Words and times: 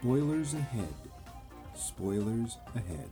Spoilers 0.00 0.54
ahead. 0.54 0.94
Spoilers 1.74 2.56
ahead. 2.76 3.10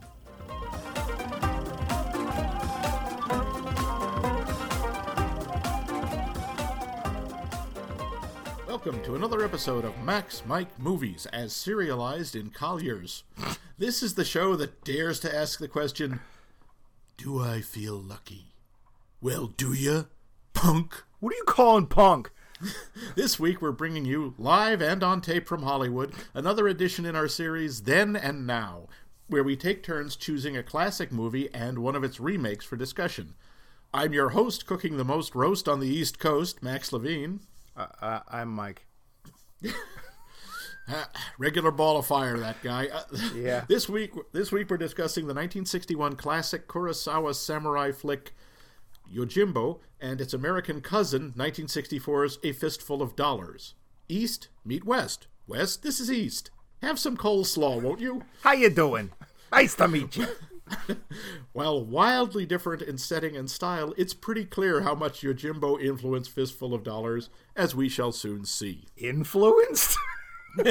Welcome 8.69 9.03
to 9.03 9.17
another 9.17 9.45
episode 9.45 9.85
of 9.85 10.01
Max 10.05 10.45
Mike 10.47 10.79
Movies 10.79 11.27
as 11.33 11.53
serialized 11.53 12.37
in 12.37 12.51
Collier's. 12.51 13.25
This 13.79 14.03
is 14.03 14.15
the 14.15 14.25
show 14.25 14.55
that 14.57 14.85
dares 14.85 15.21
to 15.21 15.35
ask 15.35 15.59
the 15.59 15.69
question 15.69 16.21
Do 17.19 17.43
I 17.43 17.63
feel 17.63 17.97
lucky? 17.97 18.53
Well, 19.21 19.49
do 19.49 19.73
ya, 19.73 20.05
punk? 20.55 21.03
What 21.19 21.35
are 21.35 21.37
you 21.37 21.45
calling 21.47 21.87
punk? 21.87 22.31
This 23.15 23.39
week 23.39 23.61
we're 23.61 23.73
bringing 23.73 24.05
you 24.05 24.35
live 24.39 24.81
and 24.81 25.03
on 25.03 25.21
tape 25.21 25.47
from 25.47 25.63
Hollywood 25.63 26.13
another 26.35 26.69
edition 26.69 27.05
in 27.05 27.17
our 27.17 27.29
series 27.29 27.83
Then 27.83 28.17
and 28.17 28.47
Now, 28.47 28.89
where 29.29 29.45
we 29.45 29.57
take 29.57 29.83
turns 29.83 30.17
choosing 30.17 30.57
a 30.57 30.63
classic 30.63 31.13
movie 31.13 31.53
and 31.53 31.79
one 31.79 31.95
of 31.97 32.05
its 32.05 32.21
remakes 32.21 32.65
for 32.65 32.77
discussion. 32.77 33.35
I'm 33.93 34.13
your 34.13 34.31
host, 34.31 34.67
cooking 34.67 34.97
the 34.97 35.05
most 35.05 35.35
roast 35.35 35.69
on 35.69 35.81
the 35.81 35.89
East 35.89 36.19
Coast, 36.19 36.63
Max 36.63 36.93
Levine. 36.93 37.41
Uh, 37.77 37.87
uh, 38.01 38.21
I'm 38.29 38.49
Mike. 38.51 38.87
Ah, 40.89 41.11
regular 41.37 41.73
ball 41.73 41.97
of 41.99 42.07
fire, 42.07 42.39
that 42.39 42.63
guy. 42.63 42.87
Uh, 42.87 43.03
Yeah. 43.35 43.65
this 43.69 43.89
week, 43.89 44.13
this 44.33 44.53
week 44.53 44.71
we're 44.71 44.77
discussing 44.77 45.23
the 45.25 45.35
1961 45.35 46.15
classic 46.15 46.69
Kurosawa 46.69 47.35
samurai 47.35 47.91
flick 47.91 48.37
Yojimbo 49.15 49.81
and 50.01 50.21
its 50.21 50.35
American 50.35 50.81
cousin, 50.81 51.33
1964's 51.37 52.39
A 52.43 52.53
Fistful 52.53 53.03
of 53.03 53.17
Dollars. 53.17 53.75
East 54.09 54.49
meet 54.65 54.85
West. 54.85 55.27
West, 55.47 55.83
this 55.83 56.01
is 56.01 56.11
East. 56.11 56.51
Have 56.83 56.99
some 56.99 57.17
coleslaw, 57.17 57.81
won't 57.81 58.01
you? 58.01 58.25
How 58.43 58.53
you 58.53 58.71
doing? 58.71 59.11
Nice 59.53 59.75
to 59.77 59.89
meet 59.89 60.17
you. 60.17 60.27
While 61.53 61.85
wildly 61.85 62.45
different 62.45 62.83
in 62.83 62.99
setting 62.99 63.37
and 63.37 63.51
style, 63.51 63.95
it's 63.97 64.15
pretty 64.15 64.45
clear 64.45 64.83
how 64.83 64.95
much 64.95 65.23
Yojimbo 65.23 65.81
influenced 65.81 66.31
Fistful 66.31 66.75
of 66.75 66.83
Dollars, 66.83 67.31
as 67.55 67.75
we 67.75 67.89
shall 67.89 68.13
soon 68.13 68.45
see. 68.45 68.87
Influenced? 68.97 69.97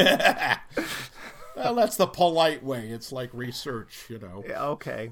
Well, 1.55 1.75
that's 1.75 1.95
the 1.95 2.07
polite 2.07 2.63
way. 2.63 2.89
It's 2.89 3.11
like 3.11 3.29
research, 3.33 4.05
you 4.09 4.19
know. 4.19 4.43
Yeah, 4.47 4.65
okay. 4.67 5.11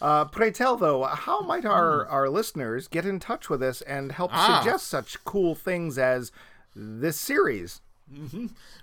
Uh, 0.00 0.24
pray 0.26 0.50
tell, 0.50 0.76
though, 0.76 1.04
how 1.04 1.40
might 1.40 1.64
our, 1.64 2.06
our 2.06 2.28
listeners 2.28 2.86
get 2.88 3.04
in 3.04 3.18
touch 3.18 3.48
with 3.50 3.62
us 3.62 3.80
and 3.82 4.12
help 4.12 4.30
Ah. 4.32 4.60
suggest 4.62 4.86
such 4.86 5.22
cool 5.24 5.54
things 5.54 5.98
as 5.98 6.30
this 6.76 7.18
series? 7.18 7.80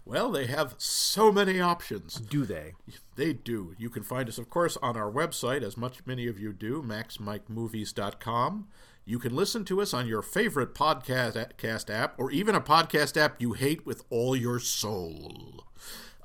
Well, 0.06 0.32
they 0.32 0.46
have 0.46 0.76
so 0.78 1.32
many 1.32 1.60
options. 1.60 2.16
Do 2.16 2.46
they? 2.46 2.74
They 3.16 3.34
do. 3.34 3.74
You 3.80 3.90
can 3.90 4.04
find 4.04 4.30
us, 4.30 4.38
of 4.38 4.50
course, 4.52 4.78
on 4.84 4.96
our 4.96 5.12
website, 5.12 5.64
as 5.64 5.78
much 5.78 6.06
many 6.06 6.28
of 6.28 6.40
you 6.40 6.54
do, 6.54 6.84
maxmikemovies.com. 6.84 8.68
You 9.08 9.20
can 9.20 9.36
listen 9.36 9.66
to 9.66 9.82
us 9.82 9.94
on 9.94 10.08
your 10.08 10.22
favorite 10.22 10.74
podcast 10.76 11.58
cast 11.58 11.90
app, 11.92 12.16
or 12.20 12.32
even 12.32 12.56
a 12.56 12.62
podcast 12.62 13.18
app 13.18 13.40
you 13.42 13.54
hate 13.54 13.86
with 13.86 14.04
all 14.10 14.36
your 14.36 14.60
soul. 14.60 15.64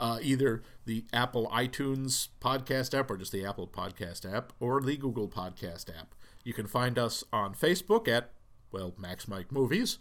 Uh, 0.00 0.18
either 0.22 0.62
the 0.86 1.04
Apple 1.12 1.46
iTunes 1.52 2.28
podcast 2.40 2.98
app, 2.98 3.10
or 3.10 3.18
just 3.18 3.32
the 3.32 3.44
Apple 3.44 3.68
podcast 3.68 4.24
app, 4.24 4.52
or 4.58 4.80
the 4.80 4.96
Google 4.96 5.28
podcast 5.28 5.90
app. 5.94 6.14
You 6.42 6.54
can 6.54 6.66
find 6.66 6.98
us 6.98 7.22
on 7.34 7.54
Facebook 7.54 8.08
at, 8.08 8.30
well, 8.72 8.94
Max 8.96 9.28
Mike 9.28 9.52
Movies, 9.52 9.98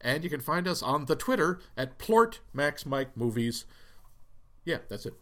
and 0.00 0.24
you 0.24 0.30
can 0.30 0.40
find 0.40 0.66
us 0.66 0.82
on 0.82 1.04
the 1.04 1.14
Twitter 1.14 1.60
at 1.76 1.98
Plort 1.98 2.40
Max 2.54 2.86
Mike 2.86 3.14
Movies. 3.14 3.66
Yeah, 4.64 4.78
that's 4.88 5.04
it. 5.04 5.14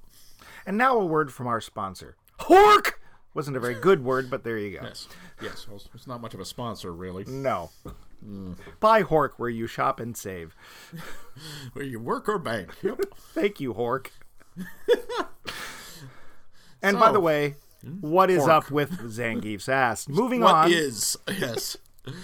And 0.64 0.78
now 0.78 0.96
a 0.98 1.04
word 1.04 1.32
from 1.32 1.48
our 1.48 1.60
sponsor. 1.60 2.16
Hork! 2.38 2.92
Wasn't 3.34 3.56
a 3.56 3.60
very 3.60 3.74
good 3.74 4.04
word, 4.04 4.30
but 4.30 4.44
there 4.44 4.58
you 4.58 4.78
go. 4.78 4.84
Yes, 4.84 5.08
yes. 5.42 5.66
Well, 5.68 5.80
it's 5.94 6.06
not 6.06 6.20
much 6.20 6.34
of 6.34 6.40
a 6.40 6.44
sponsor, 6.44 6.92
really. 6.92 7.24
No. 7.26 7.70
Buy 8.80 9.02
Hork 9.02 9.30
where 9.36 9.48
you 9.48 9.66
shop 9.66 9.98
and 10.00 10.16
save. 10.16 10.54
Where 11.72 11.84
you 11.84 11.98
work 11.98 12.28
or 12.28 12.38
bank. 12.38 12.74
Yep. 12.82 13.00
Thank 13.16 13.60
you, 13.60 13.72
Hork. 13.72 14.08
and 16.82 16.98
by 16.98 17.12
the 17.12 17.20
way, 17.20 17.56
what 18.00 18.30
is 18.30 18.42
Hork. 18.44 18.48
up 18.50 18.70
with 18.70 18.90
Zangief's 19.10 19.68
ass? 19.68 20.08
Moving 20.08 20.40
What 20.40 20.54
on. 20.54 20.72
is? 20.72 21.16
Yes, 21.28 21.76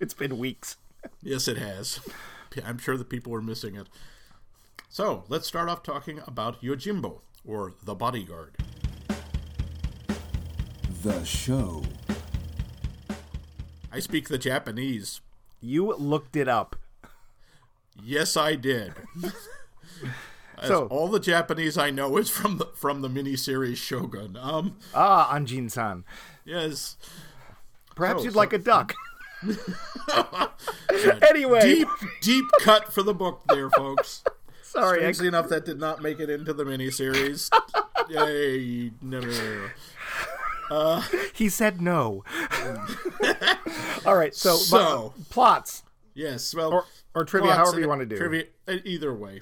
It's 0.00 0.14
been 0.14 0.38
weeks. 0.38 0.76
yes, 1.22 1.46
it 1.48 1.58
has. 1.58 2.00
I'm 2.64 2.78
sure 2.78 2.96
the 2.96 3.04
people 3.04 3.34
are 3.34 3.42
missing 3.42 3.76
it. 3.76 3.86
So 4.88 5.24
let's 5.28 5.46
start 5.46 5.68
off 5.68 5.82
talking 5.82 6.20
about 6.26 6.62
Yojimbo 6.62 7.20
or 7.46 7.74
the 7.84 7.94
bodyguard. 7.94 8.56
The 11.02 11.22
show. 11.24 11.82
I 13.92 14.00
speak 14.00 14.28
the 14.28 14.38
Japanese. 14.38 15.20
You 15.60 15.92
looked 15.94 16.36
it 16.36 16.48
up. 16.48 16.76
Yes, 18.02 18.36
I 18.36 18.54
did. 18.54 18.92
So- 20.66 20.86
all 20.88 21.08
the 21.08 21.20
Japanese 21.20 21.76
I 21.78 21.90
know 21.90 22.16
is 22.16 22.28
from 22.30 22.58
the 22.58 22.66
from 22.74 23.00
the 23.02 23.08
miniseries 23.08 23.76
Shogun. 23.76 24.36
Um, 24.40 24.76
Ah, 24.94 25.34
Anjin-san. 25.34 26.04
yes. 26.44 26.96
Perhaps 27.96 28.20
So- 28.20 28.24
you'd 28.24 28.32
so- 28.34 28.38
like 28.38 28.52
a 28.52 28.58
duck. 28.58 28.94
anyway, 31.30 31.60
Deep, 31.62 31.88
deep 32.20 32.44
cut 32.60 32.92
for 32.92 33.02
the 33.02 33.14
book 33.14 33.42
there, 33.48 33.70
folks. 33.70 34.22
sorry. 34.62 34.98
I- 34.98 35.12
Strangely 35.12 35.28
enough, 35.28 35.48
that 35.48 35.64
did 35.64 35.78
not 35.78 36.02
make 36.02 36.20
it 36.20 36.28
into 36.30 36.52
the 36.52 36.64
miniseries. 36.64 37.48
Yay! 38.10 38.90
No, 39.00 39.20
no, 39.20 39.28
no, 39.28 39.68
no. 40.70 41.02
he 41.32 41.48
said 41.48 41.80
no. 41.80 42.24
All 44.04 44.16
right, 44.16 44.34
so, 44.34 44.56
So- 44.56 45.14
but- 45.16 45.30
plots 45.30 45.82
Yes, 46.12 46.54
well, 46.54 46.72
or, 46.72 46.84
or 47.14 47.24
trivia, 47.24 47.54
however 47.54 47.78
you 47.80 47.88
want 47.88 48.00
to 48.00 48.06
do. 48.06 48.16
Trivia, 48.16 48.44
uh, 48.68 48.74
either 48.84 49.14
way. 49.14 49.40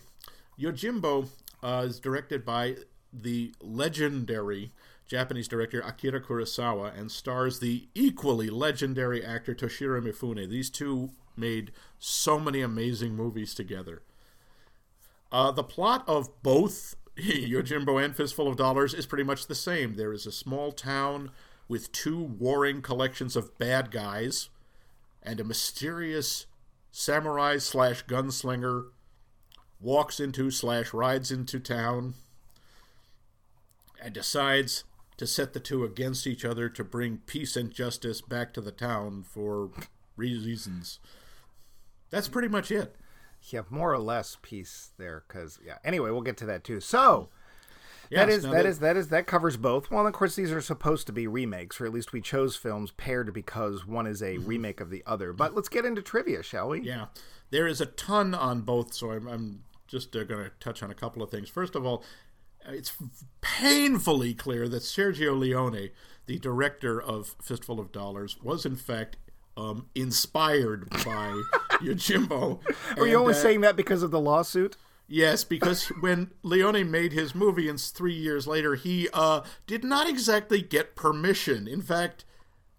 Yojimbo 0.58 1.28
uh, 1.62 1.84
is 1.86 2.00
directed 2.00 2.44
by 2.44 2.76
the 3.12 3.52
legendary 3.60 4.72
Japanese 5.06 5.48
director 5.48 5.80
Akira 5.80 6.20
Kurosawa 6.20 6.96
and 6.98 7.10
stars 7.10 7.60
the 7.60 7.88
equally 7.94 8.50
legendary 8.50 9.24
actor 9.24 9.54
Toshiro 9.54 10.02
Mifune. 10.02 10.48
These 10.48 10.70
two 10.70 11.10
made 11.36 11.72
so 11.98 12.38
many 12.38 12.60
amazing 12.60 13.14
movies 13.14 13.54
together. 13.54 14.02
Uh, 15.32 15.50
the 15.50 15.64
plot 15.64 16.04
of 16.06 16.42
both 16.42 16.96
Yojimbo 17.16 18.02
and 18.02 18.14
Fistful 18.14 18.48
of 18.48 18.56
Dollars 18.56 18.94
is 18.94 19.06
pretty 19.06 19.24
much 19.24 19.46
the 19.46 19.54
same. 19.54 19.96
There 19.96 20.12
is 20.12 20.26
a 20.26 20.32
small 20.32 20.72
town 20.72 21.30
with 21.68 21.92
two 21.92 22.20
warring 22.22 22.82
collections 22.82 23.36
of 23.36 23.56
bad 23.58 23.90
guys 23.90 24.48
and 25.22 25.40
a 25.40 25.44
mysterious 25.44 26.46
samurai 26.90 27.58
slash 27.58 28.04
gunslinger 28.06 28.86
walks 29.80 30.20
into 30.20 30.50
slash 30.50 30.92
rides 30.92 31.30
into 31.30 31.60
town 31.60 32.14
and 34.02 34.14
decides 34.14 34.84
to 35.16 35.26
set 35.26 35.52
the 35.52 35.60
two 35.60 35.84
against 35.84 36.26
each 36.26 36.44
other 36.44 36.68
to 36.68 36.84
bring 36.84 37.18
peace 37.26 37.56
and 37.56 37.72
justice 37.72 38.20
back 38.20 38.52
to 38.54 38.60
the 38.60 38.72
town 38.72 39.24
for 39.24 39.70
reasons. 40.16 41.00
That's 42.10 42.28
pretty 42.28 42.48
much 42.48 42.70
it. 42.70 42.96
Yeah, 43.42 43.62
more 43.70 43.92
or 43.92 43.98
less 43.98 44.36
peace 44.42 44.90
there, 44.98 45.24
because 45.26 45.58
yeah. 45.64 45.78
Anyway, 45.84 46.10
we'll 46.10 46.22
get 46.22 46.36
to 46.38 46.46
that 46.46 46.64
too. 46.64 46.80
So 46.80 47.28
that 48.10 48.28
Yes, 48.28 48.38
is 48.38 48.44
now 48.44 48.52
that 48.52 48.66
is 48.66 48.78
that 48.78 48.96
is 48.96 49.08
that 49.08 49.26
covers 49.26 49.56
both. 49.56 49.90
Well, 49.90 50.06
of 50.06 50.12
course, 50.12 50.36
these 50.36 50.52
are 50.52 50.60
supposed 50.60 51.06
to 51.06 51.12
be 51.12 51.26
remakes, 51.26 51.80
or 51.80 51.86
at 51.86 51.92
least 51.92 52.12
we 52.12 52.20
chose 52.20 52.56
films 52.56 52.90
paired 52.92 53.32
because 53.32 53.86
one 53.86 54.06
is 54.06 54.22
a 54.22 54.38
remake 54.38 54.80
of 54.80 54.90
the 54.90 55.02
other. 55.06 55.32
But 55.32 55.54
let's 55.54 55.68
get 55.68 55.84
into 55.84 56.02
trivia, 56.02 56.42
shall 56.42 56.68
we? 56.70 56.80
Yeah, 56.80 57.06
there 57.50 57.66
is 57.66 57.80
a 57.80 57.86
ton 57.86 58.34
on 58.34 58.62
both, 58.62 58.94
so 58.94 59.10
I'm, 59.10 59.26
I'm 59.26 59.62
just 59.86 60.14
uh, 60.14 60.24
going 60.24 60.44
to 60.44 60.50
touch 60.60 60.82
on 60.82 60.90
a 60.90 60.94
couple 60.94 61.22
of 61.22 61.30
things. 61.30 61.48
First 61.48 61.74
of 61.74 61.84
all, 61.84 62.04
it's 62.66 62.92
painfully 63.40 64.34
clear 64.34 64.68
that 64.68 64.82
Sergio 64.82 65.38
Leone, 65.38 65.90
the 66.26 66.38
director 66.38 67.00
of 67.00 67.34
Fistful 67.42 67.80
of 67.80 67.92
Dollars, 67.92 68.36
was 68.42 68.66
in 68.66 68.76
fact 68.76 69.16
um, 69.56 69.86
inspired 69.94 70.88
by 70.90 71.42
Yojimbo. 71.82 72.60
Are 72.96 73.06
you 73.06 73.16
only 73.16 73.34
uh, 73.34 73.36
saying 73.36 73.62
that 73.62 73.76
because 73.76 74.02
of 74.02 74.10
the 74.10 74.20
lawsuit? 74.20 74.76
Yes, 75.10 75.42
because 75.42 75.86
when 76.00 76.32
Leone 76.42 76.90
made 76.90 77.12
his 77.12 77.34
movie, 77.34 77.68
and 77.68 77.80
three 77.80 78.14
years 78.14 78.46
later, 78.46 78.74
he 78.74 79.08
uh, 79.14 79.40
did 79.66 79.82
not 79.82 80.06
exactly 80.06 80.60
get 80.60 80.94
permission. 80.94 81.66
In 81.66 81.80
fact, 81.80 82.26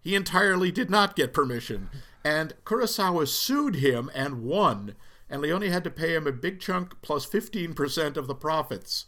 he 0.00 0.14
entirely 0.14 0.70
did 0.70 0.90
not 0.90 1.16
get 1.16 1.34
permission. 1.34 1.90
And 2.24 2.54
Kurosawa 2.64 3.26
sued 3.26 3.76
him 3.76 4.10
and 4.14 4.44
won. 4.44 4.94
And 5.28 5.42
Leone 5.42 5.62
had 5.62 5.84
to 5.84 5.90
pay 5.90 6.14
him 6.14 6.26
a 6.26 6.32
big 6.32 6.60
chunk 6.60 7.02
plus 7.02 7.26
15% 7.26 8.16
of 8.16 8.28
the 8.28 8.34
profits. 8.34 9.06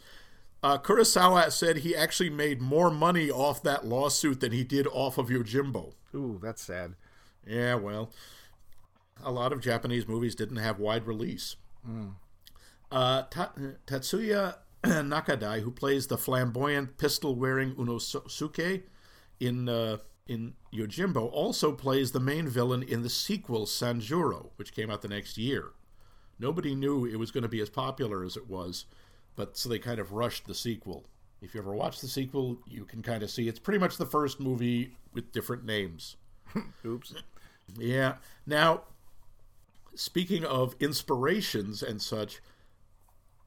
Uh, 0.63 0.79
Kurosawa 0.79 1.51
said 1.53 1.79
he 1.79 1.95
actually 1.95 2.31
made 2.31 2.61
more 2.61 2.91
money 2.91 3.31
off 3.31 3.63
that 3.63 3.85
lawsuit 3.85 4.41
than 4.41 4.53
he 4.53 4.65
did 4.65 4.87
off 4.89 5.17
of 5.19 5.29
Yojimbo. 5.29 5.93
Ooh, 6.15 6.41
that's 6.43 6.63
sad. 6.63 6.95
Yeah, 7.47 7.75
well, 7.77 8.11
a 9.23 9.33
lot 9.33 9.53
of 9.53 9.61
Japanese 9.61 10.07
movies 10.07 10.35
didn't 10.35 10.57
have 10.57 10.79
wide 10.79 11.07
release. 11.07 11.57
Uh, 12.93 13.23
Ta- 13.31 13.53
Tatsuya 13.87 14.57
Nakadai, 14.85 15.63
who 15.63 15.71
plays 15.71 16.07
the 16.09 16.19
flamboyant 16.19 16.99
pistol-wearing 16.99 17.75
Unosuke 17.75 18.83
in 19.41 19.69
uh, 19.69 19.97
in 20.27 20.55
Yojimbo, 20.73 21.31
also 21.33 21.73
plays 21.73 22.13
the 22.13 22.21
main 22.21 22.47
villain 22.49 22.83
in 22.83 23.03
the 23.03 23.09
sequel 23.11 23.65
Sanjuro, 23.67 24.51
which 24.57 24.75
came 24.75 24.91
out 24.91 25.03
the 25.03 25.09
next 25.09 25.39
year. 25.39 25.71
Nobody 26.39 26.75
knew 26.75 27.07
it 27.07 27.17
was 27.17 27.31
going 27.31 27.43
to 27.43 27.49
be 27.49 27.61
as 27.61 27.71
popular 27.71 28.25
as 28.25 28.37
it 28.37 28.49
was, 28.49 28.85
but 29.37 29.57
so 29.57 29.69
they 29.69 29.79
kind 29.79 29.99
of 29.99 30.13
rushed 30.13 30.47
the 30.47 30.55
sequel. 30.55 31.07
If 31.41 31.55
you 31.55 31.61
ever 31.61 31.75
watch 31.75 32.01
the 32.01 32.09
sequel, 32.09 32.59
you 32.67 32.85
can 32.85 33.03
kind 33.03 33.23
of 33.23 33.31
see 33.31 33.49
it's 33.49 33.59
pretty 33.59 33.79
much 33.79 33.97
the 33.97 34.07
first 34.07 34.39
movie 34.39 34.97
with 35.13 35.33
different 35.33 35.65
names. 35.65 36.17
Oops. 36.85 37.15
Yeah. 37.79 38.17
Now, 38.47 38.83
speaking 39.95 40.45
of 40.45 40.77
inspirations 40.79 41.83
and 41.83 42.01
such, 42.01 42.41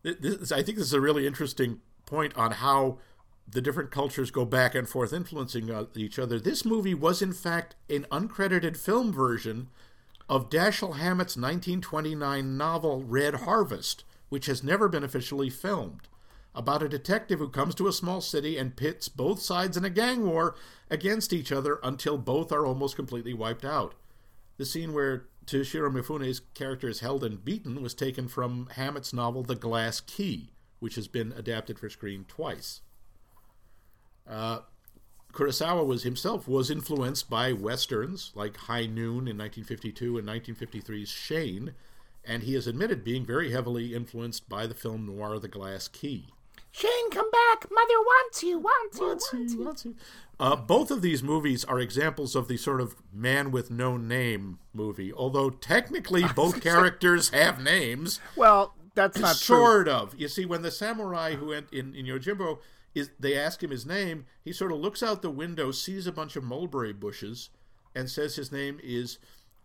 this, 0.06 0.52
I 0.52 0.62
think 0.62 0.78
this 0.78 0.88
is 0.88 0.94
a 0.94 1.02
really 1.02 1.26
interesting 1.26 1.82
point 2.06 2.36
on 2.38 2.52
how 2.52 3.00
the 3.48 3.62
different 3.62 3.92
cultures 3.92 4.32
go 4.32 4.46
back 4.46 4.76
and 4.76 4.88
forth 4.88 5.14
influencing 5.14 5.70
uh, 5.70 5.86
each 5.96 6.18
other. 6.18 6.40
This 6.40 6.66
movie 6.66 6.94
was, 6.94 7.22
in 7.22 7.34
fact, 7.34 7.76
an 7.90 8.06
uncredited 8.12 8.76
film 8.78 9.12
version 9.12 9.70
of 10.28 10.50
Dashiell 10.50 10.98
Hammett's 10.98 11.38
1929 11.38 12.58
novel 12.58 13.04
Red 13.04 13.36
Harvest, 13.36 14.04
which 14.30 14.48
has 14.48 14.64
never 14.64 14.88
been 14.88 15.04
officially 15.04 15.50
filmed, 15.50 16.08
about 16.56 16.82
a 16.82 16.90
detective 16.90 17.40
who 17.40 17.50
comes 17.50 17.76
to 17.76 17.88
a 17.88 17.94
small 17.94 18.22
city 18.22 18.58
and 18.58 18.76
pits 18.76 19.08
both 19.08 19.42
sides 19.42 19.78
in 19.78 19.86
a 19.86 19.90
gang 19.90 20.26
war 20.26 20.56
against 20.90 21.34
each 21.34 21.52
other 21.52 21.80
until 21.84 22.18
both 22.18 22.52
are 22.52 22.66
almost 22.66 22.96
completely 22.96 23.34
wiped 23.34 23.66
out. 23.66 23.94
The 24.58 24.66
scene 24.66 24.94
where 24.94 25.26
Toshiro 25.46 25.92
Mifune's 25.92 26.42
character 26.54 26.90
is 26.90 27.02
held 27.02 27.24
and 27.24 27.44
beaten 27.44 27.82
was 27.82 27.94
taken 27.94 28.28
from 28.28 28.68
Hammett's 28.76 29.14
novel 29.14 29.44
The 29.44 29.56
Glass 29.56 30.00
Key, 30.02 30.52
which 30.80 30.96
has 30.96 31.08
been 31.08 31.32
adapted 31.34 31.78
for 31.78 31.90
screen 31.90 32.26
twice. 32.28 32.82
Uh, 34.28 34.60
Kurosawa 35.34 35.86
was 35.86 36.04
himself 36.04 36.48
was 36.48 36.72
influenced 36.72 37.30
by 37.30 37.52
westerns 37.52 38.32
like 38.36 38.56
High 38.56 38.86
Noon 38.86 39.28
in 39.28 39.38
1952 39.38 40.18
and 40.18 40.28
1953's 40.28 41.10
Shane, 41.10 41.74
and 42.24 42.44
he 42.44 42.54
has 42.54 42.68
admitted 42.68 43.04
being 43.04 43.26
very 43.26 43.52
heavily 43.52 43.94
influenced 43.94 44.50
by 44.50 44.66
the 44.66 44.74
film 44.74 45.06
noir 45.06 45.38
The 45.38 45.48
Glass 45.48 45.88
Key. 45.88 46.28
Shane, 46.76 47.10
come 47.10 47.32
back! 47.32 47.72
Mother 47.72 47.94
wants 47.94 48.44
you, 48.44 48.60
wants 48.60 49.00
you, 49.00 49.08
Wants 49.08 49.34
wants 49.34 49.54
you, 49.54 49.64
wants 49.64 49.86
you. 49.86 49.96
Uh, 50.38 50.58
both 50.58 50.92
of 50.92 51.02
these 51.02 51.24
movies 51.24 51.64
are 51.64 51.80
examples 51.80 52.36
of 52.36 52.50
the 52.50 52.58
sort 52.58 52.82
of 52.82 52.98
man 53.14 53.50
with 53.50 53.72
no 53.72 53.96
name 53.96 54.60
movie, 54.74 55.14
although 55.14 55.50
technically 55.50 56.26
both 56.36 56.60
characters 56.60 57.30
have 57.30 57.64
names. 57.64 58.20
Well, 58.36 58.76
that's 58.94 59.18
not 59.18 59.38
true. 59.38 59.56
sort 59.56 59.88
of. 59.88 60.20
You 60.20 60.28
see, 60.28 60.44
when 60.46 60.64
the 60.64 60.72
samurai 60.72 61.36
who 61.36 61.48
went 61.48 61.72
in, 61.72 61.96
in 61.96 62.08
Yojimbo 62.08 62.60
is 62.94 63.10
they 63.18 63.38
ask 63.38 63.64
him 63.64 63.72
his 63.72 63.86
name, 63.86 64.26
he 64.44 64.52
sort 64.52 64.74
of 64.74 64.80
looks 64.80 65.02
out 65.02 65.22
the 65.22 65.32
window, 65.32 65.72
sees 65.72 66.08
a 66.08 66.12
bunch 66.12 66.36
of 66.36 66.44
mulberry 66.44 66.92
bushes, 66.92 67.52
and 67.96 68.10
says 68.10 68.36
his 68.36 68.52
name 68.52 68.82
is 68.84 69.18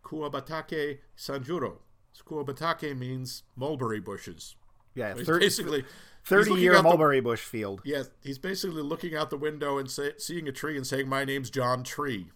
Kuwabatake 0.04 0.98
Sanjuro. 1.18 1.78
Kuwabatake 2.24 2.96
means 2.96 3.42
mulberry 3.56 3.98
bushes. 3.98 4.54
Yeah, 4.94 5.14
30, 5.14 5.44
basically 5.44 5.84
he's 6.22 6.28
30 6.28 6.50
looking 6.50 6.62
year 6.62 6.72
out 6.74 6.78
the- 6.78 6.88
mulberry 6.88 7.20
bush 7.20 7.40
field. 7.42 7.80
Yes, 7.84 8.10
he's 8.22 8.38
basically 8.38 8.82
looking 8.82 9.14
out 9.16 9.30
the 9.30 9.36
window 9.36 9.78
and 9.78 9.90
say, 9.90 10.12
seeing 10.18 10.48
a 10.48 10.52
tree 10.52 10.76
and 10.76 10.86
saying, 10.86 11.08
"My 11.08 11.24
name's 11.24 11.50
John 11.50 11.82
Tree." 11.82 12.30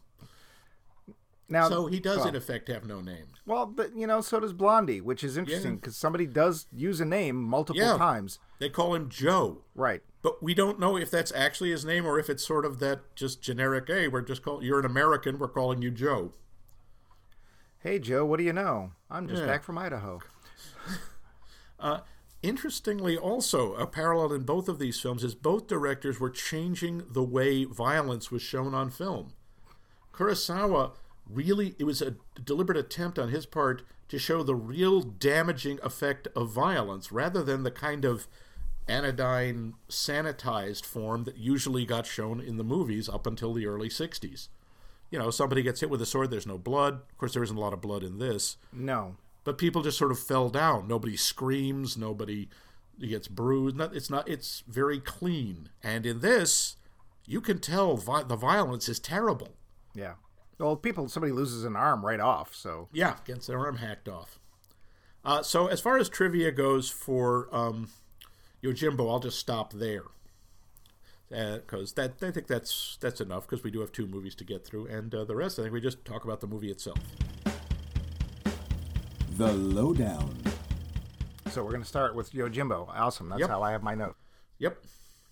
Now, 1.46 1.68
So 1.68 1.86
he 1.86 2.00
does, 2.00 2.18
well, 2.18 2.28
in 2.28 2.36
effect, 2.36 2.68
have 2.68 2.86
no 2.86 3.02
name. 3.02 3.26
Well, 3.44 3.66
but 3.66 3.94
you 3.94 4.06
know, 4.06 4.22
so 4.22 4.40
does 4.40 4.54
Blondie, 4.54 5.02
which 5.02 5.22
is 5.22 5.36
interesting 5.36 5.72
Yeah. 5.72 5.76
because 5.76 5.94
somebody 5.96 6.26
does 6.26 6.66
use 6.72 7.00
a 7.02 7.04
name 7.04 7.36
multiple 7.36 7.82
Yeah. 7.82 7.98
times. 7.98 8.38
They 8.58 8.70
call 8.70 8.94
him 8.94 9.10
Joe, 9.10 9.62
Right. 9.74 10.02
but 10.22 10.42
we 10.42 10.54
don't 10.54 10.80
know 10.80 10.96
if 10.96 11.10
that's 11.10 11.32
actually 11.32 11.70
his 11.70 11.84
name 11.84 12.06
or 12.06 12.18
if 12.18 12.30
it's 12.30 12.42
sort 12.44 12.64
of 12.64 12.78
that 12.78 13.14
just 13.14 13.42
generic. 13.42 13.84
Hey, 13.88 14.08
we're 14.08 14.22
just 14.22 14.42
call 14.42 14.64
you're 14.64 14.78
an 14.80 14.86
American. 14.86 15.38
We're 15.38 15.48
calling 15.48 15.82
you 15.82 15.90
Joe. 15.90 16.32
Hey, 17.80 17.98
Joe, 17.98 18.24
what 18.24 18.38
do 18.38 18.44
you 18.44 18.54
know? 18.54 18.92
I'm 19.10 19.28
just 19.28 19.42
Yeah. 19.42 19.46
back 19.46 19.62
from 19.62 19.76
Idaho. 19.76 20.20
Uh, 21.78 22.00
Interestingly, 22.44 23.16
also, 23.16 23.72
a 23.76 23.86
parallel 23.86 24.34
in 24.34 24.42
both 24.42 24.68
of 24.68 24.78
these 24.78 25.00
films 25.00 25.24
is 25.24 25.34
both 25.34 25.66
directors 25.66 26.20
were 26.20 26.28
changing 26.28 27.02
the 27.10 27.22
way 27.22 27.64
violence 27.64 28.30
was 28.30 28.42
shown 28.42 28.74
on 28.74 28.90
film. 28.90 29.32
Kurosawa 30.12 30.92
really, 31.26 31.74
it 31.78 31.84
was 31.84 32.02
a 32.02 32.16
deliberate 32.44 32.76
attempt 32.76 33.18
on 33.18 33.30
his 33.30 33.46
part 33.46 33.80
to 34.08 34.18
show 34.18 34.42
the 34.42 34.54
real 34.54 35.00
damaging 35.00 35.78
effect 35.82 36.28
of 36.36 36.50
violence 36.50 37.10
rather 37.10 37.42
than 37.42 37.62
the 37.62 37.70
kind 37.70 38.04
of 38.04 38.28
anodyne, 38.86 39.72
sanitized 39.88 40.84
form 40.84 41.24
that 41.24 41.38
usually 41.38 41.86
got 41.86 42.04
shown 42.04 42.42
in 42.42 42.58
the 42.58 42.62
movies 42.62 43.08
up 43.08 43.26
until 43.26 43.54
the 43.54 43.66
early 43.66 43.88
60s. 43.88 44.48
You 45.10 45.18
know, 45.18 45.30
somebody 45.30 45.62
gets 45.62 45.80
hit 45.80 45.88
with 45.88 46.02
a 46.02 46.06
sword, 46.06 46.30
there's 46.30 46.46
no 46.46 46.58
blood. 46.58 46.94
Of 47.10 47.16
course, 47.16 47.32
there 47.32 47.42
isn't 47.42 47.56
a 47.56 47.60
lot 47.60 47.72
of 47.72 47.80
blood 47.80 48.02
in 48.02 48.18
this 48.18 48.58
No. 48.70 49.16
But 49.44 49.58
people 49.58 49.82
just 49.82 49.98
sort 49.98 50.10
of 50.10 50.18
fell 50.18 50.48
down. 50.48 50.88
Nobody 50.88 51.16
screams. 51.16 51.96
Nobody 51.96 52.48
gets 53.00 53.28
bruised. 53.28 53.80
It's 53.80 54.10
not. 54.10 54.28
It's 54.28 54.62
very 54.66 54.98
clean. 54.98 55.68
And 55.82 56.06
in 56.06 56.20
this, 56.20 56.76
you 57.26 57.40
can 57.40 57.58
tell 57.58 57.96
vi- 57.96 58.24
the 58.24 58.36
violence 58.36 58.88
is 58.88 58.98
terrible. 58.98 59.56
Yeah. 59.94 60.14
Well, 60.58 60.76
people, 60.76 61.08
somebody 61.08 61.32
loses 61.32 61.64
an 61.64 61.76
arm 61.76 62.04
right 62.04 62.20
off, 62.20 62.54
so. 62.54 62.88
Yeah, 62.92 63.16
gets 63.24 63.46
their 63.46 63.58
arm 63.58 63.78
hacked 63.78 64.08
off. 64.08 64.38
Uh, 65.24 65.42
so 65.42 65.66
as 65.66 65.80
far 65.80 65.96
as 65.98 66.08
trivia 66.08 66.52
goes 66.52 66.90
for 66.90 67.48
um, 67.52 67.88
Yojimbo, 68.62 69.10
I'll 69.10 69.20
just 69.20 69.38
stop 69.38 69.72
there 69.72 70.04
because 71.30 71.94
that 71.94 72.12
I 72.22 72.30
think 72.30 72.46
that's 72.46 72.96
that's 73.00 73.20
enough 73.20 73.48
because 73.48 73.64
we 73.64 73.70
do 73.70 73.80
have 73.80 73.90
two 73.92 74.06
movies 74.06 74.34
to 74.36 74.44
get 74.44 74.64
through, 74.64 74.86
and 74.86 75.14
uh, 75.14 75.24
the 75.24 75.34
rest 75.34 75.58
I 75.58 75.62
think 75.62 75.72
we 75.72 75.80
just 75.80 76.04
talk 76.04 76.24
about 76.24 76.40
the 76.40 76.46
movie 76.46 76.70
itself. 76.70 76.98
The 79.36 79.52
Lowdown. 79.52 80.36
So 81.50 81.62
we're 81.62 81.70
going 81.70 81.82
to 81.82 81.88
start 81.88 82.14
with 82.14 82.32
Yojimbo. 82.32 82.88
Awesome. 82.88 83.28
That's 83.28 83.40
Yep. 83.40 83.50
how 83.50 83.62
I 83.62 83.72
have 83.72 83.82
my 83.82 83.94
note. 83.94 84.16
Yep. 84.58 84.78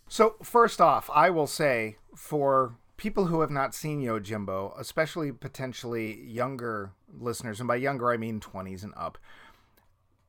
So, 0.08 0.34
first 0.42 0.80
off, 0.80 1.08
I 1.14 1.30
will 1.30 1.46
say 1.46 1.96
for 2.14 2.74
people 2.96 3.26
who 3.26 3.40
have 3.40 3.50
not 3.50 3.74
seen 3.74 4.02
Yojimbo, 4.02 4.78
especially 4.78 5.32
potentially 5.32 6.20
younger 6.22 6.92
listeners, 7.12 7.60
and 7.60 7.66
by 7.68 7.76
younger 7.76 8.10
I 8.12 8.16
mean 8.16 8.40
20s 8.40 8.82
and 8.84 8.92
up, 8.96 9.18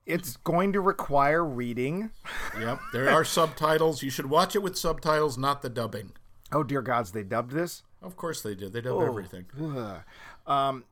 it's 0.05 0.37
going 0.37 0.73
to 0.73 0.81
require 0.81 1.43
reading. 1.43 2.11
Yep. 2.57 2.79
There 2.93 3.09
are 3.09 3.23
subtitles. 3.23 4.03
You 4.03 4.09
should 4.09 4.29
watch 4.29 4.55
it 4.55 4.63
with 4.63 4.77
subtitles, 4.77 5.37
not 5.37 5.61
the 5.61 5.69
dubbing. 5.69 6.11
Oh, 6.51 6.63
dear 6.63 6.81
gods, 6.81 7.11
they 7.11 7.23
dubbed 7.23 7.51
this? 7.51 7.83
Of 8.01 8.15
course 8.17 8.41
they 8.41 8.53
did. 8.55 8.73
They 8.73 8.81
dub 8.81 8.93
Oh. 8.97 9.05
everything. 9.05 9.45
Um, 10.45 10.83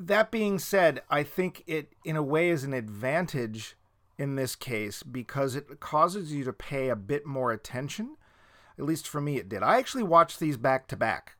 that 0.00 0.30
being 0.30 0.58
said, 0.58 1.02
I 1.10 1.22
think 1.22 1.62
it, 1.66 1.92
in 2.04 2.16
a 2.16 2.22
way, 2.22 2.48
is 2.48 2.64
an 2.64 2.72
advantage 2.72 3.76
in 4.18 4.34
this 4.34 4.56
case 4.56 5.02
because 5.02 5.54
it 5.54 5.78
causes 5.78 6.32
you 6.32 6.42
to 6.44 6.52
pay 6.52 6.88
a 6.88 6.96
bit 6.96 7.26
more 7.26 7.52
attention. 7.52 8.16
At 8.78 8.84
least 8.86 9.06
for 9.06 9.20
me, 9.20 9.36
it 9.36 9.48
did. 9.48 9.62
I 9.62 9.78
actually 9.78 10.02
watched 10.02 10.40
these 10.40 10.56
back 10.56 10.88
to 10.88 10.96
back. 10.96 11.36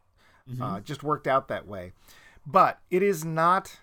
Uh, 0.61 0.77
it 0.77 0.85
just 0.85 1.03
worked 1.03 1.27
out 1.27 1.49
that 1.49 1.67
way. 1.67 1.93
But 2.47 2.81
it 2.91 3.03
is 3.03 3.25
not 3.25 3.81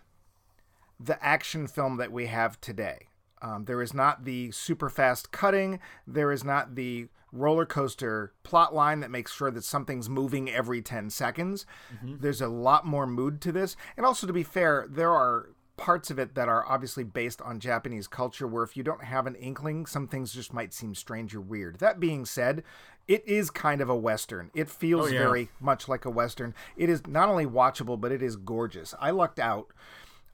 the 0.99 1.23
action 1.23 1.67
film 1.67 1.97
that 1.97 2.11
we 2.11 2.27
have 2.27 2.59
today. 2.61 3.07
Um, 3.41 3.65
there 3.65 3.81
is 3.81 3.93
not 3.93 4.25
the 4.25 4.51
super 4.51 4.89
fast 4.89 5.31
cutting. 5.31 5.79
There 6.05 6.31
is 6.31 6.43
not 6.43 6.75
the 6.75 7.07
roller 7.31 7.65
coaster 7.65 8.33
plot 8.43 8.73
line 8.73 9.01
that 9.01 9.11
makes 9.11 9.33
sure 9.35 9.51
that 9.51 9.63
something's 9.63 10.09
moving 10.09 10.49
every 10.49 10.81
10 10.81 11.09
seconds. 11.09 11.65
There's 12.01 12.41
a 12.41 12.47
lot 12.47 12.85
more 12.85 13.05
mood 13.05 13.41
to 13.41 13.51
this. 13.51 13.75
And 13.95 14.05
also, 14.05 14.25
to 14.27 14.33
be 14.33 14.43
fair, 14.43 14.87
there 14.89 15.11
are 15.11 15.49
parts 15.75 16.09
of 16.09 16.17
it 16.17 16.33
that 16.33 16.49
are 16.49 16.65
obviously 16.67 17.03
based 17.03 17.39
on 17.43 17.59
Japanese 17.59 18.07
culture 18.07 18.47
where 18.47 18.63
if 18.63 18.75
you 18.75 18.81
don't 18.81 19.03
have 19.03 19.27
an 19.27 19.35
inkling, 19.35 19.85
some 19.85 20.07
things 20.07 20.33
just 20.33 20.51
might 20.51 20.73
seem 20.73 20.95
strange 20.95 21.35
or 21.35 21.41
weird. 21.41 21.77
That 21.77 21.99
being 21.99 22.25
said, 22.25 22.63
it 23.07 23.23
is 23.27 23.51
kind 23.51 23.79
of 23.81 23.87
a 23.89 23.95
Western. 23.95 24.49
It 24.55 24.69
feels 24.71 25.09
Oh, 25.09 25.13
yeah. 25.13 25.19
very 25.19 25.49
much 25.59 25.87
like 25.87 26.05
a 26.05 26.09
Western. 26.09 26.55
It 26.75 26.89
is 26.89 27.05
not 27.05 27.29
only 27.29 27.45
watchable, 27.45 27.99
but 28.01 28.11
it 28.11 28.23
is 28.23 28.35
gorgeous. 28.37 28.95
I 28.99 29.11
lucked 29.11 29.39
out 29.39 29.67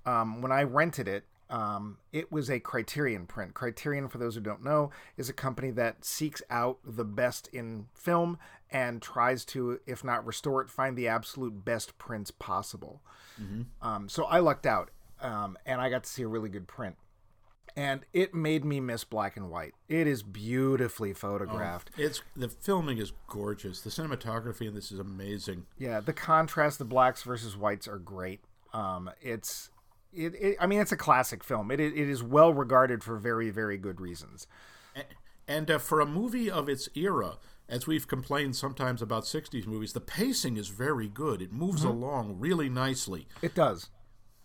um, 0.06 0.42
when 0.42 0.52
I 0.54 0.64
rented 0.64 1.08
it. 1.10 1.26
Um, 1.54 1.98
it 2.12 2.32
was 2.32 2.50
a 2.50 2.60
Criterion 2.60 3.28
print. 3.28 3.54
Criterion, 3.54 4.10
for 4.10 4.18
those 4.18 4.34
who 4.34 4.42
don't 4.42 4.64
know, 4.64 4.90
is 5.18 5.30
a 5.30 5.34
company 5.34 5.70
that 5.70 6.04
seeks 6.04 6.42
out 6.50 6.80
the 6.84 7.06
best 7.06 7.48
in 7.54 7.86
film 7.94 8.40
and 8.72 9.04
tries 9.04 9.46
to, 9.46 9.80
if 9.86 10.04
not 10.04 10.26
restore 10.26 10.62
it, 10.62 10.70
find 10.72 10.98
the 10.98 11.08
absolute 11.08 11.64
best 11.64 12.00
prints 12.00 12.32
possible. 12.32 13.04
Um, 13.84 14.10
so 14.10 14.24
I 14.24 14.40
lucked 14.40 14.66
out, 14.66 14.90
um, 15.22 15.56
and 15.64 15.80
I 15.80 15.92
got 15.92 16.06
to 16.06 16.10
see 16.10 16.24
a 16.24 16.28
really 16.28 16.50
good 16.50 16.68
print. 16.68 16.96
And 17.76 18.02
it 18.14 18.34
made 18.34 18.66
me 18.66 18.80
miss 18.80 19.04
black 19.04 19.38
and 19.38 19.52
white. 19.52 19.74
It 19.88 20.08
is 20.08 20.24
beautifully 20.24 21.14
photographed. 21.14 21.92
It's 21.98 22.22
the 22.36 22.50
filming 22.50 22.98
is 22.98 23.14
gorgeous. 23.28 23.82
The 23.82 23.92
cinematography 23.92 24.68
in 24.68 24.74
this 24.74 24.92
is 24.92 24.98
amazing. 24.98 25.68
Yeah, 25.78 26.00
the 26.00 26.14
contrast, 26.14 26.80
the 26.80 26.86
blacks 26.86 27.22
versus 27.22 27.56
whites 27.56 27.88
are 27.88 28.00
great. 28.00 28.42
Um, 28.74 29.12
it's, 29.22 29.70
it, 30.16 30.36
it, 30.36 30.58
I 30.60 30.68
mean, 30.68 30.80
it's 30.80 30.92
a 30.92 30.98
classic 30.98 31.44
film. 31.44 31.72
It, 31.72 31.80
it 31.80 31.96
is 31.96 32.24
well 32.24 32.54
regarded 32.54 33.04
for 33.04 33.18
very, 33.18 33.50
very 33.50 33.78
good 33.78 34.00
reasons. 34.00 34.48
And 35.48 35.70
uh, 35.70 35.78
for 35.78 36.00
a 36.00 36.06
movie 36.06 36.50
of 36.50 36.70
its 36.70 36.88
era, 36.96 37.38
as 37.68 37.88
we've 37.88 38.08
complained 38.08 38.56
sometimes 38.56 39.02
about 39.02 39.24
60s 39.24 39.66
movies, 39.66 39.94
the 39.94 40.00
pacing 40.00 40.58
is 40.58 40.70
very 40.70 41.08
good. 41.08 41.42
It 41.42 41.52
moves 41.52 41.84
along 41.84 42.40
really 42.40 42.70
nicely. 42.70 43.28
It 43.42 43.56
does. 43.56 43.90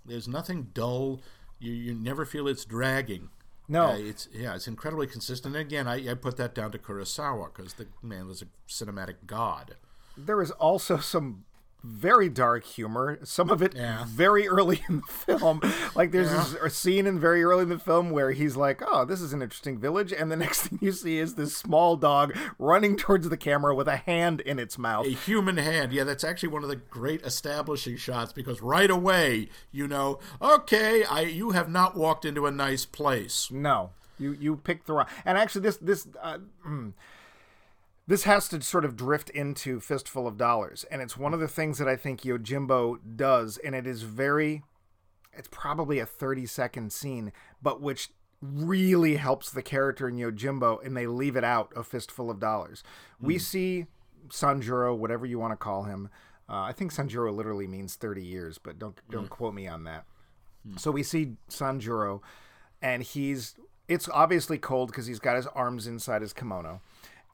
There's 0.05 0.29
nothing 0.29 0.69
dull. 0.73 1.21
You, 1.59 1.73
you 1.73 1.95
never 1.95 2.25
feel 2.25 2.49
it's 2.49 2.65
dragging. 2.65 3.29
No. 3.69 3.89
Uh, 3.89 3.97
it's 3.97 4.29
yeah, 4.33 4.55
it's 4.55 4.67
incredibly 4.67 5.07
consistent. 5.07 5.55
And 5.55 5.67
again, 5.67 5.87
I, 5.87 6.11
I 6.11 6.15
put 6.15 6.37
that 6.39 6.55
down 6.55 6.73
to 6.73 6.79
Kurosawa 6.79 7.55
because 7.55 7.75
the 7.75 7.87
man 8.03 8.27
was 8.27 8.43
a 8.43 8.47
cinematic 8.67 9.27
god. 9.27 9.77
There 10.17 10.41
is 10.41 10.51
also 10.53 10.97
some 10.99 11.45
very 11.89 12.29
dark 12.29 12.65
humor. 12.65 13.19
Some 13.25 13.51
of 13.51 13.63
it 13.63 13.75
Yeah. 13.75 14.05
very 14.07 14.47
early 14.49 14.83
in 14.89 14.97
the 14.97 15.13
film. 15.39 15.61
Like 15.95 16.13
there's 16.13 16.31
this 16.31 16.55
a 16.55 16.71
scene 16.71 17.07
in 17.07 17.19
very 17.19 17.43
early 17.43 17.63
in 17.63 17.69
the 17.71 17.79
film 17.79 18.11
where 18.11 18.33
he's 18.33 18.57
like, 18.57 18.83
"Oh, 18.87 19.05
this 19.05 19.21
is 19.21 19.33
an 19.33 19.43
interesting 19.43 19.79
village," 19.79 20.13
and 20.13 20.31
the 20.31 20.37
next 20.45 20.63
thing 20.69 20.79
you 20.83 20.93
see 20.93 21.19
is 21.19 21.35
this 21.35 21.57
small 21.57 21.97
dog 21.97 22.37
running 22.59 22.97
towards 22.97 23.29
the 23.29 23.37
camera 23.37 23.75
with 23.75 23.89
a 23.89 23.97
hand 23.97 24.41
in 24.43 24.59
its 24.59 24.79
mouth. 24.79 25.07
A 25.07 25.11
human 25.11 25.57
hand. 25.57 25.93
Yeah, 25.93 26.05
that's 26.05 26.25
actually 26.25 26.51
one 26.51 26.63
of 26.63 26.69
the 26.69 26.77
great 26.77 27.23
establishing 27.23 27.97
shots 27.97 28.33
because 28.33 28.61
right 28.63 28.91
away 28.91 29.49
you 29.73 29.89
know, 29.89 30.19
okay, 30.43 31.05
I 31.05 31.23
you 31.23 31.51
have 31.51 31.69
not 31.69 31.97
walked 31.97 32.25
into 32.25 32.47
a 32.47 32.51
nice 32.51 32.85
place. 32.85 33.51
No, 33.51 33.91
you 34.19 34.33
you 34.33 34.57
picked 34.57 34.87
the 34.87 34.93
wrong. 34.95 35.07
And 35.25 35.39
actually, 35.39 35.63
this 35.63 35.77
this 35.79 36.07
uh, 36.23 36.39
mm, 36.67 36.93
this 38.09 38.25
has 38.25 38.49
to 38.49 38.63
sort 38.63 38.87
of 38.87 38.97
drift 38.97 39.29
into 39.31 39.81
Fistful 39.81 40.27
of 40.27 40.39
Dollars, 40.39 40.85
and 40.91 41.03
it's 41.03 41.19
one 41.19 41.35
of 41.35 41.41
the 41.41 41.47
things 41.47 41.77
that 41.77 41.87
I 41.87 41.95
think 41.95 42.23
Yojimbo 42.23 42.99
does, 43.17 43.59
and 43.59 43.75
it 43.75 43.87
is 43.87 44.03
very. 44.03 44.63
It's 45.35 45.49
probably 45.53 45.99
a 45.99 46.07
thirty 46.07 46.47
second 46.47 46.91
scene, 46.91 47.33
but 47.63 47.83
which 47.83 48.09
really 48.41 49.17
helps 49.17 49.51
the 49.51 49.63
character 49.63 50.09
in 50.09 50.17
Yojimbo, 50.17 50.85
and 50.85 50.97
they 50.97 51.07
leave 51.07 51.37
it 51.37 51.45
out 51.45 51.71
of 51.77 51.87
Fistful 51.87 52.31
of 52.31 52.41
Dollars. 52.41 52.83
We 53.21 53.35
hmm. 53.35 53.41
see 53.41 53.87
Sanjuro, 54.29 54.97
whatever 54.97 55.27
you 55.27 55.39
want 55.39 55.53
to 55.53 55.57
call 55.57 55.85
him. 55.85 56.09
Uh, 56.49 56.63
I 56.63 56.73
think 56.73 56.95
Sanjuro 56.95 57.35
literally 57.35 57.67
means 57.67 57.95
thirty 57.95 58.25
years, 58.25 58.57
but 58.57 58.79
don't 58.79 58.99
don't 59.11 59.25
hmm. 59.25 59.29
quote 59.29 59.55
me 59.55 59.69
on 59.69 59.85
that. 59.85 60.07
Hmm. 60.67 60.79
So 60.79 60.91
we 60.91 61.03
see 61.03 61.35
Sanjuro, 61.51 62.23
and 62.81 63.03
he's 63.03 63.55
it's 63.87 64.09
obviously 64.09 64.57
cold 64.57 64.91
because 64.91 65.07
he's 65.07 65.19
got 65.19 65.37
his 65.37 65.47
arms 65.49 65.87
inside 65.87 66.23
his 66.23 66.33
kimono, 66.33 66.81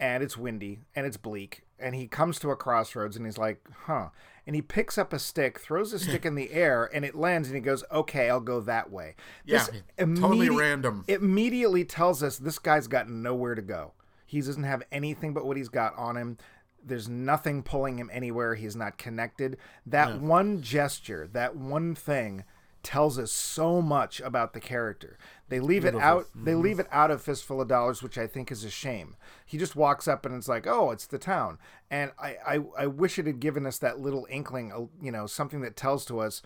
and 0.01 0.23
it's 0.23 0.37
windy 0.37 0.81
and 0.95 1.07
it's 1.07 1.17
bleak. 1.17 1.63
And 1.79 1.95
he 1.95 2.07
comes 2.07 2.39
to 2.41 2.51
a 2.51 2.57
crossroads 2.57 3.17
and 3.17 3.27
he's 3.27 3.39
like, 3.39 3.67
"Huh." 3.87 4.09
And 4.47 4.55
he 4.55 4.63
picks 4.63 4.99
up 4.99 5.13
a 5.13 5.19
stick, 5.19 5.59
throws 5.59 5.93
a 5.93 5.99
stick 5.99 6.27
in 6.27 6.35
the 6.35 6.53
air, 6.53 6.91
and 6.93 7.05
it 7.05 7.15
lands. 7.15 7.49
And 7.49 7.55
he 7.55 7.61
goes, 7.63 7.83
"Okay, 7.91 8.29
I'll 8.29 8.41
go 8.41 8.61
that 8.61 8.91
way." 8.91 9.17
Yeah, 9.45 9.67
totally 9.99 10.51
random. 10.51 11.05
It 11.09 11.21
immediately 11.21 11.85
tells 11.85 12.23
us 12.23 12.37
this 12.39 12.59
guy's 12.59 12.87
got 12.87 13.09
nowhere 13.09 13.55
to 13.55 13.63
go. 13.63 13.93
He 14.27 14.41
doesn't 14.41 14.65
have 14.65 14.83
anything 14.93 15.33
but 15.33 15.47
what 15.47 15.57
he's 15.57 15.69
got 15.69 15.97
on 15.97 16.17
him. 16.17 16.39
There's 16.83 17.09
nothing 17.09 17.63
pulling 17.63 17.99
him 17.99 18.11
anywhere. 18.13 18.55
He's 18.55 18.77
not 18.77 18.99
connected. 18.99 19.57
That 19.87 20.21
one 20.21 20.61
gesture, 20.61 21.29
that 21.33 21.57
one 21.57 21.95
thing 21.95 22.45
tells 22.83 23.19
us 23.19 23.33
so 23.33 23.81
much 23.81 24.21
about 24.21 24.53
the 24.53 24.61
character. 24.61 25.19
They 25.49 25.61
leave 25.61 25.85
it 25.85 25.95
out 25.95 26.27
they 26.35 26.55
leave 26.55 26.79
it 26.79 26.87
out 26.91 27.11
of 27.11 27.21
Fistful 27.23 27.61
of 27.61 27.69
Dollars, 27.69 28.03
which 28.03 28.17
I 28.17 28.27
think 28.27 28.51
is 28.51 28.65
a 28.65 28.71
shame. 28.71 29.17
He 29.45 29.59
just 29.59 29.77
walks 29.77 30.09
up 30.09 30.25
and 30.25 30.35
it's 30.35 30.49
like, 30.49 30.67
"Oh, 30.67 30.91
it's 30.91 31.07
the 31.07 31.19
town." 31.19 31.59
And 31.91 32.13
I 32.19 32.37
I, 32.47 32.61
I 32.79 32.87
wish 32.87 33.19
it 33.19 33.27
had 33.27 33.41
given 33.41 33.67
us 33.67 33.79
that 33.79 34.01
little 34.01 34.27
inkling, 34.31 34.73
uh, 34.73 34.87
you 35.03 35.13
know, 35.13 35.27
something 35.27 35.61
that 35.61 35.77
tells 35.77 36.07
to 36.07 36.21
us 36.21 36.41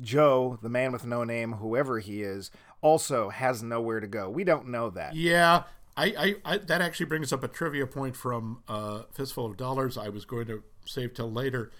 Joe, 0.00 0.58
the 0.62 0.68
man 0.68 0.92
with 0.92 1.06
no 1.06 1.24
name, 1.24 1.54
whoever 1.54 1.98
he 1.98 2.22
is, 2.22 2.50
also 2.82 3.30
has 3.30 3.62
nowhere 3.62 4.00
to 4.00 4.06
go. 4.06 4.28
We 4.28 4.44
don't 4.44 4.68
know 4.68 4.90
that. 4.90 5.14
Yeah, 5.14 5.64
I, 5.96 6.36
I, 6.44 6.52
I 6.54 6.58
that 6.58 6.82
actually 6.82 7.06
brings 7.06 7.32
up 7.32 7.42
a 7.42 7.48
trivia 7.48 7.86
point 7.86 8.16
from 8.16 8.62
uh, 8.68 9.02
Fistful 9.12 9.46
of 9.46 9.56
Dollars. 9.56 9.96
I 9.96 10.08
was 10.08 10.24
going 10.24 10.46
to 10.48 10.62
save 10.84 11.14
till 11.14 11.32
later, 11.32 11.70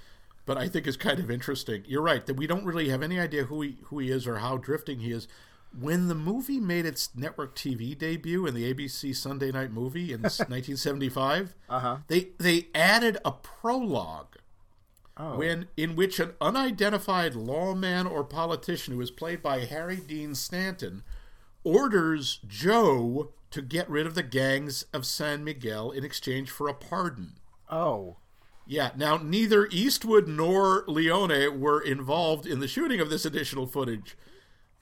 but 0.46 0.56
I 0.56 0.68
think 0.68 0.86
is 0.86 0.96
kind 0.96 1.18
of 1.18 1.30
interesting. 1.30 1.84
You're 1.86 2.02
right 2.02 2.24
that 2.24 2.34
we 2.34 2.46
don't 2.46 2.64
really 2.64 2.88
have 2.88 3.02
any 3.02 3.20
idea 3.20 3.44
who 3.44 3.60
he 3.60 3.76
who 3.84 3.98
he 3.98 4.10
is 4.10 4.26
or 4.26 4.38
how 4.38 4.56
drifting 4.56 5.00
he 5.00 5.12
is. 5.12 5.28
When 5.78 6.08
the 6.08 6.14
movie 6.14 6.60
made 6.60 6.86
its 6.86 7.10
network 7.14 7.54
TV 7.54 7.96
debut 7.96 8.46
in 8.46 8.54
the 8.54 8.72
ABC 8.72 9.14
Sunday 9.14 9.52
Night 9.52 9.72
Movie 9.72 10.12
in 10.12 10.20
1975, 10.22 11.54
uh-huh. 11.68 11.98
they 12.08 12.28
they 12.38 12.68
added 12.74 13.18
a 13.24 13.32
prologue 13.32 14.36
when 15.18 15.68
in 15.76 15.96
which 15.96 16.20
an 16.20 16.34
unidentified 16.40 17.34
lawman 17.34 18.06
or 18.06 18.22
politician 18.22 18.94
who 18.94 19.00
is 19.00 19.10
played 19.10 19.42
by 19.42 19.60
Harry 19.60 19.96
Dean 19.96 20.34
Stanton 20.34 21.02
orders 21.64 22.40
Joe 22.46 23.32
to 23.50 23.62
get 23.62 23.88
rid 23.88 24.06
of 24.06 24.14
the 24.14 24.22
gangs 24.22 24.84
of 24.92 25.06
San 25.06 25.42
Miguel 25.42 25.90
in 25.90 26.04
exchange 26.04 26.50
for 26.50 26.68
a 26.68 26.74
pardon. 26.74 27.32
Oh. 27.70 28.16
Yeah, 28.66 28.90
now 28.96 29.16
neither 29.16 29.66
Eastwood 29.70 30.28
nor 30.28 30.84
Leone 30.86 31.60
were 31.60 31.80
involved 31.80 32.46
in 32.46 32.58
the 32.58 32.68
shooting 32.68 33.00
of 33.00 33.08
this 33.08 33.24
additional 33.24 33.66
footage. 33.66 34.16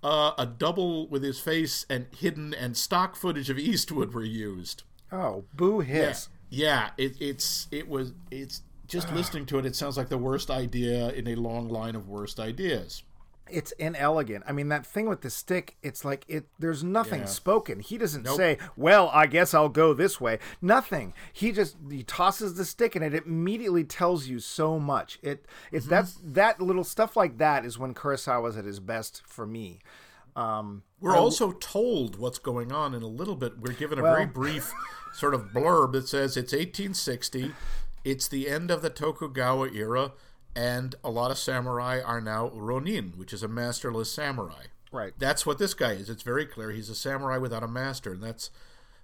Uh, 0.04 0.32
a 0.36 0.44
double 0.44 1.08
with 1.08 1.22
his 1.22 1.40
face 1.40 1.86
and 1.88 2.06
hidden 2.14 2.52
and 2.52 2.76
stock 2.76 3.16
footage 3.16 3.48
of 3.48 3.58
Eastwood 3.58 4.12
were 4.12 4.22
used. 4.22 4.82
Oh, 5.10 5.44
boo 5.54 5.80
hiss. 5.80 6.28
Yeah, 6.50 6.90
it, 6.98 7.16
it's 7.20 7.68
it 7.70 7.88
was 7.88 8.12
it's 8.30 8.60
just 8.86 9.10
listening 9.12 9.46
to 9.46 9.58
it. 9.58 9.64
It 9.64 9.74
sounds 9.74 9.96
like 9.96 10.10
the 10.10 10.18
worst 10.18 10.50
idea 10.50 11.08
in 11.08 11.26
a 11.26 11.36
long 11.36 11.70
line 11.70 11.96
of 11.96 12.06
worst 12.06 12.38
ideas. 12.38 13.02
It's 13.50 13.72
inelegant. 13.72 14.44
I 14.48 14.52
mean, 14.52 14.68
that 14.70 14.86
thing 14.86 15.06
with 15.06 15.20
the 15.20 15.28
stick, 15.28 15.76
it's 15.82 16.02
like 16.04 16.24
it 16.28 16.46
there's 16.58 16.82
nothing 16.82 17.20
Yeah. 17.20 17.26
spoken. 17.26 17.80
He 17.80 17.98
doesn't 17.98 18.22
Nope. 18.22 18.36
say, 18.36 18.58
"Well, 18.76 19.10
I 19.12 19.26
guess 19.26 19.52
I'll 19.52 19.68
go 19.68 19.92
this 19.92 20.18
way." 20.20 20.38
Nothing. 20.62 21.12
He 21.32 21.52
just 21.52 21.76
he 21.90 22.02
tosses 22.02 22.54
the 22.54 22.64
stick 22.64 22.96
and 22.96 23.04
it 23.04 23.14
immediately 23.26 23.84
tells 23.84 24.26
you 24.26 24.40
so 24.40 24.78
much. 24.80 25.18
It 25.22 25.44
it's 25.70 25.86
that's 25.86 26.18
that 26.24 26.60
little 26.60 26.84
stuff 26.84 27.16
like 27.16 27.36
that 27.38 27.66
is 27.66 27.78
when 27.78 27.92
Kurosawa's 27.92 28.56
at 28.56 28.64
his 28.64 28.80
best 28.80 29.22
for 29.26 29.46
me. 29.46 29.80
Um 30.34 30.82
We're 31.00 31.16
also 31.16 31.52
told 31.52 32.16
what's 32.18 32.38
going 32.38 32.72
on 32.72 32.94
in 32.94 33.02
a 33.02 33.06
little 33.06 33.36
bit. 33.36 33.58
We're 33.58 33.74
given 33.74 33.98
a 33.98 34.02
very 34.02 34.26
brief 34.26 34.72
sort 35.12 35.34
of 35.34 35.48
blurb 35.52 35.92
that 35.92 36.08
says 36.08 36.36
it's 36.38 36.52
1860, 36.52 37.54
it's 38.04 38.26
the 38.26 38.48
end 38.48 38.70
of 38.70 38.80
the 38.82 38.90
Tokugawa 38.90 39.68
era, 39.70 40.12
and 40.54 40.94
a 41.02 41.10
lot 41.10 41.30
of 41.30 41.38
samurai 41.38 42.00
are 42.00 42.20
now 42.20 42.50
ronin, 42.54 43.14
which 43.16 43.32
is 43.32 43.42
a 43.42 43.48
masterless 43.48 44.12
samurai. 44.12 44.64
Right. 44.92 45.12
That's 45.18 45.44
what 45.44 45.58
this 45.58 45.74
guy 45.74 45.92
is. 45.92 46.08
It's 46.08 46.22
very 46.22 46.46
clear 46.46 46.70
he's 46.70 46.88
a 46.88 46.94
samurai 46.94 47.38
without 47.38 47.64
a 47.64 47.68
master, 47.68 48.12
and 48.12 48.22
that's 48.22 48.50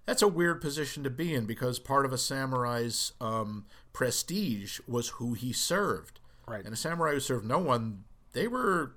that's 0.06 0.22
a 0.22 0.28
weird 0.28 0.60
position 0.60 1.02
to 1.04 1.10
be 1.10 1.34
in 1.34 1.46
because 1.46 1.78
part 1.78 2.04
of 2.04 2.12
a 2.12 2.18
samurai's 2.18 3.12
um, 3.20 3.66
prestige 3.92 4.80
was 4.86 5.08
who 5.10 5.34
he 5.34 5.52
served. 5.52 6.20
Right. 6.46 6.64
And 6.64 6.72
a 6.72 6.76
samurai 6.76 7.14
who 7.14 7.20
served 7.20 7.44
no 7.44 7.58
one, 7.58 8.04
they 8.32 8.46
were 8.46 8.92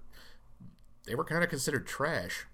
they 1.06 1.16
were 1.16 1.26
kind 1.26 1.44
of 1.44 1.50
considered 1.50 1.88
trash. 1.88 2.46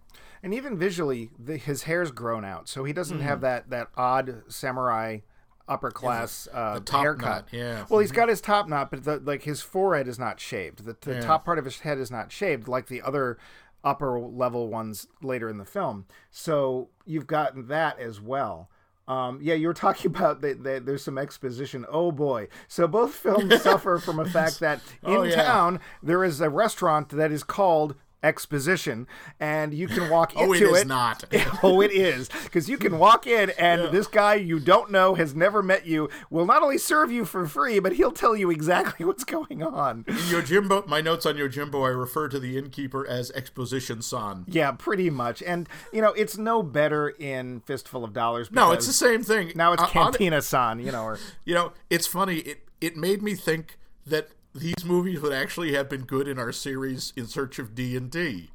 And 0.42 0.54
even 0.54 0.78
visually, 0.78 1.32
the, 1.38 1.58
his 1.58 1.84
hair's 1.84 2.12
grown 2.12 2.46
out, 2.46 2.70
so 2.70 2.86
he 2.86 2.94
doesn't 2.94 3.20
have 3.20 3.42
that 3.42 3.70
that 3.72 3.90
odd 3.98 4.44
samurai 4.48 5.20
upper 5.70 5.92
class 5.92 6.48
uh, 6.54 6.76
the 6.76 6.82
top 6.82 7.02
haircut. 7.02 7.30
knot, 7.30 7.48
yeah. 7.52 7.86
Well, 7.90 8.00
he's 8.00 8.12
got 8.12 8.28
his 8.28 8.42
top 8.42 8.68
knot, 8.68 8.90
but 8.92 9.04
the, 9.06 9.18
like 9.20 9.44
his 9.44 9.62
forehead 9.62 10.08
is 10.08 10.20
not 10.20 10.40
shaved. 10.40 10.84
The, 10.86 10.98
the 11.00 11.14
Yeah. 11.16 11.22
top 11.22 11.46
part 11.46 11.60
of 11.60 11.66
his 11.66 11.80
head 11.80 11.98
is 12.00 12.10
not 12.12 12.32
shaved, 12.32 12.68
like 12.68 12.88
the 12.88 13.02
other 13.02 13.38
upper 13.84 14.20
level 14.20 14.68
ones 14.68 15.08
later 15.22 15.48
in 15.50 15.58
the 15.58 15.66
film. 15.66 16.06
So 16.32 16.90
you've 17.06 17.28
gotten 17.28 17.68
that 17.68 17.98
as 18.00 18.20
well. 18.20 18.70
Um, 19.08 19.40
yeah, 19.42 19.54
you 19.56 19.68
were 19.68 19.74
talking 19.86 20.12
about 20.12 20.42
that. 20.42 20.64
that 20.64 20.86
there's 20.86 21.04
some 21.04 21.18
exposition. 21.18 21.86
Oh 21.90 22.12
boy! 22.12 22.48
So 22.68 22.88
both 22.88 23.16
films 23.16 23.62
suffer 23.64 23.98
from 24.00 24.20
a 24.20 24.26
fact 24.26 24.60
that 24.60 24.82
in 25.04 25.14
Oh, 25.16 25.24
yeah. 25.24 25.36
town 25.44 25.80
there 26.04 26.24
is 26.24 26.42
a 26.42 26.50
restaurant 26.50 27.10
that 27.10 27.32
is 27.32 27.44
called 27.44 27.96
Exposition, 28.22 29.08
and 29.40 29.74
you 29.74 29.88
can 29.88 30.10
walk 30.10 30.34
Oh, 30.38 30.52
it 30.54 30.62
into 30.62 30.74
is 30.76 30.82
it. 30.82 30.88
not. 30.88 31.24
oh, 31.64 31.82
it 31.82 31.92
is 31.92 32.30
because 32.44 32.70
you 32.70 32.78
can 32.78 33.00
walk 33.00 33.26
in, 33.26 33.50
and 33.52 33.92
this 33.94 34.08
guy 34.08 34.36
you 34.36 34.60
don't 34.60 34.92
know 34.92 35.16
has 35.16 35.34
never 35.34 35.64
met 35.64 35.86
you 35.86 36.10
will 36.30 36.46
not 36.46 36.62
only 36.62 36.78
serve 36.78 37.12
you 37.12 37.24
for 37.26 37.48
free, 37.48 37.80
but 37.80 37.94
he'll 37.94 38.12
tell 38.12 38.36
you 38.36 38.52
exactly 38.52 39.06
what's 39.08 39.24
going 39.24 39.64
on. 39.64 40.04
In 40.08 40.16
Yojimbo, 40.16 40.86
my 40.88 41.02
notes 41.02 41.26
on 41.26 41.36
Yojimbo, 41.36 41.86
I 41.86 41.90
refer 41.92 42.28
to 42.30 42.40
the 42.40 42.58
innkeeper 42.58 43.08
as 43.08 43.32
Exposition 43.32 44.02
San. 44.02 44.46
Yeah, 44.48 44.72
pretty 44.72 45.10
much. 45.10 45.42
And 45.44 45.68
you 45.94 46.02
know, 46.02 46.12
it's 46.14 46.38
no 46.38 46.62
better 46.62 47.10
in 47.10 47.62
Fistful 47.62 48.04
of 48.04 48.14
Dollars. 48.14 48.52
No, 48.52 48.72
it's 48.72 48.88
the 48.88 48.94
same 48.94 49.24
thing. 49.24 49.54
now 49.56 49.74
it's 49.74 49.84
Uh, 49.84 49.88
Cantina 49.88 50.42
San. 50.42 50.80
You 50.80 50.92
know, 50.92 51.04
or 51.04 51.20
you 51.46 51.54
know, 51.54 51.72
it's 51.90 52.06
funny. 52.08 52.38
It 52.40 52.64
it 52.82 52.98
made 52.98 53.22
me 53.22 53.34
think 53.36 53.78
that 54.06 54.30
these 54.60 54.86
movies 54.86 55.22
would 55.22 55.34
actually 55.34 55.74
have 55.74 55.90
been 55.90 56.04
good 56.04 56.28
in 56.28 56.38
our 56.40 56.52
series 56.52 57.14
in 57.16 57.28
search 57.28 57.60
of 57.60 57.74
D 57.76 57.96
and 57.98 58.10
D. 58.12 58.50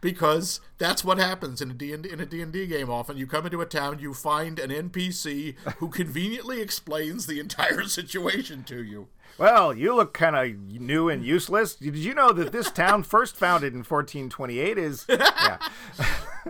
Because 0.00 0.60
that's 0.76 1.02
what 1.02 1.16
happens 1.16 1.62
in 1.62 1.70
a 1.70 1.74
D 1.74 1.92
in 1.92 2.20
a 2.20 2.26
D 2.26 2.42
and 2.42 2.52
D 2.52 2.66
game. 2.66 2.90
Often, 2.90 3.16
you 3.16 3.26
come 3.26 3.46
into 3.46 3.62
a 3.62 3.66
town, 3.66 4.00
you 4.00 4.12
find 4.12 4.58
an 4.58 4.70
NPC 4.70 5.54
who 5.78 5.88
conveniently 5.88 6.60
explains 6.60 7.26
the 7.26 7.40
entire 7.40 7.82
situation 7.88 8.64
to 8.64 8.82
you. 8.82 9.08
well, 9.38 9.72
you 9.72 9.94
look 9.94 10.12
kind 10.12 10.36
of 10.36 10.58
new 10.80 11.08
and 11.08 11.24
useless. 11.24 11.74
Did 11.74 11.96
you 11.96 12.12
know 12.14 12.32
that 12.32 12.52
this 12.52 12.70
town, 12.70 13.02
first 13.02 13.34
founded 13.34 13.72
in 13.72 13.78
1428, 13.78 14.76
is 14.76 15.06
yeah. 15.08 15.56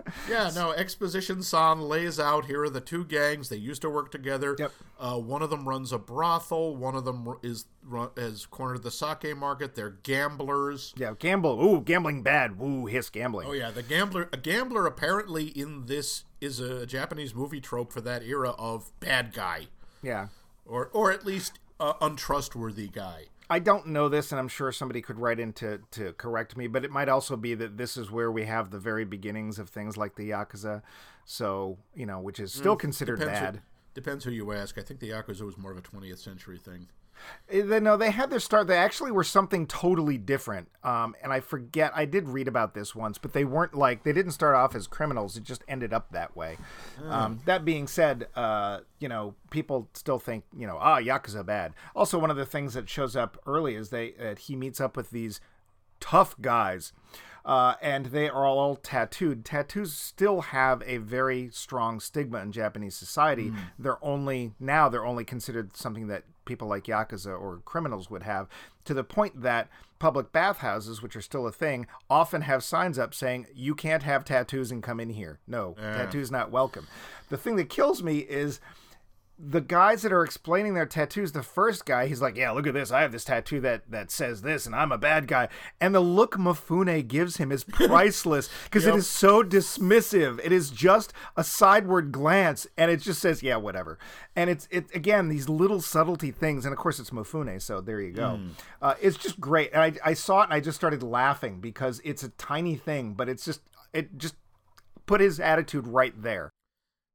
Yeah, 0.29 0.51
no, 0.55 0.71
Exposition 0.71 1.43
San 1.43 1.81
lays 1.81 2.19
out 2.19 2.45
here 2.45 2.63
are 2.63 2.69
the 2.69 2.81
two 2.81 3.05
gangs. 3.05 3.49
They 3.49 3.57
used 3.57 3.81
to 3.83 3.89
work 3.89 4.11
together. 4.11 4.55
Yep. 4.57 4.71
Uh, 4.99 5.19
one 5.19 5.41
of 5.41 5.49
them 5.49 5.67
runs 5.67 5.91
a 5.91 5.97
brothel. 5.99 6.75
One 6.75 6.95
of 6.95 7.05
them 7.05 7.35
is 7.43 7.65
run, 7.83 8.09
has 8.17 8.45
cornered 8.45 8.83
the 8.83 8.91
sake 8.91 9.35
market. 9.37 9.75
They're 9.75 9.97
gamblers. 10.03 10.93
yeah, 10.97 11.13
gamble. 11.17 11.63
Ooh, 11.63 11.81
gambling 11.81 12.23
bad. 12.23 12.57
Woo, 12.57 12.85
hiss 12.87 13.09
gambling. 13.09 13.47
Oh 13.47 13.53
yeah, 13.53 13.71
the 13.71 13.83
gambler. 13.83 14.29
A 14.33 14.37
gambler 14.37 14.85
apparently 14.85 15.47
in 15.47 15.85
this 15.85 16.23
is 16.41 16.59
a 16.59 16.85
Japanese 16.85 17.33
movie 17.35 17.61
trope 17.61 17.93
for 17.93 18.01
that 18.01 18.23
era 18.23 18.51
of 18.51 18.91
bad 18.99 19.33
guy, 19.33 19.67
yeah. 20.01 20.27
or 20.65 20.87
or 20.93 21.11
at 21.11 21.25
least 21.25 21.59
uh, 21.79 21.93
untrustworthy 22.01 22.87
guy. 22.87 23.25
I 23.49 23.59
don't 23.59 23.87
know 23.87 24.09
this, 24.09 24.31
and 24.31 24.39
I'm 24.39 24.47
sure 24.47 24.71
somebody 24.71 25.01
could 25.01 25.19
write 25.19 25.39
in 25.39 25.53
to, 25.53 25.79
to 25.91 26.13
correct 26.13 26.57
me, 26.57 26.67
but 26.67 26.83
it 26.83 26.91
might 26.91 27.09
also 27.09 27.35
be 27.35 27.53
that 27.55 27.77
this 27.77 27.95
is 27.95 28.09
where 28.09 28.31
we 28.31 28.45
have 28.45 28.71
the 28.71 28.79
very 28.79 29.05
beginnings 29.05 29.59
of 29.59 29.69
things 29.69 29.97
like 29.97 30.15
the 30.15 30.31
Yakuza. 30.31 30.81
So, 31.25 31.77
you 31.93 32.05
know, 32.05 32.19
which 32.19 32.39
is 32.39 32.53
still 32.53 32.75
mm, 32.75 32.79
considered 32.79 33.19
Depends 33.19 33.39
bad. 33.39 33.55
Who, 33.55 33.61
depends 33.93 34.25
who 34.25 34.31
you 34.31 34.51
ask. 34.51 34.77
I 34.77 34.81
think 34.81 34.99
the 34.99 35.11
Yakuza 35.11 35.41
was 35.41 35.57
more 35.57 35.71
of 35.71 35.77
a 35.77 35.81
20th 35.81 36.19
century 36.19 36.57
thing. 36.57 36.87
Eh, 37.49 37.61
They, 37.61 37.79
no, 37.79 37.97
they 37.97 38.11
had 38.11 38.29
their 38.29 38.39
start. 38.39 38.67
They 38.67 38.77
actually 38.77 39.11
were 39.11 39.23
something 39.23 39.67
totally 39.67 40.17
different. 40.17 40.69
Um, 40.83 41.15
and 41.21 41.31
I 41.31 41.39
forget. 41.39 41.91
I 41.95 42.05
did 42.05 42.27
read 42.29 42.47
about 42.47 42.73
this 42.73 42.95
once, 42.95 43.17
but 43.17 43.33
they 43.33 43.45
weren't 43.45 43.73
like 43.73 44.03
they 44.03 44.13
didn't 44.13 44.31
start 44.33 44.55
off 44.55 44.75
as 44.75 44.87
criminals. 44.87 45.37
It 45.37 45.43
just 45.43 45.63
ended 45.67 45.93
up 45.93 46.11
that 46.11 46.35
way. 46.35 46.57
Um, 47.09 47.39
that 47.45 47.65
being 47.65 47.87
said, 47.87 48.27
uh, 48.35 48.79
you 48.99 49.07
know, 49.09 49.35
people 49.51 49.89
still 49.93 50.19
think 50.19 50.43
you 50.57 50.67
know, 50.67 50.77
ah, 50.79 50.99
yakuza 50.99 51.45
bad. 51.45 51.73
Also, 51.95 52.19
one 52.19 52.31
of 52.31 52.37
the 52.37 52.45
things 52.45 52.73
that 52.73 52.89
shows 52.89 53.15
up 53.15 53.37
early 53.45 53.75
is 53.75 53.89
they 53.89 54.13
uh, 54.15 54.35
he 54.35 54.55
meets 54.55 54.79
up 54.81 54.95
with 54.97 55.11
these 55.11 55.39
tough 55.99 56.35
guys. 56.41 56.93
Uh, 57.45 57.75
and 57.79 58.07
they 58.07 58.27
are 58.27 58.43
all 58.43 58.75
tattooed. 58.75 59.45
Tattoos 59.45 59.93
still 59.93 60.41
have 60.41 60.81
a 60.87 60.97
very 60.97 61.47
strong 61.53 61.99
stigma 61.99 62.39
in 62.39 62.51
Japanese 62.51 62.95
society. 62.95 63.53
They're 63.77 64.03
only 64.03 64.53
now 64.59 64.89
they're 64.89 65.05
only 65.05 65.25
considered 65.25 65.77
something 65.77 66.07
that 66.07 66.23
people 66.45 66.67
like 66.67 66.85
yakuza 66.85 67.39
or 67.39 67.61
criminals 67.65 68.09
would 68.09 68.23
have, 68.23 68.47
to 68.85 68.93
the 68.93 69.03
point 69.03 69.41
that 69.41 69.67
public 69.99 70.31
bathhouses, 70.31 71.01
which 71.01 71.15
are 71.15 71.21
still 71.21 71.47
a 71.47 71.51
thing, 71.51 71.87
often 72.09 72.41
have 72.41 72.63
signs 72.63 72.99
up 72.99 73.13
saying 73.13 73.47
you 73.53 73.75
can't 73.75 74.03
have 74.03 74.23
tattoos 74.23 74.71
and 74.71 74.83
come 74.83 74.99
in 74.99 75.09
here. 75.09 75.39
No, 75.47 75.75
eh. 75.79 75.97
tattoos 75.97 76.31
not 76.31 76.51
welcome. 76.51 76.87
The 77.29 77.37
thing 77.37 77.55
that 77.55 77.69
kills 77.69 78.03
me 78.03 78.19
is 78.19 78.59
the 79.37 79.59
guys 79.59 80.01
that 80.03 80.13
are 80.13 80.23
explaining 80.23 80.75
their 80.75 80.85
tattoos, 80.85 81.33
the 81.33 81.43
first 81.43 81.85
guy, 81.85 82.07
he's 82.07 82.21
like, 82.21 82.37
"Yeah, 82.37 82.51
look 82.51 82.67
at 82.67 82.73
this. 82.73 82.91
I 82.91 83.01
have 83.01 83.11
this 83.11 83.25
tattoo 83.25 83.59
that 83.61 83.89
that 83.91 84.09
says 84.09 84.41
this, 84.43 84.65
and 84.65 84.73
I'm 84.73 84.93
a 84.93 84.97
bad 84.97 85.27
guy." 85.27 85.49
And 85.81 85.93
the 85.93 85.99
look 85.99 86.35
Mifune 86.37 87.05
gives 87.07 87.37
him 87.37 87.51
is 87.51 87.63
priceless 87.69 88.49
because 88.63 88.85
it 88.85 88.95
is 88.95 89.09
so 89.09 89.43
dismissive. 89.43 90.39
It 90.43 90.53
is 90.53 90.69
just 90.69 91.11
a 91.35 91.43
sideward 91.43 92.13
glance, 92.13 92.65
and 92.77 92.89
it 92.89 93.01
just 93.01 93.21
says, 93.21 93.43
"Yeah, 93.43 93.57
whatever." 93.57 93.99
And 94.37 94.49
it's 94.49 94.69
it 94.71 94.93
again 94.95 95.27
these 95.27 95.49
little 95.49 95.81
subtlety 95.81 96.31
things, 96.31 96.65
and 96.65 96.71
of 96.71 96.79
course 96.79 96.99
it's 96.99 97.09
Mifune, 97.09 97.61
so 97.61 97.81
there 97.81 97.99
you 97.99 98.13
go. 98.13 98.39
Uh, 98.81 98.93
it's 99.01 99.17
just 99.17 99.39
great. 99.41 99.71
And 99.73 99.81
I 99.81 100.11
I 100.11 100.13
saw 100.13 100.41
it 100.41 100.45
and 100.45 100.53
I 100.53 100.61
just 100.61 100.77
started 100.77 101.03
laughing 101.03 101.59
because 101.59 101.99
it's 102.05 102.23
a 102.23 102.29
tiny 102.29 102.75
thing, 102.75 103.13
but 103.13 103.27
it's 103.27 103.43
just 103.43 103.61
it 103.93 104.17
just 104.17 104.35
put 105.05 105.19
his 105.19 105.39
attitude 105.39 105.87
right 105.87 106.13
there. 106.21 106.51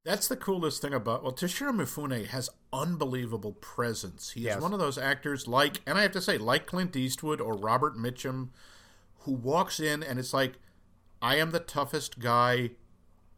That's 0.03 0.27
the 0.27 0.35
coolest 0.35 0.81
thing 0.81 0.93
about 0.93 1.23
well, 1.23 1.31
Toshiro 1.31 1.71
Mifune 1.71 2.27
has 2.27 2.49
unbelievable 2.73 3.53
presence. 3.53 4.31
He 4.31 4.41
Yes. 4.41 4.57
is 4.57 4.61
one 4.63 4.73
of 4.73 4.79
those 4.79 4.97
actors 4.97 5.47
like, 5.47 5.81
and 5.85 5.97
I 5.97 6.01
have 6.01 6.11
to 6.13 6.21
say, 6.21 6.37
like 6.37 6.65
Clint 6.65 6.95
Eastwood 6.95 7.39
or 7.39 7.53
Robert 7.55 7.95
Mitchum, 7.95 8.49
who 9.19 9.33
walks 9.33 9.79
in 9.79 10.01
and 10.01 10.17
it's 10.17 10.33
like, 10.33 10.53
I 11.21 11.35
am 11.35 11.51
the 11.51 11.59
toughest 11.59 12.19
guy 12.19 12.71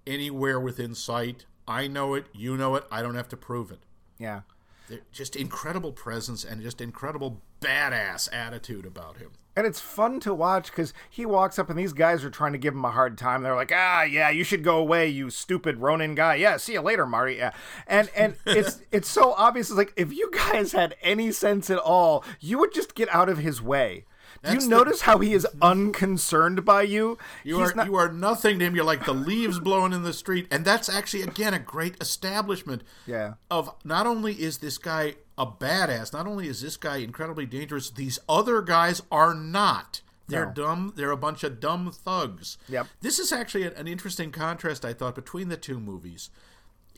anywhere 0.07 0.59
within 0.59 0.95
sight. 0.95 1.45
I 1.67 1.87
know 1.87 2.13
it, 2.13 2.27
you 2.33 2.55
know 2.55 2.75
it. 2.75 2.85
I 2.89 3.01
don't 3.01 3.15
have 3.15 3.29
to 3.29 3.37
prove 3.37 3.69
it. 3.69 3.79
Yeah. 4.17 4.41
They're 4.87 5.01
just 5.11 5.35
incredible 5.35 5.91
presence 5.91 6.45
and 6.45 6.61
just 6.61 6.79
incredible 6.79 7.41
badass 7.59 8.29
attitude 8.33 8.85
about 8.85 9.17
him. 9.17 9.31
And 9.55 9.67
it's 9.67 9.79
fun 9.79 10.19
to 10.21 10.33
watch 10.33 10.71
because 10.71 10.93
he 11.09 11.25
walks 11.25 11.59
up 11.59 11.69
and 11.69 11.77
these 11.77 11.93
guys 11.93 12.23
are 12.23 12.29
trying 12.29 12.53
to 12.53 12.57
give 12.57 12.73
him 12.73 12.83
a 12.85 12.91
hard 12.91 13.17
time. 13.17 13.43
They're 13.43 13.55
like, 13.55 13.71
"Ah, 13.73 14.01
yeah, 14.03 14.29
you 14.29 14.43
should 14.43 14.63
go 14.63 14.77
away, 14.77 15.07
you 15.07 15.29
stupid 15.29 15.77
Ronin 15.77 16.15
guy. 16.15 16.35
Yeah, 16.35 16.57
see 16.57 16.73
you 16.73 16.81
later, 16.81 17.05
Marty." 17.05 17.35
Yeah, 17.35 17.51
and 17.85 18.09
and 18.15 18.35
it's 18.45 18.81
it's 18.91 19.07
so 19.09 19.33
obvious. 19.33 19.69
It's 19.69 19.77
like 19.77 19.93
if 19.95 20.11
you 20.11 20.31
guys 20.31 20.71
had 20.71 20.95
any 21.01 21.31
sense 21.31 21.69
at 21.69 21.77
all, 21.77 22.23
you 22.39 22.57
would 22.57 22.73
just 22.73 22.95
get 22.95 23.13
out 23.13 23.29
of 23.29 23.37
his 23.37 23.61
way. 23.61 24.05
Do 24.43 24.53
you 24.53 24.59
the- 24.61 24.67
notice 24.67 25.01
how 25.01 25.19
he 25.19 25.33
is 25.33 25.47
unconcerned 25.61 26.65
by 26.65 26.83
you? 26.83 27.17
You 27.43 27.59
He's 27.59 27.71
are 27.71 27.75
not- 27.75 27.85
you 27.87 27.95
are 27.95 28.11
nothing 28.11 28.59
to 28.59 28.65
him. 28.65 28.75
You're 28.75 28.83
like 28.85 29.05
the 29.05 29.13
leaves 29.13 29.59
blowing 29.59 29.93
in 29.93 30.03
the 30.03 30.13
street, 30.13 30.47
and 30.51 30.65
that's 30.65 30.89
actually 30.89 31.23
again 31.23 31.53
a 31.53 31.59
great 31.59 31.95
establishment. 32.01 32.83
Yeah. 33.05 33.35
Of 33.49 33.73
not 33.83 34.07
only 34.07 34.33
is 34.33 34.57
this 34.59 34.77
guy 34.77 35.15
a 35.37 35.45
badass, 35.45 36.13
not 36.13 36.27
only 36.27 36.47
is 36.47 36.61
this 36.61 36.77
guy 36.77 36.97
incredibly 36.97 37.45
dangerous, 37.45 37.89
these 37.89 38.19
other 38.29 38.61
guys 38.61 39.01
are 39.11 39.33
not. 39.33 40.01
They're 40.27 40.45
No. 40.47 40.53
dumb. 40.53 40.93
They're 40.95 41.11
a 41.11 41.17
bunch 41.17 41.43
of 41.43 41.59
dumb 41.59 41.91
thugs. 41.91 42.57
Yep. 42.69 42.87
This 43.01 43.19
is 43.19 43.31
actually 43.31 43.63
an 43.63 43.87
interesting 43.87 44.31
contrast, 44.31 44.85
I 44.85 44.93
thought, 44.93 45.15
between 45.15 45.49
the 45.49 45.57
two 45.57 45.79
movies. 45.79 46.29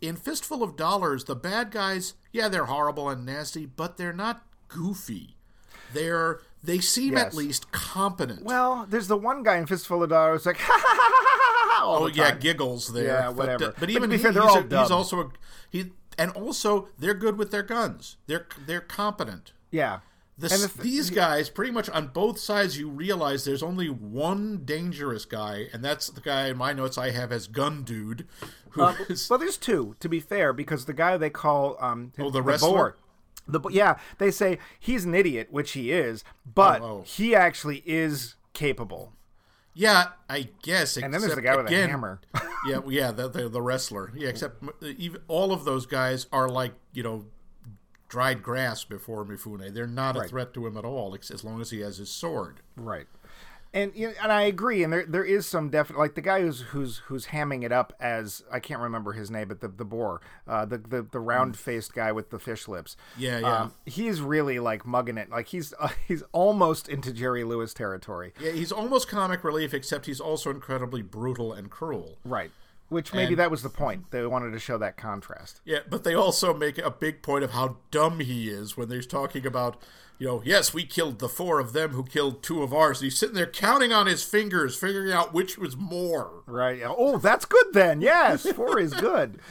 In 0.01 0.15
Fistful 0.15 0.61
of 0.61 0.75
Dollars, 0.75 1.23
the 1.23 1.35
bad 1.35 1.71
guys, 1.71 2.13
yeah, 2.31 2.49
they're 2.49 2.65
horrible 2.65 3.09
and 3.09 3.25
nasty, 3.25 3.65
but 3.65 3.97
they're 3.97 4.13
not 4.13 4.45
goofy. 4.67 5.37
They're 5.93 6.41
they 6.65 6.79
seem 6.79 7.13
Yes. 7.13 7.27
at 7.27 7.33
least 7.33 7.71
competent. 7.71 8.43
Well, 8.43 8.85
there's 8.89 9.07
the 9.07 9.17
one 9.17 9.43
guy 9.43 9.57
in 9.57 9.65
Fistful 9.67 10.03
of 10.03 10.09
Dollars 10.09 10.45
like, 10.45 10.57
ha 10.59 10.73
ha 10.73 10.95
ha 10.97 11.11
ha 11.11 11.37
ha 11.39 11.69
ha. 11.71 11.83
Oh 11.85 12.07
yeah, 12.07 12.35
giggles 12.35 12.93
there. 12.93 13.05
Yeah, 13.05 13.27
But, 13.27 13.35
whatever. 13.37 13.63
uh, 13.65 13.67
But 13.71 13.79
But, 13.81 13.89
even 13.89 14.09
be 14.09 14.17
he, 14.17 14.23
fair, 14.23 14.31
he's, 14.31 14.55
a- 14.55 14.79
he's 14.81 14.91
also 14.91 15.19
a, 15.21 15.29
he, 15.69 15.91
and 16.17 16.31
also 16.31 16.87
they're 16.97 17.13
good 17.13 17.37
with 17.37 17.51
their 17.51 17.63
guns. 17.63 18.17
They're 18.27 18.47
they're 18.65 18.81
competent. 18.81 19.53
Yeah. 19.71 19.99
The, 20.37 20.49
the 20.49 20.57
th- 20.57 20.73
these 20.83 21.09
guys, 21.11 21.49
pretty 21.49 21.71
much 21.71 21.89
on 21.91 22.07
both 22.07 22.39
sides, 22.39 22.77
you 22.77 22.89
realize 22.89 23.45
there's 23.45 23.63
only 23.63 23.87
one 23.89 24.65
dangerous 24.65 25.23
guy, 25.23 25.67
and 25.71 25.81
that's 25.81 26.09
the 26.09 26.19
guy 26.19 26.47
in 26.49 26.57
my 26.57 26.73
notes 26.73 26.97
I 26.97 27.11
have 27.11 27.31
as 27.31 27.47
Gun 27.47 27.83
Dude, 27.83 28.27
who 28.71 28.85
is 29.07 29.29
Well, 29.29 29.39
there's 29.39 29.55
two 29.55 29.95
to 30.01 30.09
be 30.09 30.19
fair, 30.19 30.51
because 30.51 30.85
the 30.85 30.93
guy 30.93 31.15
they 31.17 31.29
call 31.29 31.77
um 31.79 32.11
Oh, 32.19 32.29
the 32.31 32.41
wrestler? 32.41 32.69
boar- 32.69 32.97
the 33.47 33.59
yeah, 33.69 33.97
they 34.17 34.31
say 34.31 34.57
he's 34.79 35.05
an 35.05 35.13
idiot, 35.15 35.47
which 35.51 35.71
he 35.71 35.91
is, 35.91 36.23
but 36.53 36.81
Oh, 36.81 36.85
oh. 36.85 37.03
he 37.05 37.35
actually 37.35 37.83
is 37.85 38.35
capable. 38.53 39.13
yeah, 39.73 40.05
I 40.29 40.49
guess. 40.63 40.97
And 40.97 41.13
then 41.13 41.21
there's 41.21 41.35
the 41.35 41.41
guy 41.41 41.55
with 41.55 41.67
again, 41.67 41.89
a 41.89 41.91
hammer. 41.91 42.21
yeah, 42.67 42.79
yeah, 42.87 43.11
the, 43.11 43.27
the 43.29 43.49
the 43.49 43.61
wrestler. 43.61 44.11
Yeah, 44.15 44.29
except 44.29 44.63
even 44.83 45.21
all 45.27 45.51
of 45.51 45.65
those 45.65 45.85
guys 45.85 46.27
are 46.31 46.47
like 46.49 46.73
you 46.93 47.03
know 47.03 47.25
dried 48.07 48.41
grass 48.43 48.83
before 48.83 49.25
Mifune. 49.25 49.73
They're 49.73 49.87
not 49.87 50.15
a 50.15 50.19
Right. 50.21 50.29
threat 50.29 50.53
to 50.53 50.65
him 50.67 50.77
at 50.77 50.85
all, 50.85 51.13
as 51.15 51.43
long 51.43 51.59
as 51.59 51.71
he 51.71 51.79
has 51.81 51.97
his 51.97 52.09
sword. 52.09 52.61
Right. 52.77 53.07
And 53.75 53.93
and 53.93 54.31
I 54.31 54.43
agree, 54.43 54.83
and 54.83 54.93
there 54.93 55.05
there 55.05 55.25
is 55.25 55.45
some 55.45 55.69
definite 55.69 55.99
like 55.99 56.15
the 56.15 56.21
guy 56.21 56.39
who's 56.39 56.61
who's 56.61 56.99
who's 57.07 57.27
hamming 57.27 57.63
it 57.63 57.73
up 57.73 57.91
as 57.99 58.41
I 58.49 58.61
can't 58.61 58.79
remember 58.79 59.11
his 59.11 59.29
name, 59.29 59.49
but 59.49 59.59
the 59.59 59.67
the 59.67 59.83
boar, 59.83 60.21
uh, 60.47 60.63
the 60.63 60.77
the 60.77 61.01
the 61.01 61.19
round 61.19 61.57
faced 61.57 61.93
guy 61.93 62.13
with 62.13 62.29
the 62.29 62.39
fish 62.39 62.69
lips. 62.69 62.95
Yeah, 63.17 63.39
yeah. 63.39 63.61
Um, 63.63 63.73
he's 63.85 64.21
really 64.21 64.59
like 64.59 64.85
mugging 64.85 65.17
it, 65.17 65.29
like 65.29 65.47
he's 65.47 65.73
uh, 65.77 65.89
he's 66.07 66.23
almost 66.31 66.87
into 66.87 67.11
Jerry 67.11 67.43
Lewis 67.43 67.73
territory. 67.73 68.33
Yeah, 68.39 68.51
he's 68.51 68.71
almost 68.71 69.09
comic 69.09 69.43
relief, 69.43 69.73
except 69.73 70.05
he's 70.05 70.21
also 70.21 70.51
incredibly 70.51 71.01
brutal 71.01 71.51
and 71.51 71.69
cruel. 71.69 72.17
Right. 72.23 72.51
Which 72.89 73.13
maybe 73.13 73.29
And- 73.33 73.39
that 73.39 73.51
was 73.51 73.63
the 73.63 73.69
point. 73.69 74.11
They 74.11 74.25
wanted 74.25 74.51
to 74.51 74.59
show 74.59 74.77
that 74.77 74.95
contrast. 74.97 75.59
Yeah, 75.65 75.79
but 75.89 76.03
they 76.03 76.13
also 76.13 76.53
make 76.53 76.77
a 76.77 76.91
big 76.91 77.21
point 77.23 77.43
of 77.43 77.51
how 77.51 77.77
dumb 77.91 78.19
he 78.19 78.49
is 78.49 78.77
when 78.77 78.89
they're 78.89 79.01
talking 79.01 79.45
about, 79.45 79.81
you 80.19 80.27
know, 80.27 80.41
yes, 80.45 80.73
we 80.73 80.85
killed 80.85 81.17
the 81.19 81.27
four 81.27 81.59
of 81.59 81.73
them 81.73 81.91
who 81.91 82.03
killed 82.03 82.43
two 82.43 82.61
of 82.61 82.73
ours. 82.73 83.01
He's 83.01 83.17
sitting 83.17 83.35
there 83.35 83.47
counting 83.47 83.91
on 83.91 84.05
his 84.05 84.23
fingers, 84.23 84.75
figuring 84.77 85.11
out 85.11 85.33
which 85.33 85.57
was 85.57 85.75
more. 85.75 86.43
Right. 86.45 86.81
Oh, 86.85 87.17
that's 87.17 87.45
good 87.45 87.73
then. 87.73 88.01
Yes, 88.01 88.49
four 88.51 88.79
is 88.79 88.93
good. 88.93 89.39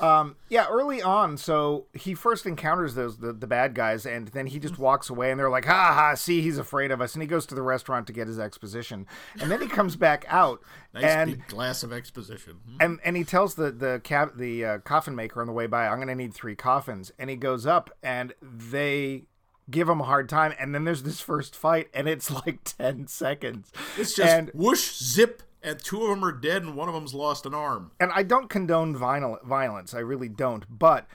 Um, 0.00 0.36
yeah, 0.48 0.66
early 0.68 1.02
on, 1.02 1.36
so 1.36 1.86
he 1.92 2.14
first 2.14 2.46
encounters 2.46 2.94
those 2.94 3.18
the, 3.18 3.32
the 3.32 3.46
bad 3.46 3.74
guys, 3.74 4.06
and 4.06 4.28
then 4.28 4.46
he 4.46 4.58
just 4.58 4.78
walks 4.78 5.10
away, 5.10 5.30
and 5.30 5.38
they're 5.38 5.50
like, 5.50 5.64
"Ha 5.64 5.92
ha! 5.94 6.14
See, 6.14 6.40
he's 6.40 6.58
afraid 6.58 6.90
of 6.90 7.00
us." 7.00 7.14
And 7.14 7.22
he 7.22 7.28
goes 7.28 7.46
to 7.46 7.54
the 7.54 7.62
restaurant 7.62 8.06
to 8.06 8.12
get 8.12 8.28
his 8.28 8.38
exposition, 8.38 9.06
and 9.40 9.50
then 9.50 9.60
he 9.60 9.66
comes 9.66 9.96
back 9.96 10.24
out, 10.28 10.62
Nice 10.94 11.04
and 11.04 11.30
big 11.32 11.46
glass 11.48 11.82
of 11.82 11.92
exposition. 11.92 12.60
Hmm. 12.66 12.76
and 12.80 13.00
and 13.04 13.16
he 13.16 13.24
tells 13.24 13.54
the 13.54 13.70
the 13.70 14.00
cab 14.04 14.36
the 14.38 14.64
uh, 14.64 14.78
coffin 14.78 15.14
maker 15.14 15.40
on 15.40 15.46
the 15.46 15.52
way 15.52 15.66
by, 15.66 15.86
"I'm 15.86 15.96
going 15.96 16.08
to 16.08 16.14
need 16.14 16.34
three 16.34 16.54
coffins," 16.54 17.12
and 17.18 17.28
he 17.28 17.36
goes 17.36 17.66
up, 17.66 17.90
and 18.02 18.34
they 18.40 19.24
give 19.70 19.88
him 19.88 20.00
a 20.00 20.04
hard 20.04 20.28
time, 20.28 20.54
and 20.58 20.74
then 20.74 20.84
there's 20.84 21.02
this 21.02 21.20
first 21.20 21.54
fight, 21.54 21.88
and 21.92 22.08
it's 22.08 22.30
like 22.30 22.60
ten 22.64 23.06
seconds. 23.06 23.72
It's 23.96 24.14
just 24.14 24.28
and 24.28 24.50
whoosh, 24.54 24.96
zip, 24.96 25.42
and 25.62 25.82
two 25.82 26.02
of 26.02 26.10
them 26.10 26.24
are 26.24 26.32
dead, 26.32 26.62
and 26.62 26.76
one 26.76 26.88
of 26.88 26.94
them's 26.94 27.14
lost 27.14 27.46
an 27.46 27.54
arm. 27.54 27.90
and 28.00 28.10
I 28.14 28.22
don't 28.22 28.48
condone 28.48 28.96
vinyl, 28.96 29.42
violence. 29.44 29.94
I 29.94 30.00
really 30.00 30.28
don't. 30.28 30.64
But 30.78 31.06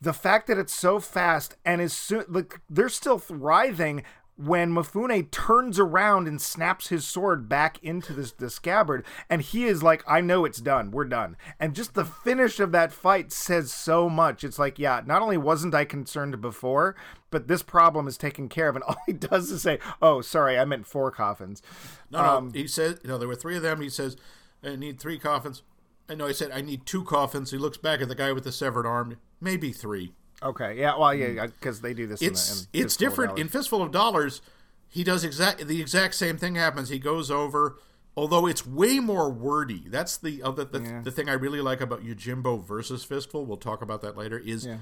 the 0.00 0.12
fact 0.12 0.46
that 0.46 0.58
it's 0.58 0.74
so 0.74 1.00
fast 1.00 1.56
and 1.64 1.80
is 1.80 1.92
soon, 1.92 2.24
like 2.28 2.60
they're 2.70 2.88
still 2.88 3.22
writhing 3.28 4.04
when 4.38 4.70
Mifune 4.72 5.30
turns 5.30 5.78
around 5.80 6.28
and 6.28 6.40
snaps 6.40 6.88
his 6.88 7.04
sword 7.04 7.48
back 7.48 7.82
into 7.82 8.12
this 8.12 8.32
the 8.32 8.48
scabbard, 8.48 9.04
and 9.28 9.42
he 9.42 9.64
is 9.64 9.82
like, 9.82 10.02
"I 10.06 10.20
know 10.20 10.44
it's 10.44 10.60
done. 10.60 10.92
We're 10.92 11.04
done." 11.04 11.36
And 11.58 11.74
just 11.74 11.94
the 11.94 12.04
finish 12.04 12.60
of 12.60 12.70
that 12.72 12.92
fight 12.92 13.32
says 13.32 13.72
so 13.72 14.08
much. 14.08 14.44
It's 14.44 14.58
like, 14.58 14.78
yeah, 14.78 15.02
not 15.04 15.22
only 15.22 15.36
wasn't 15.36 15.74
I 15.74 15.84
concerned 15.84 16.40
before, 16.40 16.94
but 17.30 17.48
this 17.48 17.62
problem 17.64 18.06
is 18.06 18.16
taken 18.16 18.48
care 18.48 18.68
of. 18.68 18.76
And 18.76 18.84
all 18.88 18.96
he 19.06 19.12
does 19.12 19.50
is 19.50 19.62
say, 19.62 19.80
"Oh, 20.00 20.20
sorry, 20.20 20.58
I 20.58 20.64
meant 20.64 20.86
four 20.86 21.10
coffins." 21.10 21.60
No, 22.10 22.22
no. 22.22 22.36
Um, 22.36 22.52
he 22.52 22.68
says, 22.68 23.00
you 23.02 23.08
know, 23.08 23.18
there 23.18 23.28
were 23.28 23.34
three 23.34 23.56
of 23.56 23.62
them. 23.62 23.80
He 23.80 23.90
says, 23.90 24.16
I 24.62 24.76
need 24.76 24.98
three 25.00 25.18
coffins. 25.18 25.62
I 26.08 26.14
know. 26.14 26.26
I 26.26 26.32
said 26.32 26.50
I 26.52 26.62
need 26.62 26.86
two 26.86 27.04
coffins. 27.04 27.50
He 27.50 27.58
looks 27.58 27.76
back 27.76 28.00
at 28.00 28.08
the 28.08 28.14
guy 28.14 28.32
with 28.32 28.44
the 28.44 28.52
severed 28.52 28.86
arm. 28.86 29.18
Maybe 29.40 29.72
three. 29.72 30.12
Okay, 30.42 30.78
yeah, 30.78 30.96
well, 30.96 31.12
yeah, 31.14 31.46
because 31.46 31.80
they 31.80 31.94
do 31.94 32.06
this. 32.06 32.22
It's 32.22 32.50
in 32.50 32.68
the, 32.72 32.78
in 32.78 32.84
it's 32.84 32.94
Fistful 32.96 33.08
different 33.08 33.38
in 33.38 33.48
Fistful 33.48 33.82
of 33.82 33.90
Dollars. 33.90 34.40
He 34.88 35.04
does 35.04 35.24
exact 35.24 35.66
the 35.66 35.80
exact 35.80 36.14
same 36.14 36.36
thing 36.38 36.54
happens. 36.54 36.88
He 36.88 36.98
goes 36.98 37.30
over, 37.30 37.78
although 38.16 38.46
it's 38.46 38.66
way 38.66 39.00
more 39.00 39.30
wordy. 39.30 39.84
That's 39.88 40.16
the 40.16 40.42
other 40.42 40.64
the, 40.64 40.80
Yeah. 40.80 41.00
the 41.02 41.10
thing 41.10 41.28
I 41.28 41.32
really 41.34 41.60
like 41.60 41.80
about 41.80 42.04
Yojimbo 42.04 42.64
versus 42.64 43.04
Fistful. 43.04 43.46
We'll 43.46 43.56
talk 43.56 43.82
about 43.82 44.00
that 44.02 44.16
later. 44.16 44.38
Is 44.38 44.64
Yeah. 44.66 44.78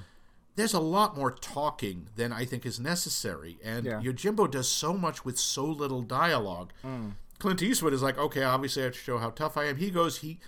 there's 0.57 0.75
a 0.75 0.81
lot 0.81 1.17
more 1.17 1.31
talking 1.31 2.09
than 2.17 2.33
I 2.33 2.45
think 2.45 2.65
is 2.67 2.79
necessary, 2.79 3.59
and 3.65 3.87
Yeah. 3.87 4.01
Yojimbo 4.01 4.51
does 4.51 4.69
so 4.69 4.93
much 4.95 5.25
with 5.25 5.39
so 5.39 5.65
little 5.65 6.03
dialogue. 6.03 6.73
Hmm. 6.83 7.11
Clint 7.39 7.63
Eastwood 7.63 7.93
is 7.93 8.03
like, 8.03 8.17
okay, 8.19 8.43
obviously 8.45 8.83
I 8.83 8.87
have 8.87 8.95
to 8.95 8.99
show 8.99 9.19
how 9.19 9.31
tough 9.31 9.57
I 9.57 9.65
am. 9.65 9.77
He 9.77 9.91
goes, 9.91 10.19
he 10.19 10.39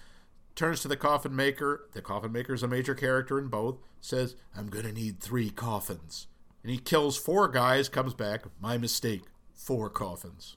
turns 0.58 0.80
to 0.82 0.88
the 0.88 0.96
coffin 0.96 1.34
maker. 1.34 1.88
The 1.92 2.02
coffin 2.02 2.32
maker 2.32 2.52
is 2.52 2.62
a 2.62 2.68
major 2.68 2.94
character 2.94 3.38
in 3.38 3.48
both. 3.48 3.78
Says, 4.00 4.36
I'm 4.56 4.68
gonna 4.68 4.92
need 4.92 5.20
three 5.20 5.50
coffins, 5.50 6.26
and 6.62 6.70
he 6.70 6.78
kills 6.78 7.16
four 7.16 7.48
guys. 7.48 7.88
Comes 7.88 8.14
back, 8.14 8.44
my 8.60 8.76
mistake, 8.78 9.22
four 9.54 9.88
coffins. 9.88 10.56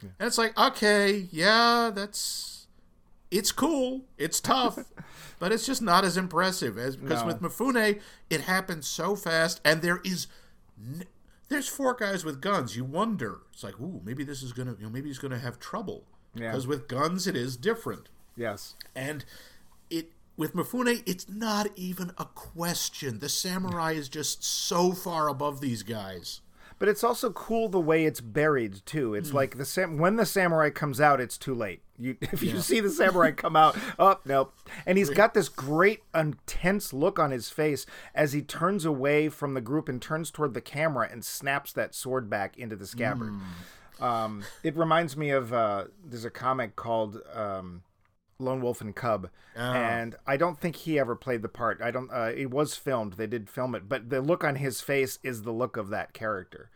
And 0.00 0.12
it's 0.28 0.38
like, 0.38 0.56
okay, 0.58 1.26
yeah, 1.32 1.90
that's 1.92 2.66
it's 3.30 3.50
cool, 3.52 4.02
it's 4.16 4.40
tough, 4.40 4.78
but 5.38 5.50
it's 5.52 5.66
just 5.66 5.82
not 5.82 6.04
as 6.04 6.16
impressive 6.16 6.78
as 6.78 6.96
because 6.96 7.20
No. 7.22 7.26
with 7.26 7.40
Mifune, 7.42 8.00
it 8.30 8.42
happens 8.42 8.86
so 8.86 9.16
fast, 9.16 9.60
and 9.64 9.82
there 9.82 10.00
is. 10.04 10.26
N- 10.80 11.04
there's 11.48 11.66
four 11.68 11.94
guys 11.94 12.26
with 12.26 12.42
guns. 12.42 12.76
You 12.76 12.84
wonder. 12.84 13.40
It's 13.54 13.64
like, 13.64 13.80
ooh, 13.80 14.02
maybe 14.04 14.22
this 14.22 14.42
is 14.42 14.52
gonna, 14.52 14.76
you 14.78 14.84
know, 14.84 14.90
maybe 14.90 15.08
he's 15.08 15.18
gonna 15.18 15.38
have 15.38 15.58
trouble. 15.58 16.04
Yeah. 16.34 16.50
Because 16.50 16.66
with 16.66 16.88
guns, 16.88 17.26
it 17.26 17.34
is 17.34 17.56
different. 17.56 18.10
Yes. 18.38 18.74
And 18.94 19.24
it 19.90 20.12
with 20.36 20.54
Mifune, 20.54 21.02
it's 21.04 21.28
not 21.28 21.68
even 21.76 22.12
a 22.16 22.24
question. 22.24 23.18
The 23.18 23.28
samurai 23.28 23.92
is 23.92 24.08
just 24.08 24.44
so 24.44 24.92
far 24.92 25.28
above 25.28 25.60
these 25.60 25.82
guys. 25.82 26.40
But 26.78 26.88
it's 26.88 27.02
also 27.02 27.30
cool 27.30 27.68
the 27.68 27.80
way 27.80 28.04
it's 28.04 28.20
buried 28.20 28.86
too. 28.86 29.14
It's 29.14 29.32
like 29.32 29.58
the 29.58 29.64
sam- 29.64 29.98
when 29.98 30.14
the 30.14 30.24
samurai 30.24 30.70
comes 30.70 31.00
out, 31.00 31.20
it's 31.20 31.36
too 31.36 31.54
late. 31.54 31.82
You 31.98 32.16
if 32.20 32.40
you 32.40 32.60
see 32.60 32.78
the 32.78 32.90
samurai 32.90 33.32
come 33.32 33.56
out, 33.56 33.76
oh 33.98 34.20
nope. 34.24 34.54
And 34.86 34.96
he's 34.96 35.10
got 35.10 35.34
this 35.34 35.48
great 35.48 36.04
intense 36.14 36.92
look 36.92 37.18
on 37.18 37.32
his 37.32 37.50
face 37.50 37.84
as 38.14 38.32
he 38.32 38.42
turns 38.42 38.84
away 38.84 39.28
from 39.28 39.54
the 39.54 39.60
group 39.60 39.88
and 39.88 40.00
turns 40.00 40.30
toward 40.30 40.54
the 40.54 40.60
camera 40.60 41.08
and 41.10 41.24
snaps 41.24 41.72
that 41.72 41.96
sword 41.96 42.30
back 42.30 42.56
into 42.56 42.76
the 42.76 42.86
scabbard. 42.86 43.34
Um, 44.00 44.44
it 44.62 44.76
reminds 44.76 45.16
me 45.16 45.30
of 45.30 45.52
uh, 45.52 45.86
there's 46.04 46.24
a 46.24 46.30
comic 46.30 46.76
called 46.76 47.20
um, 47.34 47.82
Lone 48.40 48.62
Wolf 48.62 48.80
and 48.80 48.94
Cub, 48.94 49.30
and 49.56 50.14
I 50.24 50.36
don't 50.36 50.60
think 50.60 50.76
he 50.76 50.96
ever 50.98 51.16
played 51.16 51.42
the 51.42 51.48
part. 51.48 51.80
I 51.82 51.90
don't. 51.90 52.08
Uh, 52.12 52.30
it 52.36 52.50
was 52.52 52.76
filmed. 52.76 53.14
They 53.14 53.26
did 53.26 53.50
film 53.50 53.74
it, 53.74 53.88
but 53.88 54.10
the 54.10 54.20
look 54.20 54.44
on 54.44 54.54
his 54.56 54.80
face 54.80 55.18
is 55.24 55.42
the 55.42 55.50
look 55.50 55.76
of 55.76 55.88
that 55.90 56.12
character. 56.12 56.70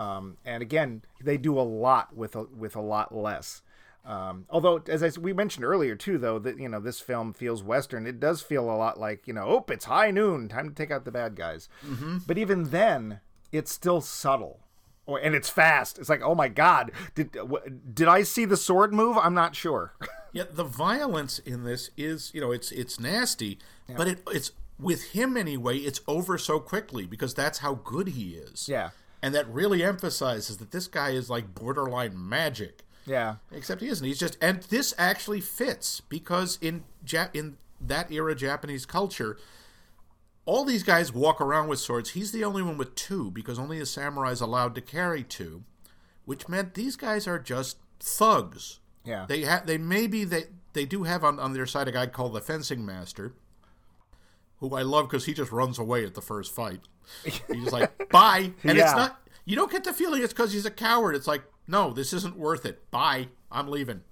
Um, 0.00 0.36
and 0.46 0.62
again, 0.62 1.02
they 1.22 1.36
do 1.36 1.58
a 1.58 1.62
lot 1.62 2.16
with 2.16 2.34
a, 2.36 2.44
with 2.44 2.74
a 2.76 2.80
lot 2.80 3.14
less. 3.14 3.60
Um, 4.06 4.44
although, 4.50 4.82
as 4.88 5.02
I, 5.02 5.10
we 5.18 5.32
mentioned 5.32 5.64
earlier 5.64 5.94
too, 5.94 6.16
though 6.18 6.38
that 6.38 6.58
you 6.58 6.68
know 6.68 6.80
this 6.80 7.00
film 7.00 7.32
feels 7.34 7.62
western. 7.62 8.06
It 8.06 8.18
does 8.20 8.40
feel 8.40 8.64
a 8.70 8.76
lot 8.76 8.98
like 8.98 9.26
you 9.26 9.34
know, 9.34 9.44
oh, 9.46 9.64
it's 9.72 9.84
high 9.86 10.10
noon, 10.10 10.48
time 10.48 10.68
to 10.70 10.74
take 10.74 10.90
out 10.90 11.04
the 11.04 11.10
bad 11.12 11.36
guys. 11.36 11.68
But 12.26 12.38
even 12.38 12.64
then, 12.70 13.20
it's 13.52 13.72
still 13.72 14.00
subtle. 14.00 14.60
Or, 15.06 15.18
and 15.18 15.34
it's 15.34 15.50
fast. 15.50 15.98
It's 15.98 16.08
like, 16.08 16.22
oh 16.22 16.34
my 16.34 16.48
god, 16.48 16.90
did 17.14 17.32
w- 17.32 17.78
did 17.92 18.08
I 18.08 18.22
see 18.22 18.44
the 18.46 18.56
sword 18.56 18.94
move? 18.94 19.18
I'm 19.18 19.34
not 19.34 19.54
sure. 19.54 19.92
yeah, 20.32 20.44
the 20.50 20.64
violence 20.64 21.38
in 21.40 21.64
this 21.64 21.90
is, 21.96 22.30
you 22.34 22.40
know, 22.40 22.52
it's 22.52 22.72
it's 22.72 22.98
nasty, 22.98 23.58
but 23.96 24.08
it 24.08 24.22
it's 24.32 24.52
with 24.78 25.10
him 25.12 25.36
anyway. 25.36 25.76
It's 25.78 26.00
over 26.08 26.38
so 26.38 26.58
quickly 26.58 27.04
because 27.06 27.34
that's 27.34 27.58
how 27.58 27.74
good 27.74 28.08
he 28.08 28.30
is. 28.34 28.66
Yeah. 28.68 28.90
and 29.22 29.34
that 29.34 29.46
really 29.48 29.82
emphasizes 29.84 30.56
that 30.58 30.70
this 30.70 30.86
guy 30.88 31.10
is 31.10 31.28
like 31.30 31.54
borderline 31.54 32.14
magic. 32.28 32.80
yeah, 33.06 33.36
Except 33.52 33.80
he 33.82 33.88
isn't. 33.88 34.06
He's 34.06 34.18
just, 34.18 34.36
and 34.40 34.62
this 34.64 34.94
actually 34.98 35.40
fits 35.42 36.00
because 36.00 36.58
in 36.62 36.84
ja- 37.06 37.28
in 37.34 37.56
that 37.80 38.10
era 38.10 38.34
Japanese 38.34 38.86
culture, 38.86 39.36
all 40.46 40.64
these 40.64 40.82
guys 40.82 41.12
walk 41.12 41.40
around 41.40 41.68
with 41.68 41.78
swords. 41.78 42.10
He's 42.10 42.32
the 42.32 42.44
only 42.44 42.62
one 42.62 42.76
with 42.76 42.94
two 42.94 43.30
because 43.30 43.58
only 43.58 43.80
a 43.80 43.86
samurai 43.86 44.30
is 44.30 44.40
allowed 44.40 44.74
to 44.74 44.80
carry 44.80 45.22
two, 45.22 45.64
which 46.24 46.48
meant 46.48 46.74
these 46.74 46.96
guys 46.96 47.26
are 47.26 47.38
just 47.38 47.78
thugs. 48.00 48.80
yeah. 49.04 49.26
They 49.28 49.44
ha- 49.44 49.62
they 49.64 49.78
maybe 49.78 50.24
they 50.24 50.44
they 50.72 50.84
do 50.84 51.04
have 51.04 51.24
on, 51.24 51.38
on 51.38 51.52
their 51.52 51.66
side 51.66 51.88
a 51.88 51.92
guy 51.92 52.06
called 52.06 52.34
the 52.34 52.40
fencing 52.40 52.84
master, 52.84 53.34
who 54.58 54.74
I 54.74 54.82
love 54.82 55.08
because 55.08 55.24
he 55.26 55.34
just 55.34 55.52
runs 55.52 55.78
away 55.78 56.04
at 56.04 56.14
the 56.14 56.22
first 56.22 56.54
fight. 56.54 56.80
He's 57.24 57.72
like 57.72 58.08
bye, 58.10 58.52
and 58.62 58.78
it's 58.78 58.92
not. 58.92 59.20
You 59.46 59.56
don't 59.56 59.70
get 59.70 59.84
the 59.84 59.92
feeling 59.92 60.22
it's 60.22 60.32
because 60.32 60.52
he's 60.52 60.66
a 60.66 60.70
coward. 60.70 61.14
It's 61.14 61.26
like 61.26 61.42
no, 61.66 61.92
this 61.92 62.12
isn't 62.12 62.36
worth 62.36 62.66
it. 62.66 62.90
Bye, 62.90 63.28
I'm 63.50 63.68
leaving. 63.68 64.02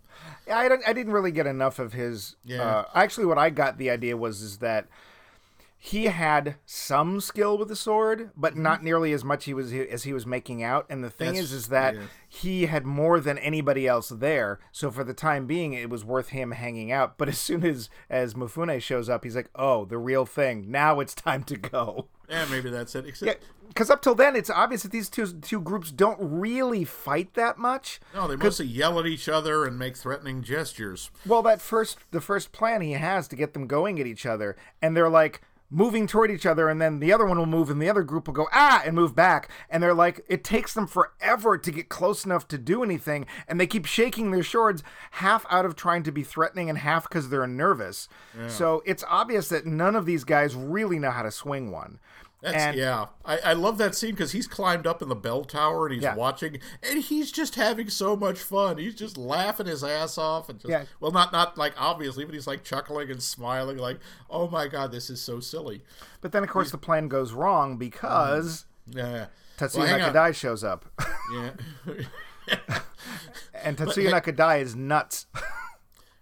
Yeah, 0.47 0.59
I, 0.59 0.69
don't, 0.69 0.83
I 0.87 0.93
didn't 0.93 1.13
really 1.13 1.31
get 1.33 1.47
enough 1.47 1.79
of 1.79 1.93
his. 1.93 2.37
Yeah. 2.45 2.63
Uh, 2.63 2.85
actually, 2.95 3.27
what 3.27 3.39
I 3.39 3.51
got 3.51 3.79
the 3.79 3.91
idea 3.91 4.17
was 4.17 4.41
is 4.41 4.59
that 4.59 4.89
he 5.85 6.05
had 6.05 6.55
some 6.65 7.21
skill 7.21 7.59
with 7.59 7.67
the 7.67 7.75
sword, 7.75 8.31
but 8.37 8.57
not 8.57 8.85
nearly 8.85 9.13
as 9.13 9.25
much 9.25 9.47
he 9.47 9.53
was 9.55 9.73
as 9.73 10.05
he 10.05 10.13
was 10.13 10.25
making 10.25 10.63
out. 10.63 10.87
And 10.89 11.03
the 11.03 11.11
thing 11.11 11.31
Mm-hmm. 11.31 11.35
That's- 11.35 11.51
is, 11.51 11.53
is 11.53 11.69
that 11.69 11.95
yeah. 11.97 12.01
he 12.29 12.67
had 12.67 12.87
more 12.87 13.19
than 13.19 13.37
anybody 13.39 13.89
else 13.89 14.09
there. 14.11 14.61
So 14.71 14.93
for 14.93 15.03
the 15.03 15.13
time 15.13 15.47
being, 15.49 15.73
it 15.73 15.91
was 15.91 16.05
worth 16.05 16.29
him 16.29 16.53
hanging 16.53 16.93
out. 16.93 17.19
But 17.19 17.29
as 17.29 17.39
soon 17.39 17.65
as 17.65 17.91
as 18.09 18.35
Mifune 18.35 18.81
shows 18.81 19.09
up, 19.09 19.25
he's 19.25 19.35
like, 19.35 19.51
"Oh, 19.57 19.85
the 19.85 19.99
real 19.99 20.25
thing. 20.25 20.71
Now 20.71 21.01
it's 21.01 21.17
time 21.17 21.43
to 21.45 21.57
go." 21.57 22.07
Yeah, 22.31 22.47
maybe 22.49 22.71
that's 22.71 22.95
it. 22.95 23.05
Except 23.05 23.43
Because 23.67 23.91
up 23.91 24.01
till 24.03 24.15
then, 24.15 24.37
it's 24.37 24.49
obvious 24.51 24.85
that 24.85 24.93
these 24.93 25.11
two 25.11 25.27
two 25.41 25.61
groups 25.61 25.91
don't 25.91 26.19
really 26.21 26.85
fight 26.85 27.35
that 27.35 27.59
much. 27.59 27.99
no, 28.15 28.29
they 28.29 28.37
mostly 28.37 28.67
yell 28.67 29.01
at 29.01 29.07
each 29.07 29.29
other 29.29 29.65
and 29.67 29.77
make 29.79 29.97
threatening 29.97 30.43
gestures. 30.45 31.11
Well, 31.27 31.43
that 31.43 31.61
first 31.61 31.99
the 32.13 32.21
first 32.21 32.53
plan 32.53 32.83
he 32.83 32.93
has 32.93 33.27
to 33.29 33.37
get 33.37 33.53
them 33.53 33.67
going 33.67 33.99
at 34.01 34.07
each 34.07 34.25
other, 34.27 34.55
and 34.81 34.97
they're 34.97 35.11
like 35.11 35.43
moving 35.73 36.07
toward 36.07 36.31
each 36.31 36.45
other, 36.45 36.69
and 36.69 36.81
then 36.81 37.01
the 37.01 37.13
other 37.13 37.25
one 37.25 37.39
will 37.39 37.47
move, 37.47 37.71
and 37.71 37.81
the 37.81 37.89
other 37.89 38.03
group 38.03 38.27
will 38.27 38.35
go 38.35 38.47
ah 38.53 38.83
and 38.85 38.95
move 38.95 39.17
back, 39.17 39.49
and 39.71 39.83
they're 39.83 39.95
like 39.95 40.25
it 40.29 40.45
takes 40.45 40.75
them 40.75 40.87
forever 40.87 41.57
to 41.57 41.71
get 41.73 41.89
close 41.89 42.25
enough 42.27 42.47
to 42.49 42.59
do 42.59 42.83
anything, 42.85 43.27
and 43.49 43.59
they 43.59 43.67
keep 43.67 43.87
shaking 43.87 44.31
their 44.31 44.45
swords, 44.45 44.83
half 45.13 45.47
out 45.49 45.65
of 45.65 45.75
trying 45.75 46.03
to 46.03 46.13
be 46.13 46.23
threatening 46.23 46.69
and 46.69 46.79
half 46.79 47.09
because 47.09 47.31
they're 47.31 47.47
nervous. 47.47 48.09
So 48.49 48.83
it's 48.85 49.05
obvious 49.09 49.49
that 49.49 49.67
none 49.67 49.97
of 49.97 50.05
these 50.05 50.25
guys 50.25 50.55
really 50.55 50.99
know 50.99 51.11
how 51.11 51.23
to 51.23 51.31
swing 51.31 51.71
one. 51.71 51.99
That's 52.43 52.77
yeah. 52.77 53.07
I, 53.25 53.39
I 53.39 53.53
love 53.53 53.79
that 53.79 53.95
scene 53.95 54.11
because 54.11 54.33
he's 54.33 54.49
climbed 54.49 54.85
up 54.85 55.01
in 55.01 55.09
the 55.09 55.15
bell 55.15 55.45
tower 55.45 55.87
and 55.87 55.95
he's 55.95 56.03
Yeah. 56.03 56.17
watching, 56.17 56.59
and 56.83 56.99
he's 57.01 57.31
just 57.31 57.55
having 57.55 57.89
so 57.89 58.17
much 58.17 58.41
fun. 58.41 58.79
He's 58.79 58.97
just 58.97 59.17
laughing 59.17 59.67
his 59.67 59.85
ass 59.85 60.19
off, 60.19 60.49
and 60.49 60.59
just 60.59 60.69
Yeah. 60.69 60.85
well, 60.99 61.13
not 61.13 61.33
not 61.33 61.57
like 61.57 61.75
obviously, 61.81 62.25
but 62.25 62.35
he's 62.35 62.49
like 62.49 62.65
chuckling 62.65 63.13
and 63.13 63.23
smiling, 63.23 63.79
like, 63.79 64.01
"Oh 64.29 64.49
my 64.49 64.67
god, 64.67 64.91
this 64.91 65.09
is 65.09 65.21
so 65.23 65.39
silly." 65.39 65.83
But 66.21 66.33
then, 66.33 66.43
of 66.43 66.49
course, 66.49 66.73
the 66.73 66.79
plan 66.79 67.07
goes 67.07 67.33
wrong 67.33 67.77
because 67.77 68.65
mm-hmm. 68.91 68.99
Yeah. 68.99 69.27
Tetsuya 69.57 69.79
Well, 69.79 69.95
on. 69.95 70.13
Nakadai 70.13 70.35
shows 70.35 70.65
up, 70.65 70.87
Yeah. 71.33 71.51
and 73.63 73.77
Tetsuya 73.77 74.11
Nakadai 74.11 74.63
is 74.63 74.75
nuts. 74.75 75.27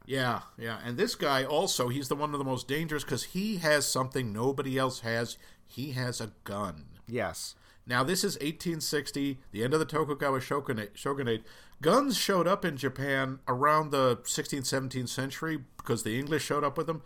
Yeah, 0.06 0.40
yeah. 0.59 0.78
And 0.85 0.96
this 0.96 1.14
guy 1.14 1.44
also, 1.44 1.87
he's 1.87 2.09
the 2.09 2.16
one 2.16 2.33
of 2.33 2.38
the 2.38 2.44
most 2.44 2.66
dangerous 2.66 3.04
because 3.04 3.22
he 3.24 3.59
has 3.59 3.87
something 3.87 4.33
nobody 4.33 4.76
else 4.76 5.00
has. 5.00 5.38
He 5.70 5.92
has 5.92 6.20
a 6.20 6.33
gun. 6.44 6.87
yes. 7.06 7.54
Now, 7.87 8.04
this 8.04 8.22
is 8.22 8.35
1860, 8.37 9.38
the 9.50 9.64
end 9.64 9.72
of 9.72 9.80
the 9.80 9.87
Tokugawa 9.87 10.40
shogunate. 10.40 11.42
Guns 11.83 12.16
showed 12.16 12.46
up 12.46 12.64
in 12.64 12.76
Japan 12.76 13.40
around 13.48 13.90
the 13.90 14.18
16th, 14.18 14.62
17th 14.62 15.09
century 15.09 15.64
because 15.76 16.02
the 16.04 16.16
English 16.18 16.44
showed 16.44 16.62
up 16.62 16.76
with 16.76 16.87
them. 16.87 17.02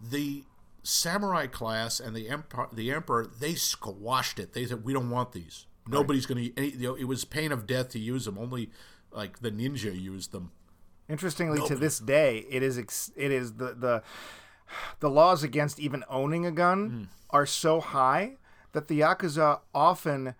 The 0.00 0.44
samurai 0.82 1.46
class 1.46 1.98
and 1.98 2.14
the 2.14 2.28
emperor, 2.28 2.68
the 2.72 2.92
emperor, 2.92 3.26
they 3.40 3.54
squashed 3.54 4.38
it. 4.38 4.52
They 4.52 4.66
said, 4.66 4.84
"We 4.84 4.92
don't 4.92 5.10
want 5.10 5.32
these. 5.32 5.66
Nobody's 5.88 6.26
going 6.26 6.52
to." 6.54 6.62
You 6.64 6.88
know, 6.88 6.94
it 6.94 7.04
was 7.04 7.24
pain 7.24 7.50
of 7.50 7.66
death 7.66 7.88
to 7.90 7.98
use 7.98 8.24
them. 8.26 8.38
Only 8.38 8.70
like 9.10 9.40
the 9.40 9.50
ninja 9.50 9.98
used 9.98 10.30
them. 10.32 10.52
Interestingly, 11.08 11.66
to 11.66 11.74
this 11.74 11.98
day, 11.98 12.46
it 12.48 12.62
is 12.62 12.78
ex- 12.78 13.10
it 13.16 13.32
is 13.32 13.54
the 13.54 13.74
the 13.74 14.02
the 15.00 15.10
laws 15.10 15.42
against 15.42 15.78
even 15.80 16.04
owning 16.08 16.44
a 16.46 16.50
gun 16.52 17.08
are 17.30 17.46
so 17.46 17.80
high 17.80 18.36
that 18.72 18.88
the 18.88 19.00
yakuza 19.00 19.60
often 19.74 20.34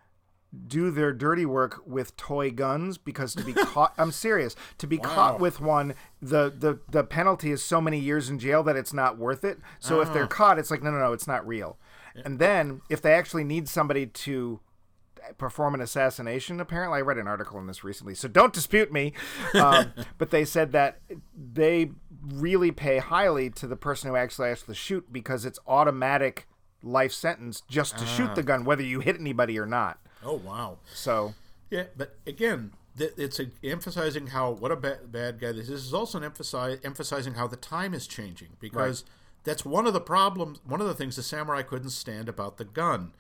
do 0.66 0.90
their 0.90 1.12
dirty 1.12 1.47
work 1.47 1.81
with 1.87 2.16
toy 2.16 2.51
guns 2.51 2.99
because 2.99 3.35
to 3.37 3.45
be 3.45 3.53
caught 3.55 3.95
I'm 3.97 4.11
serious 4.11 4.57
to 4.79 4.87
be 4.88 4.99
Wow. 4.99 5.05
caught 5.14 5.40
with 5.40 5.61
one 5.61 5.95
the, 6.21 6.53
the 6.57 6.81
the 6.90 7.05
penalty 7.05 7.53
is 7.53 7.62
so 7.62 7.81
many 7.81 8.01
years 8.01 8.29
in 8.29 8.38
jail 8.40 8.62
that 8.64 8.75
it's 8.77 8.93
not 8.93 9.16
worth 9.16 9.45
it. 9.45 9.59
So 9.79 10.01
if 10.01 10.12
they're 10.12 10.27
caught 10.27 10.59
it's 10.59 10.71
like 10.71 10.83
no 10.83 10.90
no 10.90 10.99
no 10.99 11.12
it's 11.12 11.29
not 11.29 11.47
real. 11.47 11.79
And 12.25 12.40
then 12.40 12.81
if 12.90 13.01
they 13.01 13.14
actually 13.14 13.45
need 13.45 13.69
somebody 13.69 14.07
to 14.07 14.59
perform 15.38 15.75
an 15.75 15.81
assassination 15.83 16.59
apparently 16.61 16.97
i 16.99 17.01
read 17.03 17.19
an 17.19 17.29
article 17.29 17.59
on 17.59 17.66
this 17.66 17.85
recently 17.85 18.14
so 18.14 18.27
don't 18.27 18.53
dispute 18.53 18.93
me. 18.93 19.12
Um, 19.55 19.93
but 20.19 20.31
they 20.31 20.45
said 20.45 20.73
that 20.73 21.01
they 21.37 21.90
really 22.22 22.70
pay 22.70 22.98
highly 22.98 23.50
to 23.50 23.66
the 23.66 23.76
person 23.76 24.11
who 24.11 24.16
actually 24.16 24.48
has 24.48 24.62
to 24.62 24.74
shoot 24.74 25.12
because 25.12 25.44
it's 25.44 25.59
automatic 25.66 26.46
life 26.83 27.12
sentence 27.12 27.62
just 27.68 27.98
to 27.98 28.06
shoot 28.06 28.35
the 28.35 28.40
ah. 28.40 28.44
gun 28.44 28.64
whether 28.64 28.83
you 28.83 29.00
hit 29.00 29.18
anybody 29.18 29.59
or 29.59 29.66
not 29.66 29.98
Oh 30.22 30.37
wow. 30.37 30.78
so 30.92 31.35
Yeah, 31.70 31.85
but 31.96 32.16
again, 32.26 32.72
th- 32.96 33.12
it's 33.16 33.40
a, 33.40 33.46
emphasizing 33.62 34.28
how 34.28 34.50
what 34.50 34.70
a 34.70 34.76
ba- 34.76 35.00
bad 35.06 35.40
guy 35.40 35.52
this 35.52 35.62
is. 35.62 35.68
This 35.68 35.85
is 35.87 35.94
also 35.94 36.20
emphasize, 36.20 36.78
emphasizing 36.85 37.35
how 37.35 37.46
the 37.46 37.56
time 37.56 37.94
is 37.94 38.06
changing 38.06 38.50
because 38.61 39.04
that's 39.44 39.64
one 39.64 39.87
of 39.87 39.92
the 39.92 40.00
problems. 40.00 40.61
One 40.64 40.80
of 40.80 40.87
the 40.87 40.94
things 40.94 41.16
the 41.16 41.22
samurai 41.22 41.62
couldn't 41.62 41.90
stand 41.90 42.28
about 42.28 42.59
the 42.59 42.64
gun. 42.64 43.12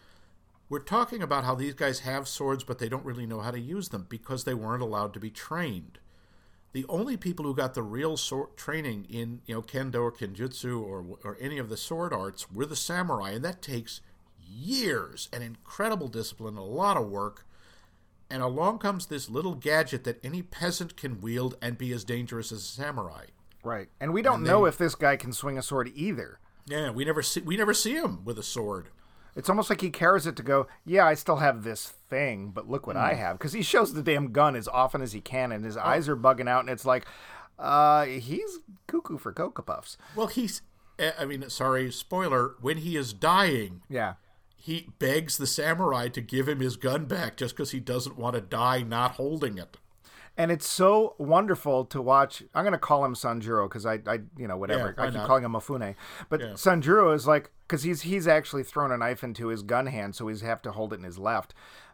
We're 0.68 0.78
talking 0.78 1.22
about 1.22 1.44
how 1.44 1.54
these 1.54 1.74
guys 1.74 2.00
have 2.00 2.28
swords, 2.28 2.62
but 2.62 2.78
they 2.78 2.88
don't 2.88 3.04
really 3.04 3.26
know 3.26 3.40
how 3.40 3.50
to 3.50 3.58
use 3.58 3.88
them 3.88 4.06
because 4.08 4.44
they 4.44 4.54
weren't 4.54 4.82
allowed 4.82 5.12
to 5.14 5.20
be 5.20 5.30
trained. 5.30 5.98
The 6.72 6.86
only 6.88 7.16
people 7.16 7.44
who 7.44 7.54
got 7.54 7.74
the 7.74 7.82
real 7.82 8.16
sword 8.16 8.56
training 8.56 9.06
in 9.10 9.40
you 9.46 9.54
know 9.54 9.62
kendo 9.62 10.02
or 10.02 10.12
kenjutsu 10.12 10.80
or 10.80 11.04
or 11.24 11.36
any 11.40 11.58
of 11.58 11.68
the 11.68 11.76
sword 11.76 12.12
arts 12.12 12.50
were 12.50 12.66
the 12.66 12.76
samurai, 12.76 13.30
and 13.30 13.44
that 13.44 13.62
takes 13.62 14.00
years 14.48 15.28
and 15.32 15.42
incredible 15.42 16.08
discipline, 16.08 16.56
a 16.56 16.64
lot 16.64 16.96
of 16.96 17.08
work 17.08 17.44
and 18.30 18.42
along 18.42 18.78
comes 18.78 19.06
this 19.06 19.28
little 19.28 19.54
gadget 19.54 20.04
that 20.04 20.24
any 20.24 20.40
peasant 20.40 20.96
can 20.96 21.20
wield 21.20 21.56
and 21.60 21.76
be 21.76 21.92
as 21.92 22.04
dangerous 22.04 22.52
as 22.52 22.60
a 22.60 22.62
samurai. 22.62 23.24
right 23.64 23.88
and 24.00 24.12
we 24.12 24.22
don't 24.22 24.42
know 24.42 24.64
if 24.64 24.78
this 24.78 24.94
guy 24.94 25.16
can 25.16 25.32
swing 25.32 25.58
a 25.58 25.62
sword 25.62 25.90
either 25.94 26.38
Yeah, 26.66 26.90
we 26.90 27.04
never 27.04 27.22
see 27.22 27.40
we 27.40 27.56
never 27.56 27.74
see 27.74 27.94
him 27.94 28.24
with 28.24 28.38
a 28.38 28.42
sword. 28.42 28.88
It's 29.40 29.48
almost 29.48 29.70
like 29.70 29.80
he 29.80 29.88
carries 29.88 30.26
it 30.26 30.36
to 30.36 30.42
go, 30.42 30.66
yeah, 30.84 31.06
I 31.06 31.14
still 31.14 31.36
have 31.36 31.64
this 31.64 31.86
thing, 31.88 32.50
but 32.50 32.68
look 32.68 32.86
what 32.86 32.98
I 32.98 33.14
have. 33.14 33.38
Because 33.38 33.54
he 33.54 33.62
shows 33.62 33.94
the 33.94 34.02
damn 34.02 34.32
gun 34.32 34.54
as 34.54 34.68
often 34.68 35.00
as 35.00 35.12
he 35.14 35.22
can, 35.22 35.50
and 35.50 35.64
his 35.64 35.78
eyes 35.78 36.10
are 36.10 36.16
bugging 36.16 36.46
out, 36.46 36.60
and 36.60 36.68
it's 36.68 36.84
like, 36.84 37.06
uh, 37.58 38.04
he's 38.04 38.58
cuckoo 38.86 39.16
for 39.16 39.32
Cocoa 39.32 39.62
Puffs. 39.62 39.96
Well, 40.14 40.26
he's 40.26 40.60
eh, 40.98 41.12
I 41.18 41.24
mean, 41.24 41.48
sorry, 41.48 41.90
spoiler, 41.90 42.54
when 42.60 42.76
he 42.76 42.96
is 42.98 43.14
dying, 43.14 43.80
Yeah. 43.88 44.14
he 44.56 44.90
begs 44.98 45.38
the 45.38 45.46
samurai 45.46 46.08
to 46.08 46.20
give 46.20 46.46
him 46.46 46.60
his 46.60 46.76
gun 46.76 47.06
back 47.06 47.38
just 47.38 47.56
because 47.56 47.70
he 47.70 47.80
doesn't 47.80 48.18
want 48.18 48.34
to 48.34 48.42
die 48.42 48.82
not 48.82 49.12
holding 49.12 49.56
it. 49.56 49.78
And 50.36 50.50
it's 50.50 50.66
so 50.66 51.14
wonderful 51.18 51.84
to 51.86 52.00
watch. 52.00 52.42
I'm 52.54 52.64
going 52.64 52.72
to 52.72 52.78
call 52.78 53.04
him 53.04 53.14
Sanjuro 53.14 53.68
because 53.68 53.84
I, 53.84 54.00
I, 54.06 54.20
you 54.38 54.48
know, 54.48 54.56
whatever. 54.56 54.94
Yeah, 54.96 55.02
I 55.04 55.06
keep 55.08 55.14
not? 55.16 55.26
calling 55.26 55.44
him 55.44 55.52
Mifune. 55.52 55.94
But 56.28 56.40
Yeah. 56.40 56.46
Sanjuro 56.52 57.14
is 57.14 57.26
like, 57.26 57.50
because 57.66 57.82
he's 57.82 58.02
he's 58.02 58.26
actually 58.26 58.62
thrown 58.62 58.90
a 58.90 58.96
knife 58.96 59.22
into 59.22 59.48
his 59.48 59.62
gun 59.62 59.86
hand, 59.86 60.14
so 60.16 60.28
he's 60.28 60.40
have 60.40 60.62
to 60.62 60.72
hold 60.72 60.92
it 60.92 60.96
in 60.96 61.04
his 61.04 61.18
left. 61.18 61.52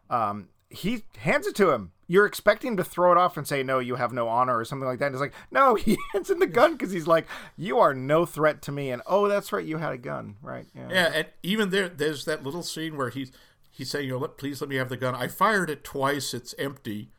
Um, 0.09 0.49
he 0.71 1.05
hands 1.19 1.47
it 1.47 1.55
to 1.57 1.71
him. 1.71 1.93
You're 2.09 2.27
expecting 2.27 2.73
him 2.73 2.77
to 2.77 2.85
throw 2.85 3.11
it 3.13 3.19
off 3.19 3.37
and 3.37 3.47
say, 3.47 3.63
"No, 3.63 3.79
you 3.81 3.97
have 3.97 4.13
no 4.13 4.29
honor" 4.29 4.57
or 4.59 4.65
something 4.65 4.87
like 4.87 5.01
that. 5.01 5.07
And 5.07 5.15
it's 5.15 5.21
like, 5.21 5.35
no, 5.51 5.75
he 5.77 5.99
hands 6.13 6.31
him 6.31 6.39
the 6.39 6.47
gun 6.47 6.73
because 6.73 6.93
he's 6.93 7.07
like, 7.07 7.27
"You 7.57 7.79
are 7.79 7.95
no 7.95 8.25
threat 8.27 8.63
to 8.63 8.73
me." 8.73 8.91
And 8.91 9.03
oh, 9.07 9.29
that's 9.29 9.53
right, 9.53 9.65
you 9.65 9.79
had 9.79 9.93
a 9.93 9.99
gun, 9.99 10.37
right? 10.41 10.67
Yeah. 10.75 10.89
Yeah, 10.91 11.13
and 11.15 11.27
even 11.43 11.71
there, 11.71 11.89
there's 11.89 12.25
that 12.27 12.43
little 12.45 12.63
scene 12.63 12.97
where 12.97 13.11
he's 13.11 13.33
he's 13.71 13.91
saying, 13.91 14.07
"You 14.07 14.13
know, 14.13 14.19
let, 14.19 14.39
please 14.39 14.61
let 14.61 14.71
me 14.71 14.77
have 14.77 14.89
the 14.89 14.97
gun." 14.97 15.15
I 15.15 15.27
fired 15.29 15.69
it 15.69 15.83
twice; 15.85 16.33
it's 16.33 16.55
empty. 16.59 17.11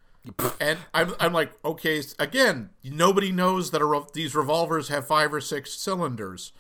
And 0.60 0.80
I'm, 0.94 1.14
I'm 1.20 1.34
like, 1.34 1.52
okay, 1.64 2.02
again, 2.20 2.70
nobody 2.84 3.32
knows 3.32 3.72
that 3.72 3.82
a, 3.82 3.86
re- 3.86 4.02
these 4.14 4.36
revolvers 4.36 4.90
have 4.90 5.08
five 5.08 5.34
or 5.34 5.42
six 5.42 5.74
cylinders, 5.74 6.52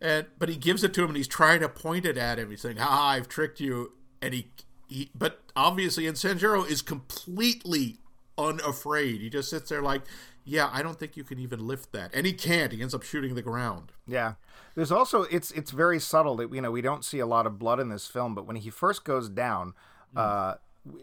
and 0.00 0.26
but 0.38 0.48
he 0.48 0.56
gives 0.56 0.82
it 0.84 0.94
to 0.94 1.02
him 1.02 1.08
and 1.08 1.16
he's 1.16 1.28
trying 1.28 1.60
to 1.60 1.68
point 1.68 2.04
it 2.04 2.16
at 2.16 2.38
him. 2.38 2.50
He's 2.50 2.62
saying, 2.62 2.78
"Ah, 2.80 3.08
I've 3.08 3.28
tricked 3.28 3.60
you," 3.60 3.92
and 4.22 4.34
he, 4.34 4.48
he 4.88 5.10
but 5.14 5.40
obviously, 5.54 6.06
and 6.06 6.16
Sanjuro 6.16 6.68
is 6.68 6.82
completely 6.82 7.98
unafraid. 8.38 9.20
He 9.20 9.30
just 9.30 9.50
sits 9.50 9.68
there 9.68 9.82
like, 9.82 10.02
"Yeah, 10.44 10.70
I 10.72 10.82
don't 10.82 10.98
think 10.98 11.16
you 11.16 11.24
can 11.24 11.38
even 11.38 11.66
lift 11.66 11.92
that," 11.92 12.10
and 12.14 12.26
he 12.26 12.32
can't. 12.32 12.72
He 12.72 12.80
ends 12.80 12.94
up 12.94 13.02
shooting 13.02 13.34
the 13.34 13.42
ground. 13.42 13.92
Yeah. 14.06 14.34
There's 14.74 14.92
also 14.92 15.22
it's 15.24 15.50
it's 15.52 15.70
very 15.70 15.98
subtle 15.98 16.36
that 16.36 16.54
you 16.54 16.60
know 16.60 16.70
we 16.70 16.80
don't 16.80 17.04
see 17.04 17.18
a 17.18 17.26
lot 17.26 17.46
of 17.46 17.58
blood 17.58 17.80
in 17.80 17.88
this 17.88 18.06
film, 18.06 18.34
but 18.34 18.46
when 18.46 18.56
he 18.56 18.70
first 18.70 19.04
goes 19.04 19.28
down, 19.28 19.74
uh, 20.16 20.54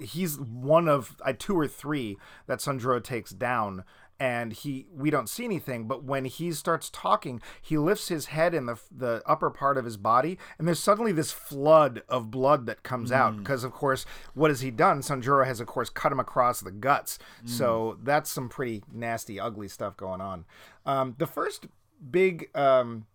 he's 0.01 0.39
one 0.39 0.87
of 0.87 1.15
uh, 1.23 1.33
two 1.37 1.57
or 1.57 1.67
three 1.67 2.17
that 2.47 2.59
Sanjuro 2.59 3.03
takes 3.03 3.31
down, 3.31 3.83
and 4.19 4.51
he 4.53 4.87
we 4.91 5.09
don't 5.09 5.29
see 5.29 5.45
anything. 5.45 5.87
But 5.87 6.03
when 6.03 6.25
he 6.25 6.51
starts 6.51 6.89
talking, 6.89 7.41
he 7.61 7.77
lifts 7.77 8.07
his 8.07 8.27
head 8.27 8.53
in 8.53 8.65
the 8.65 8.79
the 8.91 9.21
upper 9.25 9.49
part 9.49 9.77
of 9.77 9.85
his 9.85 9.97
body, 9.97 10.37
and 10.57 10.67
there's 10.67 10.79
suddenly 10.79 11.11
this 11.11 11.31
flood 11.31 12.01
of 12.09 12.31
blood 12.31 12.65
that 12.65 12.83
comes 12.83 13.11
out 13.11 13.37
because 13.37 13.63
of 13.63 13.71
course 13.71 14.05
what 14.33 14.49
has 14.49 14.61
he 14.61 14.71
done? 14.71 15.01
Sanjuro 15.01 15.45
has 15.45 15.59
of 15.59 15.67
course 15.67 15.89
cut 15.89 16.11
him 16.11 16.19
across 16.19 16.61
the 16.61 16.71
guts, 16.71 17.19
so 17.45 17.97
that's 18.03 18.29
some 18.31 18.49
pretty 18.49 18.83
nasty, 18.91 19.39
ugly 19.39 19.67
stuff 19.67 19.95
going 19.95 20.21
on. 20.21 20.45
Um, 20.85 21.15
the 21.17 21.27
first 21.27 21.67
big 22.09 22.49
um, 22.55 23.05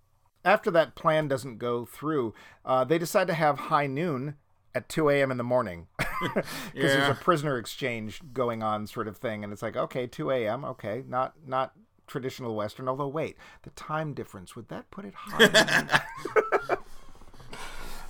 after 0.45 0.71
that 0.71 0.95
plan 0.95 1.29
doesn't 1.29 1.59
go 1.59 1.85
through, 1.85 2.35
uh, 2.65 2.85
they 2.85 2.99
decide 2.99 3.27
to 3.29 3.35
have 3.35 3.59
high 3.59 3.87
noon 3.87 4.37
at 4.75 4.89
2 4.89 5.11
a.m. 5.11 5.31
in 5.31 5.37
the 5.37 5.45
morning 5.45 5.87
because 5.99 6.45
there's 6.75 7.09
a 7.09 7.21
prisoner 7.21 7.59
exchange 7.59 8.21
going 8.33 8.63
on, 8.63 8.87
sort 8.87 9.09
of 9.09 9.17
thing. 9.17 9.45
And 9.45 9.53
it's 9.53 9.63
like, 9.63 9.77
okay, 9.77 10.07
2 10.07 10.31
a.m. 10.31 10.65
Okay, 10.65 11.05
not 11.07 11.35
not 11.47 11.73
traditional 12.07 12.55
Western. 12.55 12.89
Although, 12.89 13.09
wait, 13.09 13.37
the 13.63 13.71
time 13.71 14.15
difference 14.15 14.55
would 14.57 14.69
that 14.69 14.91
put 14.91 15.05
it 15.05 15.15
high? 15.17 16.01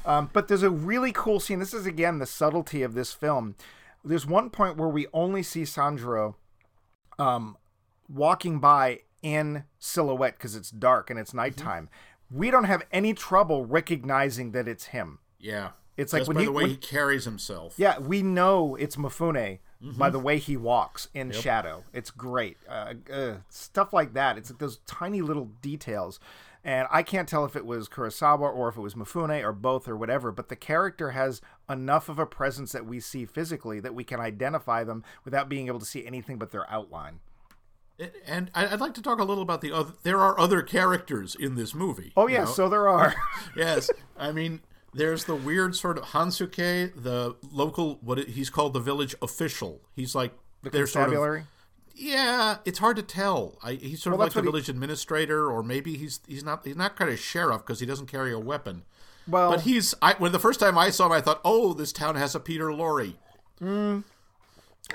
um, 0.06 0.30
but 0.32 0.48
there's 0.48 0.62
a 0.62 0.70
really 0.70 1.12
cool 1.12 1.40
scene. 1.40 1.58
This 1.58 1.74
is 1.74 1.86
again 1.86 2.18
the 2.18 2.26
subtlety 2.26 2.82
of 2.82 2.94
this 2.94 3.12
film. 3.12 3.56
There's 4.04 4.26
one 4.26 4.50
point 4.50 4.76
where 4.76 4.88
we 4.88 5.06
only 5.12 5.42
see 5.42 5.62
Sanjuro 5.62 6.34
um, 7.18 7.56
walking 8.08 8.58
by 8.58 9.00
in 9.22 9.64
silhouette 9.78 10.36
because 10.36 10.56
it's 10.56 10.70
dark 10.70 11.08
and 11.08 11.18
it's 11.18 11.32
nighttime. 11.32 11.88
We 12.30 12.50
don't 12.50 12.64
have 12.64 12.82
any 12.90 13.14
trouble 13.14 13.64
recognizing 13.64 14.52
that 14.52 14.66
it's 14.66 14.86
him. 14.86 15.20
Yeah, 15.38 15.70
It's 15.96 16.12
like 16.12 16.20
just 16.20 16.28
when 16.28 16.36
by 16.36 16.40
he- 16.40 16.46
the 16.46 16.52
way 16.52 16.62
when- 16.64 16.70
he 16.70 16.76
carries 16.76 17.24
himself. 17.24 17.74
Yeah, 17.76 17.98
we 17.98 18.22
know 18.22 18.74
it's 18.76 18.96
Mifune 18.96 19.58
by 19.98 20.10
the 20.10 20.18
way 20.20 20.38
he 20.38 20.56
walks 20.56 21.08
in 21.12 21.32
shadow. 21.32 21.82
It's 21.92 22.10
great. 22.10 22.56
Uh, 22.68 22.94
uh, 23.12 23.34
stuff 23.48 23.92
like 23.92 24.14
that. 24.14 24.38
It's 24.38 24.48
like 24.50 24.60
those 24.60 24.78
tiny 24.86 25.22
little 25.22 25.46
details. 25.60 26.20
And 26.64 26.86
I 26.92 27.02
can't 27.02 27.28
tell 27.28 27.44
if 27.44 27.56
it 27.56 27.66
was 27.66 27.88
Kurosawa 27.88 28.42
or 28.54 28.68
if 28.68 28.76
it 28.76 28.80
was 28.80 28.94
Mifune 28.94 29.42
or 29.42 29.52
both 29.52 29.88
or 29.88 29.96
whatever, 29.96 30.30
but 30.30 30.48
the 30.48 30.54
character 30.54 31.10
has 31.10 31.40
enough 31.68 32.08
of 32.08 32.20
a 32.20 32.26
presence 32.26 32.70
that 32.70 32.86
we 32.86 33.00
see 33.00 33.24
physically 33.24 33.80
that 33.80 33.92
we 33.96 34.04
can 34.04 34.20
identify 34.20 34.84
them 34.84 35.02
without 35.24 35.48
being 35.48 35.66
able 35.66 35.80
to 35.80 35.84
see 35.84 36.06
anything 36.06 36.38
but 36.38 36.52
their 36.52 36.70
outline. 36.70 37.18
And 38.24 38.50
I- 38.54 38.68
I'd 38.68 38.80
like 38.80 38.94
to 38.94 39.02
talk 39.02 39.18
a 39.18 39.24
little 39.24 39.42
about 39.42 39.60
the 39.60 39.72
other. 39.72 39.92
There 40.04 40.20
are 40.20 40.38
other 40.38 40.62
characters 40.62 41.34
in 41.34 41.56
this 41.56 41.74
movie. 41.74 42.12
Oh, 42.16 42.28
you 42.28 42.34
yeah, 42.34 42.44
know? 42.44 42.50
so 42.50 42.68
there 42.68 42.88
are. 42.88 43.14
yes, 43.56 43.90
I 44.16 44.30
mean, 44.30 44.60
there's 44.94 45.24
the 45.24 45.34
weird 45.34 45.74
sort 45.76 45.98
of 45.98 46.04
Hansuke, 46.04 46.92
the 47.02 47.36
local 47.50 47.96
what 48.02 48.18
it, 48.18 48.28
he's 48.30 48.50
called 48.50 48.72
the 48.74 48.80
village 48.80 49.14
official. 49.22 49.80
He's 49.94 50.14
like 50.14 50.32
the 50.62 50.70
they're 50.70 50.86
sort 50.86 51.12
of 51.12 51.44
yeah. 51.94 52.56
It's 52.64 52.78
hard 52.78 52.96
to 52.96 53.02
tell. 53.02 53.58
I, 53.62 53.72
he's 53.74 54.02
sort 54.02 54.12
Well, 54.16 54.22
of 54.26 54.26
like 54.26 54.32
the 54.34 54.38
what 54.40 54.44
he- 54.44 54.50
village 54.50 54.68
administrator, 54.68 55.50
or 55.50 55.62
maybe 55.62 55.96
he's 55.96 56.20
he's 56.26 56.44
not 56.44 56.64
he's 56.64 56.76
not 56.76 56.96
kind 56.96 57.10
of 57.10 57.18
sheriff 57.18 57.58
because 57.62 57.80
he 57.80 57.86
doesn't 57.86 58.06
carry 58.06 58.32
a 58.32 58.38
weapon. 58.38 58.82
well, 59.28 59.50
But 59.50 59.62
he's 59.62 59.94
I, 60.02 60.14
when 60.14 60.32
the 60.32 60.38
first 60.38 60.58
time 60.60 60.76
I 60.78 60.90
saw 60.90 61.06
him, 61.06 61.12
I 61.12 61.20
thought, 61.20 61.40
oh, 61.44 61.74
this 61.74 61.92
town 61.92 62.16
has 62.16 62.34
a 62.34 62.40
Peter 62.40 62.66
Lorre. 62.66 63.14
Mm. 63.60 64.04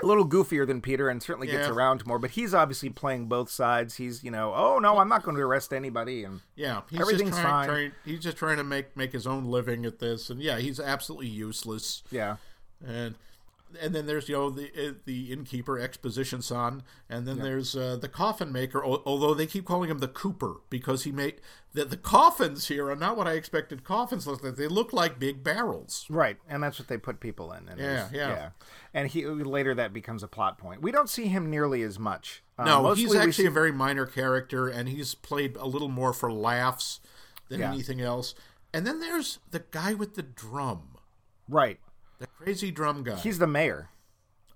A 0.02 0.06
little 0.06 0.26
goofier 0.28 0.66
than 0.66 0.80
Peter 0.80 1.08
and 1.08 1.22
certainly 1.22 1.46
gets 1.46 1.66
Yeah. 1.66 1.72
around 1.74 2.06
more, 2.06 2.18
but 2.18 2.30
he's 2.32 2.54
obviously 2.54 2.90
playing 2.90 3.26
both 3.26 3.50
sides. 3.50 3.96
He's, 3.96 4.22
you 4.22 4.30
know, 4.30 4.52
oh 4.54 4.78
no, 4.78 4.98
I'm 4.98 5.08
not 5.08 5.22
going 5.24 5.36
to 5.36 5.42
arrest 5.42 5.72
anybody 5.72 6.24
and 6.24 6.40
Yeah, 6.56 6.82
he's 6.90 7.00
Everything's 7.00 7.30
just 7.30 7.40
trying, 7.42 7.52
fine. 7.52 7.68
trying. 7.68 7.92
He's 8.04 8.20
just 8.20 8.36
trying 8.36 8.58
to 8.58 8.64
make 8.64 8.96
make 8.96 9.12
his 9.12 9.26
own 9.26 9.46
living 9.46 9.84
at 9.86 9.98
this, 9.98 10.30
and 10.30 10.40
yeah, 10.40 10.58
he's 10.58 10.78
absolutely 10.78 11.28
useless. 11.28 12.02
yeah. 12.10 12.36
and 12.86 13.16
and 13.80 13.94
then 13.94 14.06
there's 14.06 14.28
you 14.28 14.34
know 14.34 14.50
the 14.50 14.70
uh, 14.88 14.92
the 15.04 15.32
innkeeper 15.32 15.78
exposition 15.78 16.40
son 16.42 16.82
and 17.08 17.26
then 17.26 17.38
there's 17.38 17.76
uh, 17.76 17.96
the 18.00 18.08
coffin 18.08 18.50
maker 18.52 18.84
although 18.84 19.34
they 19.34 19.46
keep 19.46 19.64
calling 19.64 19.90
him 19.90 19.98
the 19.98 20.08
cooper 20.08 20.56
because 20.70 21.04
he 21.04 21.12
made 21.12 21.40
the, 21.74 21.84
the 21.84 21.96
coffins 21.96 22.68
here 22.68 22.88
are 22.90 22.96
not 22.96 23.16
what 23.16 23.26
i 23.28 23.32
expected 23.32 23.84
coffins 23.84 24.26
look 24.26 24.42
like 24.42 24.56
they 24.56 24.68
look 24.68 24.92
like 24.92 25.18
big 25.18 25.42
barrels 25.44 26.06
Right, 26.08 26.38
and 26.48 26.62
that's 26.62 26.78
what 26.78 26.88
they 26.88 26.96
put 26.96 27.20
people 27.20 27.52
in. 27.52 27.68
And 27.68 27.78
Yeah, 27.78 28.06
it's- 28.06 28.12
yeah. 28.12 28.50
And 28.94 29.08
he 29.08 29.26
later 29.26 29.74
that 29.74 29.92
becomes 29.92 30.22
a 30.22 30.28
plot 30.28 30.56
point. 30.58 30.80
We 30.80 30.90
don't 30.90 31.10
see 31.10 31.26
him 31.26 31.50
nearly 31.50 31.82
as 31.82 31.98
much. 31.98 32.42
Uh, 32.58 32.64
no 32.64 32.82
mostly 32.82 33.02
he's 33.04 33.10
we 33.12 33.18
actually 33.18 33.32
see- 33.32 33.46
a 33.46 33.50
very 33.50 33.70
minor 33.72 34.06
character 34.06 34.68
and 34.68 34.88
he's 34.88 35.14
played 35.14 35.56
a 35.56 35.66
little 35.66 35.88
more 35.88 36.12
for 36.14 36.32
laughs 36.32 37.00
than 37.48 37.60
Yeah. 37.60 37.72
anything 37.72 38.00
else 38.00 38.34
and 38.72 38.86
then 38.86 39.00
there's 39.00 39.38
the 39.50 39.62
guy 39.70 39.92
with 39.94 40.14
the 40.14 40.22
drum 40.22 40.96
right. 41.48 41.78
Crazy 42.38 42.70
drum 42.70 43.02
guy. 43.02 43.16
He's 43.16 43.38
the 43.38 43.46
mayor. 43.46 43.88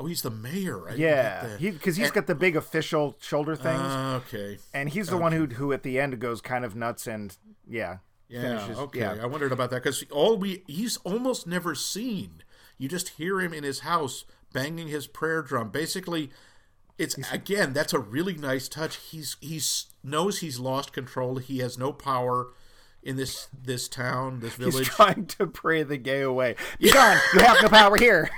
oh, 0.01 0.07
he's 0.07 0.23
the 0.23 0.31
mayor. 0.31 0.89
I 0.89 0.95
Yeah, 0.95 1.47
get 1.49 1.61
he 1.61 1.71
because 1.71 1.97
he's 1.97 2.11
got 2.11 2.27
the 2.27 2.35
big 2.35 2.57
official 2.57 3.17
shoulder 3.21 3.55
things, 3.57 3.81
Ah, 3.83 4.17
okay. 4.17 4.59
and 4.75 4.89
he's 4.89 5.09
the 5.09 5.17
one 5.17 5.33
who 5.33 5.47
who 5.47 5.73
at 5.73 5.83
the 5.83 5.99
end 6.01 6.19
goes 6.21 6.41
kind 6.41 6.65
of 6.65 6.75
nuts 6.75 7.07
and 7.07 7.37
yeah, 7.69 7.99
Yeah. 8.29 8.43
finishes. 8.43 8.79
okay. 8.79 9.01
Yeah, 9.01 9.17
I 9.23 9.27
wondered 9.27 9.53
about 9.53 9.71
that 9.71 9.83
because 9.83 10.05
all 10.11 10.37
we 10.37 10.63
he's 10.67 10.97
almost 10.99 11.47
never 11.47 11.75
seen. 11.75 12.43
You 12.79 12.89
just 12.89 13.11
hear 13.11 13.41
him 13.41 13.53
in 13.53 13.63
his 13.65 13.81
house 13.81 14.25
banging 14.53 14.89
his 14.89 15.07
prayer 15.07 15.41
drum. 15.43 15.71
Basically, 15.71 16.31
it's 16.99 17.17
again 17.33 17.73
that's 17.73 17.93
a 17.93 17.99
really 18.01 18.35
nice 18.35 18.69
touch. 18.69 18.97
He's 18.97 19.37
he's 19.41 19.87
knows 20.03 20.39
he's 20.41 20.59
lost 20.59 20.93
control. 20.93 21.37
He 21.39 21.59
has 21.59 21.79
no 21.79 21.93
power 21.93 22.49
in 23.03 23.17
this 23.17 23.49
this 23.65 23.89
town, 23.89 24.41
this 24.41 24.57
he's 24.57 24.67
village. 24.73 24.89
trying 24.89 25.27
to 25.27 25.47
pray 25.47 25.83
the 25.83 25.97
gay 25.97 26.21
away. 26.23 26.57
Be 26.79 26.91
gone! 26.93 27.19
You 27.35 27.41
have 27.41 27.63
no 27.63 27.69
power 27.69 27.97
here. 27.97 28.31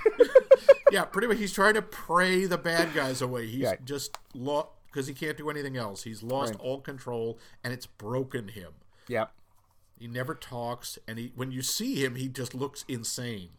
yeah, 0.91 1.05
pretty 1.05 1.29
much. 1.29 1.39
He's 1.39 1.53
trying 1.53 1.75
to 1.75 1.83
pray 1.83 2.47
the 2.47 2.59
bad 2.59 2.95
guys 2.95 3.21
away. 3.23 3.47
He's 3.47 3.61
Yeah. 3.61 3.75
just 3.85 4.17
lost 4.35 4.69
because 4.87 5.07
he 5.07 5.15
can't 5.15 5.37
do 5.37 5.51
anything 5.51 5.77
else. 5.77 6.05
He's 6.05 6.23
lost 6.23 6.53
Right. 6.55 6.61
all 6.63 6.81
control, 6.81 7.39
and 7.63 7.73
it's 7.73 7.87
broken 7.87 8.49
him. 8.49 8.73
yep. 9.09 9.33
He 9.99 10.09
never 10.09 10.35
talks, 10.35 10.99
and 11.07 11.19
he 11.19 11.33
when 11.37 11.51
you 11.53 11.63
see 11.63 12.05
him, 12.05 12.17
he 12.17 12.29
just 12.29 12.55
looks 12.55 12.85
insane. 12.89 13.51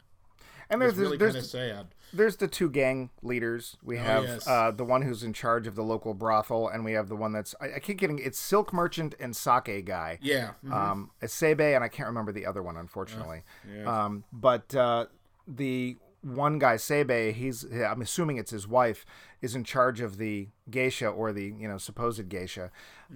And 0.69 0.81
there's 0.81 0.93
It's 0.93 0.99
really 0.99 1.17
kind 1.17 1.35
of 1.35 1.45
sad. 1.45 1.87
There's 2.15 2.37
the 2.37 2.47
two 2.47 2.69
gang 2.69 3.09
leaders. 3.21 3.77
We 3.83 3.97
have 3.97 4.23
Oh, 4.23 4.27
yes. 4.27 4.47
uh, 4.47 4.71
the 4.71 4.85
one 4.85 5.01
who's 5.01 5.23
in 5.23 5.33
charge 5.33 5.67
of 5.67 5.75
the 5.75 5.83
local 5.83 6.13
brothel, 6.13 6.67
and 6.67 6.85
we 6.85 6.93
have 6.93 7.09
the 7.09 7.15
one 7.15 7.31
that's 7.33 7.53
I, 7.59 7.75
I 7.75 7.79
keep 7.79 7.97
getting 7.97 8.19
it's 8.19 8.39
silk 8.39 8.71
merchant 8.73 9.15
and 9.19 9.35
sake 9.35 9.85
guy. 9.85 10.19
Yeah. 10.21 10.51
Um, 10.71 11.11
it's 11.21 11.35
Seibei, 11.39 11.75
and 11.75 11.83
I 11.83 11.87
can't 11.87 12.07
remember 12.07 12.31
the 12.31 12.45
other 12.45 12.63
one, 12.63 12.77
unfortunately. 12.77 13.43
yeah. 13.71 14.05
Um, 14.05 14.23
but 14.31 14.73
uh, 14.75 15.05
the 15.47 15.97
one 16.21 16.57
guy, 16.57 16.75
Seibei, 16.75 17.33
he's 17.33 17.63
I'm 17.71 18.01
assuming 18.01 18.37
it's 18.37 18.51
his 18.51 18.67
wife, 18.67 19.05
is 19.41 19.53
in 19.55 19.63
charge 19.63 20.01
of 20.01 20.17
the 20.17 20.47
geisha 20.69 21.07
or 21.07 21.31
the 21.33 21.53
you 21.57 21.67
know 21.67 21.77
supposed 21.77 22.27
geisha, 22.29 22.71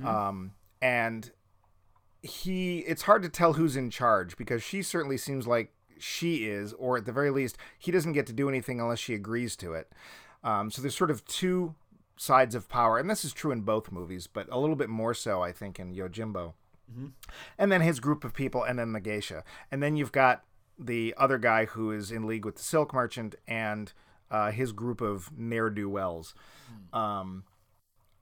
um, 0.05 0.51
and 0.81 1.31
he 2.21 2.79
it's 2.79 3.03
hard 3.03 3.23
to 3.23 3.29
tell 3.29 3.53
who's 3.53 3.75
in 3.75 3.89
charge 3.89 4.35
because 4.37 4.61
she 4.61 4.81
certainly 4.81 5.17
seems 5.17 5.47
like 5.47 5.71
she 6.01 6.45
is, 6.47 6.73
or 6.73 6.97
at 6.97 7.05
the 7.05 7.11
very 7.11 7.29
least, 7.29 7.57
he 7.77 7.91
doesn't 7.91 8.13
get 8.13 8.27
to 8.27 8.33
do 8.33 8.49
anything 8.49 8.79
unless 8.79 8.99
she 8.99 9.13
agrees 9.13 9.55
to 9.57 9.73
it. 9.73 9.91
Um, 10.43 10.71
so 10.71 10.81
there's 10.81 10.95
sort 10.95 11.11
of 11.11 11.25
two 11.25 11.75
sides 12.17 12.55
of 12.55 12.69
power, 12.69 12.97
and 12.97 13.09
this 13.09 13.23
is 13.23 13.33
true 13.33 13.51
in 13.51 13.61
both 13.61 13.91
movies, 13.91 14.27
but 14.27 14.47
a 14.51 14.59
little 14.59 14.75
bit 14.75 14.89
more 14.89 15.13
so, 15.13 15.41
I 15.41 15.51
think, 15.51 15.79
in 15.79 15.93
Yojimbo. 15.93 16.53
And 17.57 17.71
then 17.71 17.81
his 17.81 17.99
group 17.99 18.23
of 18.23 18.33
people, 18.33 18.63
and 18.63 18.79
then 18.79 18.93
the 18.93 18.99
geisha, 18.99 19.43
and 19.71 19.81
then 19.81 19.95
you've 19.95 20.11
got 20.11 20.43
the 20.77 21.13
other 21.17 21.37
guy 21.37 21.65
who 21.65 21.91
is 21.91 22.11
in 22.11 22.25
league 22.25 22.45
with 22.45 22.55
the 22.55 22.63
silk 22.63 22.93
merchant 22.93 23.35
and 23.47 23.93
uh, 24.31 24.51
his 24.51 24.71
group 24.71 25.01
of 25.01 25.29
ne'er 25.37 25.69
do 25.69 25.89
wells. 25.89 26.33
Um, 26.93 27.43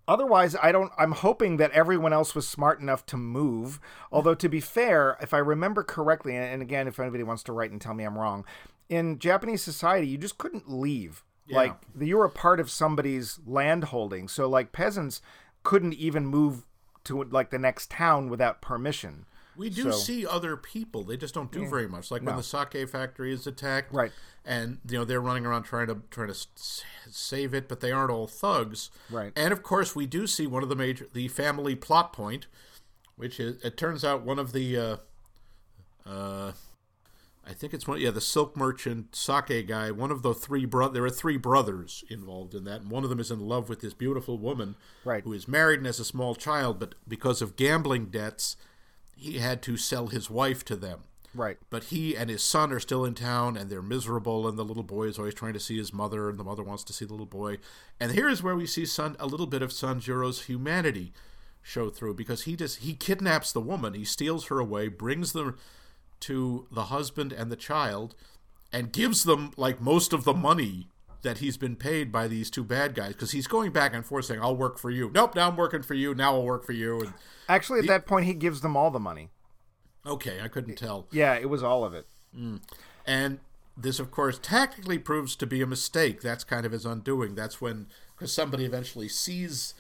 otherwise, 0.08 0.56
I 0.62 0.72
don't. 0.72 0.92
I'm 0.98 1.12
hoping 1.12 1.58
that 1.58 1.72
everyone 1.72 2.14
else 2.14 2.36
was 2.36 2.48
smart 2.48 2.80
enough 2.80 3.06
to 3.08 3.18
move. 3.18 3.80
Although, 4.12 4.36
to 4.36 4.50
be 4.50 4.60
fair, 4.60 5.18
if 5.22 5.34
I 5.34 5.40
remember 5.40 5.84
correctly, 5.84 6.36
and 6.36 6.62
again, 6.62 6.88
if 6.88 7.00
anybody 7.00 7.24
wants 7.24 7.44
to 7.44 7.54
write 7.54 7.72
and 7.72 7.82
tell 7.82 7.94
me 7.94 8.04
I'm 8.04 8.18
wrong, 8.18 8.46
in 8.90 9.20
Japanese 9.20 9.62
society, 9.64 10.08
you 10.08 10.18
just 10.18 10.38
couldn't 10.38 10.70
leave. 10.70 11.24
Like 11.50 11.76
you 11.98 12.18
were 12.18 12.26
a 12.26 12.30
part 12.30 12.60
of 12.60 12.70
somebody's 12.70 13.40
land 13.46 13.86
holding, 13.86 14.28
so 14.28 14.50
like 14.50 14.74
peasants 14.74 15.22
couldn't 15.64 15.94
even 15.94 16.26
move 16.26 16.66
to 17.06 17.24
like 17.24 17.52
the 17.52 17.60
next 17.60 17.90
town 17.90 18.30
without 18.30 18.62
permission. 18.62 19.26
We 19.58 19.70
do 19.70 19.84
so- 19.84 19.92
see 19.92 20.26
other 20.26 20.56
people. 20.56 21.04
They 21.04 21.18
just 21.18 21.34
don't 21.34 21.52
do 21.52 21.68
very 21.68 21.88
much. 21.88 22.12
Like 22.12 22.22
when 22.22 22.36
the 22.36 22.44
sake 22.44 22.88
factory 22.90 23.34
is 23.34 23.48
attacked, 23.48 23.94
Right. 23.94 24.12
And 24.46 24.78
you 24.88 24.98
know 24.98 25.04
they're 25.04 25.20
running 25.20 25.46
around 25.46 25.64
trying 25.64 25.88
to 25.88 26.02
trying 26.10 26.30
to 26.32 26.48
save 27.10 27.54
it, 27.54 27.68
but 27.68 27.82
they 27.82 27.92
aren't 27.92 28.12
all 28.12 28.28
thugs, 28.28 28.90
Right. 29.10 29.34
And 29.36 29.52
of 29.52 29.62
course, 29.64 29.96
we 29.96 30.06
do 30.06 30.26
see 30.28 30.48
one 30.48 30.64
of 30.64 30.70
the 30.70 30.76
major 30.76 31.08
the 31.12 31.28
family 31.28 31.76
plot 31.76 32.14
point, 32.14 32.48
which 33.18 33.40
is 33.40 33.62
it 33.64 33.76
turns 33.76 34.06
out 34.06 34.22
one 34.22 34.40
of 34.40 34.54
the. 34.54 34.78
Uh, 34.78 34.98
uh, 36.06 36.52
I 37.50 37.54
think 37.54 37.74
it's 37.74 37.88
one. 37.88 38.00
Yeah, 38.02 38.12
the 38.12 38.22
silk 38.22 38.58
merchant 38.58 39.16
sake 39.16 39.68
guy. 39.68 39.90
One 39.92 40.12
of 40.12 40.22
the 40.22 40.34
three 40.34 40.66
bro. 40.66 40.90
There 40.90 41.06
are 41.06 41.10
three 41.10 41.38
brothers 41.38 42.04
involved 42.10 42.54
in 42.54 42.66
that, 42.66 42.82
and 42.82 42.92
one 42.92 43.04
of 43.04 43.10
them 43.10 43.20
is 43.20 43.32
in 43.32 43.40
love 43.40 43.70
with 43.70 43.80
this 43.80 43.94
beautiful 43.94 44.38
woman, 44.38 44.76
Right. 45.06 45.24
Who 45.24 45.34
is 45.34 45.48
married 45.48 45.80
and 45.80 45.86
has 45.86 46.00
a 46.00 46.06
small 46.06 46.36
child, 46.36 46.80
but 46.80 46.96
because 47.08 47.42
of 47.42 47.56
gambling 47.56 48.08
debts, 48.08 48.58
he 49.18 49.40
had 49.40 49.62
to 49.64 49.78
sell 49.78 50.08
his 50.08 50.30
wife 50.30 50.64
to 50.66 50.76
them. 50.76 51.02
Right. 51.34 51.58
But 51.70 51.86
he 51.86 52.16
and 52.16 52.30
his 52.30 52.42
son 52.42 52.72
are 52.72 52.80
still 52.80 53.06
in 53.06 53.14
town, 53.14 53.58
and 53.58 53.70
they're 53.70 53.82
miserable. 53.82 54.48
And 54.48 54.58
the 54.58 54.66
little 54.66 54.84
boy 54.84 55.04
is 55.04 55.20
always 55.20 55.34
trying 55.34 55.54
to 55.54 55.60
see 55.60 55.78
his 55.78 55.94
mother, 55.94 56.30
and 56.30 56.40
the 56.40 56.44
mother 56.44 56.64
wants 56.64 56.84
to 56.86 56.94
see 56.94 57.06
the 57.06 57.14
little 57.14 57.26
boy. 57.26 57.58
And 58.00 58.12
here 58.12 58.30
is 58.30 58.42
where 58.42 58.56
we 58.56 58.66
see 58.66 58.86
Sun 58.86 59.16
a 59.20 59.28
little 59.28 59.46
bit 59.46 59.62
of 59.62 59.72
Sanjuro's 59.72 60.46
humanity 60.46 61.14
show 61.62 61.90
through 61.90 62.14
because 62.14 62.44
he 62.44 62.56
just 62.56 62.80
he 62.80 62.94
kidnaps 62.94 63.52
the 63.52 63.62
woman, 63.62 63.94
he 63.94 64.06
steals 64.06 64.46
her 64.46 64.60
away, 64.60 64.88
brings 64.88 65.34
them 65.34 65.58
to 66.22 66.66
the 66.72 66.86
husband 66.86 67.34
and 67.34 67.52
the 67.52 67.58
child, 67.58 68.16
and 68.72 68.94
gives 68.94 69.24
them 69.24 69.52
like 69.58 69.82
most 69.82 70.14
of 70.14 70.24
the 70.24 70.34
money 70.34 70.88
that 71.24 71.40
he's 71.40 71.58
been 71.58 71.76
paid 71.76 72.12
by 72.12 72.28
these 72.28 72.50
two 72.50 72.64
bad 72.64 72.94
guys 72.96 73.14
because 73.14 73.32
he's 73.32 73.48
going 73.48 73.72
back 73.72 73.94
and 73.94 74.06
forth 74.06 74.26
saying, 74.26 74.42
"I'll 74.42 74.56
work 74.56 74.78
for 74.78 74.90
you." 74.90 75.10
Nope, 75.14 75.36
now 75.36 75.50
I'm 75.50 75.56
working 75.58 75.82
for 75.82 75.94
you. 75.94 76.14
Now 76.16 76.34
I'll 76.36 76.44
work 76.46 76.66
for 76.66 76.74
you. 76.74 77.02
And 77.02 77.14
Actually, 77.50 77.80
at 77.80 77.88
that 77.88 78.06
point, 78.06 78.26
he 78.26 78.34
gives 78.34 78.62
them 78.62 78.76
all 78.78 78.92
the 78.92 79.00
money. 79.00 79.30
okay, 80.06 80.40
I 80.42 80.48
couldn't 80.48 80.76
tell. 80.76 81.08
Yeah, 81.12 81.36
it 81.36 81.50
was 81.50 81.64
all 81.64 81.84
of 81.84 81.94
it. 81.94 82.08
Mm. 82.38 82.62
And 83.06 83.40
this, 83.76 84.00
of 84.00 84.12
course, 84.12 84.40
tactically 84.42 84.98
proves 85.00 85.36
to 85.38 85.46
be 85.48 85.62
a 85.62 85.68
mistake. 85.68 86.22
That's 86.22 86.44
kind 86.44 86.66
of 86.66 86.72
his 86.72 86.86
undoing. 86.86 87.36
That's 87.36 87.60
when, 87.62 87.88
because 88.16 88.34
somebody 88.34 88.66
eventually 88.66 89.08
sees 89.08 89.74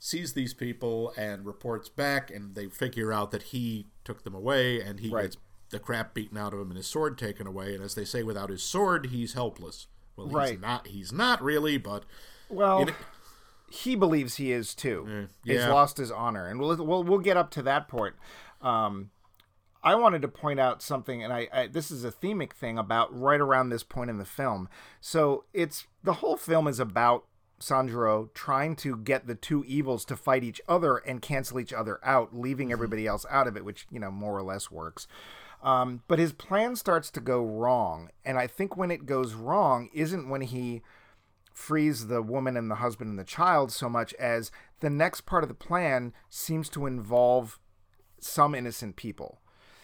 sees 0.00 0.32
these 0.34 0.54
people 0.54 1.12
and 1.16 1.44
reports 1.44 1.88
back, 1.88 2.30
and 2.30 2.54
they 2.54 2.66
figure 2.68 3.12
out 3.12 3.30
that 3.32 3.42
he 3.44 3.86
took 4.04 4.22
them 4.22 4.34
away, 4.34 4.80
and 4.80 5.00
he 5.00 5.08
Right. 5.10 5.22
gets 5.22 5.36
the 5.70 5.78
crap 5.78 6.14
beaten 6.14 6.38
out 6.38 6.54
of 6.54 6.60
him 6.60 6.68
and 6.68 6.76
his 6.78 6.86
sword 6.86 7.18
taken 7.18 7.46
away. 7.46 7.74
And 7.74 7.82
as 7.84 7.94
they 7.94 8.04
say, 8.06 8.22
without 8.22 8.48
his 8.48 8.62
sword, 8.62 9.06
he's 9.06 9.34
helpless. 9.34 9.86
Well, 10.18 10.26
he's 10.26 10.34
Right. 10.34 10.60
not. 10.60 10.86
He's 10.88 11.12
not 11.12 11.40
really, 11.42 11.78
but 11.78 12.04
Well, 12.48 12.80
In- 12.82 12.94
he 13.70 13.94
believes 13.94 14.36
he 14.36 14.52
is 14.52 14.74
too. 14.74 15.28
He's 15.44 15.56
yeah. 15.56 15.68
lost 15.72 15.96
his 15.98 16.10
honor, 16.10 16.46
and 16.46 16.58
we'll 16.60 16.76
we'll, 16.84 17.04
we'll 17.04 17.18
get 17.18 17.36
up 17.36 17.50
to 17.52 17.62
that 17.62 17.88
point. 17.88 18.16
Um, 18.60 19.10
I 19.82 19.94
wanted 19.94 20.22
to 20.22 20.28
point 20.28 20.58
out 20.58 20.82
something, 20.82 21.22
and 21.22 21.32
I, 21.32 21.48
I 21.52 21.66
this 21.68 21.90
is 21.90 22.04
a 22.04 22.10
themic 22.10 22.52
thing 22.52 22.78
about 22.78 23.16
right 23.16 23.40
around 23.40 23.68
this 23.68 23.84
point 23.84 24.10
in 24.10 24.18
the 24.18 24.24
film. 24.24 24.68
So 25.00 25.44
it's 25.52 25.86
the 26.02 26.14
whole 26.14 26.36
film 26.36 26.66
is 26.66 26.80
about 26.80 27.24
Sanjuro 27.60 28.32
trying 28.34 28.74
to 28.76 28.96
get 28.96 29.26
the 29.26 29.34
two 29.34 29.64
evils 29.66 30.04
to 30.06 30.16
fight 30.16 30.42
each 30.44 30.60
other 30.68 30.96
and 30.96 31.20
cancel 31.22 31.60
each 31.60 31.72
other 31.72 32.00
out, 32.04 32.34
leaving 32.34 32.72
everybody 32.72 33.06
else 33.06 33.24
out 33.30 33.46
of 33.46 33.56
it, 33.56 33.64
which 33.64 33.86
you 33.90 34.00
know 34.00 34.10
more 34.10 34.36
or 34.36 34.42
less 34.42 34.70
works. 34.70 35.06
Um, 35.62 36.02
but 36.06 36.18
his 36.18 36.32
plan 36.32 36.76
starts 36.76 37.10
to 37.10 37.20
go 37.20 37.42
wrong, 37.44 38.10
and 38.24 38.38
I 38.38 38.46
think 38.46 38.76
when 38.76 38.90
it 38.90 39.06
goes 39.06 39.34
wrong 39.34 39.90
isn't 39.92 40.28
when 40.28 40.42
he 40.42 40.82
frees 41.52 42.06
the 42.06 42.22
woman 42.22 42.56
and 42.56 42.70
the 42.70 42.76
husband 42.76 43.10
and 43.10 43.18
the 43.18 43.24
child 43.24 43.72
so 43.72 43.88
much 43.88 44.14
as 44.14 44.52
the 44.78 44.88
next 44.88 45.22
part 45.22 45.42
of 45.42 45.48
the 45.48 45.54
plan 45.54 46.12
seems 46.30 46.68
to 46.68 46.86
involve 46.86 47.58
some 48.20 48.54
innocent 48.54 48.94
people. 48.94 49.40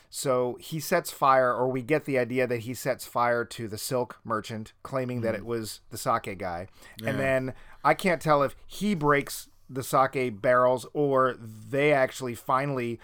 So 0.08 0.56
he 0.60 0.78
sets 0.78 1.10
fire, 1.10 1.52
or 1.52 1.68
we 1.68 1.82
get 1.82 2.04
the 2.04 2.20
idea 2.20 2.46
that 2.46 2.60
he 2.60 2.74
sets 2.74 3.04
fire 3.04 3.44
to 3.46 3.66
the 3.66 3.76
silk 3.76 4.20
merchant, 4.22 4.72
claiming 4.84 5.22
that 5.22 5.34
it 5.34 5.44
was 5.44 5.80
the 5.90 5.98
sake 5.98 6.38
guy. 6.38 6.68
And 7.04 7.18
then 7.18 7.54
I 7.82 7.94
can't 7.94 8.22
tell 8.22 8.44
if 8.44 8.54
he 8.64 8.94
breaks 8.94 9.48
the 9.68 9.82
sake 9.82 10.40
barrels 10.40 10.86
or 10.92 11.34
they 11.36 11.92
actually 11.92 12.36
finally, 12.36 13.00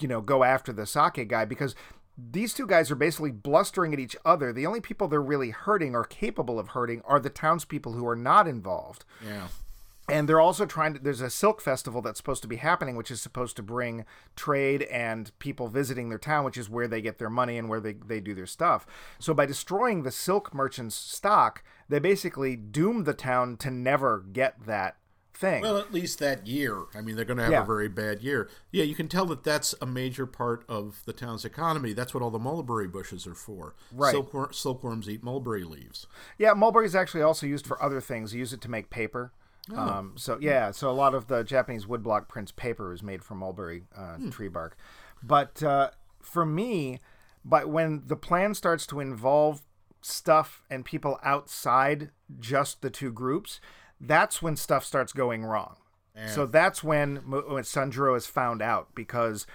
you 0.00 0.08
know, 0.08 0.20
go 0.20 0.44
after 0.44 0.72
the 0.72 0.86
sake 0.86 1.28
guy 1.28 1.44
because 1.44 1.74
these 2.16 2.54
two 2.54 2.66
guys 2.66 2.90
are 2.90 2.96
basically 2.96 3.32
blustering 3.32 3.92
at 3.92 3.98
each 3.98 4.16
other. 4.24 4.52
The 4.52 4.66
only 4.66 4.80
people 4.80 5.08
they're 5.08 5.20
really 5.20 5.50
hurting 5.50 5.94
or 5.94 6.04
capable 6.04 6.58
of 6.58 6.68
hurting 6.68 7.02
are 7.04 7.18
the 7.18 7.30
townspeople 7.30 7.92
who 7.92 8.06
are 8.06 8.16
not 8.16 8.46
involved 8.46 9.04
yeah. 9.24 9.48
and 10.08 10.28
they're 10.28 10.40
also 10.40 10.66
trying 10.66 10.94
to 10.94 11.00
there's 11.00 11.20
a 11.20 11.30
silk 11.30 11.60
festival 11.60 12.02
that's 12.02 12.18
supposed 12.18 12.42
to 12.42 12.48
be 12.48 12.56
happening 12.56 12.96
which 12.96 13.10
is 13.10 13.20
supposed 13.20 13.56
to 13.56 13.62
bring 13.62 14.04
trade 14.36 14.82
and 14.82 15.36
people 15.38 15.68
visiting 15.68 16.08
their 16.08 16.18
town 16.18 16.44
which 16.44 16.58
is 16.58 16.70
where 16.70 16.86
they 16.88 17.00
get 17.00 17.18
their 17.18 17.30
money 17.30 17.58
and 17.58 17.68
where 17.68 17.80
they, 17.80 17.94
they 17.94 18.20
do 18.20 18.34
their 18.34 18.46
stuff 18.46 18.86
so 19.18 19.34
by 19.34 19.46
destroying 19.46 20.02
the 20.02 20.10
silk 20.10 20.54
merchants 20.54 20.94
stock 20.94 21.62
they 21.88 21.98
basically 21.98 22.56
doom 22.56 23.04
the 23.04 23.14
town 23.14 23.56
to 23.56 23.70
never 23.70 24.24
get 24.32 24.66
that 24.66 24.96
thing 25.36 25.62
Well, 25.62 25.76
at 25.78 25.92
least 25.92 26.18
that 26.20 26.46
year. 26.46 26.84
I 26.94 27.00
mean, 27.00 27.16
they're 27.16 27.24
going 27.24 27.38
to 27.38 27.42
have 27.42 27.52
Yeah. 27.52 27.62
a 27.62 27.66
very 27.66 27.88
bad 27.88 28.22
year. 28.22 28.48
Yeah, 28.70 28.84
you 28.84 28.94
can 28.94 29.08
tell 29.08 29.26
that 29.26 29.42
that's 29.44 29.74
a 29.80 29.86
major 29.86 30.26
part 30.26 30.64
of 30.68 31.02
the 31.06 31.12
town's 31.12 31.44
economy. 31.44 31.92
That's 31.92 32.14
what 32.14 32.22
all 32.22 32.30
the 32.30 32.38
mulberry 32.38 32.86
bushes 32.88 33.26
are 33.26 33.34
for. 33.34 33.74
Right. 33.92 34.14
Silkwor- 34.14 34.54
silkworms 34.54 35.08
eat 35.10 35.22
mulberry 35.24 35.64
leaves. 35.64 36.06
yeah 36.38 36.52
mulberry 36.54 36.86
is 36.86 36.94
actually 36.94 37.22
also 37.22 37.46
used 37.46 37.66
for 37.66 37.82
other 37.82 38.00
things 38.00 38.32
they 38.32 38.38
use 38.38 38.52
it 38.52 38.60
to 38.60 38.70
make 38.70 38.90
paper 38.90 39.32
Oh. 39.72 39.76
um, 39.78 40.12
so 40.16 40.36
yeah 40.40 40.70
so 40.72 40.90
a 40.90 40.92
lot 40.92 41.14
of 41.14 41.26
the 41.28 41.42
japanese 41.42 41.86
woodblock 41.86 42.28
prints 42.28 42.52
paper 42.52 42.92
is 42.92 43.02
made 43.02 43.24
from 43.24 43.38
mulberry 43.38 43.84
uh, 43.96 44.16
Hmm. 44.16 44.28
tree 44.30 44.48
bark 44.48 44.76
but 45.22 45.62
uh, 45.62 45.90
for 46.20 46.44
me 46.44 46.98
but 47.44 47.68
when 47.70 48.02
the 48.06 48.16
plan 48.16 48.52
starts 48.54 48.86
to 48.88 49.00
involve 49.00 49.62
stuff 50.02 50.62
and 50.68 50.84
people 50.84 51.18
outside 51.22 52.10
just 52.38 52.82
the 52.82 52.90
two 52.90 53.10
groups, 53.12 53.58
that's 54.06 54.42
when 54.42 54.56
stuff 54.56 54.84
starts 54.84 55.12
going 55.12 55.44
wrong. 55.44 55.76
So 56.28 56.46
that's 56.46 56.82
when, 56.84 57.16
when 57.28 57.64
Sanjuro 57.64 58.16
is 58.16 58.26
found 58.26 58.62
out 58.62 58.88
because 58.94 59.46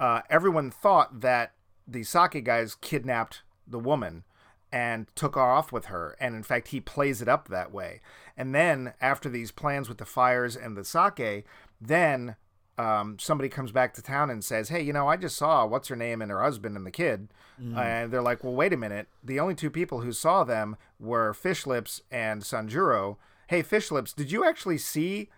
uh, 0.00 0.22
everyone 0.28 0.70
thought 0.70 1.20
that 1.20 1.52
the 1.86 2.02
sake 2.02 2.44
guys 2.44 2.74
kidnapped 2.74 3.42
the 3.66 3.78
woman 3.78 4.24
and 4.72 5.06
took 5.14 5.36
off 5.36 5.72
with 5.72 5.86
her. 5.86 6.16
And 6.20 6.34
in 6.34 6.42
fact, 6.42 6.68
he 6.68 6.80
plays 6.80 7.22
it 7.22 7.28
up 7.28 7.48
that 7.48 7.72
way. 7.72 8.00
And 8.36 8.54
then 8.54 8.94
after 9.00 9.28
these 9.28 9.50
plans 9.50 9.88
with 9.88 9.98
the 9.98 10.04
fires 10.04 10.56
and 10.56 10.76
the 10.76 10.84
sake, 10.84 11.44
then 11.80 12.36
um, 12.76 13.16
somebody 13.18 13.48
comes 13.48 13.72
back 13.72 13.94
to 13.94 14.02
town 14.02 14.30
and 14.30 14.44
says, 14.44 14.68
"Hey, 14.68 14.82
you 14.82 14.92
know, 14.92 15.08
I 15.08 15.16
just 15.16 15.36
saw 15.36 15.66
what's 15.66 15.88
her 15.88 15.96
name 15.96 16.22
and 16.22 16.30
her 16.30 16.42
husband 16.42 16.76
and 16.76 16.86
the 16.86 16.92
kid," 16.92 17.28
and 17.58 18.12
they're 18.12 18.22
like, 18.22 18.44
"Well, 18.44 18.54
wait 18.54 18.72
a 18.72 18.76
minute. 18.76 19.08
The 19.24 19.40
only 19.40 19.56
two 19.56 19.70
people 19.70 20.02
who 20.02 20.12
saw 20.12 20.44
them 20.44 20.76
were 21.00 21.34
Fish 21.34 21.66
Lips 21.66 22.02
and 22.10 22.42
Sanjuro. 22.42 23.16
Hey, 23.48 23.62
Fish 23.62 23.90
Lips, 23.90 24.12
did 24.12 24.30
you 24.30 24.44
actually 24.44 24.78
see 24.78 25.28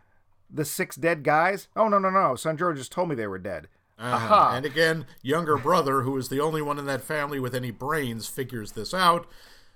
the 0.48 0.64
six 0.64 0.96
dead 0.96 1.22
guys? 1.24 1.68
Oh 1.74 1.88
no, 1.88 1.98
no, 1.98 2.10
no. 2.10 2.34
Sanjuro 2.34 2.76
just 2.76 2.92
told 2.92 3.08
me 3.08 3.14
they 3.14 3.26
were 3.26 3.38
dead. 3.38 3.68
Uh-huh. 3.98 4.16
Aha. 4.16 4.56
And 4.56 4.64
again, 4.66 5.06
younger 5.22 5.56
brother, 5.58 6.02
who 6.02 6.16
is 6.16 6.28
the 6.28 6.40
only 6.40 6.62
one 6.62 6.78
in 6.78 6.86
that 6.86 7.02
family 7.02 7.38
with 7.38 7.54
any 7.54 7.70
brains, 7.70 8.26
figures 8.26 8.72
this 8.72 8.94
out. 8.94 9.26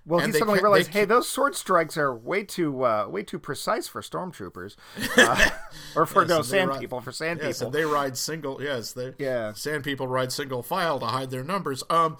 Well, 0.07 0.20
And 0.20 0.32
he 0.32 0.39
suddenly 0.39 0.59
ca- 0.59 0.64
realized, 0.64 0.93
they- 0.93 1.01
hey, 1.01 1.05
those 1.07 1.28
sword 1.28 1.55
strikes 1.55 1.97
are 1.97 2.14
way 2.14 2.45
too 2.45 2.85
uh, 2.85 3.07
way 3.09 3.22
too 3.22 3.39
precise 3.39 3.87
for 3.89 4.03
stormtroopers, 4.03 4.76
uh, 5.16 5.51
or 5.97 6.05
for 6.05 6.22
Yes, 6.22 6.28
no 6.28 6.43
sand 6.43 6.70
ride- 6.70 6.80
people, 6.80 7.01
for 7.01 7.12
sand 7.12 7.41
Yes, 7.43 7.59
people. 7.59 7.66
and 7.68 7.74
they 7.74 7.85
ride 7.85 8.16
single. 8.16 8.62
Yes, 8.62 8.93
they 8.93 9.14
Yeah. 9.18 9.53
Sand 9.55 9.85
people 9.85 10.07
ride 10.09 10.32
single 10.32 10.62
file 10.62 10.99
to 11.01 11.07
hide 11.07 11.30
their 11.30 11.45
numbers. 11.45 11.82
Um, 11.89 12.16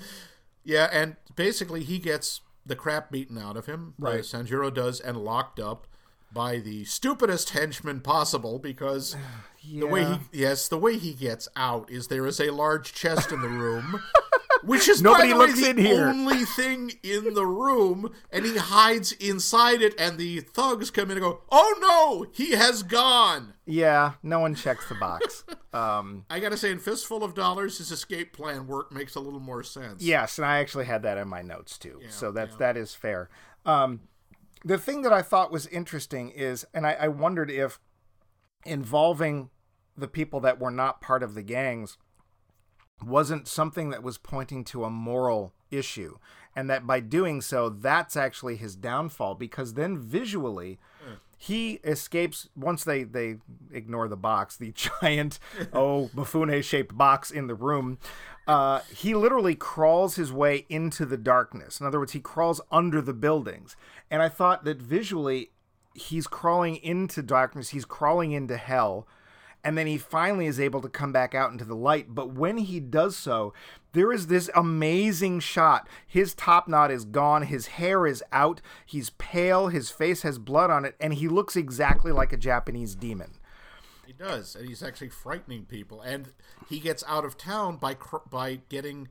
yeah, 0.63 0.89
and 0.93 1.17
basically 1.37 1.83
he 1.85 1.99
gets 1.99 2.41
the 2.65 2.77
crap 2.77 3.11
beaten 3.11 3.37
out 3.37 3.57
of 3.57 3.67
him. 3.67 3.95
uh, 4.03 4.07
Right. 4.07 4.21
Sanjuro 4.21 4.73
does, 4.73 5.01
and 5.01 5.19
locked 5.19 5.59
up 5.61 5.87
by 6.35 6.59
the 6.59 6.85
stupidest 6.85 7.51
henchman 7.51 8.01
possible 8.01 8.59
because 8.59 9.17
the 9.73 9.87
way 9.87 10.05
he 10.05 10.19
yes 10.33 10.69
the 10.69 10.77
way 10.79 10.99
he 10.99 11.13
gets 11.15 11.49
out 11.57 11.91
is 11.91 12.09
there 12.09 12.27
is 12.27 12.41
a 12.41 12.51
large 12.51 12.93
chest 12.93 13.33
in 13.33 13.41
the 13.41 13.49
room. 13.49 14.01
Which 14.63 14.89
is 14.89 15.03
Nobody 15.03 15.25
by 15.25 15.29
the 15.35 15.41
way, 15.41 15.47
looks 15.49 15.61
the 15.61 15.71
in 15.71 15.77
here. 15.77 16.07
only 16.07 16.47
thing 16.47 16.93
in 17.03 17.35
the 17.35 17.45
room, 17.45 18.15
and 18.31 18.47
he 18.47 18.57
hides 18.57 19.13
inside 19.13 19.83
it. 19.83 19.95
And 20.01 20.17
the 20.17 20.41
thugs 20.41 20.91
come 20.91 21.11
in 21.11 21.19
and 21.19 21.21
go, 21.21 21.43
"Oh 21.53 21.75
no, 21.83 22.31
he 22.33 22.53
has 22.53 22.83
gone!" 22.83 23.53
yeah, 23.67 24.13
no 24.23 24.39
one 24.39 24.55
checks 24.55 24.89
the 24.89 24.95
box. 24.95 25.45
um, 25.75 26.25
I 26.31 26.41
gotta 26.41 26.57
say, 26.57 26.71
in 26.71 26.79
Fistful 26.79 27.23
of 27.23 27.35
Dollars, 27.35 27.77
his 27.77 27.91
escape 27.93 28.33
plan 28.33 28.67
work 28.67 28.91
makes 28.91 29.15
a 29.17 29.21
little 29.21 29.39
more 29.41 29.63
sense. 29.63 30.03
yes, 30.03 30.39
and 30.39 30.47
I 30.47 30.61
actually 30.61 30.87
had 30.87 31.03
that 31.03 31.19
in 31.19 31.29
my 31.29 31.43
notes 31.43 31.77
too, 31.77 32.01
so 32.09 32.33
that's 32.33 32.57
that 32.57 32.79
is 32.79 32.95
fair. 32.95 33.29
Um, 33.67 34.01
the 34.65 34.79
thing 34.79 35.03
that 35.03 35.13
I 35.13 35.23
thought 35.23 35.53
was 35.53 35.67
interesting 35.67 36.31
is, 36.31 36.67
and 36.73 36.87
I, 36.87 36.93
I 36.93 37.09
wondered 37.09 37.51
if 37.51 37.79
involving 38.65 39.51
the 39.97 40.09
people 40.09 40.41
that 40.41 40.59
were 40.59 40.71
not 40.71 41.01
part 41.01 41.23
of 41.23 41.35
the 41.35 41.43
gangs 41.43 41.99
wasn't 43.05 43.47
something 43.47 43.91
that 43.91 44.03
was 44.03 44.19
pointing 44.19 44.65
to 44.65 44.85
a 44.85 44.91
moral 44.91 45.53
issue 45.71 46.17
and 46.57 46.71
that 46.71 46.87
by 46.87 47.01
doing 47.01 47.41
so 47.41 47.69
that's 47.69 48.17
actually 48.17 48.57
his 48.57 48.77
downfall 48.77 49.35
because 49.35 49.75
then 49.75 49.99
visually 49.99 50.79
he 51.45 51.75
escapes 51.85 52.49
once 52.57 52.85
they 52.85 53.05
they 53.05 53.37
ignore 53.71 54.09
the 54.09 54.17
box 54.17 54.57
the 54.57 54.73
giant 55.03 55.39
oh 55.73 56.11
Mifune 56.15 56.63
shaped 56.65 56.97
box 56.97 57.31
in 57.31 57.47
the 57.49 57.55
room 57.55 57.99
uh, 58.47 58.81
he 58.95 59.15
literally 59.15 59.55
crawls 59.55 60.17
his 60.17 60.31
way 60.31 60.67
into 60.69 61.07
the 61.07 61.17
darkness. 61.17 61.81
In 61.81 61.87
other 61.87 61.99
words 61.99 62.13
he 62.13 62.21
crawls 62.21 62.61
under 62.71 63.01
the 63.01 63.15
buildings. 63.15 63.75
And 64.11 64.23
i 64.23 64.29
thought 64.29 64.65
that 64.65 64.81
visually 64.81 65.51
he's 65.95 66.27
crawling 66.27 66.77
into 66.77 67.23
darkness 67.23 67.71
he's 67.71 67.85
crawling 67.85 68.33
into 68.33 68.57
hell 68.57 69.07
and 69.65 69.77
then 69.79 69.87
he 69.87 69.99
finally 69.99 70.47
is 70.47 70.61
able 70.61 70.81
to 70.83 70.89
come 70.89 71.13
back 71.13 71.35
out 71.35 71.51
into 71.51 71.65
the 71.65 71.75
light. 71.75 72.15
But 72.15 72.33
when 72.33 72.59
he 72.59 72.79
does 72.81 73.17
so, 73.17 73.53
there 73.93 74.13
is 74.13 74.27
this 74.27 74.51
amazing 74.55 75.41
shot. 75.41 75.89
His 76.07 76.35
top 76.35 76.69
knot 76.69 76.91
is 76.91 77.05
gone, 77.05 77.43
his 77.43 77.67
hair 77.69 78.07
is 78.07 78.23
out, 78.33 78.61
he's 78.85 79.11
pale, 79.11 79.69
his 79.69 79.91
face 79.91 80.23
has 80.23 80.39
blood 80.39 80.71
on 80.71 80.85
it, 80.85 80.95
and 81.01 81.15
he 81.15 81.29
looks 81.29 81.57
exactly 81.57 82.13
like 82.13 82.33
a 82.33 82.37
Japanese 82.37 82.95
demon. 82.95 83.39
he 84.07 84.13
does, 84.13 84.55
and 84.55 84.69
he's 84.69 84.83
actually 84.83 85.09
frightening 85.09 85.65
people. 85.65 86.03
And 86.03 86.33
he 86.69 86.79
gets 86.79 87.03
out 87.09 87.25
of 87.25 87.39
town 87.39 87.77
by 87.77 87.95
cr- 87.95 88.29
by 88.29 88.61
getting 88.69 89.09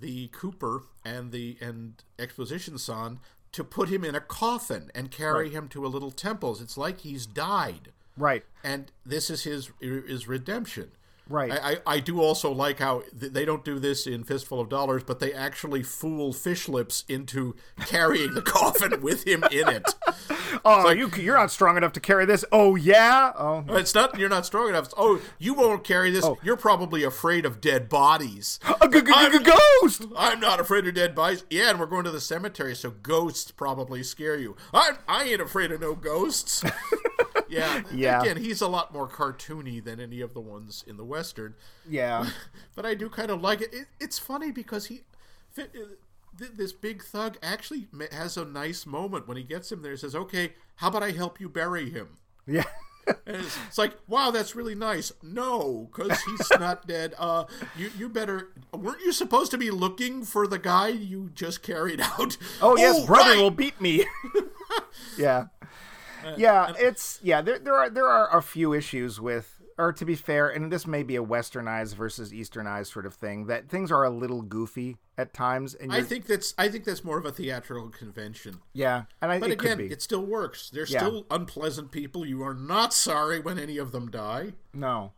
the 0.00 0.28
Cooper 0.28 0.82
and 1.04 1.32
the 1.32 1.56
and 1.60 2.02
Exposition 2.18 2.76
San 2.76 3.20
to 3.52 3.64
put 3.64 3.88
him 3.88 4.04
in 4.04 4.14
a 4.14 4.20
coffin 4.20 4.90
and 4.94 5.10
carry 5.10 5.48
him 5.48 5.68
to 5.68 5.86
a 5.86 5.88
little 5.88 6.10
temple. 6.10 6.58
It's 6.60 6.76
like 6.76 6.98
he's 6.98 7.24
died, 7.24 7.92
Right. 8.16 8.44
and 8.64 8.90
this 9.04 9.30
is 9.30 9.44
his 9.44 9.70
his 9.80 10.26
redemption. 10.28 10.90
Right. 11.28 11.50
I, 11.50 11.56
I, 11.72 11.76
I 11.96 12.00
do 12.00 12.20
also 12.20 12.52
like 12.52 12.78
how 12.78 13.02
th- 13.18 13.32
they 13.32 13.44
don't 13.44 13.64
do 13.64 13.80
this 13.80 14.06
in 14.06 14.22
Fistful 14.22 14.60
of 14.60 14.68
Dollars, 14.68 15.02
but 15.02 15.18
they 15.18 15.32
actually 15.32 15.82
fool 15.82 16.32
Fish 16.32 16.68
Lips 16.68 17.04
into 17.08 17.56
carrying 17.84 18.34
the 18.34 18.42
coffin 18.56 19.00
with 19.02 19.26
him 19.26 19.42
in 19.50 19.68
it. 19.68 19.94
Oh, 20.64 20.90
you 20.90 21.10
you're 21.16 21.36
not 21.36 21.50
strong 21.50 21.76
enough 21.76 21.92
to 21.92 22.00
carry 22.00 22.24
this. 22.24 22.44
Oh 22.50 22.76
yeah. 22.76 23.32
Oh, 23.36 23.64
It's 23.70 23.94
not 23.94 24.18
you're 24.18 24.28
not 24.28 24.46
strong 24.46 24.68
enough. 24.68 24.86
It's, 24.86 24.94
oh, 24.96 25.20
you 25.38 25.54
won't 25.54 25.84
carry 25.84 26.10
this. 26.10 26.24
Oh. 26.24 26.38
You're 26.42 26.56
probably 26.56 27.02
afraid 27.04 27.44
of 27.44 27.60
dead 27.60 27.88
bodies. 27.88 28.58
a 28.80 28.88
g- 28.88 29.00
g- 29.00 29.38
g- 29.38 29.50
ghost. 29.82 30.06
I'm 30.16 30.40
not 30.40 30.58
afraid 30.58 30.86
of 30.86 30.94
dead 30.94 31.14
bodies. 31.14 31.44
Yeah, 31.50 31.70
and 31.70 31.78
we're 31.78 31.86
going 31.86 32.04
to 32.04 32.10
the 32.10 32.20
cemetery, 32.20 32.74
so 32.74 32.90
ghosts 32.90 33.50
probably 33.50 34.02
scare 34.02 34.36
you. 34.38 34.56
I 34.72 34.92
I 35.06 35.24
ain't 35.24 35.40
afraid 35.40 35.70
of 35.72 35.80
no 35.80 35.94
ghosts. 35.94 36.64
Yeah, 37.48 37.82
Yeah. 37.92 38.22
Again, 38.22 38.36
he's 38.38 38.60
a 38.60 38.68
lot 38.68 38.92
more 38.92 39.08
cartoony 39.08 39.82
than 39.82 40.00
any 40.00 40.20
of 40.20 40.34
the 40.34 40.40
ones 40.40 40.84
in 40.86 40.96
the 40.96 41.04
western. 41.04 41.54
Yeah. 41.88 42.28
but 42.74 42.86
I 42.86 42.94
do 42.94 43.08
kind 43.08 43.30
of 43.30 43.40
like 43.42 43.60
it. 43.60 43.72
it 43.72 43.86
it's 44.00 44.18
funny 44.18 44.50
because 44.50 44.86
he, 44.86 45.02
uh, 45.58 45.62
th- 46.38 46.52
this 46.54 46.72
big 46.72 47.02
thug 47.02 47.38
actually 47.42 47.88
has 48.12 48.36
a 48.36 48.44
nice 48.44 48.86
moment 48.86 49.28
when 49.28 49.36
he 49.36 49.42
gets 49.42 49.70
him 49.72 49.82
there. 49.82 49.92
He 49.92 49.98
says, 49.98 50.14
"Okay, 50.14 50.54
how 50.76 50.88
about 50.88 51.02
I 51.02 51.12
help 51.12 51.40
you 51.40 51.48
bury 51.48 51.90
him?" 51.90 52.18
Yeah. 52.46 52.64
It's, 53.26 53.58
it's 53.68 53.78
like, 53.78 53.92
wow, 54.08 54.30
that's 54.30 54.54
really 54.54 54.74
nice. 54.74 55.12
No, 55.22 55.88
because 55.92 56.20
he's 56.22 56.50
not 56.58 56.86
dead. 56.86 57.14
Uh, 57.18 57.44
you 57.76 57.90
you 57.96 58.08
better 58.08 58.48
weren't 58.72 59.00
you 59.00 59.12
supposed 59.12 59.50
to 59.52 59.58
be 59.58 59.70
looking 59.70 60.24
for 60.24 60.46
the 60.46 60.58
guy 60.58 60.88
you 60.88 61.30
just 61.34 61.62
carried 61.62 62.00
out? 62.00 62.36
Oh 62.60 62.76
yes, 62.76 63.04
brother 63.06 63.30
right. 63.30 63.38
will 63.38 63.50
beat 63.50 63.80
me. 63.80 64.04
yeah, 65.18 65.46
yeah. 66.36 66.72
It's 66.78 67.20
yeah. 67.22 67.42
There 67.42 67.58
there 67.58 67.74
are 67.74 67.90
there 67.90 68.06
are 68.08 68.36
a 68.36 68.42
few 68.42 68.72
issues 68.72 69.20
with, 69.20 69.60
or 69.78 69.92
to 69.92 70.04
be 70.04 70.14
fair, 70.14 70.48
and 70.48 70.70
this 70.72 70.86
may 70.86 71.02
be 71.02 71.16
a 71.16 71.22
westernized 71.24 71.94
versus 71.94 72.32
easternized 72.32 72.92
sort 72.92 73.06
of 73.06 73.14
thing. 73.14 73.46
That 73.46 73.68
things 73.68 73.90
are 73.92 74.04
a 74.04 74.10
little 74.10 74.42
goofy 74.42 74.96
at 75.18 75.32
times, 75.32 75.74
and 75.74 75.92
I 75.92 76.02
think 76.02 76.26
that's 76.26 76.54
I 76.58 76.68
think 76.68 76.84
that's 76.84 77.02
more 77.04 77.18
of 77.18 77.24
a 77.26 77.32
theatrical 77.32 77.88
convention. 77.90 78.60
yeah, 78.72 79.04
and 79.22 79.32
I 79.32 79.38
But 79.38 79.50
it 79.50 79.60
again, 79.60 79.80
it 79.80 80.02
still 80.02 80.24
works. 80.24 80.70
They're 80.70 80.86
Yeah. 80.86 81.00
still 81.00 81.26
unpleasant 81.30 81.90
people. 81.90 82.24
You 82.26 82.42
are 82.42 82.54
not 82.54 82.92
sorry 82.94 83.40
when 83.40 83.58
any 83.58 83.78
of 83.78 83.92
them 83.92 84.10
die. 84.10 84.54
no. 84.72 85.12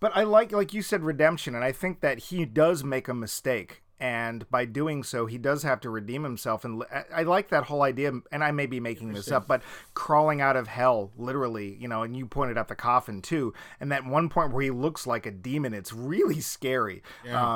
But 0.00 0.14
I 0.16 0.24
like 0.24 0.52
like 0.52 0.74
you 0.74 0.82
said 0.82 1.02
redemption, 1.02 1.54
and 1.54 1.64
I 1.64 1.72
think 1.72 2.00
that 2.00 2.18
he 2.18 2.44
does 2.44 2.84
make 2.84 3.08
a 3.08 3.14
mistake. 3.14 3.82
And 4.00 4.48
by 4.50 4.64
doing 4.64 5.02
so, 5.04 5.26
he 5.26 5.38
does 5.38 5.62
have 5.62 5.80
to 5.80 5.90
redeem 5.90 6.24
himself. 6.24 6.64
And 6.64 6.82
I- 7.14 7.22
like 7.22 7.48
that 7.50 7.64
whole 7.64 7.82
idea. 7.82 8.12
And 8.32 8.42
I 8.44 8.50
may 8.50 8.66
be 8.66 8.80
making 8.80 9.12
this 9.12 9.30
up, 9.36 9.46
but 9.46 9.62
crawling 9.94 10.40
out 10.40 10.56
of 10.56 10.66
hell, 10.68 11.12
literally, 11.16 11.74
you 11.80 11.88
know. 11.88 12.02
And 12.02 12.16
you 12.16 12.26
pointed 12.26 12.58
out 12.58 12.68
the 12.68 12.74
coffin 12.74 13.22
too. 13.22 13.54
And 13.80 13.90
that 13.92 14.04
one 14.04 14.28
point 14.28 14.52
where 14.52 14.62
he 14.62 14.70
looks 14.70 15.06
like 15.06 15.26
a 15.26 15.30
demon, 15.30 15.72
it's 15.74 15.92
really 15.92 16.40
scary. 16.40 17.02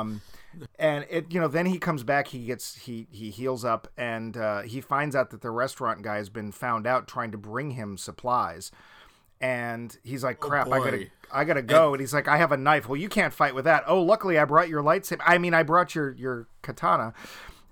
Um, 0.01 0.21
and 0.79 1.05
it, 1.09 1.31
you 1.31 1.39
know, 1.39 1.47
then 1.47 1.67
he 1.67 1.77
comes 1.77 2.03
back. 2.03 2.29
He 2.29 2.45
gets 2.45 2.75
he 2.77 3.07
he 3.11 3.29
heals 3.29 3.63
up, 3.63 3.87
and 3.97 4.35
uh, 4.35 4.61
he 4.61 4.81
finds 4.81 5.15
out 5.15 5.29
that 5.29 5.41
the 5.41 5.51
restaurant 5.51 6.01
guy 6.01 6.15
has 6.17 6.29
been 6.29 6.51
found 6.51 6.87
out 6.87 7.07
trying 7.07 7.31
to 7.31 7.37
bring 7.37 7.71
him 7.71 7.97
supplies. 7.97 8.71
And 9.41 9.95
he's 10.03 10.23
like, 10.23 10.43
oh, 10.43 10.47
"Crap! 10.49 10.67
I 10.67 10.79
gotta. 10.79 11.07
I 11.31 11.43
gotta 11.45 11.61
go." 11.61 11.93
And 11.93 12.01
he's 12.01 12.13
like, 12.13 12.27
"I 12.27 12.37
have 12.37 12.51
a 12.51 12.57
knife." 12.57 12.89
Well, 12.89 12.97
you 12.97 13.07
can't 13.09 13.33
fight 13.33 13.55
with 13.55 13.65
that. 13.65 13.83
Oh, 13.87 14.01
luckily 14.01 14.37
I 14.37 14.45
brought 14.45 14.67
your 14.69 14.83
lightsaber. 14.83 15.21
I 15.25 15.37
mean, 15.37 15.53
I 15.53 15.63
brought 15.63 15.95
your 15.95 16.11
your 16.11 16.47
katana. 16.61 17.13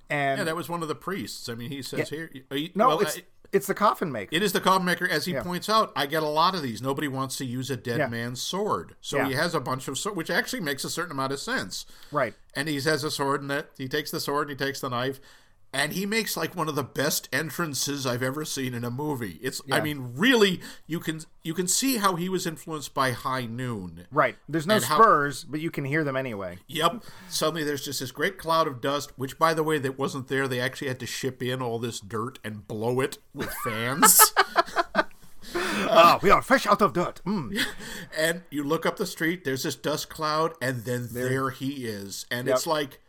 And 0.09 0.37
Yeah, 0.37 0.45
that 0.45 0.55
was 0.55 0.69
one 0.69 0.81
of 0.81 0.87
the 0.87 0.95
priests. 0.95 1.49
I 1.49 1.55
mean, 1.55 1.69
he 1.69 1.81
says 1.81 2.09
here. 2.09 2.29
he- 2.49 2.71
no, 2.75 2.87
well, 2.87 2.99
it's 3.01 3.17
I- 3.17 3.23
it's 3.51 3.67
the 3.67 3.73
coffin 3.73 4.11
maker. 4.11 4.29
It 4.33 4.43
is 4.43 4.53
the 4.53 4.59
coffin 4.61 4.85
maker, 4.85 5.07
as 5.07 5.25
he 5.25 5.33
points 5.33 5.67
out. 5.69 5.91
I 5.95 6.05
get 6.05 6.21
a 6.23 6.27
lot 6.27 6.53
of 6.55 6.61
these. 6.61 6.81
Nobody 6.81 7.07
wants 7.09 7.37
to 7.37 7.45
use 7.45 7.69
a 7.69 7.77
dead 7.77 7.97
Yeah. 7.97 8.07
man's 8.07 8.41
sword, 8.41 8.95
so 9.01 9.17
Yeah. 9.17 9.27
he 9.27 9.33
has 9.33 9.53
a 9.55 9.59
bunch 9.61 9.87
of 9.89 9.97
sword, 9.97 10.15
which 10.17 10.29
actually 10.29 10.59
makes 10.61 10.83
a 10.85 10.89
certain 10.89 11.11
amount 11.11 11.31
of 11.33 11.39
sense. 11.39 11.85
right. 12.11 12.33
And 12.55 12.67
he 12.69 12.75
has 12.79 13.03
a 13.03 13.11
sword, 13.11 13.41
and 13.41 13.49
that 13.51 13.69
he 13.77 13.87
takes 13.89 14.11
the 14.11 14.19
sword 14.21 14.49
and 14.49 14.59
he 14.59 14.65
takes 14.65 14.79
the 14.81 14.89
knife, 14.89 15.19
and 15.73 15.93
he 15.93 16.05
makes 16.05 16.35
like 16.37 16.55
one 16.55 16.67
of 16.69 16.75
the 16.75 16.83
best 16.83 17.27
entrances 17.33 18.05
I've 18.05 18.23
ever 18.23 18.45
seen 18.45 18.73
in 18.73 18.83
a 18.83 18.89
movie. 18.89 19.37
It's 19.41 19.61
I 19.71 19.79
mean 19.81 20.13
really 20.15 20.61
you 20.87 20.99
can 20.99 21.21
you 21.43 21.53
can 21.53 21.67
see 21.67 21.97
how 21.97 22.15
he 22.15 22.29
was 22.29 22.47
influenced 22.47 22.93
by 22.93 23.11
High 23.11 23.45
Noon. 23.45 24.05
Right. 24.11 24.37
There's 24.49 24.65
no 24.67 24.75
And 24.75 24.83
how- 24.85 24.95
spurs, 24.95 25.43
but 25.43 25.59
you 25.59 25.69
can 25.71 25.85
hear 25.85 26.03
them 26.03 26.15
anyway. 26.15 26.59
Yep. 26.67 27.03
Suddenly 27.29 27.63
there's 27.63 27.83
just 27.85 27.99
this 27.99 28.11
great 28.11 28.37
cloud 28.37 28.67
of 28.67 28.81
dust, 28.81 29.11
which 29.17 29.37
by 29.37 29.53
the 29.53 29.63
way 29.63 29.77
that 29.79 29.97
wasn't 29.99 30.27
there. 30.29 30.47
They 30.47 30.59
actually 30.59 30.87
had 30.87 30.99
to 31.01 31.05
ship 31.07 31.43
in 31.43 31.61
all 31.61 31.79
this 31.79 31.99
dirt 31.99 32.39
and 32.43 32.67
blow 32.67 32.99
it 33.01 33.17
with 33.33 33.53
fans. 33.63 34.33
Ah, 35.55 36.19
we 36.21 36.29
are 36.29 36.41
fresh 36.41 36.67
out 36.67 36.81
of 36.81 36.93
dirt. 36.93 37.21
Mm. 37.25 37.57
and 38.17 38.41
you 38.49 38.63
look 38.63 38.85
up 38.85 38.97
the 38.97 39.05
street, 39.05 39.43
there's 39.45 39.63
this 39.63 39.75
dust 39.75 40.09
cloud, 40.09 40.53
and 40.61 40.83
then 40.83 41.07
there, 41.11 41.49
he 41.51 41.85
is. 41.87 42.25
And 42.29 42.47
it's 42.49 42.67
like 42.67 42.99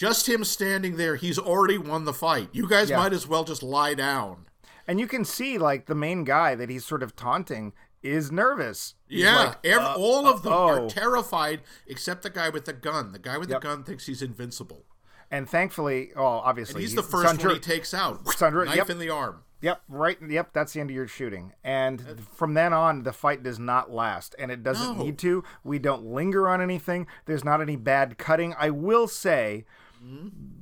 just 0.00 0.26
him 0.26 0.44
standing 0.44 0.96
there, 0.96 1.16
he's 1.16 1.38
already 1.38 1.76
won 1.76 2.06
the 2.06 2.14
fight. 2.14 2.48
You 2.52 2.66
guys 2.66 2.88
Yeah. 2.88 2.96
might 2.96 3.12
as 3.12 3.26
well 3.28 3.44
just 3.44 3.62
lie 3.62 3.92
down. 3.92 4.46
And 4.88 4.98
you 4.98 5.06
can 5.06 5.26
see 5.26 5.58
like 5.58 5.84
the 5.84 5.94
main 5.94 6.24
guy 6.24 6.54
that 6.54 6.70
he's 6.70 6.86
sort 6.86 7.02
of 7.02 7.14
taunting 7.14 7.74
is 8.02 8.32
nervous. 8.32 8.94
He's 9.06 9.24
Yeah, 9.24 9.54
like, 9.62 9.76
uh, 9.76 9.94
all 9.98 10.26
of 10.26 10.42
them 10.42 10.54
oh. 10.54 10.68
are 10.86 10.88
terrified 10.88 11.60
except 11.86 12.22
the 12.22 12.30
guy 12.30 12.48
with 12.48 12.64
the 12.64 12.72
gun. 12.72 13.12
The 13.12 13.18
guy 13.18 13.36
with 13.36 13.50
Yep. 13.50 13.60
the 13.60 13.68
gun 13.68 13.84
thinks 13.84 14.06
he's 14.06 14.22
invincible. 14.22 14.86
and 15.32 15.48
thankfully, 15.48 16.10
oh, 16.16 16.24
obviously 16.24 16.80
He's 16.80 16.94
the 16.96 17.04
first 17.04 17.28
Sandra- 17.28 17.50
one 17.50 17.54
he 17.56 17.60
takes 17.60 17.92
out. 17.94 18.26
Sandra- 18.36 18.64
Knife 18.64 18.74
yep. 18.76 18.90
in 18.90 18.98
the 18.98 19.10
arm. 19.10 19.44
Yep, 19.60 19.82
right. 19.88 20.18
Yep, 20.26 20.52
that's 20.54 20.72
the 20.72 20.80
end 20.80 20.90
of 20.90 20.96
your 20.96 21.06
shooting. 21.06 21.52
And 21.62 22.18
from 22.34 22.54
then 22.54 22.72
on, 22.72 23.02
the 23.04 23.12
fight 23.12 23.42
does 23.44 23.58
not 23.58 23.92
last, 23.92 24.34
and 24.40 24.50
it 24.50 24.62
doesn't 24.64 24.96
No. 24.98 25.04
need 25.04 25.18
to. 25.18 25.44
We 25.62 25.78
don't 25.78 26.02
linger 26.04 26.48
on 26.48 26.60
anything. 26.62 27.06
There's 27.26 27.44
not 27.44 27.60
any 27.60 27.76
bad 27.76 28.16
cutting. 28.18 28.54
I 28.58 28.70
will 28.70 29.06
say, 29.06 29.66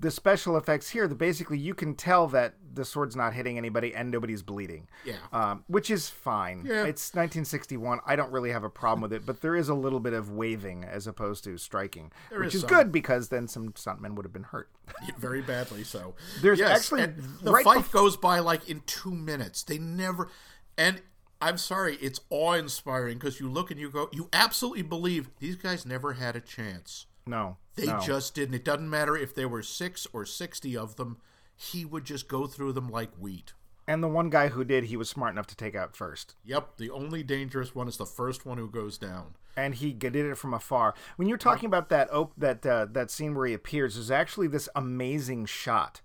The 0.01 0.11
special 0.11 0.57
effects 0.57 0.91
here, 0.91 1.07
the 1.09 1.15
basically 1.15 1.59
you 1.59 1.75
can 1.75 1.95
tell 1.95 2.27
that 2.29 2.55
the 2.75 2.85
sword's 2.85 3.17
not 3.17 3.35
hitting 3.35 3.57
anybody 3.59 3.95
and 3.95 4.11
nobody's 4.11 4.43
bleeding. 4.43 4.89
Yeah. 5.05 5.15
Um, 5.33 5.65
which 5.67 5.91
is 5.91 6.09
fine. 6.09 6.65
Yeah. 6.65 6.85
It's 6.85 7.13
1961. 7.15 8.01
I 8.07 8.15
don't 8.17 8.31
really 8.33 8.51
have 8.51 8.65
a 8.65 8.71
problem 8.71 9.01
with 9.01 9.13
it, 9.13 9.25
but 9.27 9.41
there 9.41 9.57
is 9.57 9.69
a 9.69 9.75
little 9.75 10.01
bit 10.01 10.13
of 10.13 10.31
waving 10.31 10.85
as 10.85 11.07
opposed 11.07 11.45
to 11.45 11.57
striking, 11.59 12.13
There 12.31 12.41
which 12.41 12.55
is 12.55 12.63
is 12.63 12.69
good 12.69 12.93
because 12.93 13.29
then 13.29 13.49
some 13.49 13.73
stuntmen 13.73 14.15
would 14.15 14.25
have 14.25 14.33
been 14.33 14.45
hurt. 14.45 14.71
Very 15.19 15.43
badly 15.43 15.83
so. 15.85 16.15
There's 16.43 16.59
Yes, 16.59 16.71
actually- 16.93 17.07
the 17.43 17.53
right 17.53 17.65
fight 17.65 17.85
bef- 17.85 17.93
goes 17.93 18.17
by 18.17 18.39
like 18.41 18.69
in 18.69 18.81
two 18.87 19.13
minutes. 19.15 19.63
They 19.63 19.79
never, 19.79 20.29
and 20.77 21.03
I'm 21.41 21.59
sorry, 21.59 21.97
it's 21.97 22.21
awe 22.31 22.55
inspiring 22.55 23.19
because 23.19 23.39
you 23.41 23.49
look 23.51 23.71
and 23.71 23.79
you 23.81 23.91
go, 23.91 24.09
you 24.13 24.29
absolutely 24.33 24.83
believe 24.83 25.31
these 25.39 25.57
guys 25.57 25.85
never 25.87 26.15
had 26.15 26.35
a 26.37 26.41
chance. 26.41 27.07
No. 27.29 27.59
They 27.75 27.87
no. 27.87 28.01
just 28.01 28.35
didn't. 28.35 28.55
It 28.55 28.65
doesn't 28.65 28.91
matter 28.91 29.17
if 29.17 29.35
there 29.35 29.49
were 29.49 29.63
six 29.63 30.07
or 30.13 30.25
sixty 30.25 30.77
of 30.77 30.97
them. 30.97 31.19
He 31.55 31.85
would 31.85 32.05
just 32.05 32.27
go 32.29 32.47
through 32.47 32.73
them 32.73 32.89
like 32.89 33.11
wheat. 33.19 33.53
And 33.87 34.03
the 34.03 34.09
one 34.09 34.29
guy 34.31 34.49
who 34.49 34.65
did, 34.65 34.85
he 34.85 34.97
was 34.97 35.09
smart 35.09 35.33
enough 35.33 35.47
to 35.47 35.57
take 35.57 35.75
out 35.75 35.97
first. 35.97 36.35
Yep, 36.45 36.77
the 36.77 36.91
only 36.91 37.23
dangerous 37.23 37.75
one 37.75 37.89
is 37.89 37.97
the 37.97 38.05
first 38.05 38.45
one 38.45 38.59
who 38.59 38.69
goes 38.69 38.99
down. 38.99 39.35
and 39.57 39.75
he 39.75 39.93
did 39.93 40.15
it 40.15 40.37
from 40.39 40.55
afar. 40.55 40.95
When 41.17 41.27
you're 41.27 41.39
talking 41.39 41.67
about 41.67 41.89
that 41.89 42.13
op- 42.13 42.35
that 42.37 42.65
uh, 42.67 42.87
that 42.93 43.11
scene 43.11 43.35
where 43.35 43.47
he 43.47 43.55
appears, 43.55 43.95
there's 43.95 44.11
actually 44.11 44.47
this 44.49 44.69
amazing 44.75 45.47
shot. 45.47 46.01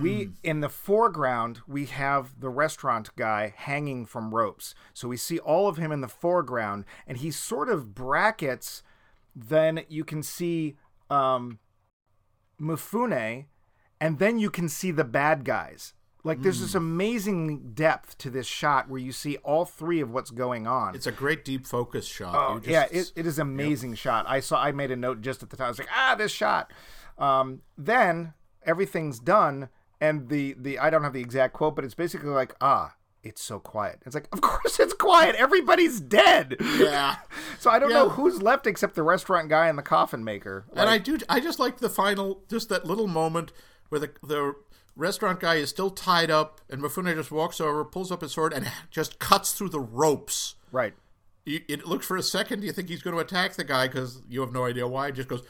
We 0.00 0.30
in 0.42 0.60
the 0.60 0.70
foreground 0.70 1.60
we 1.68 1.84
have 1.86 2.40
the 2.40 2.48
restaurant 2.48 3.14
guy 3.14 3.52
hanging 3.54 4.06
from 4.06 4.34
ropes, 4.34 4.74
so 4.94 5.06
we 5.06 5.18
see 5.18 5.38
all 5.38 5.68
of 5.68 5.76
him 5.76 5.92
in 5.92 6.00
the 6.00 6.08
foreground, 6.08 6.86
and 7.06 7.18
he 7.18 7.30
sort 7.30 7.68
of 7.68 7.94
brackets. 7.94 8.82
Then 9.36 9.84
you 9.88 10.02
can 10.02 10.22
see 10.22 10.76
um, 11.10 11.58
Mifune, 12.60 13.44
and 14.00 14.18
then 14.18 14.38
you 14.38 14.50
can 14.50 14.68
see 14.68 14.90
the 14.90 15.04
bad 15.04 15.44
guys. 15.44 15.92
Like 16.24 16.42
there's 16.42 16.60
this 16.60 16.74
amazing 16.74 17.70
depth 17.74 18.18
to 18.18 18.30
this 18.30 18.48
shot 18.48 18.88
where 18.88 18.98
you 19.00 19.12
see 19.12 19.36
all 19.44 19.64
three 19.64 20.00
of 20.00 20.10
what's 20.10 20.32
going 20.32 20.66
on. 20.66 20.96
It's 20.96 21.06
a 21.06 21.12
great 21.12 21.44
deep 21.44 21.66
focus 21.68 22.04
shot. 22.04 22.34
Oh, 22.34 22.58
just- 22.58 22.68
yeah, 22.68 22.86
it, 22.90 23.12
it 23.14 23.26
is 23.26 23.38
amazing 23.38 23.94
shot. 23.94 24.24
I 24.28 24.40
saw. 24.40 24.60
I 24.60 24.72
made 24.72 24.90
a 24.90 24.96
note 24.96 25.20
just 25.20 25.44
at 25.44 25.50
the 25.50 25.56
time. 25.56 25.66
I 25.66 25.68
was 25.68 25.78
like, 25.78 25.88
ah, 25.94 26.16
this 26.18 26.32
shot. 26.32 26.72
Um, 27.16 27.60
then 27.78 28.34
everything's 28.64 29.20
done, 29.20 29.68
and 30.00 30.28
the 30.28 30.56
the 30.58 30.80
I 30.80 30.90
don't 30.90 31.04
have 31.04 31.12
the 31.12 31.20
exact 31.20 31.52
quote, 31.52 31.76
but 31.76 31.84
it's 31.84 31.94
basically 31.94 32.30
like, 32.30 32.56
ah, 32.60 32.94
it's 33.28 33.42
so 33.42 33.58
quiet. 33.58 34.00
It's 34.06 34.14
like, 34.14 34.28
of 34.32 34.40
course 34.40 34.78
it's 34.80 34.94
quiet. 34.94 35.34
Everybody's 35.36 36.00
dead. 36.00 36.56
yeah. 36.78 37.16
So 37.58 37.70
I 37.70 37.78
don't 37.78 37.90
know 37.90 38.10
who's 38.10 38.40
left 38.42 38.66
except 38.66 38.94
the 38.94 39.02
restaurant 39.02 39.48
guy 39.48 39.66
and 39.68 39.76
the 39.78 39.82
coffin 39.82 40.22
maker. 40.22 40.66
And 40.74 40.88
I 40.88 40.98
do. 40.98 41.18
I 41.28 41.40
just 41.40 41.58
like 41.58 41.78
the 41.78 41.88
final, 41.88 42.42
just 42.48 42.68
that 42.68 42.84
little 42.84 43.08
moment 43.08 43.50
where 43.88 43.98
the 44.00 44.10
the 44.22 44.54
restaurant 44.94 45.40
guy 45.40 45.56
is 45.56 45.68
still 45.70 45.90
tied 45.90 46.30
up, 46.30 46.60
and 46.70 46.80
Mifune 46.80 47.14
just 47.14 47.30
walks 47.32 47.60
over, 47.60 47.84
pulls 47.84 48.12
up 48.12 48.20
his 48.22 48.32
sword, 48.32 48.52
and 48.52 48.70
just 48.90 49.18
cuts 49.18 49.52
through 49.52 49.70
the 49.70 49.80
ropes. 49.80 50.54
right. 50.70 50.94
You, 51.44 51.60
it 51.68 51.86
looks 51.86 52.04
for 52.06 52.16
a 52.16 52.22
second. 52.22 52.64
You 52.64 52.72
think 52.72 52.88
he's 52.88 53.02
going 53.02 53.14
to 53.14 53.20
attack 53.20 53.54
the 53.54 53.62
guy 53.64 53.86
because 53.86 54.20
you 54.28 54.40
have 54.40 54.52
no 54.52 54.64
idea 54.64 54.86
why. 54.88 55.08
It 55.08 55.12
just 55.14 55.28
goes, 55.28 55.42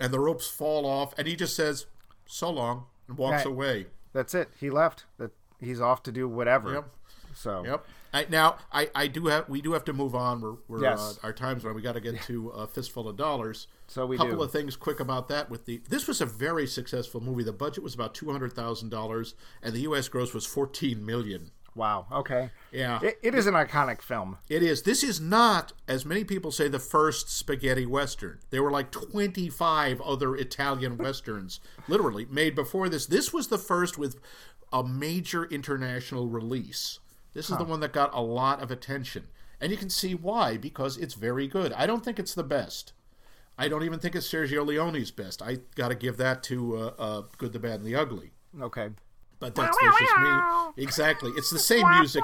and 0.00 0.12
the 0.12 0.18
ropes 0.20 0.48
fall 0.48 0.86
off, 0.86 1.12
and 1.18 1.26
he 1.28 1.36
just 1.36 1.54
says, 1.54 1.86
"So 2.26 2.50
long," 2.50 2.86
and 3.08 3.16
walks 3.18 3.44
away. 3.44 3.86
That's 4.14 4.34
it. 4.34 4.48
He 4.58 4.70
left. 4.70 5.04
That 5.18 5.32
he's 5.60 5.80
off 5.80 6.02
to 6.04 6.12
do 6.12 6.28
whatever. 6.28 6.72
Yep. 6.74 6.88
So 7.34 7.64
Yep. 7.64 7.86
I, 8.12 8.26
now 8.30 8.58
I, 8.72 8.88
I 8.94 9.06
do 9.08 9.26
have 9.26 9.48
we 9.48 9.60
do 9.60 9.72
have 9.72 9.84
to 9.86 9.92
move 9.92 10.14
on. 10.14 10.40
We're, 10.40 10.54
we're 10.68 10.82
Yes. 10.82 11.18
uh, 11.22 11.26
our 11.26 11.32
time's 11.32 11.64
running. 11.64 11.76
We 11.76 11.82
got 11.82 11.92
to 11.94 12.00
get 12.00 12.20
to 12.22 12.48
a 12.50 12.66
fistful 12.66 13.08
of 13.08 13.16
dollars. 13.16 13.66
So 13.88 14.06
we 14.06 14.16
couple 14.16 14.36
do. 14.36 14.42
of 14.42 14.50
things 14.52 14.76
quick 14.76 15.00
about 15.00 15.28
that. 15.28 15.50
With 15.50 15.66
the 15.66 15.82
this 15.88 16.06
was 16.06 16.20
a 16.20 16.26
very 16.26 16.66
successful 16.66 17.20
movie. 17.20 17.42
The 17.44 17.52
budget 17.52 17.82
was 17.84 17.94
about 17.94 18.14
two 18.14 18.30
hundred 18.30 18.52
thousand 18.52 18.90
dollars, 18.90 19.34
and 19.62 19.74
the 19.74 19.80
U.S. 19.80 20.08
gross 20.08 20.32
was 20.32 20.46
fourteen 20.46 21.04
million. 21.04 21.50
wow. 21.74 22.06
Okay. 22.12 22.50
Yeah, 22.70 23.00
It, 23.02 23.18
it 23.22 23.34
is 23.34 23.48
an 23.48 23.54
iconic 23.54 24.00
film. 24.00 24.38
it 24.48 24.62
is. 24.62 24.82
This 24.82 25.02
is 25.02 25.20
not, 25.20 25.72
as 25.88 26.04
many 26.06 26.22
people 26.24 26.52
say, 26.52 26.68
the 26.68 26.78
first 26.78 27.28
spaghetti 27.28 27.84
western. 27.84 28.38
There 28.50 28.62
were 28.62 28.70
like 28.70 28.92
twenty 28.92 29.48
five 29.48 30.00
other 30.00 30.36
Italian 30.36 30.96
westerns, 31.04 31.58
literally 31.88 32.26
made 32.30 32.54
before 32.54 32.88
this. 32.88 33.06
This 33.06 33.32
was 33.32 33.48
the 33.48 33.58
first 33.58 33.98
with 33.98 34.20
a 34.72 34.82
major 34.84 35.44
international 35.44 36.26
release. 36.28 37.00
This 37.34 37.50
is 37.50 37.58
the 37.58 37.64
one 37.64 37.80
that 37.80 37.92
got 37.92 38.14
a 38.14 38.20
lot 38.20 38.62
of 38.62 38.70
attention. 38.70 39.26
And 39.60 39.70
you 39.70 39.76
can 39.76 39.90
see 39.90 40.14
why, 40.14 40.56
because 40.56 40.96
it's 40.96 41.14
very 41.14 41.46
good. 41.46 41.72
I 41.72 41.86
don't 41.86 42.04
think 42.04 42.18
it's 42.18 42.34
the 42.34 42.44
best. 42.44 42.92
I 43.56 43.68
don't 43.68 43.84
even 43.84 43.98
think 43.98 44.14
it's 44.14 44.28
Sergio 44.28 44.66
Leone's 44.66 45.10
best. 45.10 45.42
I 45.42 45.58
got 45.74 45.88
to 45.88 45.94
give 45.94 46.16
that 46.16 46.42
to 46.44 46.76
uh, 46.76 46.92
uh, 46.98 47.22
Good, 47.38 47.52
the 47.52 47.58
Bad, 47.58 47.74
and 47.74 47.84
the 47.84 47.94
Ugly. 47.94 48.32
Okay. 48.60 48.90
But 49.38 49.54
that's, 49.54 49.76
that's 49.80 49.98
just 49.98 50.18
me. 50.18 50.82
Exactly. 50.82 51.32
It's 51.36 51.50
the 51.50 51.58
same 51.58 51.88
music. 51.90 52.22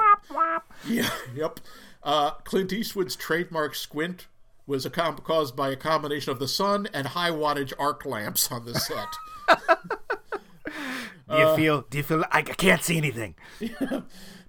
Yeah, 0.86 1.10
yep. 1.34 1.60
Uh, 2.02 2.30
Clint 2.44 2.72
Eastwood's 2.72 3.14
trademark 3.14 3.74
squint 3.74 4.26
was 4.66 4.86
com- 4.86 5.18
caused 5.18 5.54
by 5.54 5.70
a 5.70 5.76
combination 5.76 6.32
of 6.32 6.38
the 6.38 6.48
sun 6.48 6.88
and 6.94 7.08
high 7.08 7.30
wattage 7.30 7.72
arc 7.78 8.06
lamps 8.06 8.50
on 8.50 8.64
the 8.64 8.74
set. 8.74 9.08
Do 11.30 11.36
you 11.36 11.56
feel? 11.56 11.84
Do 11.90 11.98
you 11.98 12.04
feel? 12.04 12.24
I, 12.30 12.38
I 12.38 12.42
can't 12.42 12.82
see 12.82 12.96
anything. 12.96 13.34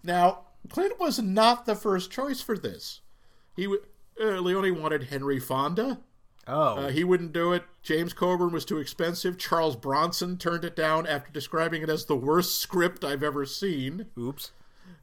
now, 0.03 0.45
Clint 0.71 0.99
was 0.99 1.19
not 1.19 1.65
the 1.65 1.75
first 1.75 2.11
choice 2.11 2.41
for 2.41 2.57
this. 2.57 3.01
He 3.55 3.63
w- 3.63 3.83
uh, 4.19 4.39
Leone 4.39 4.81
wanted 4.81 5.03
Henry 5.05 5.39
Fonda. 5.39 5.99
Oh. 6.47 6.75
Uh, 6.77 6.89
he 6.89 7.03
wouldn't 7.03 7.33
do 7.33 7.53
it. 7.53 7.63
James 7.83 8.13
Coburn 8.13 8.51
was 8.51 8.65
too 8.65 8.77
expensive. 8.77 9.37
Charles 9.37 9.75
Bronson 9.75 10.37
turned 10.37 10.65
it 10.65 10.75
down 10.75 11.05
after 11.05 11.31
describing 11.31 11.81
it 11.83 11.89
as 11.89 12.05
the 12.05 12.15
worst 12.15 12.59
script 12.59 13.03
I've 13.03 13.23
ever 13.23 13.45
seen. 13.45 14.07
Oops. 14.17 14.51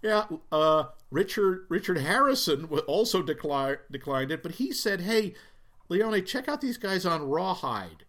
Yeah, 0.02 0.26
uh, 0.52 0.84
Richard 1.10 1.66
Richard 1.68 1.98
Harrison 1.98 2.64
also 2.86 3.22
decli- 3.22 3.78
declined 3.90 4.30
it, 4.30 4.42
but 4.44 4.52
he 4.52 4.72
said, 4.72 5.00
"Hey, 5.00 5.34
Leone, 5.88 6.24
check 6.24 6.48
out 6.48 6.60
these 6.60 6.76
guys 6.78 7.04
on 7.04 7.28
Rawhide," 7.28 8.04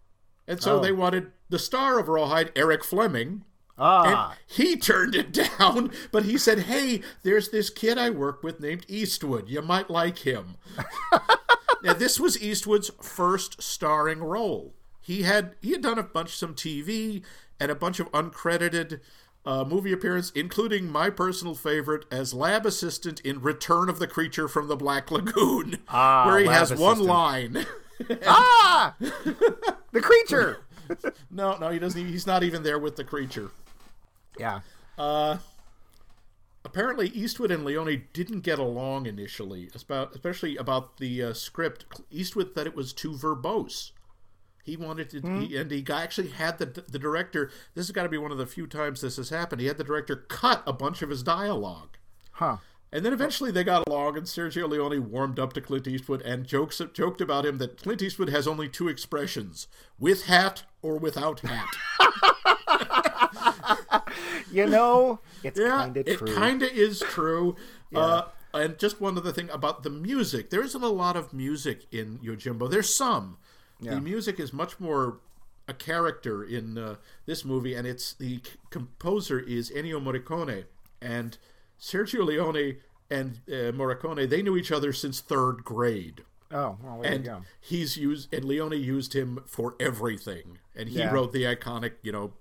and 0.48 0.62
so 0.62 0.78
Oh. 0.78 0.80
they 0.80 0.92
wanted 0.92 1.32
the 1.50 1.58
star 1.58 1.98
of 2.00 2.08
Rawhide, 2.08 2.52
Eric 2.56 2.84
Fleming. 2.84 3.44
Ah. 3.80 4.36
He 4.46 4.76
turned 4.76 5.16
it 5.16 5.32
down, 5.58 5.92
but 6.12 6.24
he 6.24 6.38
said, 6.38 6.60
"Hey, 6.62 7.02
there's 7.24 7.50
this 7.50 7.70
kid 7.70 7.98
I 7.98 8.10
work 8.10 8.44
with 8.44 8.60
named 8.60 8.86
Eastwood. 8.88 9.48
You 9.50 9.62
might 9.62 9.90
like 9.90 10.20
him." 10.20 10.58
now, 11.84 11.94
this 11.94 12.20
was 12.20 12.42
Eastwood's 12.42 12.92
first 13.02 13.62
starring 13.62 14.20
role. 14.20 14.74
He 15.02 15.24
had 15.24 15.56
he 15.62 15.72
had 15.72 15.82
done 15.82 15.98
a 15.98 16.04
bunch 16.04 16.36
some 16.36 16.54
TV 16.56 17.24
and 17.60 17.72
a 17.72 17.76
bunch 17.76 18.00
of 18.00 18.12
uncredited 18.12 19.00
uh, 19.46 19.64
movie 19.64 19.92
appearance, 19.94 20.32
including 20.36 20.92
my 20.92 21.10
personal 21.10 21.56
favorite 21.56 22.06
as 22.12 22.34
lab 22.34 22.66
assistant 22.66 23.20
in 23.22 23.42
Return 23.42 23.90
of 23.90 23.98
the 24.00 24.08
Creature 24.08 24.50
from 24.50 24.68
the 24.68 24.76
Black 24.76 25.10
Lagoon, 25.10 25.78
Ah, 25.88 26.26
where 26.28 26.40
he 26.40 26.46
has 26.48 26.74
one 26.74 26.94
assistant. 27.02 27.08
line. 27.10 27.66
ah! 28.28 28.96
the 29.00 30.02
creature. 30.02 30.60
no, 31.32 31.58
no, 31.58 31.70
he 31.70 31.80
doesn't. 31.80 32.06
He's 32.06 32.28
not 32.28 32.44
even 32.44 32.64
there 32.64 32.78
with 32.80 32.96
the 32.96 33.04
creature. 33.04 33.52
Yeah. 34.38 34.62
Uh, 34.98 35.38
apparently 36.66 37.08
Eastwood 37.10 37.52
and 37.52 37.64
Leone 37.66 38.04
didn't 38.14 38.42
get 38.42 38.60
along 38.60 39.06
initially, 39.06 39.70
about, 39.74 40.12
especially 40.14 40.58
about 40.58 40.98
the 40.98 41.24
uh, 41.24 41.34
script. 41.34 41.86
Eastwood 42.12 42.54
thought 42.54 42.68
it 42.68 42.76
was 42.76 42.94
too 42.94 43.12
verbose. 43.12 43.92
He 44.64 44.78
wanted 44.78 45.10
to, 45.12 45.20
Hmm. 45.22 45.42
he, 45.42 45.58
and 45.58 45.72
he 45.72 45.82
got, 45.82 46.04
actually 46.04 46.28
had 46.30 46.60
the 46.60 46.66
the 46.66 47.00
director. 47.00 47.50
This 47.74 47.88
has 47.88 47.92
got 47.92 48.04
to 48.04 48.10
be 48.10 48.20
one 48.20 48.32
of 48.32 48.38
the 48.38 48.46
few 48.46 48.68
times 48.68 49.02
this 49.02 49.18
has 49.18 49.30
happened. 49.30 49.62
He 49.62 49.68
had 49.68 49.78
the 49.78 49.84
director 49.84 50.16
cut 50.16 50.62
a 50.68 50.74
bunch 50.74 51.02
of 51.02 51.10
his 51.10 51.24
dialogue. 51.24 51.98
Huh. 52.34 52.58
And 52.92 53.06
then 53.06 53.14
eventually 53.14 53.52
they 53.52 53.64
got 53.64 53.88
along, 53.88 54.18
and 54.18 54.26
Sergio 54.26 54.68
Leone 54.68 55.10
warmed 55.12 55.40
up 55.40 55.54
to 55.54 55.62
Clint 55.62 55.88
Eastwood 55.88 56.22
and 56.24 56.46
jokes 56.46 56.82
joked 56.94 57.22
about 57.22 57.46
him 57.46 57.58
that 57.60 57.82
Clint 57.82 58.02
Eastwood 58.02 58.30
has 58.30 58.48
only 58.48 58.68
two 58.68 58.88
expressions: 58.88 59.68
with 59.98 60.26
hat 60.26 60.64
or 60.84 60.98
without 60.98 61.40
hat. 61.40 61.68
You 64.52 64.66
know, 64.68 65.20
it's 65.44 65.60
yeah, 65.60 65.70
kind 65.70 65.98
of 65.98 66.08
it 66.08 66.20
kind 66.26 66.64
of 66.64 66.70
is 66.72 67.00
true. 67.00 67.56
Uh, 67.94 68.24
and 68.54 68.78
just 68.80 69.00
one 69.02 69.18
other 69.18 69.32
thing 69.32 69.50
about 69.52 69.84
the 69.84 69.90
music: 69.90 70.50
there 70.50 70.64
isn't 70.64 70.84
a 70.84 70.88
lot 70.90 71.16
of 71.16 71.34
music 71.34 71.86
in 71.92 72.20
Yojimbo. 72.20 72.70
There's 72.70 72.94
some. 72.94 73.38
The 73.82 74.02
music 74.02 74.40
is 74.40 74.52
much 74.52 74.80
more 74.80 75.20
a 75.68 75.74
character 75.74 76.44
in 76.44 76.78
uh, 76.78 76.96
this 77.26 77.46
movie, 77.46 77.76
and 77.76 77.88
it's 77.88 78.14
the 78.14 78.38
c- 78.44 78.52
composer 78.72 79.40
is 79.40 79.70
Ennio 79.72 80.02
Morricone, 80.04 80.66
and 81.02 81.38
Sergio 81.80 82.26
Leone 82.26 82.78
and 83.10 83.40
uh, 83.48 83.72
Morricone. 83.72 84.28
They 84.30 84.42
knew 84.42 84.58
each 84.58 84.72
other 84.72 84.92
since 84.92 85.22
third 85.22 85.64
grade. 85.64 86.24
oh, 86.52 86.78
well, 86.84 87.00
there 87.02 87.12
and 87.14 87.24
you 87.24 87.30
go. 87.32 87.42
he's 87.62 87.96
used 87.98 88.34
and 88.34 88.44
Leone 88.46 88.74
used 88.82 89.14
him 89.14 89.40
for 89.46 89.76
everything, 89.80 90.58
and 90.76 90.90
he 90.90 90.98
Yeah. 91.00 91.12
wrote 91.14 91.32
the 91.32 91.44
iconic, 91.44 91.94
you 92.02 92.12
know, 92.12 92.34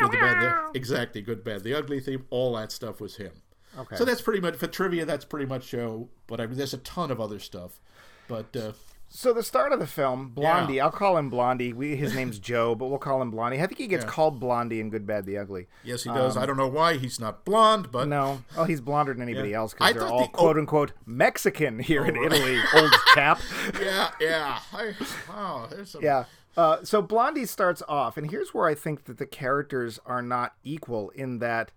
good, 0.00 0.12
the 0.12 0.16
bad, 0.18 0.42
the 0.72 0.78
exactly 0.78 1.22
good, 1.22 1.44
bad, 1.44 1.62
the 1.64 1.74
ugly 1.74 2.00
theme. 2.00 2.24
All 2.30 2.54
that 2.56 2.72
stuff 2.72 3.00
was 3.00 3.16
him. 3.16 3.32
Okay. 3.78 3.96
So 3.96 4.04
that's 4.04 4.22
pretty 4.22 4.40
much 4.40 4.56
for 4.56 4.66
trivia. 4.66 5.04
That's 5.04 5.24
pretty 5.24 5.46
much 5.46 5.64
show. 5.64 6.08
But 6.26 6.40
I 6.40 6.46
mean, 6.46 6.56
there's 6.56 6.74
a 6.74 6.78
ton 6.78 7.10
of 7.10 7.20
other 7.20 7.38
stuff. 7.40 7.80
But 8.28 8.56
uh, 8.56 8.72
So 9.08 9.32
the 9.32 9.42
start 9.42 9.72
of 9.72 9.80
the 9.80 9.86
film, 9.86 10.28
Blondie. 10.28 10.80
I'll 10.80 10.92
call 10.92 11.18
him 11.18 11.28
Blondie. 11.28 11.72
We, 11.72 11.96
his 11.96 12.14
name's 12.14 12.38
Joe, 12.50 12.74
but 12.76 12.86
we'll 12.86 12.98
call 12.98 13.20
him 13.20 13.30
Blondie. 13.32 13.60
I 13.60 13.66
think 13.66 13.78
he 13.78 13.86
gets 13.88 14.04
called 14.04 14.38
Blondie 14.40 14.78
in 14.80 14.90
Good, 14.90 15.06
Bad, 15.06 15.26
the 15.26 15.38
Ugly. 15.38 15.66
yes, 15.82 16.04
he 16.04 16.10
does. 16.10 16.36
I 16.36 16.46
don't 16.46 16.56
know 16.56 16.68
why 16.68 16.96
he's 16.98 17.18
not 17.18 17.44
blonde, 17.44 17.90
but 17.90 18.04
Um, 18.04 18.08
No, 18.10 18.44
oh, 18.56 18.64
he's 18.64 18.80
blonder 18.80 19.12
than 19.12 19.22
anybody 19.22 19.50
Yeah. 19.50 19.58
else 19.58 19.74
because 19.74 19.94
they're 19.94 20.06
all 20.06 20.20
the- 20.20 20.24
oh. 20.26 20.28
quote 20.28 20.56
unquote 20.56 20.92
Mexican 21.04 21.80
here 21.80 22.04
in 22.06 22.16
Italy, 22.16 22.60
old 22.76 22.92
chap. 23.14 23.40
yeah, 23.82 24.10
yeah. 24.20 24.58
I, 24.72 24.94
wow, 25.28 25.66
there's 25.70 25.90
some. 25.90 26.02
Yeah. 26.02 26.24
Uh, 26.56 26.84
so 26.84 27.02
Blondie 27.02 27.46
starts 27.46 27.82
off, 27.88 28.16
and 28.16 28.30
here's 28.30 28.54
where 28.54 28.66
I 28.68 28.74
think 28.74 29.04
that 29.04 29.18
the 29.18 29.26
characters 29.26 29.98
are 30.06 30.22
not 30.22 30.54
equal 30.62 31.10
in 31.10 31.38
that, 31.40 31.72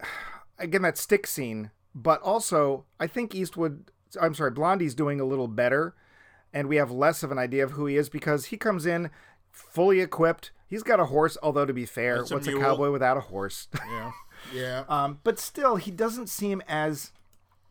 again, 0.58 0.82
that 0.82 0.98
stick 0.98 1.26
scene, 1.26 1.70
but 1.94 2.20
also 2.22 2.84
I 3.00 3.06
think 3.06 3.34
Eastwood, 3.34 3.90
I'm 4.20 4.34
sorry, 4.34 4.50
Blondie's 4.50 4.94
doing 4.94 5.20
a 5.20 5.24
little 5.24 5.48
better, 5.48 5.94
and 6.52 6.68
we 6.68 6.76
have 6.76 6.90
less 6.90 7.22
of 7.22 7.32
an 7.32 7.38
idea 7.38 7.64
of 7.64 7.72
who 7.72 7.86
he 7.86 7.96
is 7.96 8.08
because 8.08 8.46
he 8.46 8.56
comes 8.56 8.86
in 8.86 9.10
fully 9.50 10.00
equipped. 10.00 10.50
He's 10.66 10.82
got 10.82 11.00
a 11.00 11.06
horse, 11.06 11.38
although 11.42 11.64
to 11.64 11.72
be 11.72 11.86
fair, 11.86 12.16
a 12.16 12.24
what's 12.26 12.46
a 12.46 12.50
mule. 12.50 12.60
cowboy 12.60 12.90
without 12.90 13.16
a 13.16 13.20
horse? 13.20 13.68
yeah, 13.90 14.12
yeah. 14.54 14.84
um, 14.88 15.20
but 15.24 15.38
still, 15.38 15.76
he 15.76 15.90
doesn't 15.90 16.28
seem 16.28 16.62
as 16.68 17.12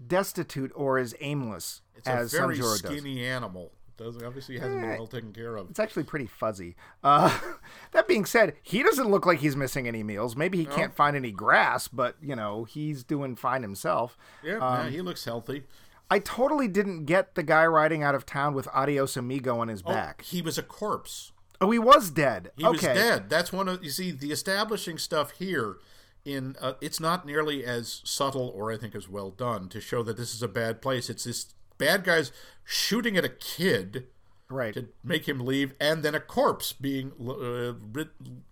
destitute 0.06 0.72
or 0.76 0.98
as 0.98 1.14
aimless 1.20 1.82
it's 1.96 2.08
as 2.08 2.34
a 2.34 2.38
very 2.38 2.58
Sanjuro 2.58 2.82
does. 2.82 2.92
skinny 2.98 3.26
animal. 3.26 3.72
Does 3.98 4.22
obviously 4.22 4.58
hasn't 4.60 4.82
been 4.82 4.90
well 4.92 5.08
taken 5.08 5.32
care 5.32 5.56
of. 5.56 5.70
It's 5.70 5.80
actually 5.80 6.04
pretty 6.04 6.26
fuzzy. 6.28 6.76
Uh, 7.04 7.38
that 7.92 8.08
being 8.08 8.26
said, 8.26 8.54
he 8.62 8.84
doesn't 8.84 9.10
look 9.10 9.26
like 9.26 9.40
he's 9.40 9.56
missing 9.56 9.88
any 9.88 10.04
meals. 10.04 10.36
Maybe 10.36 10.58
he 10.58 10.66
can't 10.66 10.94
find 10.96 11.16
any 11.16 11.32
grass, 11.32 11.88
but 11.88 12.16
you 12.22 12.36
know 12.36 12.66
he's 12.66 13.04
doing 13.04 13.36
fine 13.36 13.62
himself. 13.62 14.18
Yeah, 14.44 14.58
Um, 14.58 14.86
yeah, 14.86 14.90
he 14.92 15.02
looks 15.02 15.24
healthy. 15.26 15.64
I 16.12 16.20
totally 16.20 16.68
didn't 16.68 17.06
get 17.06 17.36
the 17.36 17.42
guy 17.44 17.66
riding 17.66 18.04
out 18.04 18.14
of 18.16 18.26
town 18.26 18.54
with 18.54 18.68
"Adios 18.74 19.18
amigo" 19.18 19.60
on 19.60 19.70
his 19.70 19.82
Oh, 19.86 19.90
back. 19.92 20.22
he 20.24 20.42
was 20.42 20.58
a 20.58 20.64
corpse. 20.64 21.32
Oh, 21.62 21.72
he 21.72 21.80
was 21.80 22.12
dead. 22.12 22.52
He 22.58 22.66
okay. 22.66 22.74
was 22.74 22.98
dead. 22.98 23.30
That's 23.30 23.54
one 23.54 23.68
of 23.70 23.84
you 23.84 23.90
see 23.90 24.12
the 24.12 24.32
establishing 24.32 24.98
stuff 24.98 25.32
here. 25.32 25.78
In 26.26 26.56
uh, 26.60 26.74
it's 26.82 27.00
not 27.00 27.26
nearly 27.26 27.64
as 27.64 28.02
subtle 28.04 28.52
or 28.56 28.72
I 28.72 28.78
think 28.78 28.96
as 28.96 29.08
well 29.08 29.30
done 29.30 29.70
to 29.70 29.80
show 29.80 30.02
that 30.04 30.18
this 30.18 30.34
is 30.34 30.42
a 30.42 30.48
bad 30.48 30.82
place. 30.82 31.08
It's 31.10 31.24
this 31.24 31.54
bad 31.78 32.04
guys 32.04 32.32
shooting 32.64 33.18
at 33.18 33.26
a 33.26 33.30
kid 33.30 34.08
Right. 34.48 34.76
to 34.76 34.90
make 35.04 35.28
him 35.28 35.40
leave, 35.40 35.74
and 35.80 36.04
then 36.04 36.14
a 36.14 36.20
corpse 36.20 36.72
being 36.72 37.12
uh, 37.20 38.04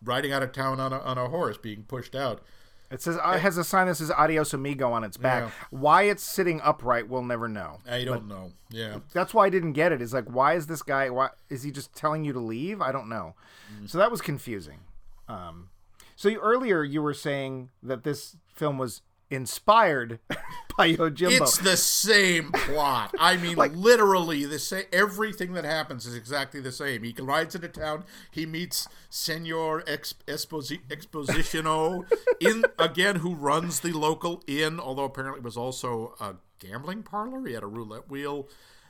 riding 0.04 0.32
out 0.34 0.42
of 0.42 0.52
town 0.52 0.80
on 0.80 0.92
a, 0.92 1.00
on 1.00 1.20
a 1.20 1.30
horse, 1.30 1.56
being 1.58 1.84
pushed 1.84 2.16
out. 2.16 2.42
It 2.90 3.02
says 3.02 3.16
it 3.16 3.40
has 3.40 3.58
a 3.58 3.64
sign 3.64 3.88
that 3.88 3.96
says 3.96 4.12
"Adios 4.12 4.54
amigo" 4.54 4.92
on 4.92 5.04
its 5.04 5.18
back. 5.18 5.44
Yeah. 5.44 5.50
Why 5.70 6.04
it's 6.04 6.24
sitting 6.24 6.62
upright, 6.62 7.10
we'll 7.10 7.24
never 7.24 7.48
know. 7.48 7.80
I 7.90 8.04
don't 8.06 8.28
know. 8.28 8.52
Yeah, 8.70 9.00
That's 9.14 9.34
why 9.34 9.46
I 9.46 9.50
didn't 9.50 9.74
get 9.74 9.92
it. 9.92 10.02
Is 10.02 10.14
like, 10.14 10.26
why 10.26 10.54
is 10.56 10.68
this 10.68 10.82
guy? 10.82 11.10
Why 11.10 11.30
is 11.50 11.64
he 11.64 11.72
just 11.72 11.96
telling 11.96 12.24
you 12.24 12.34
to 12.34 12.40
leave? 12.40 12.82
I 12.82 12.92
don't 12.92 13.10
know. 13.10 13.36
Mm. 13.82 13.90
So 13.90 13.98
that 14.00 14.12
was 14.12 14.22
confusing. 14.22 14.80
Um, 15.28 15.70
so 16.16 16.30
you, 16.30 16.40
earlier 16.40 16.84
you 16.84 17.02
were 17.02 17.14
saying 17.16 17.70
that 17.82 18.04
this 18.04 18.36
film 18.54 18.78
was 18.78 19.02
inspired 19.34 20.20
by 20.78 20.94
Yojimbo. 20.94 21.42
it's 21.42 21.58
the 21.58 21.78
same 21.78 22.52
plot. 22.52 23.14
I 23.20 23.38
mean, 23.38 23.56
literally 23.58 24.46
the 24.46 24.60
same. 24.60 24.86
Everything 24.92 25.54
that 25.54 25.66
happens 25.66 26.06
is 26.06 26.16
exactly 26.16 26.60
the 26.60 26.72
same. 26.72 27.04
He 27.04 27.14
rides 27.20 27.56
into 27.56 27.68
town. 27.68 28.06
He 28.32 28.46
meets 28.46 28.88
Senor 29.10 29.84
Ex- 29.88 30.16
Exposi- 30.28 30.82
Expositio 30.90 32.06
in 32.40 32.64
again, 32.80 33.18
who 33.18 33.36
runs 33.36 33.80
the 33.82 33.92
local 33.94 34.44
inn. 34.48 34.80
Although 34.80 35.06
apparently 35.06 35.40
it 35.40 35.44
was 35.44 35.58
also 35.58 36.16
a 36.20 36.36
gambling 36.60 37.04
parlor. 37.04 37.46
He 37.46 37.54
had 37.54 37.64
a 37.64 37.68
roulette 37.68 38.10
wheel. 38.10 38.48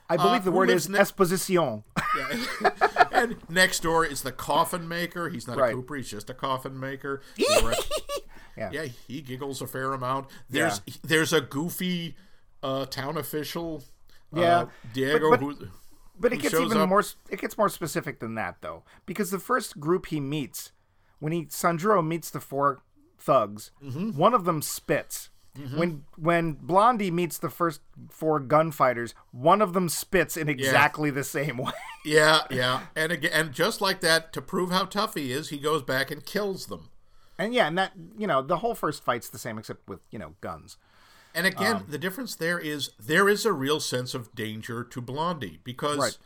I 0.09 0.17
believe 0.17 0.41
uh, 0.41 0.45
the 0.45 0.51
word 0.51 0.69
is 0.69 0.89
ne- 0.89 0.99
exposition. 0.99 1.83
and 3.11 3.37
next 3.49 3.81
door 3.83 4.05
is 4.05 4.21
the 4.21 4.31
coffin 4.33 4.87
maker. 4.87 5.29
He's 5.29 5.47
not 5.47 5.57
Right. 5.57 5.71
a 5.71 5.75
Cooper. 5.75 5.95
He's 5.95 6.09
just 6.11 6.29
a 6.29 6.33
coffin 6.33 6.79
maker. 6.79 7.21
He 7.37 7.45
re- 7.63 7.73
Yeah. 8.57 8.69
yeah, 8.71 8.85
he 9.07 9.21
giggles 9.21 9.61
a 9.61 9.67
fair 9.67 9.93
amount. 9.93 10.27
There's 10.49 10.81
there's 11.03 11.33
a 11.33 11.41
goofy 11.41 12.15
uh, 12.61 12.85
town 12.85 13.17
official. 13.17 13.83
Yeah, 14.33 14.41
uh, 14.59 14.65
Diego. 14.93 15.29
but- 15.31 15.39
who, 15.39 15.57
But 16.19 16.33
it 16.33 16.37
gets 16.41 16.53
even 16.55 16.77
up- 16.77 16.89
more. 16.89 17.03
It 17.29 17.39
gets 17.41 17.57
more 17.57 17.69
specific 17.69 18.19
than 18.19 18.35
that, 18.35 18.57
though, 18.61 18.83
because 19.05 19.31
the 19.31 19.39
first 19.39 19.79
group 19.79 20.07
he 20.07 20.19
meets, 20.19 20.71
when 21.19 21.31
he 21.33 21.45
Sanjuro 21.45 22.05
meets 22.05 22.29
the 22.29 22.39
four 22.39 22.81
thugs, 23.17 23.71
Mm-hmm. 23.83 24.11
one 24.17 24.33
of 24.33 24.45
them 24.45 24.61
spits. 24.61 25.29
When 25.75 26.05
when 26.17 26.53
Blondie 26.53 27.11
meets 27.11 27.37
the 27.37 27.49
first 27.51 27.81
four 28.09 28.39
gunfighters, 28.39 29.13
one 29.31 29.61
of 29.61 29.73
them 29.73 29.87
spits 29.87 30.35
in 30.35 30.49
exactly 30.49 31.11
the 31.11 31.23
same 31.23 31.57
way. 31.65 31.71
Yeah, 32.03 32.39
yeah, 32.49 32.81
and 32.95 33.11
again, 33.11 33.31
and 33.33 33.51
just 33.51 33.79
like 33.79 34.01
that, 34.01 34.33
to 34.33 34.41
prove 34.41 34.71
how 34.71 34.85
tough 34.85 35.13
he 35.13 35.31
is, 35.31 35.49
he 35.49 35.59
goes 35.59 35.83
back 35.83 36.09
and 36.09 36.25
kills 36.25 36.65
them. 36.65 36.89
And 37.37 37.53
yeah, 37.53 37.67
and 37.67 37.77
that 37.77 37.93
you 38.17 38.27
know 38.27 38.41
the 38.41 38.57
whole 38.57 38.75
first 38.75 39.03
fight's 39.03 39.29
the 39.29 39.39
same 39.39 39.57
except 39.57 39.87
with 39.87 39.99
you 40.11 40.19
know 40.19 40.33
guns. 40.41 40.77
And 41.35 41.47
again, 41.47 41.77
Um, 41.77 41.85
the 41.89 41.97
difference 41.97 42.35
there 42.35 42.59
is 42.59 42.91
there 42.99 43.27
is 43.27 43.45
a 43.45 43.53
real 43.53 43.79
sense 43.79 44.13
of 44.13 44.33
danger 44.35 44.83
to 44.83 45.01
Blondie 45.01 45.59
because 45.63 45.97
Right. 45.97 46.17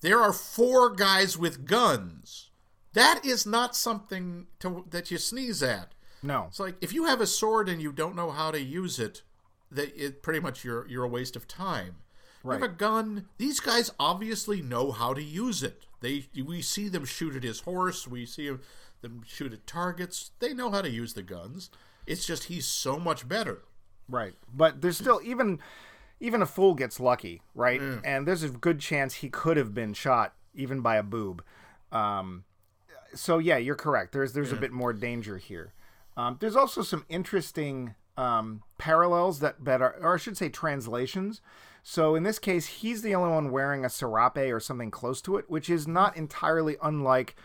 there 0.00 0.20
are 0.20 0.32
four 0.32 0.90
guys 0.90 1.38
with 1.38 1.66
guns. 1.66 2.50
That 2.92 3.24
is 3.24 3.46
not 3.46 3.76
something 3.76 4.46
to, 4.60 4.84
that 4.90 5.10
you 5.10 5.18
sneeze 5.18 5.62
at. 5.62 5.92
No, 6.22 6.46
It's 6.48 6.58
like 6.58 6.76
if 6.80 6.92
you 6.92 7.04
have 7.04 7.20
a 7.20 7.26
sword 7.26 7.68
and 7.68 7.80
you 7.80 7.92
don't 7.92 8.16
know 8.16 8.30
how 8.30 8.50
to 8.50 8.60
use 8.60 8.98
it, 8.98 9.22
that 9.70 9.94
it 9.96 10.22
pretty 10.22 10.40
much 10.40 10.64
you're 10.64 10.88
you're 10.88 11.04
a 11.04 11.08
waste 11.08 11.36
of 11.36 11.46
time. 11.46 11.96
You 12.42 12.50
have 12.52 12.62
a 12.62 12.68
gun. 12.68 13.28
These 13.38 13.58
guys 13.60 13.90
obviously 13.98 14.62
know 14.62 14.92
how 14.92 15.14
to 15.14 15.22
use 15.22 15.62
it. 15.64 15.84
They 16.00 16.26
we 16.44 16.62
see 16.62 16.88
them 16.88 17.04
shoot 17.04 17.34
at 17.36 17.42
his 17.42 17.60
horse. 17.60 18.06
We 18.08 18.24
see 18.26 18.46
them, 18.48 18.62
them 19.02 19.22
shoot 19.26 19.52
at 19.52 19.66
targets. 19.66 20.30
They 20.38 20.54
know 20.54 20.70
how 20.70 20.82
to 20.82 20.90
use 20.90 21.14
the 21.14 21.22
guns. 21.22 21.70
It's 22.06 22.26
just 22.26 22.44
he's 22.44 22.66
so 22.66 22.98
much 22.98 23.28
better. 23.28 23.62
Right. 24.08 24.34
But 24.52 24.80
there's 24.80 24.98
still 24.98 25.20
even 25.24 25.58
even 26.20 26.42
a 26.42 26.46
fool 26.46 26.74
gets 26.74 26.98
lucky, 26.98 27.42
right? 27.54 27.80
Mm. 27.80 28.00
And 28.04 28.28
there's 28.28 28.42
a 28.42 28.48
good 28.48 28.80
chance 28.80 29.14
he 29.14 29.28
could 29.28 29.56
have 29.56 29.74
been 29.74 29.92
shot 29.94 30.34
even 30.54 30.80
by 30.80 30.96
a 30.96 31.02
boob. 31.02 31.42
Um, 31.92 32.44
so 33.14 33.38
yeah, 33.38 33.56
you're 33.56 33.74
correct. 33.74 34.12
There's 34.12 34.32
there's 34.32 34.52
a 34.52 34.56
bit 34.56 34.72
more 34.72 34.92
danger 34.92 35.38
here. 35.38 35.72
Um, 36.16 36.38
there's 36.40 36.56
also 36.56 36.82
some 36.82 37.04
interesting 37.08 37.94
um, 38.16 38.62
parallels 38.78 39.40
that 39.40 39.64
that 39.64 39.82
are, 39.82 39.96
or 40.00 40.14
I 40.14 40.16
should 40.16 40.36
say, 40.36 40.48
translations. 40.48 41.40
So 41.82 42.16
in 42.16 42.24
this 42.24 42.40
case, 42.40 42.66
he's 42.66 43.02
the 43.02 43.14
only 43.14 43.30
one 43.30 43.52
wearing 43.52 43.84
a 43.84 43.88
serape 43.88 44.52
or 44.52 44.58
something 44.58 44.90
close 44.90 45.20
to 45.22 45.36
it, 45.36 45.48
which 45.48 45.70
is 45.70 45.86
not 45.86 46.16
entirely 46.16 46.76
unlike 46.82 47.36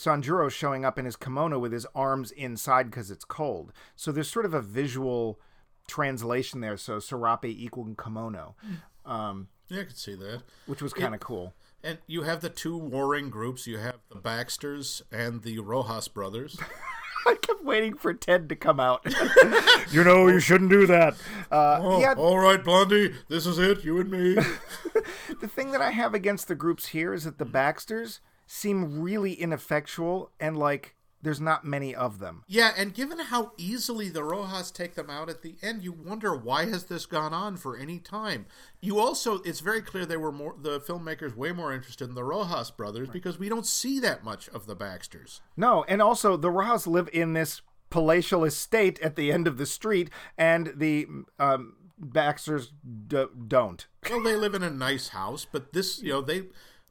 Sanjuro 0.00 0.50
showing 0.50 0.82
up 0.82 0.98
in 0.98 1.04
his 1.04 1.14
kimono 1.16 1.58
with 1.58 1.72
his 1.72 1.86
arms 1.94 2.30
inside 2.30 2.90
because 2.90 3.10
it's 3.10 3.24
cold. 3.26 3.70
So 3.96 4.10
there's 4.10 4.30
sort 4.30 4.46
of 4.46 4.54
a 4.54 4.62
visual 4.62 5.38
translation 5.86 6.60
there. 6.62 6.78
So 6.78 6.98
serape 7.00 7.44
equal 7.44 7.94
kimono, 8.02 8.56
um, 9.04 9.48
Yeah, 9.68 9.80
I 9.80 9.84
can 9.84 9.94
see 9.94 10.14
that. 10.14 10.42
which 10.64 10.80
was 10.80 10.94
kind 10.94 11.14
of 11.14 11.20
cool. 11.20 11.52
And 11.84 11.98
you 12.06 12.22
have 12.22 12.40
the 12.40 12.48
two 12.48 12.78
warring 12.78 13.28
groups. 13.28 13.66
You 13.66 13.76
have 13.76 13.96
the 14.10 14.16
Baxters 14.16 15.02
and 15.12 15.42
the 15.42 15.58
Rojas 15.58 16.08
brothers. 16.08 16.58
I 17.26 17.34
kept 17.34 17.62
waiting 17.62 17.94
for 17.98 18.14
Ted 18.14 18.48
to 18.48 18.56
come 18.56 18.80
out. 18.80 19.04
you 19.92 20.02
know, 20.02 20.28
you 20.28 20.40
shouldn't 20.40 20.70
do 20.70 20.86
that. 20.86 21.12
Uh, 21.50 21.78
Oh, 21.82 22.00
yeah, 22.00 22.14
all 22.16 22.38
right, 22.38 22.64
Blondie, 22.64 23.12
this 23.28 23.44
is 23.44 23.58
it, 23.58 23.84
you 23.84 24.00
and 24.00 24.10
me. 24.10 24.34
the 25.42 25.48
thing 25.48 25.72
that 25.72 25.82
I 25.82 25.90
have 25.90 26.14
against 26.14 26.48
the 26.48 26.54
groups 26.54 26.86
here 26.88 27.12
is 27.12 27.24
that 27.24 27.36
the 27.36 27.44
Baxters 27.44 28.20
seem 28.52 29.00
really 29.00 29.32
ineffectual 29.34 30.28
and 30.40 30.56
like 30.56 30.96
there's 31.22 31.40
not 31.40 31.64
many 31.64 31.94
of 31.94 32.18
them. 32.18 32.42
Yeah, 32.48 32.72
and 32.76 32.92
given 32.92 33.18
how 33.20 33.52
easily 33.56 34.08
the 34.08 34.24
Rojas 34.24 34.72
take 34.72 34.94
them 34.94 35.08
out 35.08 35.28
at 35.28 35.42
the 35.42 35.54
end, 35.62 35.84
you 35.84 35.92
wonder 35.92 36.34
why 36.34 36.64
has 36.64 36.84
this 36.84 37.06
gone 37.06 37.32
on 37.32 37.58
for 37.58 37.76
any 37.76 37.98
time. 37.98 38.46
You 38.80 38.98
also, 38.98 39.36
it's 39.42 39.60
very 39.60 39.82
clear 39.82 40.04
they 40.04 40.16
were 40.16 40.32
more 40.32 40.56
the 40.60 40.80
filmmakers 40.80 41.36
way 41.36 41.52
more 41.52 41.72
interested 41.72 42.08
in 42.08 42.14
the 42.16 42.24
Rojas 42.24 42.72
brothers 42.72 43.08
because 43.08 43.38
we 43.38 43.48
don't 43.48 43.66
see 43.66 44.00
that 44.00 44.24
much 44.24 44.48
of 44.48 44.66
the 44.66 44.74
Baxters. 44.74 45.42
No, 45.56 45.84
and 45.86 46.02
also 46.02 46.36
the 46.36 46.50
Rojas 46.50 46.86
live 46.88 47.08
in 47.12 47.34
this 47.34 47.60
palatial 47.88 48.44
estate 48.44 48.98
at 49.00 49.14
the 49.14 49.30
end 49.30 49.46
of 49.46 49.58
the 49.58 49.66
street, 49.66 50.10
and 50.38 50.72
the 50.74 51.06
um, 51.38 51.76
Baxters 51.98 52.72
d- 53.06 53.26
don't. 53.46 53.86
Well, 54.08 54.22
they 54.22 54.34
live 54.34 54.54
in 54.54 54.62
a 54.62 54.70
nice 54.70 55.08
house, 55.08 55.46
but 55.50 55.72
this, 55.72 56.02
you 56.02 56.10
know, 56.10 56.22
they 56.22 56.44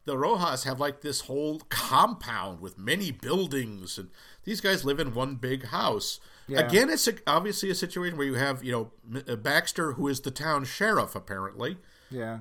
the 0.05 0.17
Rojas 0.17 0.63
have 0.63 0.79
like 0.79 1.01
this 1.01 1.21
whole 1.21 1.59
compound 1.69 2.61
with 2.61 2.77
many 2.77 3.11
buildings, 3.11 3.97
and 3.97 4.09
these 4.43 4.61
guys 4.61 4.85
live 4.85 4.99
in 4.99 5.13
one 5.13 5.35
big 5.35 5.65
house. 5.65 6.19
Yeah. 6.47 6.61
Again, 6.61 6.89
it's 6.89 7.07
a, 7.07 7.13
obviously 7.27 7.69
a 7.69 7.75
situation 7.75 8.17
where 8.17 8.25
you 8.25 8.33
have, 8.35 8.63
you 8.63 8.71
know, 8.71 9.21
uh, 9.27 9.35
Baxter, 9.35 9.93
who 9.93 10.07
is 10.07 10.21
the 10.21 10.31
town 10.31 10.65
sheriff, 10.65 11.13
apparently, 11.15 11.77
Yeah. 12.09 12.39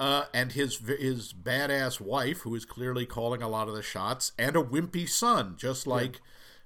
uh, 0.00 0.24
and 0.32 0.52
his 0.52 0.78
his 0.78 1.34
badass 1.34 2.00
wife, 2.00 2.40
who 2.40 2.54
is 2.54 2.64
clearly 2.64 3.04
calling 3.04 3.42
a 3.42 3.48
lot 3.48 3.68
of 3.68 3.74
the 3.74 3.82
shots, 3.82 4.32
and 4.38 4.56
a 4.56 4.62
wimpy 4.62 5.06
son, 5.06 5.56
just 5.58 5.86
like, 5.86 6.20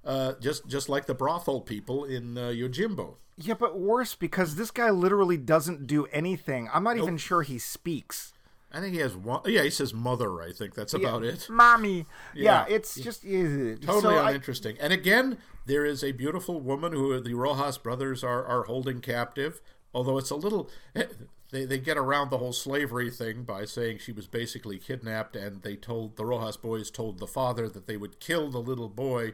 uh, 0.04 0.34
just 0.40 0.68
just 0.68 0.88
like 0.88 1.06
the 1.06 1.14
brothel 1.14 1.60
people 1.60 2.04
in 2.04 2.38
uh, 2.38 2.48
Yojimbo. 2.50 3.16
Yeah, 3.36 3.54
but 3.54 3.78
worse 3.78 4.14
because 4.14 4.54
this 4.54 4.70
guy 4.70 4.90
literally 4.90 5.36
doesn't 5.36 5.86
do 5.88 6.06
anything. 6.06 6.70
I'm 6.72 6.84
not 6.84 6.96
even 6.98 7.16
sure 7.18 7.42
he 7.42 7.58
speaks. 7.58 8.32
I 8.76 8.80
think 8.80 8.94
he 8.94 9.00
has 9.00 9.16
one. 9.16 9.40
Yeah, 9.46 9.62
he 9.62 9.70
says 9.70 9.94
mother. 9.94 10.42
I 10.42 10.52
think 10.52 10.74
that's 10.74 10.92
about 10.94 11.24
it. 11.24 11.48
Mommy. 11.48 12.06
Yeah, 12.34 12.66
Yeah. 12.68 12.74
it's 12.76 12.94
just 12.96 13.24
uh, 13.24 13.28
Totally 13.28 14.00
so 14.02 14.16
I- 14.16 14.28
uninteresting. 14.30 14.76
and 14.80 14.92
again, 14.92 15.38
there 15.64 15.84
is 15.84 16.04
a 16.04 16.12
beautiful 16.12 16.60
woman 16.60 16.92
who 16.92 17.18
the 17.20 17.34
Rojas 17.34 17.78
brothers 17.78 18.22
are, 18.22 18.44
are 18.44 18.64
holding 18.64 19.00
captive. 19.00 19.60
Although 19.94 20.18
it's 20.18 20.30
a 20.30 20.36
little, 20.36 20.68
they, 21.50 21.64
they 21.64 21.78
get 21.78 21.96
around 21.96 22.30
the 22.30 22.36
whole 22.38 22.52
slavery 22.52 23.10
thing 23.10 23.44
by 23.44 23.64
saying 23.64 23.98
she 23.98 24.12
was 24.12 24.26
basically 24.26 24.78
kidnapped, 24.78 25.36
and 25.36 25.62
they 25.62 25.74
told 25.76 26.16
the 26.16 26.26
Rojas 26.26 26.58
boys 26.58 26.90
told 26.90 27.18
the 27.18 27.26
father 27.26 27.68
that 27.70 27.86
they 27.86 27.96
would 27.96 28.20
kill 28.20 28.50
the 28.50 28.58
little 28.60 28.90
boy 28.90 29.32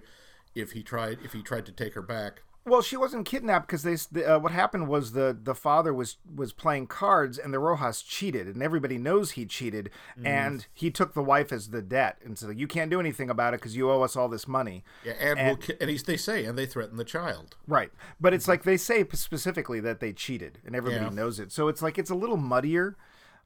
if 0.54 0.70
he 0.72 0.82
tried 0.84 1.18
if 1.24 1.32
he 1.32 1.42
tried 1.42 1.66
to 1.66 1.72
take 1.72 1.94
her 1.94 2.02
back. 2.02 2.42
Well, 2.64 2.80
she 2.80 2.96
wasn't 2.96 3.26
kidnapped 3.26 3.66
because 3.66 3.82
they. 3.82 4.24
Uh, 4.24 4.38
what 4.38 4.52
happened 4.52 4.86
was 4.86 5.12
the 5.12 5.36
the 5.42 5.54
father 5.54 5.92
was 5.92 6.18
was 6.32 6.52
playing 6.52 6.86
cards 6.86 7.36
and 7.36 7.52
the 7.52 7.58
Rojas 7.58 8.02
cheated, 8.02 8.46
and 8.46 8.62
everybody 8.62 8.98
knows 8.98 9.32
he 9.32 9.44
cheated, 9.46 9.90
Mm. 10.16 10.26
and 10.26 10.66
he 10.72 10.88
took 10.90 11.14
the 11.14 11.22
wife 11.24 11.50
as 11.52 11.70
the 11.70 11.82
debt 11.82 12.18
and 12.24 12.38
so 12.38 12.50
"You 12.50 12.68
can't 12.68 12.88
do 12.90 13.00
anything 13.00 13.28
about 13.30 13.52
it 13.52 13.60
because 13.60 13.76
you 13.76 13.90
owe 13.90 14.02
us 14.02 14.14
all 14.14 14.28
this 14.28 14.46
money." 14.46 14.84
Yeah, 15.04 15.14
and, 15.18 15.38
we'll 15.40 15.56
ki- 15.56 15.74
and 15.80 15.90
he's, 15.90 16.04
they 16.04 16.16
say 16.16 16.44
and 16.44 16.56
they 16.56 16.66
threaten 16.66 16.96
the 16.98 17.04
child. 17.04 17.56
Right, 17.66 17.90
but 18.20 18.32
it's 18.32 18.46
like 18.46 18.62
they 18.62 18.76
say 18.76 19.04
specifically 19.12 19.80
that 19.80 19.98
they 19.98 20.12
cheated, 20.12 20.58
and 20.64 20.76
everybody 20.76 21.04
Yeah. 21.06 21.10
knows 21.10 21.40
it. 21.40 21.50
So 21.50 21.66
it's 21.66 21.82
like 21.82 21.98
it's 21.98 22.10
a 22.10 22.14
little 22.14 22.36
muddier. 22.36 22.96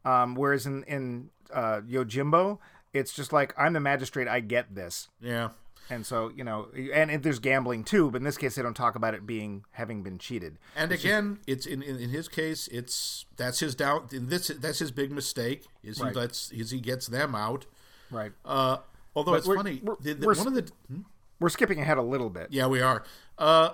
Um, 0.05 0.35
whereas 0.35 0.67
in 0.67 0.83
in 0.85 1.31
uh, 1.55 1.81
Yojimbo, 1.89 2.59
it's 2.93 3.15
just 3.15 3.33
like 3.33 3.55
I'm 3.57 3.73
the 3.73 3.81
magistrate, 3.81 4.29
I 4.29 4.41
get 4.41 4.75
this. 4.75 5.09
Yeah. 5.23 5.49
And 5.89 6.05
so, 6.05 6.33
you 6.35 6.43
know, 6.43 6.69
and, 6.93 7.11
and 7.11 7.23
there's 7.23 7.39
gambling 7.39 7.85
too, 7.85 8.11
but 8.11 8.19
in 8.19 8.25
this 8.25 8.37
case, 8.37 8.57
they 8.57 8.63
don't 8.63 8.75
talk 8.75 8.97
about 8.97 9.15
it 9.15 9.25
being 9.27 9.65
having 9.73 10.03
been 10.03 10.19
cheated. 10.19 10.59
And 10.75 10.91
again, 10.91 11.39
it's 11.47 11.65
in, 11.65 11.81
in 11.83 11.97
in 12.01 12.11
his 12.11 12.27
case, 12.29 12.69
it's 12.73 13.25
that's 13.37 13.61
his 13.61 13.75
down. 13.77 14.09
In 14.13 14.29
this, 14.29 14.49
that's 14.49 14.81
his 14.81 14.91
big 14.91 15.13
mistake. 15.13 15.67
Is 15.85 16.01
Right. 16.01 16.13
he 16.13 16.19
lets 16.19 16.51
is 16.51 16.71
he 16.73 16.81
gets 16.81 17.07
them 17.07 17.35
out. 17.37 17.67
Right. 18.11 18.33
Uh, 18.45 18.79
although 19.15 19.35
it's 19.35 19.47
we're- 19.47 19.59
funny, 19.59 19.81
we're- 19.83 19.97
the, 20.01 20.15
the, 20.15 20.27
we're 20.27 20.35
one 20.35 20.49
of 20.49 20.55
the 20.55 20.71
hmm? 20.89 21.01
We're 21.39 21.51
skipping 21.51 21.81
ahead 21.81 21.99
a 21.99 22.03
little 22.03 22.31
bit. 22.31 22.49
yeah 22.51 22.67
we 22.67 22.81
are. 22.81 23.05
Uh, 23.39 23.71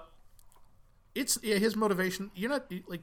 it's 1.15 1.39
yeah, 1.43 1.57
his 1.57 1.77
motivation. 1.77 2.31
You're 2.35 2.51
not 2.51 2.71
like 2.89 3.03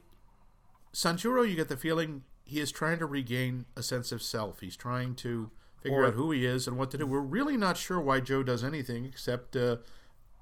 Sanjuro. 0.94 1.48
You 1.48 1.56
get 1.56 1.68
the 1.68 1.76
feeling 1.76 2.22
he 2.44 2.60
is 2.60 2.70
trying 2.72 2.98
to 2.98 3.06
regain 3.06 3.64
a 3.76 3.82
sense 3.82 4.12
of 4.12 4.22
self. 4.22 4.60
He's 4.60 4.76
trying 4.76 5.14
to 5.16 5.50
figure 5.80 6.04
out 6.06 6.14
who 6.14 6.30
he 6.30 6.44
is 6.46 6.66
and 6.66 6.76
what 6.78 6.90
to 6.92 6.98
do. 6.98 7.06
We're 7.06 7.20
really 7.20 7.56
not 7.56 7.76
sure 7.76 8.00
why 8.00 8.20
Joe 8.20 8.42
does 8.42 8.62
anything 8.64 9.04
except 9.04 9.56
uh, 9.56 9.76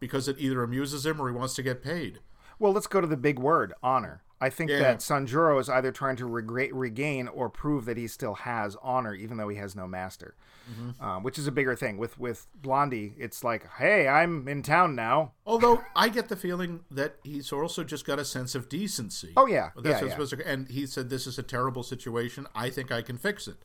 because 0.01 0.28
it 0.28 0.36
either 0.39 0.62
amuses 0.62 1.05
him 1.07 1.20
or 1.20 1.28
he 1.28 1.34
wants 1.34 1.55
to 1.55 1.62
get 1.62 1.82
paid. 1.82 2.20
Well, 2.59 2.72
let's 2.72 2.86
go 2.86 3.01
to 3.01 3.07
the 3.07 3.16
big 3.16 3.39
word, 3.39 3.72
honor. 3.82 4.22
I 4.41 4.51
think 4.51 4.70
Yeah. 4.70 4.78
that 4.78 4.99
Sanjuro 4.99 5.61
is 5.61 5.68
either 5.68 5.91
trying 5.91 6.14
to 6.16 6.24
regre- 6.28 6.70
regain 6.72 7.26
or 7.26 7.49
prove 7.49 7.84
that 7.86 7.97
he 7.97 8.07
still 8.07 8.34
has 8.34 8.76
honor, 8.82 9.12
even 9.14 9.36
though 9.36 9.49
he 9.49 9.57
has 9.57 9.74
no 9.74 9.86
master, 9.89 10.34
Mm-hmm. 10.70 11.03
um, 11.03 11.22
which 11.22 11.39
is 11.39 11.47
a 11.47 11.51
bigger 11.53 11.74
thing. 11.74 11.97
With 11.99 12.18
with 12.20 12.47
Blondie, 12.55 13.14
it's 13.16 13.43
like, 13.43 13.66
hey, 13.78 14.07
I'm 14.07 14.47
in 14.47 14.62
town 14.62 14.95
now. 14.95 15.32
Although 15.47 15.82
I 15.97 16.09
get 16.09 16.28
the 16.28 16.36
feeling 16.36 16.80
that 16.91 17.16
he's 17.24 17.51
also 17.53 17.82
just 17.84 18.05
got 18.05 18.18
a 18.18 18.24
sense 18.24 18.55
of 18.55 18.68
decency. 18.68 19.32
Oh, 19.36 19.47
yeah. 19.47 19.70
That's 19.76 20.03
Yeah, 20.03 20.09
yeah. 20.18 20.24
to- 20.26 20.47
and 20.47 20.68
he 20.68 20.86
said, 20.86 21.09
"This 21.11 21.26
is 21.26 21.39
a 21.39 21.43
terrible 21.43 21.82
situation. 21.82 22.47
I 22.55 22.68
think 22.70 22.93
I 22.93 23.01
can 23.03 23.16
fix 23.16 23.49
it." 23.49 23.57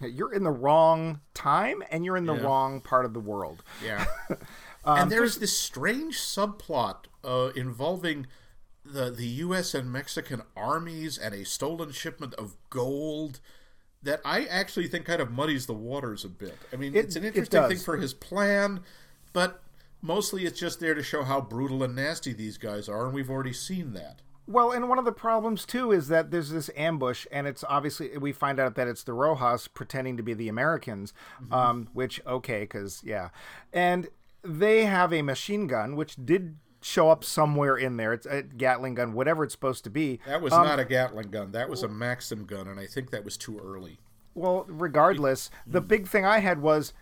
You're 0.00 0.32
in 0.32 0.42
the 0.42 0.50
wrong 0.50 1.20
time, 1.34 1.82
and 1.90 2.04
you're 2.04 2.16
in 2.16 2.26
the 2.26 2.34
Yeah. 2.34 2.42
wrong 2.42 2.80
part 2.80 3.04
of 3.04 3.12
the 3.14 3.20
world. 3.20 3.62
Yeah. 3.84 4.04
Um, 4.84 4.98
and 4.98 5.12
there's 5.12 5.38
this 5.38 5.56
strange 5.56 6.18
subplot 6.18 7.04
uh, 7.22 7.52
involving 7.54 8.26
the 8.84 9.12
the 9.12 9.26
U.S. 9.26 9.74
and 9.74 9.92
Mexican 9.92 10.42
armies 10.56 11.16
and 11.18 11.32
a 11.32 11.44
stolen 11.44 11.92
shipment 11.92 12.34
of 12.34 12.56
gold. 12.68 13.38
That 14.02 14.20
I 14.24 14.44
actually 14.46 14.88
think 14.88 15.06
kind 15.06 15.22
of 15.22 15.30
muddies 15.30 15.66
the 15.66 15.72
waters 15.72 16.24
a 16.24 16.28
bit. 16.28 16.58
I 16.72 16.76
mean, 16.76 16.96
It- 16.96 17.04
it's 17.04 17.14
an 17.14 17.22
interesting 17.24 17.68
thing 17.68 17.78
for 17.78 17.96
his 17.96 18.12
plan, 18.12 18.80
but 19.32 19.62
mostly 20.00 20.46
it's 20.46 20.58
just 20.58 20.80
there 20.80 20.94
to 20.94 21.02
show 21.04 21.22
how 21.22 21.40
brutal 21.40 21.84
and 21.84 21.94
nasty 21.94 22.32
these 22.32 22.58
guys 22.58 22.88
are, 22.88 23.04
and 23.04 23.14
we've 23.14 23.30
already 23.30 23.52
seen 23.52 23.92
that. 23.92 24.20
Well, 24.52 24.70
and 24.70 24.88
one 24.88 24.98
of 24.98 25.04
the 25.04 25.12
problems 25.12 25.64
too 25.64 25.92
is 25.92 26.08
that 26.08 26.30
there's 26.30 26.50
this 26.50 26.68
ambush, 26.76 27.26
and 27.32 27.46
it's 27.46 27.64
obviously 27.68 28.16
we 28.18 28.32
find 28.32 28.60
out 28.60 28.74
that 28.74 28.86
it's 28.88 29.02
the 29.02 29.14
Rojas 29.14 29.66
pretending 29.68 30.16
to 30.18 30.22
be 30.22 30.34
the 30.34 30.48
Americans, 30.48 31.14
Mm-hmm. 31.42 31.52
um, 31.54 31.88
which 31.94 32.20
okay, 32.26 32.60
because 32.60 33.00
yeah, 33.04 33.30
and 33.72 34.08
they 34.44 34.84
have 34.84 35.12
a 35.12 35.22
machine 35.22 35.66
gun 35.66 35.96
which 35.96 36.16
did 36.22 36.56
show 36.82 37.08
up 37.10 37.22
somewhere 37.24 37.76
in 37.76 37.96
there. 37.96 38.12
It's 38.12 38.26
a 38.26 38.42
Gatling 38.42 38.96
gun, 38.96 39.12
whatever 39.14 39.44
it's 39.44 39.54
supposed 39.54 39.84
to 39.84 39.90
be. 39.90 40.18
That 40.26 40.42
was 40.42 40.52
Um, 40.52 40.66
not 40.66 40.80
a 40.80 40.84
Gatling 40.84 41.30
gun. 41.30 41.52
That 41.52 41.68
was 41.70 41.82
a 41.84 41.88
Maxim 41.88 42.44
gun, 42.44 42.66
and 42.68 42.78
I 42.80 42.86
think 42.86 43.10
that 43.10 43.24
was 43.24 43.36
too 43.36 43.58
early. 43.64 44.00
Well, 44.34 44.64
regardless, 44.68 45.48
the 45.66 45.80
Mm. 45.80 45.88
big 45.88 46.08
thing 46.08 46.26
I 46.26 46.40
had 46.40 46.60
was 46.60 46.92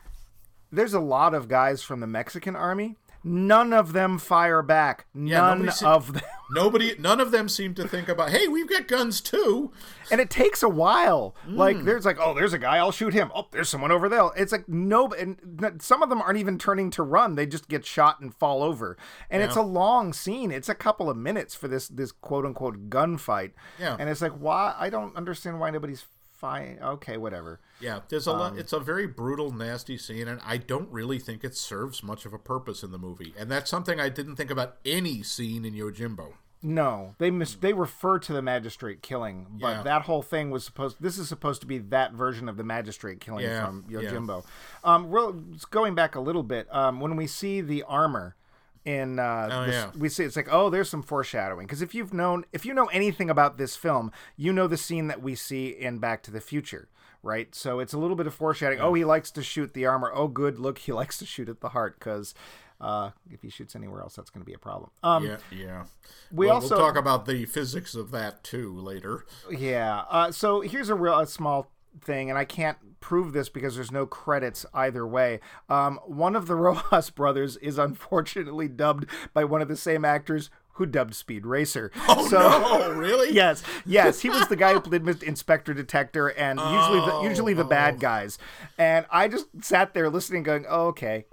there's 0.71 0.95
a 0.95 1.01
lot 1.01 1.35
of 1.35 1.49
guys 1.49 1.83
from 1.83 2.01
the 2.01 2.07
Mexican 2.07 2.55
army. 2.55 2.97
None 3.23 3.73
of 3.73 3.93
them 3.93 4.19
fire 4.19 4.63
back. 4.63 5.07
None 5.13 5.59
nobody 5.59 5.73
se- 5.73 5.87
of 5.87 6.13
them. 6.15 6.23
Nobody, 6.53 6.97
none 6.99 7.21
of 7.21 7.31
them 7.31 7.49
seem 7.49 7.75
to 7.75 7.87
think 7.87 8.09
about, 8.09 8.31
hey, 8.31 8.49
we've 8.49 8.69
got 8.69 8.89
guns 8.89 9.21
too. 9.21 9.71
and 10.11 10.21
it 10.21 10.31
takes 10.31 10.65
a 10.65 10.69
while. 10.69 11.37
Mm. 11.47 11.57
Like 11.57 11.85
there's 11.85 12.05
like, 12.05 12.17
oh, 12.21 12.35
there's 12.35 12.53
a 12.53 12.59
guy, 12.59 12.79
I'll 12.79 12.91
shoot 12.91 13.15
him. 13.15 13.31
Oh, 13.33 13.47
there's 13.53 13.69
someone 13.69 13.93
over 13.93 14.09
there. 14.09 14.31
It's 14.37 14.51
like 14.51 14.69
no, 14.69 15.07
and 15.13 15.39
some 15.81 16.03
of 16.03 16.09
them 16.09 16.21
aren't 16.21 16.39
even 16.39 16.59
turning 16.59 16.91
to 16.91 17.05
run. 17.05 17.37
They 17.37 17.47
just 17.47 17.69
get 17.69 17.87
shot 17.87 18.19
and 18.21 18.35
fall 18.35 18.65
over. 18.65 18.97
And 19.31 19.45
it's 19.45 19.55
a 19.55 19.63
long 19.63 20.13
scene. 20.13 20.51
It's 20.51 20.69
a 20.69 20.75
couple 20.75 21.09
of 21.09 21.17
minutes 21.17 21.55
for 21.55 21.69
this 21.69 21.87
this 21.87 22.11
quote 22.11 22.45
unquote 22.45 22.91
gunfight. 22.91 23.53
Yeah. 23.79 23.95
And 23.97 24.09
it's 24.11 24.21
like, 24.21 24.33
why? 24.33 24.75
I 24.77 24.91
don't 24.91 25.15
understand 25.15 25.61
why 25.61 25.71
nobody's 25.71 26.05
fine. 26.41 26.79
Okay, 26.83 27.17
whatever. 27.17 27.61
Yeah, 27.81 28.01
there's 28.09 28.27
a 28.27 28.33
Um, 28.33 28.39
lot. 28.39 28.59
It's 28.59 28.73
a 28.73 28.81
very 28.81 29.07
brutal, 29.07 29.53
nasty 29.53 29.97
scene, 29.99 30.27
and 30.29 30.41
I 30.45 30.57
don't 30.57 30.91
really 30.91 31.19
think 31.19 31.45
it 31.45 31.55
serves 31.57 32.03
much 32.03 32.25
of 32.27 32.33
a 32.33 32.39
purpose 32.39 32.83
in 32.83 32.91
the 32.93 32.99
movie. 32.99 33.35
And 33.39 33.51
that's 33.51 33.71
something 33.71 34.01
I 34.01 34.09
didn't 34.09 34.37
think 34.37 34.51
about 34.51 34.77
any 34.85 35.23
scene 35.23 35.65
in 35.65 35.75
Yojimbo. 35.75 36.33
No, 36.63 37.15
they 37.19 37.31
mis- 37.31 37.55
they 37.55 37.73
refer 37.73 38.19
to 38.19 38.35
the 38.35 38.43
magistrate 38.43 39.01
killing, 39.01 39.47
but 39.61 39.69
Yeah. 39.79 39.83
that 39.83 40.03
whole 40.03 40.21
thing 40.21 40.51
was 40.51 40.63
supposed. 40.65 40.99
This 41.01 41.17
is 41.17 41.27
supposed 41.27 41.63
to 41.63 41.67
be 41.67 41.79
that 41.79 42.13
version 42.13 42.51
of 42.51 42.59
the 42.59 42.65
magistrate 42.65 43.19
killing 43.21 43.45
Yeah, 43.47 43.65
from 43.65 43.87
yeah. 43.89 44.01
Yojimbo. 44.01 44.45
Um, 44.85 45.11
real, 45.11 45.33
going 45.71 45.95
back 45.95 46.15
a 46.17 46.21
little 46.21 46.43
bit, 46.43 46.67
um, 46.75 47.01
when 47.01 47.17
we 47.17 47.27
see 47.27 47.63
the 47.63 47.83
armor 47.85 48.37
in, 48.85 49.19
uh, 49.19 49.49
Oh, 49.53 49.67
this- 49.67 49.75
yeah. 49.75 49.91
we 49.99 50.09
see 50.09 50.25
it's 50.25 50.37
like, 50.37 50.49
oh, 50.51 50.71
there's 50.71 50.89
some 50.89 51.03
foreshadowing 51.03 51.67
because 51.67 51.83
if 51.83 51.95
you've 51.95 52.13
known, 52.15 52.45
if 52.53 52.65
you 52.65 52.73
know 52.75 52.87
anything 52.87 53.29
about 53.31 53.59
this 53.59 53.77
film, 53.77 54.11
you 54.37 54.53
know 54.53 54.67
the 54.67 54.77
scene 54.77 55.07
that 55.09 55.23
we 55.23 55.35
see 55.35 55.69
in 55.69 55.99
Back 55.99 56.23
to 56.25 56.31
the 56.31 56.41
Future. 56.41 56.89
Right, 57.23 57.55
so 57.55 57.81
it's 57.81 57.93
a 57.93 57.99
little 57.99 58.17
bit 58.17 58.27
of 58.27 58.33
foreshadowing. 58.35 58.81
Oh, 58.81 58.95
he 58.95 59.05
likes 59.05 59.31
to 59.33 59.43
shoot 59.43 59.75
the 59.75 59.85
armor. 59.85 60.11
Oh, 60.15 60.27
good, 60.27 60.59
look, 60.59 60.79
he 60.79 60.93
likes 61.01 61.19
to 61.19 61.27
shoot 61.27 61.51
at 61.51 61.61
the 61.61 61.69
heart 61.69 61.99
because 61.99 62.33
uh, 62.81 63.11
if 63.31 63.43
he 63.43 63.51
shoots 63.51 63.77
anywhere 63.77 64.01
else, 64.01 64.17
that's 64.17 64.31
going 64.31 64.41
to 64.41 64.47
be 64.47 64.55
a 64.55 64.59
problem. 64.59 64.91
Um, 65.03 65.27
yeah, 65.27 65.37
yeah. 65.55 65.85
we 66.33 66.47
Well, 66.47 66.55
also- 66.55 66.77
we'll 66.79 66.87
talk 66.87 66.97
about 66.97 67.27
the 67.27 67.45
physics 67.45 67.95
of 67.95 68.11
that 68.13 68.43
too 68.43 68.75
later. 68.75 69.27
Yeah. 69.51 70.05
Uh, 70.09 70.33
so 70.33 70.63
here's 70.63 70.89
a 70.89 70.95
real 70.95 71.19
a 71.19 71.27
small 71.27 71.71
thing, 72.01 72.31
and 72.31 72.39
I 72.39 72.45
can't 72.45 72.79
prove 73.01 73.33
this 73.33 73.49
because 73.49 73.75
there's 73.77 73.91
no 73.91 74.07
credits 74.07 74.67
either 74.75 75.07
way. 75.07 75.41
Um, 75.69 75.99
one 76.05 76.37
of 76.37 76.47
the 76.47 76.55
Rojas 76.57 77.11
brothers 77.11 77.57
is 77.59 77.79
unfortunately 77.79 78.69
dubbed 78.69 79.07
by 79.33 79.45
one 79.45 79.63
of 79.63 79.69
the 79.69 79.77
same 79.77 80.05
actors 80.05 80.51
who 80.75 80.87
dubbed 80.87 81.15
Speed 81.15 81.45
Racer. 81.45 81.91
Oh 82.09 82.29
no, 82.33 82.93
really? 82.97 83.35
Yes, 83.35 83.63
yes, 83.85 84.21
he 84.21 84.31
was 84.31 84.49
the 84.49 84.57
guy 84.57 84.73
who 84.73 84.81
played 84.81 85.07
Inspector 85.23 85.73
Detector, 85.75 86.29
and 86.29 86.59
usually 86.59 87.01
the 87.01 87.21
usually 87.23 87.55
the 87.55 87.65
bad 87.65 88.01
guys. 88.01 88.39
And 88.79 89.05
I 89.11 89.29
just 89.29 89.47
sat 89.61 89.93
there 89.93 90.09
listening, 90.09 90.43
going, 90.43 90.65
oh, 90.69 90.87
"Okay." 90.89 91.27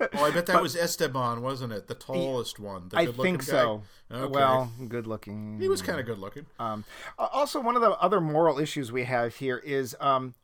Oh, 0.00 0.24
I 0.24 0.30
bet 0.30 0.46
that 0.46 0.60
was 0.62 0.76
Esteban, 0.76 1.42
wasn't 1.42 1.72
it? 1.72 1.86
The 1.86 1.94
tallest 1.94 2.58
one. 2.58 2.88
The 2.88 2.98
I 2.98 3.06
think 3.06 3.42
so. 3.42 3.82
Okay. 4.10 4.26
Well, 4.32 4.72
good 4.88 5.06
looking. 5.06 5.58
he 5.60 5.68
was 5.68 5.82
kind 5.82 6.00
of 6.00 6.06
good 6.06 6.18
looking. 6.18 6.46
Um, 6.58 6.84
also, 7.18 7.60
one 7.60 7.76
of 7.76 7.82
the 7.82 7.90
other 7.92 8.20
moral 8.20 8.58
issues 8.58 8.90
we 8.90 9.04
have 9.04 9.36
here 9.36 9.58
is 9.58 9.96
um, 10.00 10.34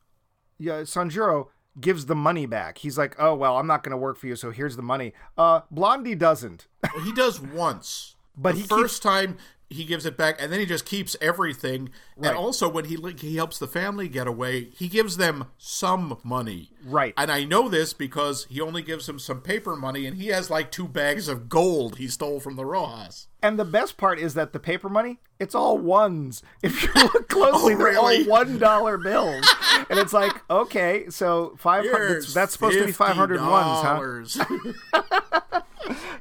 yeah, 0.57 0.81
Sanjuro 0.81 1.47
gives 1.79 2.05
the 2.05 2.15
money 2.15 2.45
back. 2.45 2.79
He's 2.79 2.97
like, 2.97 3.15
"Oh 3.19 3.35
well, 3.35 3.57
I'm 3.57 3.67
not 3.67 3.83
going 3.83 3.91
to 3.91 3.97
work 3.97 4.17
for 4.17 4.27
you, 4.27 4.35
so 4.35 4.51
here's 4.51 4.75
the 4.75 4.81
money." 4.81 5.13
Uh, 5.37 5.61
Blondie 5.69 6.15
doesn't. 6.15 6.67
Well, 6.93 7.03
he 7.03 7.11
does 7.11 7.39
once, 7.39 8.15
But 8.37 8.55
the 8.55 8.61
he 8.61 8.67
first 8.67 9.03
time 9.03 9.37
he 9.71 9.85
gives 9.85 10.05
it 10.05 10.17
back, 10.17 10.35
and 10.39 10.51
then 10.51 10.59
he 10.59 10.65
just 10.65 10.85
keeps 10.85 11.15
everything. 11.21 11.89
Right. 12.17 12.29
And 12.29 12.37
also, 12.37 12.67
when 12.69 12.85
he 12.85 12.97
he 13.17 13.35
helps 13.37 13.57
the 13.57 13.67
family 13.67 14.07
get 14.07 14.27
away, 14.27 14.65
he 14.75 14.87
gives 14.87 15.17
them 15.17 15.45
some 15.57 16.17
money. 16.23 16.69
Right. 16.85 17.13
And 17.17 17.31
I 17.31 17.43
know 17.45 17.69
this 17.69 17.93
because 17.93 18.45
he 18.49 18.59
only 18.61 18.81
gives 18.81 19.05
them 19.07 19.19
some 19.19 19.41
paper 19.41 19.75
money, 19.75 20.05
and 20.05 20.17
he 20.17 20.27
has 20.27 20.49
like 20.49 20.71
two 20.71 20.87
bags 20.87 21.27
of 21.27 21.49
gold 21.49 21.97
he 21.97 22.07
stole 22.07 22.39
from 22.39 22.55
the 22.55 22.65
Rojas. 22.65 23.27
And 23.43 23.57
the 23.57 23.65
best 23.65 23.97
part 23.97 24.19
is 24.19 24.35
that 24.35 24.53
the 24.53 24.59
paper 24.59 24.87
money, 24.87 25.19
it's 25.39 25.55
all 25.55 25.77
ones. 25.77 26.43
If 26.61 26.83
you 26.83 26.93
look 26.93 27.27
closely, 27.29 27.73
Oh, 27.73 27.77
they're 27.77 27.87
really? 27.87 28.23
all 28.25 28.29
one 28.29 28.59
dollar 28.59 28.97
bills. 28.97 29.45
and 29.89 29.97
it's 29.97 30.13
like, 30.13 30.33
okay, 30.49 31.05
so 31.09 31.55
five 31.57 31.85
hundred. 31.85 32.07
Here's 32.09 32.33
That's 32.33 32.53
supposed 32.53 32.77
to 32.77 32.85
be 32.85 32.91
five 32.91 33.15
hundred 33.15 33.41
ones, 33.41 34.37
huh? 34.37 35.61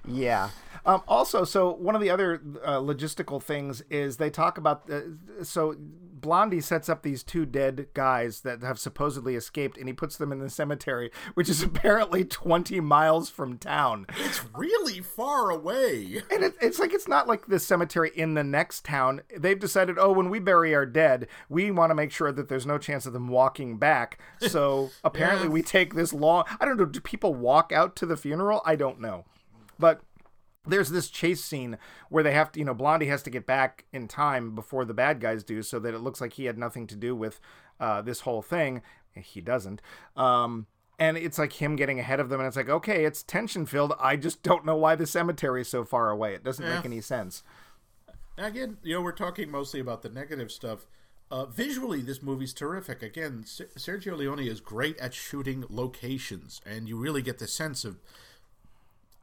Yeah. 0.07 0.51
Um, 0.87 1.03
also, 1.09 1.45
so 1.45 1.73
one 1.75 1.95
of 1.95 2.01
the 2.01 2.11
other 2.11 2.41
uh, 2.65 2.79
logistical 2.79 3.43
things 3.43 3.83
is 3.91 4.17
they 4.17 4.31
talk 4.31 4.57
about 4.59 4.89
uh, 4.91 5.01
so 5.43 5.75
Blondie 5.79 6.61
sets 6.61 6.91
up 6.91 7.03
these 7.03 7.23
two 7.23 7.47
dead 7.47 7.87
guys 7.95 8.43
that 8.43 8.63
have 8.63 8.79
supposedly 8.79 9.35
escaped, 9.37 9.79
and 9.79 9.89
he 9.89 9.93
puts 9.95 10.19
them 10.19 10.33
in 10.33 10.39
the 10.39 10.51
cemetery, 10.51 11.11
which 11.35 11.49
is 11.49 11.63
apparently 11.63 12.25
twenty 12.25 12.79
miles 12.81 13.31
from 13.31 13.57
town. 13.59 14.07
it's 14.19 14.43
really 14.55 15.01
far 15.01 15.51
away. 15.51 16.23
And 16.31 16.43
it, 16.45 16.55
it's 16.61 16.79
like 16.79 16.93
it's 16.93 17.09
not 17.09 17.27
like 17.27 17.47
the 17.47 17.59
cemetery 17.59 18.11
in 18.15 18.35
the 18.35 18.45
next 18.45 18.85
town. 18.85 19.23
They've 19.37 19.59
decided, 19.59 19.97
oh, 19.99 20.13
when 20.13 20.29
we 20.29 20.39
bury 20.41 20.75
our 20.75 20.85
dead, 20.87 21.27
we 21.49 21.71
want 21.71 21.91
to 21.91 21.95
make 21.95 22.13
sure 22.13 22.33
that 22.33 22.49
there's 22.49 22.67
no 22.67 22.77
chance 22.77 23.07
of 23.07 23.13
them 23.15 23.29
walking 23.29 23.79
back. 23.79 24.19
So 24.41 24.91
apparently, 25.05 25.47
Yeah. 25.47 25.53
we 25.53 25.63
take 25.63 25.95
this 25.95 26.13
long. 26.13 26.45
I 26.61 26.65
don't 26.67 26.77
know. 26.77 26.85
Do 26.87 27.01
people 27.01 27.35
walk 27.35 27.73
out 27.73 27.97
to 27.97 28.07
the 28.07 28.17
funeral? 28.17 28.61
I 28.67 28.77
don't 28.77 29.01
know, 29.01 29.25
but. 29.79 30.01
There's 30.71 30.91
this 30.91 31.11
chase 31.11 31.45
scene 31.45 31.77
where 32.09 32.23
they 32.25 32.33
have 32.33 32.51
to, 32.53 32.59
you 32.59 32.65
know, 32.65 32.75
Blondie 32.75 33.07
has 33.07 33.23
to 33.25 33.31
get 33.31 33.47
back 33.47 33.85
in 33.93 34.09
time 34.09 34.55
before 34.55 34.85
the 34.85 34.95
bad 34.95 35.21
guys 35.21 35.45
do, 35.45 35.63
so 35.63 35.79
that 35.81 35.93
it 35.95 35.99
looks 35.99 36.21
like 36.21 36.33
he 36.35 36.47
had 36.47 36.57
nothing 36.57 36.87
to 36.87 36.97
do 36.97 37.15
with 37.15 37.41
uh, 37.79 38.01
this 38.03 38.21
whole 38.21 38.43
thing. 38.43 38.83
He 39.15 39.41
doesn't. 39.41 39.83
Um, 40.17 40.67
and 40.99 41.17
it's 41.17 41.39
like 41.39 41.55
him 41.55 41.77
getting 41.77 41.99
ahead 41.99 42.21
of 42.21 42.29
them, 42.29 42.41
and 42.41 42.47
it's 42.47 42.57
like, 42.57 42.69
okay, 42.69 43.05
it's 43.05 43.23
tension 43.23 43.67
filled. 43.67 43.95
I 43.99 44.17
just 44.17 44.43
don't 44.43 44.65
know 44.65 44.77
why 44.77 44.95
the 44.97 45.07
cemetery 45.07 45.63
is 45.63 45.69
so 45.69 45.85
far 45.85 46.11
away. 46.11 46.35
It 46.35 46.45
doesn't 46.45 46.65
Yeah. 46.65 46.77
make 46.77 46.85
any 46.85 47.01
sense. 47.01 47.43
Again, 48.39 48.79
you 48.83 48.95
know, 48.95 49.03
we're 49.03 49.13
talking 49.13 49.51
mostly 49.51 49.81
about 49.81 50.03
the 50.03 50.09
negative 50.09 50.51
stuff. 50.51 50.87
Uh, 51.31 51.47
visually, 51.47 52.01
this 52.03 52.23
movie's 52.23 52.53
terrific. 52.53 53.03
Again, 53.03 53.45
Sergio 53.45 54.17
Leone 54.17 54.41
is 54.41 54.61
great 54.61 54.99
at 54.99 55.15
shooting 55.15 55.65
locations, 55.69 56.61
and 56.67 56.89
you 56.89 56.97
really 56.97 57.23
get 57.23 57.39
the 57.39 57.47
sense 57.47 57.85
of, 57.85 58.01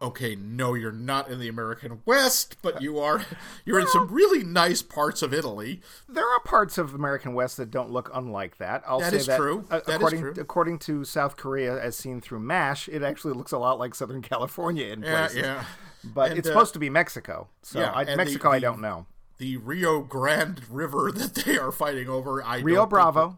okay, 0.01 0.35
no, 0.35 0.73
you're 0.73 0.91
not 0.91 1.29
in 1.29 1.39
the 1.39 1.47
American 1.47 2.01
West, 2.05 2.57
but 2.61 2.81
you 2.81 2.99
are. 2.99 3.25
You're 3.65 3.79
in 3.79 3.87
some 3.87 4.07
really 4.09 4.43
nice 4.43 4.81
parts 4.81 5.21
of 5.21 5.33
Italy. 5.33 5.81
There 6.07 6.23
are 6.27 6.39
parts 6.41 6.77
of 6.77 6.93
American 6.93 7.33
West 7.33 7.57
that 7.57 7.71
don't 7.71 7.91
look 7.91 8.09
unlike 8.13 8.57
that. 8.57 8.83
I'll 8.87 8.99
That 8.99 9.11
say 9.11 9.17
is 9.17 9.25
that 9.25 9.37
true. 9.37 9.65
uh, 9.71 9.79
That 9.79 9.89
is 9.89 9.95
according 9.95 10.19
true. 10.21 10.33
according 10.37 10.79
to 10.79 11.03
South 11.03 11.35
Korea, 11.37 11.81
as 11.81 11.95
seen 11.97 12.21
through 12.21 12.39
MASH, 12.39 12.87
it 12.89 13.01
actually 13.03 13.33
looks 13.33 13.51
a 13.51 13.57
lot 13.57 13.79
like 13.79 13.95
Southern 13.95 14.21
California 14.21 14.87
in 14.87 15.01
Yeah, 15.01 15.17
places. 15.27 15.37
yeah. 15.37 15.63
But 16.03 16.29
And, 16.31 16.39
it's 16.39 16.47
uh, 16.47 16.51
supposed 16.51 16.73
to 16.73 16.79
be 16.79 16.89
Mexico, 16.89 17.47
so 17.63 17.79
yeah, 17.79 17.91
I, 17.91 18.01
and 18.01 18.09
the- 18.11 18.17
Mexico 18.17 18.51
I 18.51 18.59
don't 18.59 18.79
know. 18.81 19.07
The 19.39 19.57
Rio 19.57 20.01
Grande 20.01 20.61
River 20.69 21.11
that 21.15 21.33
they 21.35 21.57
are 21.57 21.71
fighting 21.71 22.07
over. 22.07 22.43
I 22.43 22.59
Rio 22.59 22.81
think 22.81 22.89
Bravo, 22.91 23.37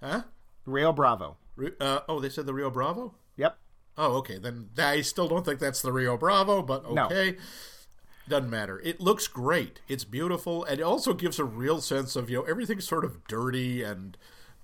that- 0.00 0.08
huh? 0.12 0.22
Rio 0.64 0.92
Bravo. 0.92 1.36
Uh, 1.80 2.00
oh, 2.08 2.20
they 2.20 2.28
said 2.28 2.46
the 2.46 2.54
Rio 2.54 2.68
Bravo. 2.70 3.14
Yep. 3.36 3.58
Oh, 3.98 4.16
okay. 4.18 4.38
Then 4.38 4.68
I 4.78 5.00
still 5.00 5.28
don't 5.28 5.44
think 5.44 5.58
that's 5.60 5.80
the 5.82 5.92
Rio 5.92 6.16
Bravo, 6.16 6.62
but 6.62 6.90
No. 6.92 7.06
okay. 7.06 7.36
Doesn't 8.28 8.50
matter. 8.50 8.80
It 8.80 9.00
looks 9.00 9.28
great. 9.28 9.80
It's 9.88 10.04
beautiful, 10.04 10.64
and 10.64 10.80
it 10.80 10.82
also 10.82 11.14
gives 11.14 11.38
a 11.38 11.44
real 11.44 11.80
sense 11.80 12.16
of 12.16 12.28
you 12.28 12.38
know 12.38 12.42
everything's 12.42 12.86
sort 12.86 13.04
of 13.04 13.24
dirty 13.28 13.82
and 13.84 14.16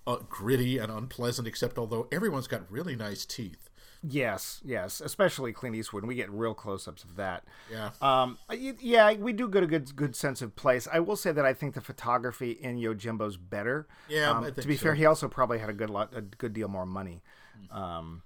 uh, 0.05 0.17
gritty 0.29 0.79
and 0.79 0.91
unpleasant. 0.91 1.47
Except 1.47 1.79
although 1.79 2.09
everyone's 2.11 2.49
got 2.49 2.69
really 2.71 2.97
nice 2.97 3.25
teeth. 3.25 3.69
Yes, 4.05 4.61
yes, 4.65 5.01
especially 5.01 5.53
Clint 5.53 5.77
Eastwood. 5.77 6.05
We 6.05 6.17
get 6.17 6.29
real 6.29 6.55
close-ups 6.55 7.05
of 7.05 7.15
that. 7.15 7.45
Yeah. 7.71 7.91
Um, 8.01 8.37
yeah, 8.51 9.13
we 9.13 9.33
do 9.33 9.49
get 9.49 9.63
a 9.63 9.67
good 9.69 9.95
good 9.95 10.17
sense 10.17 10.43
of 10.43 10.57
place. 10.57 10.89
I 10.93 10.99
will 10.99 11.15
say 11.15 11.31
that 11.31 11.45
I 11.47 11.55
think 11.55 11.75
the 11.75 11.81
photography 11.81 12.51
in 12.51 12.79
Yojimbo's 12.81 13.37
better. 13.37 13.87
Yeah, 14.09 14.33
Um, 14.33 14.53
to 14.53 14.67
be 14.67 14.77
so. 14.77 14.83
fair, 14.83 14.95
he 14.97 15.07
also 15.07 15.29
probably 15.29 15.61
had 15.61 15.71
a 15.71 15.73
good 15.73 15.89
lot, 15.89 16.13
a 16.17 16.21
good 16.21 16.53
deal 16.53 16.67
more 16.67 16.85
money. 16.85 17.23
Um, 17.71 18.23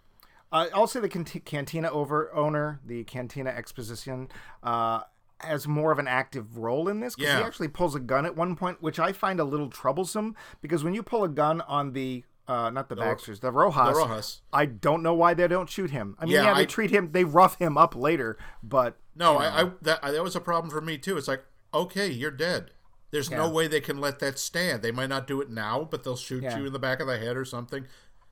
uh, 0.52 0.66
I'll 0.74 0.86
say 0.86 1.00
the 1.00 1.08
cant- 1.08 1.44
cantina 1.44 1.90
over 1.90 2.32
owner, 2.34 2.80
the 2.84 3.04
cantina 3.04 3.50
exposition, 3.50 4.28
uh, 4.62 5.00
has 5.40 5.68
more 5.68 5.92
of 5.92 5.98
an 5.98 6.08
active 6.08 6.56
role 6.56 6.88
in 6.88 7.00
this 7.00 7.14
because 7.14 7.36
he 7.38 7.42
actually 7.44 7.68
pulls 7.68 7.94
a 7.94 8.00
gun 8.00 8.24
at 8.24 8.34
one 8.36 8.56
point, 8.56 8.80
which 8.82 8.98
I 8.98 9.12
find 9.12 9.38
a 9.38 9.44
little 9.44 9.68
troublesome 9.68 10.34
because 10.62 10.82
when 10.82 10.94
you 10.94 11.02
pull 11.02 11.24
a 11.24 11.28
gun 11.28 11.60
on 11.62 11.92
the 11.92 12.24
uh, 12.48 12.70
not 12.70 12.88
the 12.88 12.94
Baxters, 12.94 13.40
the 13.40 13.50
Rojas, 13.50 13.88
The 13.88 14.04
Rojas. 14.06 14.40
I 14.52 14.66
don't 14.66 15.02
know 15.02 15.14
why 15.14 15.34
they 15.34 15.48
don't 15.48 15.68
shoot 15.68 15.90
him. 15.90 16.14
I 16.20 16.26
mean, 16.26 16.34
Yeah, 16.34 16.44
yeah, 16.44 16.54
they 16.54 16.60
I- 16.60 16.64
treat 16.66 16.92
him, 16.92 17.10
they 17.10 17.24
rough 17.24 17.58
him 17.58 17.76
up 17.76 17.96
later, 17.96 18.38
but 18.62 18.96
No, 19.16 19.36
I, 19.36 19.62
I 19.62 19.70
that 19.82 20.00
that 20.02 20.22
was 20.22 20.36
a 20.36 20.40
problem 20.40 20.70
for 20.70 20.80
me 20.80 20.96
too. 20.96 21.16
It's 21.18 21.26
like 21.28 21.44
okay, 21.74 22.08
you're 22.08 22.30
dead. 22.30 22.70
There's 23.10 23.30
no 23.30 23.48
way 23.48 23.66
they 23.68 23.80
can 23.80 23.98
let 24.00 24.18
that 24.20 24.38
stand. 24.38 24.82
They 24.82 24.90
might 24.92 25.08
not 25.08 25.26
do 25.26 25.40
it 25.40 25.48
now, 25.50 25.86
but 25.90 26.02
they'll 26.04 26.16
shoot 26.16 26.42
Yeah. 26.42 26.56
you 26.58 26.66
in 26.66 26.72
the 26.72 26.78
back 26.78 27.00
of 27.00 27.06
the 27.06 27.18
head 27.18 27.36
or 27.36 27.44
something. 27.44 27.86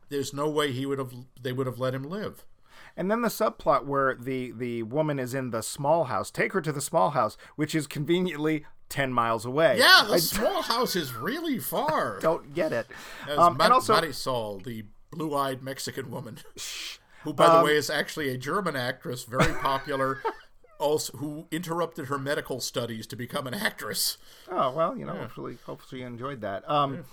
There's 0.08 0.32
no 0.32 0.48
way 0.48 0.72
he 0.72 0.86
would 0.86 0.98
have. 0.98 1.12
They 1.40 1.52
would 1.52 1.66
have 1.66 1.78
let 1.78 1.94
him 1.94 2.04
live. 2.04 2.44
And 2.96 3.10
then 3.10 3.22
the 3.22 3.28
subplot 3.28 3.84
where 3.86 4.14
the 4.14 4.52
the 4.52 4.82
woman 4.84 5.18
is 5.18 5.34
in 5.34 5.50
the 5.50 5.62
small 5.62 6.04
house, 6.04 6.30
take 6.30 6.52
her 6.52 6.60
to 6.60 6.72
the 6.72 6.80
small 6.80 7.10
house, 7.10 7.36
which 7.56 7.74
is 7.74 7.86
conveniently 7.86 8.64
ten 8.88 9.12
miles 9.12 9.44
away. 9.44 9.76
Yeah, 9.78 10.04
the 10.06 10.14
I 10.14 10.18
small 10.18 10.62
house 10.74 10.94
is 10.94 11.14
really 11.14 11.58
far. 11.58 12.18
don't 12.20 12.54
get 12.54 12.72
it. 12.72 12.86
As 13.28 13.38
Um, 13.38 13.56
Ma- 13.56 13.64
and 13.64 13.72
also, 13.72 13.94
Marisol, 13.94 14.62
the 14.62 14.84
blue-eyed 15.10 15.62
Mexican 15.62 16.10
woman, 16.10 16.38
who, 17.22 17.32
by 17.32 17.46
the 17.48 17.58
Um, 17.58 17.64
way, 17.64 17.76
is 17.76 17.90
actually 17.90 18.28
a 18.30 18.36
German 18.36 18.76
actress, 18.76 19.24
very 19.24 19.54
popular, 19.54 20.20
also 20.78 21.16
who 21.18 21.46
interrupted 21.50 22.06
her 22.06 22.18
medical 22.18 22.60
studies 22.60 23.06
to 23.08 23.16
become 23.16 23.46
an 23.48 23.54
actress. 23.54 24.18
oh 24.50 24.70
well, 24.72 24.96
you 24.96 25.04
know, 25.06 25.14
hopefully, 25.14 25.58
hopefully 25.66 26.02
you 26.02 26.06
enjoyed 26.06 26.40
that. 26.42 26.68
Um, 26.70 27.04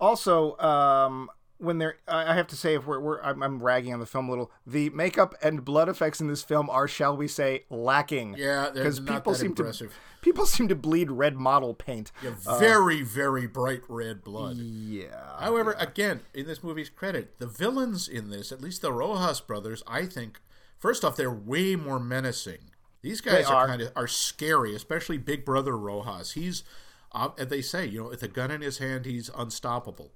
also, 0.00 0.58
um, 0.58 1.30
when 1.64 1.78
they're, 1.78 1.96
I 2.06 2.34
have 2.34 2.46
to 2.48 2.56
say, 2.56 2.74
if 2.74 2.86
we're, 2.86 3.00
we're 3.00 3.22
I'm, 3.22 3.42
I'm 3.42 3.62
ragging 3.62 3.92
on 3.92 4.00
the 4.00 4.06
film 4.06 4.28
a 4.28 4.30
little, 4.30 4.50
the 4.66 4.90
makeup 4.90 5.34
and 5.42 5.64
blood 5.64 5.88
effects 5.88 6.20
in 6.20 6.28
this 6.28 6.42
film 6.42 6.70
are, 6.70 6.86
shall 6.86 7.16
we 7.16 7.28
say, 7.28 7.64
lacking. 7.70 8.36
Yeah, 8.38 8.70
because 8.72 9.00
people 9.00 9.32
that 9.32 9.38
seem 9.38 9.50
impressive. 9.50 9.90
to 9.90 9.96
people 10.24 10.46
seem 10.46 10.68
to 10.68 10.74
bleed 10.74 11.10
red 11.10 11.36
model 11.36 11.74
paint. 11.74 12.10
yeah, 12.22 12.32
very, 12.58 13.02
very 13.02 13.46
bright 13.46 13.82
red 13.88 14.24
blood. 14.24 14.56
Yeah. 14.56 15.38
However, 15.38 15.76
again, 15.78 16.22
in 16.32 16.46
this 16.46 16.64
movie's 16.64 16.88
credit, 16.88 17.38
the 17.38 17.46
villains 17.46 18.08
in 18.08 18.30
this, 18.30 18.50
at 18.50 18.62
least 18.62 18.80
the 18.80 18.92
Rojas 18.92 19.40
brothers, 19.40 19.82
I 19.86 20.06
think, 20.06 20.40
first 20.78 21.04
off, 21.04 21.16
they're 21.16 21.30
way 21.30 21.76
more 21.76 22.00
menacing. 22.00 22.70
These 23.02 23.20
guys 23.20 23.46
are, 23.46 23.54
are. 23.54 23.66
kind 23.66 23.82
of 23.82 23.92
are 23.94 24.08
scary, 24.08 24.74
especially 24.74 25.18
Big 25.18 25.44
Brother 25.44 25.76
Rojas. 25.76 26.32
He's, 26.32 26.64
uh, 27.12 27.28
they 27.36 27.60
say, 27.60 27.84
you 27.84 28.02
know, 28.02 28.08
with 28.08 28.22
a 28.22 28.28
gun 28.28 28.50
in 28.50 28.62
his 28.62 28.78
hand, 28.78 29.04
he's 29.04 29.30
unstoppable. 29.36 30.12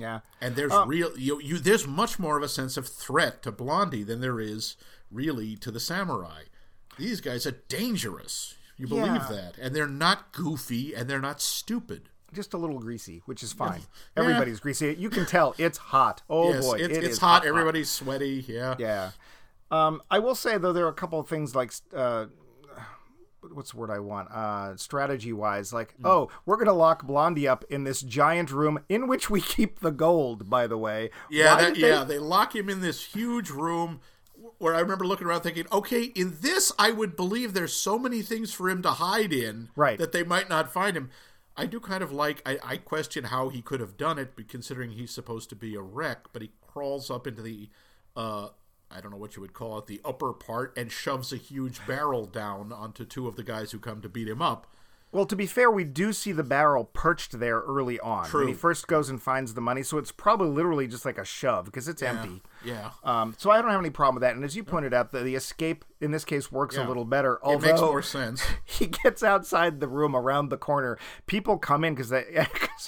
Yeah. 0.00 0.20
And 0.40 0.56
there's 0.56 0.72
Um, 0.72 0.88
real, 0.88 1.16
you, 1.18 1.40
you, 1.40 1.58
there's 1.58 1.86
much 1.86 2.18
more 2.18 2.36
of 2.36 2.42
a 2.42 2.48
sense 2.48 2.76
of 2.76 2.88
threat 2.88 3.42
to 3.42 3.52
Blondie 3.52 4.02
than 4.02 4.20
there 4.20 4.40
is 4.40 4.76
really 5.10 5.56
to 5.56 5.70
the 5.70 5.80
samurai. 5.80 6.42
These 6.98 7.20
guys 7.20 7.46
are 7.46 7.56
dangerous. 7.68 8.54
You 8.76 8.86
believe 8.86 9.06
Yeah. 9.06 9.26
that, 9.30 9.58
and 9.58 9.76
they're 9.76 9.86
not 9.86 10.32
goofy, 10.32 10.94
and 10.94 11.08
they're 11.08 11.20
not 11.20 11.40
stupid. 11.40 12.08
just 12.32 12.54
a 12.54 12.56
little 12.58 12.78
greasy, 12.78 13.22
which 13.26 13.42
is 13.42 13.52
fine. 13.52 13.82
Everybody's 14.16 14.60
greasy. 14.60 14.94
You 14.96 15.10
can 15.10 15.26
tell 15.26 15.52
it's 15.58 15.78
hot. 15.78 16.22
Oh 16.30 16.52
yes, 16.52 16.64
boy, 16.64 16.74
it's, 16.76 16.96
it 16.96 17.04
it's 17.04 17.14
is 17.14 17.18
hot. 17.18 17.44
Everybody's 17.44 17.90
sweaty. 17.90 18.44
Yeah. 18.46 18.76
Yeah. 18.78 19.10
Um, 19.72 20.00
I 20.10 20.20
will 20.20 20.36
say 20.36 20.56
though 20.56 20.72
there 20.72 20.84
are 20.84 20.90
a 20.90 20.94
couple 20.94 21.18
of 21.18 21.28
things 21.28 21.54
like 21.56 21.72
uh, 21.94 22.26
what's 23.52 23.72
the 23.72 23.76
word 23.78 23.90
I 23.90 23.98
want? 23.98 24.30
Uh, 24.30 24.76
strategy 24.76 25.32
wise, 25.32 25.72
like 25.72 25.94
Hmm. 25.96 26.06
oh, 26.06 26.30
we're 26.46 26.56
gonna 26.56 26.72
lock 26.72 27.06
Blondie 27.06 27.48
up 27.48 27.64
in 27.70 27.84
this 27.84 28.00
giant 28.02 28.50
room 28.50 28.80
in 28.88 29.06
which 29.08 29.30
we 29.30 29.40
keep 29.40 29.80
the 29.80 29.90
gold. 29.90 30.48
By 30.50 30.66
the 30.66 30.78
way, 30.78 31.10
Yeah, 31.30 31.56
that, 31.56 31.74
they- 31.74 31.80
yeah. 31.88 32.04
They 32.04 32.18
lock 32.18 32.54
him 32.54 32.68
in 32.68 32.80
this 32.80 33.04
huge 33.04 33.50
room. 33.50 34.00
where 34.56 34.74
I 34.74 34.80
remember 34.80 35.06
looking 35.06 35.26
around 35.26 35.42
thinking, 35.42 35.66
okay, 35.70 36.04
in 36.04 36.38
this 36.40 36.72
I 36.78 36.92
would 36.92 37.14
believe 37.14 37.52
there's 37.52 37.74
so 37.74 37.98
many 37.98 38.22
things 38.22 38.54
for 38.54 38.70
him 38.70 38.80
to 38.82 38.90
hide 38.92 39.34
in 39.34 39.68
Right. 39.76 39.98
that 39.98 40.12
they 40.12 40.22
might 40.22 40.48
not 40.48 40.72
find 40.72 40.96
him. 40.96 41.10
I 41.58 41.66
do 41.66 41.78
kind 41.78 42.02
of 42.02 42.10
like 42.10 42.40
I, 42.46 42.58
I 42.64 42.76
question 42.78 43.24
how 43.24 43.50
he 43.50 43.60
could 43.60 43.80
have 43.80 43.98
done 43.98 44.18
it, 44.18 44.32
considering 44.48 44.92
he's 44.92 45.10
supposed 45.10 45.50
to 45.50 45.56
be 45.56 45.74
a 45.74 45.82
wreck, 45.82 46.28
but 46.32 46.40
he 46.40 46.52
crawls 46.66 47.10
up 47.10 47.26
into 47.26 47.42
the 47.42 47.68
uh 48.16 48.48
I 48.90 49.00
don't 49.00 49.10
know 49.10 49.16
what 49.16 49.36
you 49.36 49.42
would 49.42 49.52
call 49.52 49.78
it, 49.78 49.86
the 49.86 50.00
upper 50.04 50.32
part, 50.32 50.76
and 50.76 50.90
shoves 50.90 51.32
a 51.32 51.36
huge 51.36 51.84
barrel 51.86 52.26
down 52.26 52.72
onto 52.72 53.04
two 53.04 53.28
of 53.28 53.36
the 53.36 53.44
guys 53.44 53.70
who 53.70 53.78
come 53.78 54.00
to 54.02 54.08
beat 54.08 54.28
him 54.28 54.42
up. 54.42 54.66
Well, 55.12 55.26
to 55.26 55.36
be 55.36 55.46
fair, 55.46 55.70
we 55.70 55.84
do 55.84 56.12
see 56.12 56.30
the 56.32 56.44
barrel 56.44 56.84
perched 56.84 57.38
there 57.40 57.60
early 57.60 57.98
on 57.98 58.26
True. 58.26 58.40
when 58.40 58.48
he 58.48 58.54
first 58.54 58.86
goes 58.86 59.08
and 59.08 59.20
finds 59.20 59.54
the 59.54 59.60
money. 59.60 59.82
So 59.82 59.98
it's 59.98 60.12
probably 60.12 60.48
literally 60.48 60.86
just 60.86 61.04
like 61.04 61.18
a 61.18 61.24
shove 61.24 61.64
because 61.64 61.88
it's 61.88 62.02
empty. 62.02 62.42
Yeah. 62.64 62.90
Um, 63.04 63.34
so 63.38 63.50
I 63.50 63.60
don't 63.62 63.70
have 63.70 63.80
any 63.80 63.90
problem 63.90 64.16
with 64.16 64.22
that. 64.22 64.34
And 64.36 64.44
as 64.44 64.54
you 64.56 64.64
pointed 64.64 64.92
out, 64.94 65.12
the, 65.12 65.20
the 65.20 65.34
escape 65.34 65.84
in 66.00 66.10
this 66.10 66.24
case 66.24 66.50
works 66.50 66.76
a 66.76 66.84
little 66.84 67.04
better. 67.04 67.38
Although 67.42 67.66
It 67.68 67.70
makes 67.72 67.80
more 67.80 68.02
sense. 68.02 68.42
he 68.64 68.86
gets 68.86 69.22
outside 69.22 69.80
the 69.80 69.88
room 69.88 70.16
around 70.16 70.48
the 70.48 70.56
corner. 70.56 70.98
People 71.26 71.58
come 71.58 71.84
in 71.84 71.94
because 71.94 72.08
there's 72.10 72.26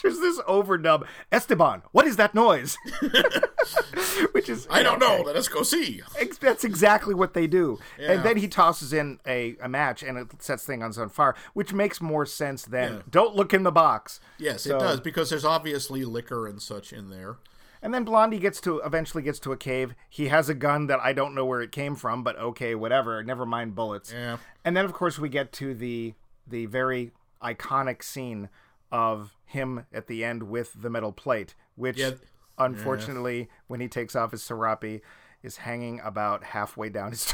this 0.02 0.40
overdub. 0.42 1.06
Esteban, 1.30 1.82
what 1.92 2.06
is 2.06 2.16
that 2.16 2.34
noise? 2.34 2.76
Which 4.32 4.48
is 4.48 4.66
I 4.70 4.82
don't 4.82 4.98
know. 4.98 5.22
Let 5.24 5.36
us 5.36 5.48
go 5.48 5.62
see. 5.62 6.02
That's 6.40 6.64
exactly 6.64 7.14
what 7.14 7.34
they 7.34 7.46
do. 7.46 7.78
Yeah. 7.98 8.12
And 8.12 8.22
then 8.24 8.36
he 8.38 8.48
tosses 8.48 8.92
in 8.92 9.20
a, 9.26 9.56
a 9.60 9.68
match 9.68 10.02
and 10.02 10.16
it 10.18 10.42
sets 10.42 10.64
things 10.64 10.98
on 10.98 11.08
fire, 11.10 11.34
which 11.54 11.72
makes 11.72 12.00
more 12.00 12.26
sense 12.26 12.64
than 12.64 12.92
Yeah. 12.94 13.02
don't 13.10 13.36
look 13.36 13.52
in 13.54 13.62
the 13.62 13.72
box. 13.72 14.20
Yes, 14.38 14.62
So- 14.62 14.76
it 14.76 14.80
does 14.80 15.00
because 15.00 15.30
there's 15.30 15.44
obviously 15.44 16.04
liquor 16.04 16.46
and 16.46 16.60
such 16.60 16.92
in 16.92 17.10
there. 17.10 17.36
And 17.82 17.92
then 17.92 18.04
Blondie 18.04 18.38
gets 18.38 18.60
to 18.62 18.78
eventually 18.80 19.22
gets 19.24 19.40
to 19.40 19.52
a 19.52 19.56
cave. 19.56 19.94
He 20.08 20.28
has 20.28 20.48
a 20.48 20.54
gun 20.54 20.86
that 20.86 21.00
I 21.02 21.12
don't 21.12 21.34
know 21.34 21.44
where 21.44 21.60
it 21.60 21.72
came 21.72 21.96
from, 21.96 22.22
but 22.22 22.38
okay, 22.38 22.74
whatever. 22.76 23.22
Never 23.24 23.44
mind 23.44 23.74
bullets. 23.74 24.12
Yeah. 24.12 24.36
And 24.64 24.76
then 24.76 24.84
of 24.84 24.92
course 24.92 25.18
we 25.18 25.28
get 25.28 25.52
to 25.54 25.74
the 25.74 26.14
the 26.46 26.66
very 26.66 27.10
iconic 27.42 28.02
scene 28.04 28.48
of 28.92 29.36
him 29.44 29.86
at 29.92 30.06
the 30.06 30.24
end 30.24 30.44
with 30.44 30.80
the 30.80 30.90
metal 30.90 31.12
plate, 31.12 31.54
which 31.74 31.98
Yeah. 31.98 32.12
unfortunately 32.56 33.48
when 33.66 33.80
he 33.80 33.88
takes 33.88 34.14
off 34.14 34.30
his 34.32 34.42
serape 34.42 35.02
is 35.42 35.56
hanging 35.58 35.98
about 36.04 36.44
halfway 36.44 36.88
down 36.88 37.10
his 37.10 37.26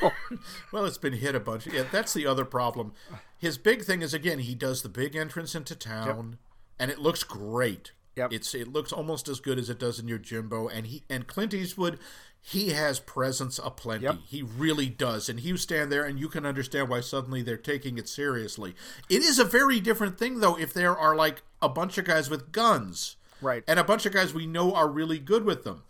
torso. 0.00 0.12
Well, 0.72 0.84
it's 0.84 0.98
been 0.98 1.14
hit 1.14 1.34
a 1.34 1.40
bunch. 1.40 1.66
Yeah, 1.66 1.84
that's 1.90 2.14
the 2.14 2.26
other 2.26 2.44
problem. 2.44 2.92
His 3.38 3.58
big 3.58 3.82
thing 3.82 4.02
is 4.02 4.14
again, 4.14 4.38
he 4.38 4.54
does 4.54 4.82
the 4.82 4.88
big 4.88 5.16
entrance 5.16 5.54
into 5.56 5.74
town, 5.74 6.38
and 6.78 6.90
it 6.92 6.98
looks 7.00 7.24
great. 7.24 7.90
Yep. 8.20 8.32
It's 8.32 8.54
it 8.54 8.68
looks 8.72 8.92
almost 8.92 9.28
as 9.28 9.40
good 9.40 9.58
as 9.58 9.68
it 9.70 9.78
does 9.78 9.98
in 9.98 10.06
Yojimbo, 10.06 10.70
and 10.72 10.86
he 10.86 11.02
and 11.10 11.26
Clint 11.26 11.52
Eastwood, 11.54 11.98
he 12.42 12.70
has 12.70 13.00
presence 13.00 13.58
aplenty. 13.62 14.04
Yep. 14.04 14.16
He 14.26 14.42
really 14.42 14.88
does, 14.88 15.28
and 15.28 15.40
you 15.40 15.56
stand 15.56 15.90
there 15.90 16.04
and 16.04 16.18
you 16.18 16.28
can 16.28 16.44
understand 16.46 16.88
why 16.88 17.00
suddenly 17.00 17.42
they're 17.42 17.56
taking 17.56 17.98
it 17.98 18.08
seriously. 18.08 18.74
It 19.08 19.22
is 19.22 19.38
a 19.38 19.44
very 19.44 19.80
different 19.80 20.18
thing 20.18 20.40
though 20.40 20.56
if 20.58 20.72
there 20.72 20.96
are 20.96 21.14
like 21.16 21.42
a 21.62 21.68
bunch 21.68 21.98
of 21.98 22.04
guys 22.04 22.28
with 22.30 22.52
guns, 22.52 23.16
Right. 23.42 23.64
and 23.66 23.78
a 23.78 23.84
bunch 23.84 24.06
of 24.06 24.12
guys 24.12 24.32
we 24.34 24.46
know 24.46 24.74
are 24.74 24.88
really 24.88 25.18
good 25.18 25.44
with 25.44 25.64
them. 25.64 25.82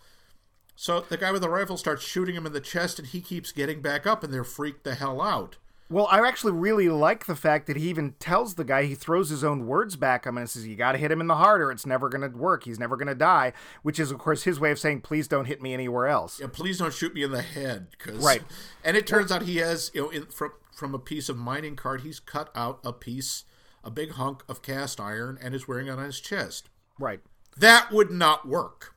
So 0.76 1.00
the 1.00 1.16
guy 1.18 1.30
with 1.30 1.42
the 1.42 1.48
rifle 1.50 1.76
starts 1.76 2.02
shooting 2.02 2.34
him 2.34 2.46
in 2.46 2.52
the 2.54 2.60
chest, 2.60 2.98
and 2.98 3.06
he 3.08 3.20
keeps 3.20 3.52
getting 3.52 3.82
back 3.82 4.06
up, 4.06 4.24
and 4.24 4.32
they're 4.32 4.44
freaked 4.44 4.84
the 4.84 4.94
hell 4.94 5.20
out. 5.20 5.56
Well, 5.90 6.06
I 6.08 6.26
actually 6.26 6.52
really 6.52 6.88
like 6.88 7.26
the 7.26 7.34
fact 7.34 7.66
that 7.66 7.76
he 7.76 7.88
even 7.88 8.12
tells 8.20 8.54
the 8.54 8.62
guy 8.64 8.84
he 8.84 8.94
throws 8.94 9.28
his 9.28 9.42
own 9.42 9.66
words 9.66 9.96
back 9.96 10.24
at 10.24 10.28
him 10.28 10.38
and 10.38 10.48
says, 10.48 10.64
"You 10.66 10.76
got 10.76 10.92
to 10.92 10.98
hit 10.98 11.10
him 11.10 11.20
in 11.20 11.26
the 11.26 11.34
heart, 11.34 11.60
or 11.60 11.72
it's 11.72 11.84
never 11.84 12.08
going 12.08 12.20
to 12.22 12.36
work. 12.38 12.62
He's 12.62 12.78
never 12.78 12.96
going 12.96 13.08
to 13.08 13.14
die." 13.16 13.52
Which 13.82 13.98
is, 13.98 14.12
of 14.12 14.18
course, 14.18 14.44
his 14.44 14.60
way 14.60 14.70
of 14.70 14.78
saying, 14.78 15.00
"Please 15.00 15.26
don't 15.26 15.46
hit 15.46 15.60
me 15.60 15.74
anywhere 15.74 16.06
else." 16.06 16.38
Yeah, 16.38 16.46
please 16.52 16.78
don't 16.78 16.94
shoot 16.94 17.12
me 17.12 17.24
in 17.24 17.32
the 17.32 17.42
head, 17.42 17.88
cause, 17.98 18.24
Right. 18.24 18.42
And 18.84 18.96
it 18.96 19.04
turns 19.06 19.32
out 19.32 19.42
he 19.42 19.56
has, 19.56 19.90
you 19.92 20.02
know, 20.02 20.10
in, 20.10 20.26
from 20.26 20.52
from 20.72 20.94
a 20.94 20.98
piece 20.98 21.28
of 21.28 21.36
mining 21.36 21.74
cart, 21.74 22.02
he's 22.02 22.20
cut 22.20 22.50
out 22.54 22.78
a 22.84 22.92
piece, 22.92 23.44
a 23.82 23.90
big 23.90 24.12
hunk 24.12 24.44
of 24.48 24.62
cast 24.62 25.00
iron, 25.00 25.38
and 25.42 25.54
is 25.54 25.66
wearing 25.66 25.88
it 25.88 25.90
on 25.90 26.04
his 26.04 26.20
chest. 26.20 26.70
Right. 27.00 27.20
That 27.56 27.90
would 27.90 28.10
not 28.12 28.46
work. 28.46 28.94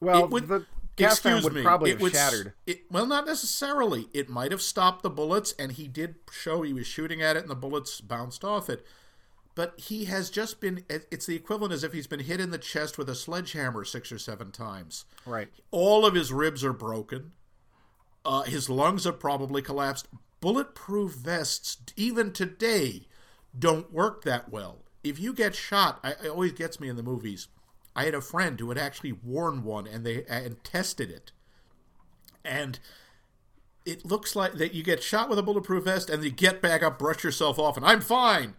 Well, 0.00 0.24
It 0.24 0.30
would- 0.30 0.48
the 0.48 0.66
cast 0.96 1.24
would 1.24 1.52
me. 1.52 1.62
probably 1.62 1.90
it 1.90 1.94
have 1.94 2.02
would 2.02 2.12
shattered. 2.12 2.52
It, 2.66 2.90
well, 2.90 3.06
not 3.06 3.26
necessarily. 3.26 4.08
It 4.12 4.28
might 4.28 4.50
have 4.50 4.62
stopped 4.62 5.02
the 5.02 5.10
bullets, 5.10 5.54
and 5.58 5.72
he 5.72 5.88
did 5.88 6.16
show 6.30 6.62
he 6.62 6.72
was 6.72 6.86
shooting 6.86 7.22
at 7.22 7.36
it, 7.36 7.42
and 7.42 7.50
the 7.50 7.54
bullets 7.54 8.00
bounced 8.00 8.44
off 8.44 8.68
it. 8.68 8.84
But 9.54 9.78
he 9.80 10.04
has 10.04 10.28
just 10.28 10.60
been. 10.60 10.84
It's 10.88 11.26
the 11.26 11.36
equivalent 11.36 11.72
as 11.72 11.82
if 11.82 11.92
he's 11.92 12.06
been 12.06 12.20
hit 12.20 12.40
in 12.40 12.50
the 12.50 12.58
chest 12.58 12.98
with 12.98 13.08
a 13.08 13.14
sledgehammer 13.14 13.84
six 13.84 14.12
or 14.12 14.18
seven 14.18 14.50
times. 14.50 15.06
Right. 15.24 15.48
All 15.70 16.04
of 16.04 16.14
his 16.14 16.32
ribs 16.32 16.62
are 16.62 16.74
broken. 16.74 17.32
Uh, 18.24 18.42
his 18.42 18.68
lungs 18.68 19.04
have 19.04 19.18
probably 19.18 19.62
collapsed. 19.62 20.08
Bulletproof 20.40 21.12
vests, 21.12 21.78
even 21.96 22.32
today, 22.32 23.06
don't 23.58 23.92
work 23.92 24.24
that 24.24 24.50
well. 24.50 24.84
If 25.02 25.18
you 25.18 25.32
get 25.32 25.54
shot, 25.54 26.00
I, 26.04 26.10
it 26.10 26.28
always 26.28 26.52
gets 26.52 26.78
me 26.78 26.88
in 26.88 26.96
the 26.96 27.02
movies. 27.02 27.48
I 27.96 28.04
had 28.04 28.14
a 28.14 28.20
friend 28.20 28.60
who 28.60 28.68
had 28.68 28.78
actually 28.78 29.12
worn 29.12 29.64
one 29.64 29.86
and 29.86 30.04
they 30.04 30.24
and 30.26 30.62
tested 30.62 31.10
it, 31.10 31.32
and 32.44 32.78
it 33.84 34.04
looks 34.04 34.36
like 34.36 34.54
that 34.54 34.74
you 34.74 34.82
get 34.82 35.02
shot 35.02 35.28
with 35.28 35.38
a 35.38 35.42
bulletproof 35.42 35.84
vest 35.84 36.10
and 36.10 36.22
you 36.22 36.30
get 36.30 36.60
back 36.60 36.82
up, 36.82 36.98
brush 36.98 37.24
yourself 37.24 37.58
off, 37.58 37.76
and 37.76 37.86
I'm 37.86 38.00
fine. 38.00 38.54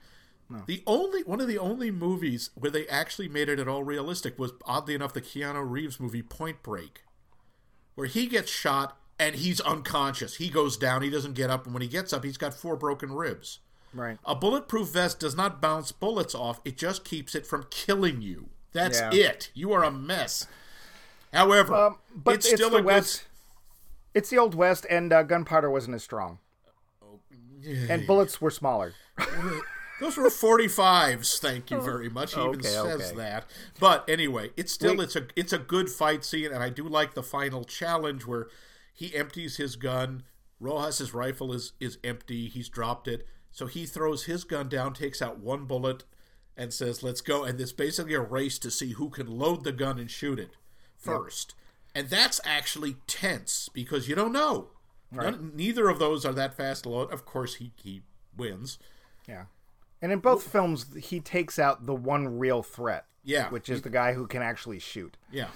The 0.66 0.82
only 0.88 1.24
one 1.24 1.42
of 1.42 1.48
the 1.50 1.58
only 1.58 1.92
movies 1.92 2.52
where 2.56 2.72
they 2.72 2.88
actually 2.88 3.28
made 3.28 3.50
it 3.50 3.60
at 3.60 3.68
all 3.68 3.84
realistic 3.84 4.40
was 4.40 4.54
oddly 4.66 4.96
enough 4.96 5.14
the 5.14 5.22
Keanu 5.22 5.70
Reeves 5.70 6.00
movie 6.00 6.22
Point 6.22 6.64
Break, 6.64 7.04
where 7.96 8.08
he 8.08 8.28
gets 8.28 8.50
shot 8.50 8.98
and 9.20 9.36
he's 9.36 9.60
unconscious. 9.60 10.36
He 10.36 10.50
goes 10.50 10.78
down, 10.78 11.02
he 11.02 11.10
doesn't 11.10 11.34
get 11.34 11.50
up, 11.50 11.66
and 11.66 11.74
when 11.74 11.82
he 11.82 11.90
gets 11.90 12.14
up, 12.14 12.24
he's 12.24 12.38
got 12.38 12.54
four 12.54 12.78
broken 12.78 13.12
ribs. 13.12 13.60
Right. 13.94 14.18
A 14.24 14.36
bulletproof 14.36 14.88
vest 14.88 15.20
does 15.20 15.36
not 15.36 15.62
bounce 15.62 15.92
bullets 15.92 16.34
off, 16.34 16.62
it 16.64 16.78
just 16.78 17.04
keeps 17.04 17.36
it 17.36 17.46
from 17.46 17.66
killing 17.70 18.22
you. 18.22 18.50
That's 18.74 19.00
Yeah. 19.00 19.12
it. 19.14 19.52
You 19.54 19.72
are 19.74 19.84
a 19.84 19.92
mess. 19.92 20.48
However, 21.34 21.76
Um, 21.76 21.98
but 22.16 22.36
it's 22.36 22.46
it's, 22.48 22.56
still 22.56 22.70
the 22.70 22.78
a 22.78 22.80
good 22.80 22.86
West. 22.86 23.26
It's 24.14 24.30
the 24.30 24.38
old 24.38 24.56
West, 24.56 24.86
and 24.90 25.12
uh, 25.14 25.24
gunpowder 25.24 25.70
wasn't 25.70 25.96
as 25.96 26.04
strong, 26.04 26.40
and 27.90 28.08
bullets 28.08 28.42
were 28.42 28.52
smaller. 28.52 28.94
Those 30.00 30.16
were 30.16 30.30
45s. 30.30 31.40
Thank 31.40 31.72
you 31.72 31.82
very 31.82 32.08
much. 32.10 32.36
He 32.36 32.40
even 32.40 32.56
Okay, 32.60 32.68
says 32.68 33.02
okay. 33.12 33.18
that. 33.18 33.46
But 33.80 34.08
anyway, 34.08 34.52
it's 34.56 34.72
still 34.72 34.96
Wait. 34.98 35.06
it's 35.06 35.16
a 35.16 35.28
it's 35.36 35.54
a 35.54 35.58
good 35.58 35.90
fight 35.90 36.24
scene, 36.24 36.52
and 36.52 36.64
I 36.64 36.70
do 36.70 36.88
like 36.88 37.14
the 37.16 37.24
final 37.24 37.64
challenge 37.64 38.26
where 38.26 38.48
he 38.94 39.16
empties 39.16 39.58
his 39.58 39.76
gun. 39.76 40.24
Rojas's 40.62 41.14
rifle 41.14 41.52
is 41.52 41.74
is 41.80 41.98
empty. 42.04 42.48
He's 42.48 42.70
dropped 42.70 43.08
it, 43.08 43.28
so 43.52 43.66
he 43.66 43.86
throws 43.88 44.26
his 44.26 44.44
gun 44.44 44.70
down, 44.70 44.94
takes 44.94 45.20
out 45.22 45.40
one 45.40 45.66
bullet, 45.66 46.04
and 46.58 46.74
says, 46.74 47.04
"Let's 47.04 47.22
go." 47.22 47.44
And 47.44 47.60
it's 47.62 47.72
basically 47.72 48.16
a 48.16 48.22
race 48.22 48.58
to 48.60 48.72
see 48.72 48.94
who 48.94 49.10
can 49.10 49.28
load 49.28 49.64
the 49.64 49.72
gun 49.72 50.00
and 50.00 50.10
shoot 50.10 50.40
it 50.40 50.52
first. 50.98 51.54
And 51.96 52.10
that's 52.10 52.42
actually 52.44 52.98
tense 53.08 53.70
because 53.74 54.08
you 54.08 54.16
don't 54.16 54.34
know. 54.34 54.70
None, 55.12 55.54
neither 55.56 55.88
of 55.88 56.00
those 56.00 56.26
are 56.26 56.34
that 56.34 56.56
fast 56.56 56.84
to 56.84 56.90
load. 56.90 57.14
Of 57.14 57.26
course, 57.26 57.56
he 57.56 57.72
he 57.76 58.02
wins. 58.36 58.78
Yeah. 59.28 59.46
And 60.02 60.12
in 60.12 60.20
both 60.20 60.44
films, 60.44 60.86
he 60.96 61.20
takes 61.20 61.58
out 61.58 61.86
the 61.86 61.96
one 61.96 62.38
real 62.38 62.62
threat. 62.62 63.06
Yeah. 63.24 63.50
Which 63.50 63.70
is 63.70 63.82
the 63.82 63.90
guy 63.90 64.14
who 64.14 64.28
can 64.28 64.42
actually 64.42 64.80
shoot. 64.80 65.18
Yeah. 65.32 65.48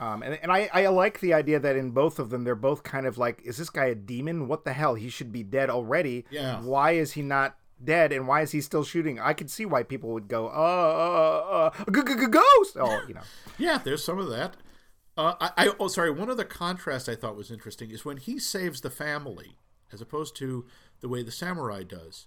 Um, 0.00 0.22
and 0.22 0.38
and 0.42 0.50
I, 0.50 0.68
I 0.72 0.86
like 0.88 1.20
the 1.20 1.34
idea 1.34 1.60
that 1.60 1.76
in 1.76 1.90
both 1.92 2.18
of 2.18 2.30
them, 2.30 2.44
they're 2.44 2.54
both 2.54 2.82
kind 2.82 3.06
of 3.06 3.16
like, 3.16 3.40
is 3.44 3.56
this 3.56 3.70
guy 3.70 3.86
a 3.86 3.94
demon? 3.94 4.48
What 4.48 4.64
the 4.64 4.72
hell? 4.72 4.94
He 4.94 5.08
should 5.08 5.32
be 5.32 5.42
dead 5.42 5.70
already. 5.70 6.24
Yeah. 6.30 6.60
Why 6.60 6.92
is 6.92 7.12
he 7.12 7.22
not 7.22 7.56
dead? 7.82 8.12
And 8.12 8.26
why 8.28 8.42
is 8.42 8.52
he 8.52 8.60
still 8.60 8.84
shooting? 8.84 9.18
I 9.18 9.32
could 9.32 9.50
see 9.50 9.64
why 9.64 9.82
people 9.82 10.10
would 10.10 10.28
go, 10.28 10.48
uh, 10.48 10.50
uh, 10.50 11.70
uh, 11.78 11.84
ghost. 11.90 12.76
Oh, 12.78 13.00
you 13.08 13.14
know. 13.14 13.22
Yeah, 13.58 13.78
there's 13.78 14.02
some 14.02 14.18
of 14.18 14.28
that. 14.30 14.56
Uh, 15.16 15.34
I, 15.40 15.50
I 15.56 15.70
oh 15.78 15.86
sorry. 15.86 16.10
One 16.10 16.28
of 16.28 16.36
the 16.36 16.44
contrasts 16.44 17.08
I 17.08 17.14
thought 17.14 17.36
was 17.36 17.50
interesting 17.52 17.90
is 17.90 18.04
when 18.04 18.16
he 18.16 18.40
saves 18.40 18.80
the 18.80 18.90
family, 18.90 19.56
as 19.92 20.00
opposed 20.00 20.34
to 20.36 20.66
the 21.00 21.08
way 21.08 21.22
the 21.22 21.30
samurai 21.30 21.84
does. 21.84 22.26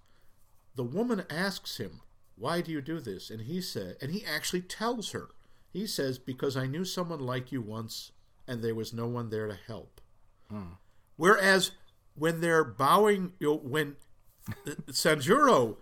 The 0.76 0.84
woman 0.84 1.26
asks 1.30 1.78
him, 1.78 2.02
"Why 2.38 2.62
do 2.62 2.72
you 2.72 2.82
do 2.82 3.02
this?" 3.02 3.30
And 3.30 3.42
he 3.42 3.60
said, 3.60 3.98
and 4.02 4.12
he 4.12 4.24
actually 4.26 4.62
tells 4.62 5.12
her. 5.12 5.30
He 5.70 5.86
says, 5.86 6.18
"Because 6.18 6.56
I 6.56 6.66
knew 6.66 6.86
someone 6.86 7.20
like 7.20 7.52
you 7.52 7.62
once, 7.62 8.14
and 8.48 8.64
there 8.64 8.76
was 8.76 8.94
no 8.94 9.06
one 9.08 9.30
there 9.30 9.48
to 9.48 9.60
help." 9.68 10.00
Whereas 11.18 11.72
when 12.16 12.40
they're 12.42 12.64
bowing, 12.64 13.34
you 13.40 13.48
know, 13.48 13.56
when 13.58 13.98
Sanjuro 14.92 15.78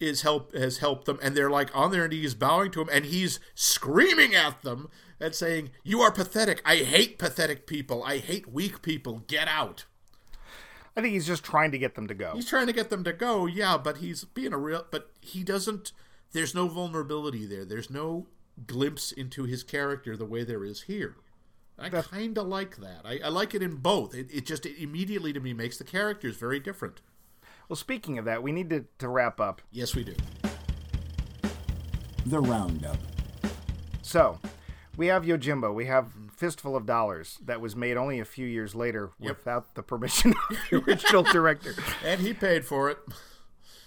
is 0.00 0.22
help 0.22 0.54
has 0.54 0.78
helped 0.78 1.06
them, 1.06 1.18
and 1.22 1.36
they're 1.36 1.50
like 1.50 1.74
on 1.76 1.90
their 1.90 2.08
knees 2.08 2.34
bowing 2.34 2.70
to 2.72 2.80
him, 2.82 2.88
and 2.92 3.04
he's 3.06 3.40
screaming 3.54 4.34
at 4.34 4.62
them 4.62 4.88
and 5.20 5.34
saying, 5.34 5.70
"You 5.84 6.00
are 6.00 6.10
pathetic. 6.10 6.60
I 6.64 6.76
hate 6.76 7.18
pathetic 7.18 7.66
people. 7.66 8.02
I 8.02 8.18
hate 8.18 8.52
weak 8.52 8.82
people. 8.82 9.22
Get 9.26 9.48
out." 9.48 9.84
I 10.96 11.00
think 11.00 11.14
he's 11.14 11.26
just 11.26 11.44
trying 11.44 11.70
to 11.70 11.78
get 11.78 11.94
them 11.94 12.06
to 12.08 12.14
go. 12.14 12.32
He's 12.34 12.48
trying 12.48 12.66
to 12.66 12.72
get 12.72 12.90
them 12.90 13.02
to 13.04 13.12
go, 13.12 13.46
yeah, 13.46 13.78
but 13.78 13.98
he's 13.98 14.24
being 14.24 14.52
a 14.52 14.58
real. 14.58 14.86
But 14.90 15.10
he 15.20 15.42
doesn't. 15.42 15.92
There's 16.32 16.54
no 16.54 16.68
vulnerability 16.68 17.46
there. 17.46 17.64
There's 17.64 17.90
no 17.90 18.26
glimpse 18.66 19.12
into 19.12 19.44
his 19.44 19.62
character 19.62 20.16
the 20.16 20.26
way 20.26 20.44
there 20.44 20.64
is 20.64 20.82
here. 20.82 21.16
I 21.78 21.88
kind 21.88 22.36
of 22.36 22.46
like 22.46 22.76
that. 22.76 23.00
I, 23.04 23.18
I 23.24 23.28
like 23.28 23.54
it 23.54 23.62
in 23.62 23.76
both. 23.76 24.14
It, 24.14 24.28
it 24.32 24.46
just 24.46 24.66
it 24.66 24.80
immediately 24.80 25.32
to 25.32 25.40
me 25.40 25.52
makes 25.54 25.78
the 25.78 25.84
characters 25.84 26.36
very 26.36 26.60
different. 26.60 27.00
Well, 27.68 27.76
speaking 27.76 28.18
of 28.18 28.24
that, 28.26 28.42
we 28.42 28.52
need 28.52 28.70
to, 28.70 28.84
to 28.98 29.08
wrap 29.08 29.40
up. 29.40 29.62
Yes, 29.70 29.94
we 29.94 30.04
do. 30.04 30.14
The 32.26 32.40
Roundup. 32.40 32.98
So, 34.02 34.38
we 34.96 35.06
have 35.06 35.24
Yojimbo. 35.24 35.74
We 35.74 35.86
have 35.86 36.08
Fistful 36.36 36.76
of 36.76 36.86
Dollars 36.86 37.38
that 37.44 37.60
was 37.60 37.74
made 37.74 37.96
only 37.96 38.20
a 38.20 38.24
few 38.24 38.46
years 38.46 38.74
later 38.74 39.10
Yep. 39.20 39.36
without 39.38 39.74
the 39.74 39.82
permission 39.82 40.34
of 40.50 40.56
the 40.70 40.76
original 40.86 41.22
director. 41.22 41.74
And 42.04 42.20
he 42.20 42.34
paid 42.34 42.64
for 42.64 42.90
it. 42.90 42.98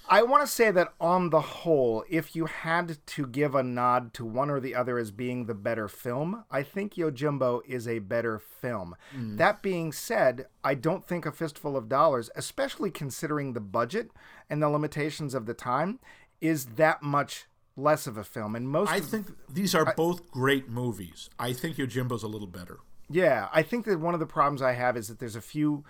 I 0.07 0.21
want 0.23 0.43
to 0.43 0.47
say 0.47 0.71
that 0.71 0.93
on 0.99 1.29
the 1.29 1.41
whole, 1.41 2.03
if 2.09 2.35
you 2.35 2.45
had 2.45 2.97
to 3.05 3.27
give 3.27 3.55
a 3.55 3.63
nod 3.63 4.13
to 4.15 4.25
one 4.25 4.49
or 4.49 4.59
the 4.59 4.75
other 4.75 4.97
as 4.97 5.11
being 5.11 5.45
the 5.45 5.53
better 5.53 5.87
film, 5.87 6.45
I 6.51 6.63
think 6.63 6.95
Yojimbo 6.95 7.61
is 7.67 7.87
a 7.87 7.99
better 7.99 8.39
film. 8.39 8.95
Hmm. 9.11 9.37
That 9.37 9.61
being 9.61 9.91
said, 9.91 10.47
I 10.63 10.75
don't 10.75 11.05
think 11.05 11.25
A 11.25 11.31
Fistful 11.31 11.75
of 11.75 11.89
Dollars, 11.89 12.29
especially 12.35 12.91
considering 12.91 13.53
the 13.53 13.59
budget 13.59 14.11
and 14.49 14.61
the 14.61 14.69
limitations 14.69 15.33
of 15.33 15.45
the 15.45 15.53
time, 15.53 15.99
is 16.39 16.65
that 16.75 17.01
much 17.01 17.45
less 17.75 18.07
of 18.07 18.17
a 18.17 18.23
film. 18.23 18.55
And 18.55 18.69
most 18.69 18.91
I 18.91 18.99
think 18.99 19.27
these 19.49 19.75
are 19.75 19.93
both 19.95 20.29
great 20.31 20.69
movies. 20.69 21.29
I 21.39 21.53
think 21.53 21.77
Yojimbo's 21.77 22.23
a 22.23 22.27
little 22.27 22.47
better. 22.47 22.79
Yeah, 23.09 23.49
I 23.53 23.61
think 23.61 23.85
that 23.85 23.99
one 23.99 24.13
of 24.13 24.19
the 24.19 24.25
problems 24.25 24.61
I 24.61 24.73
have 24.73 24.97
is 24.97 25.07
that 25.09 25.19
there's 25.19 25.35
a 25.35 25.41
few, 25.41 25.83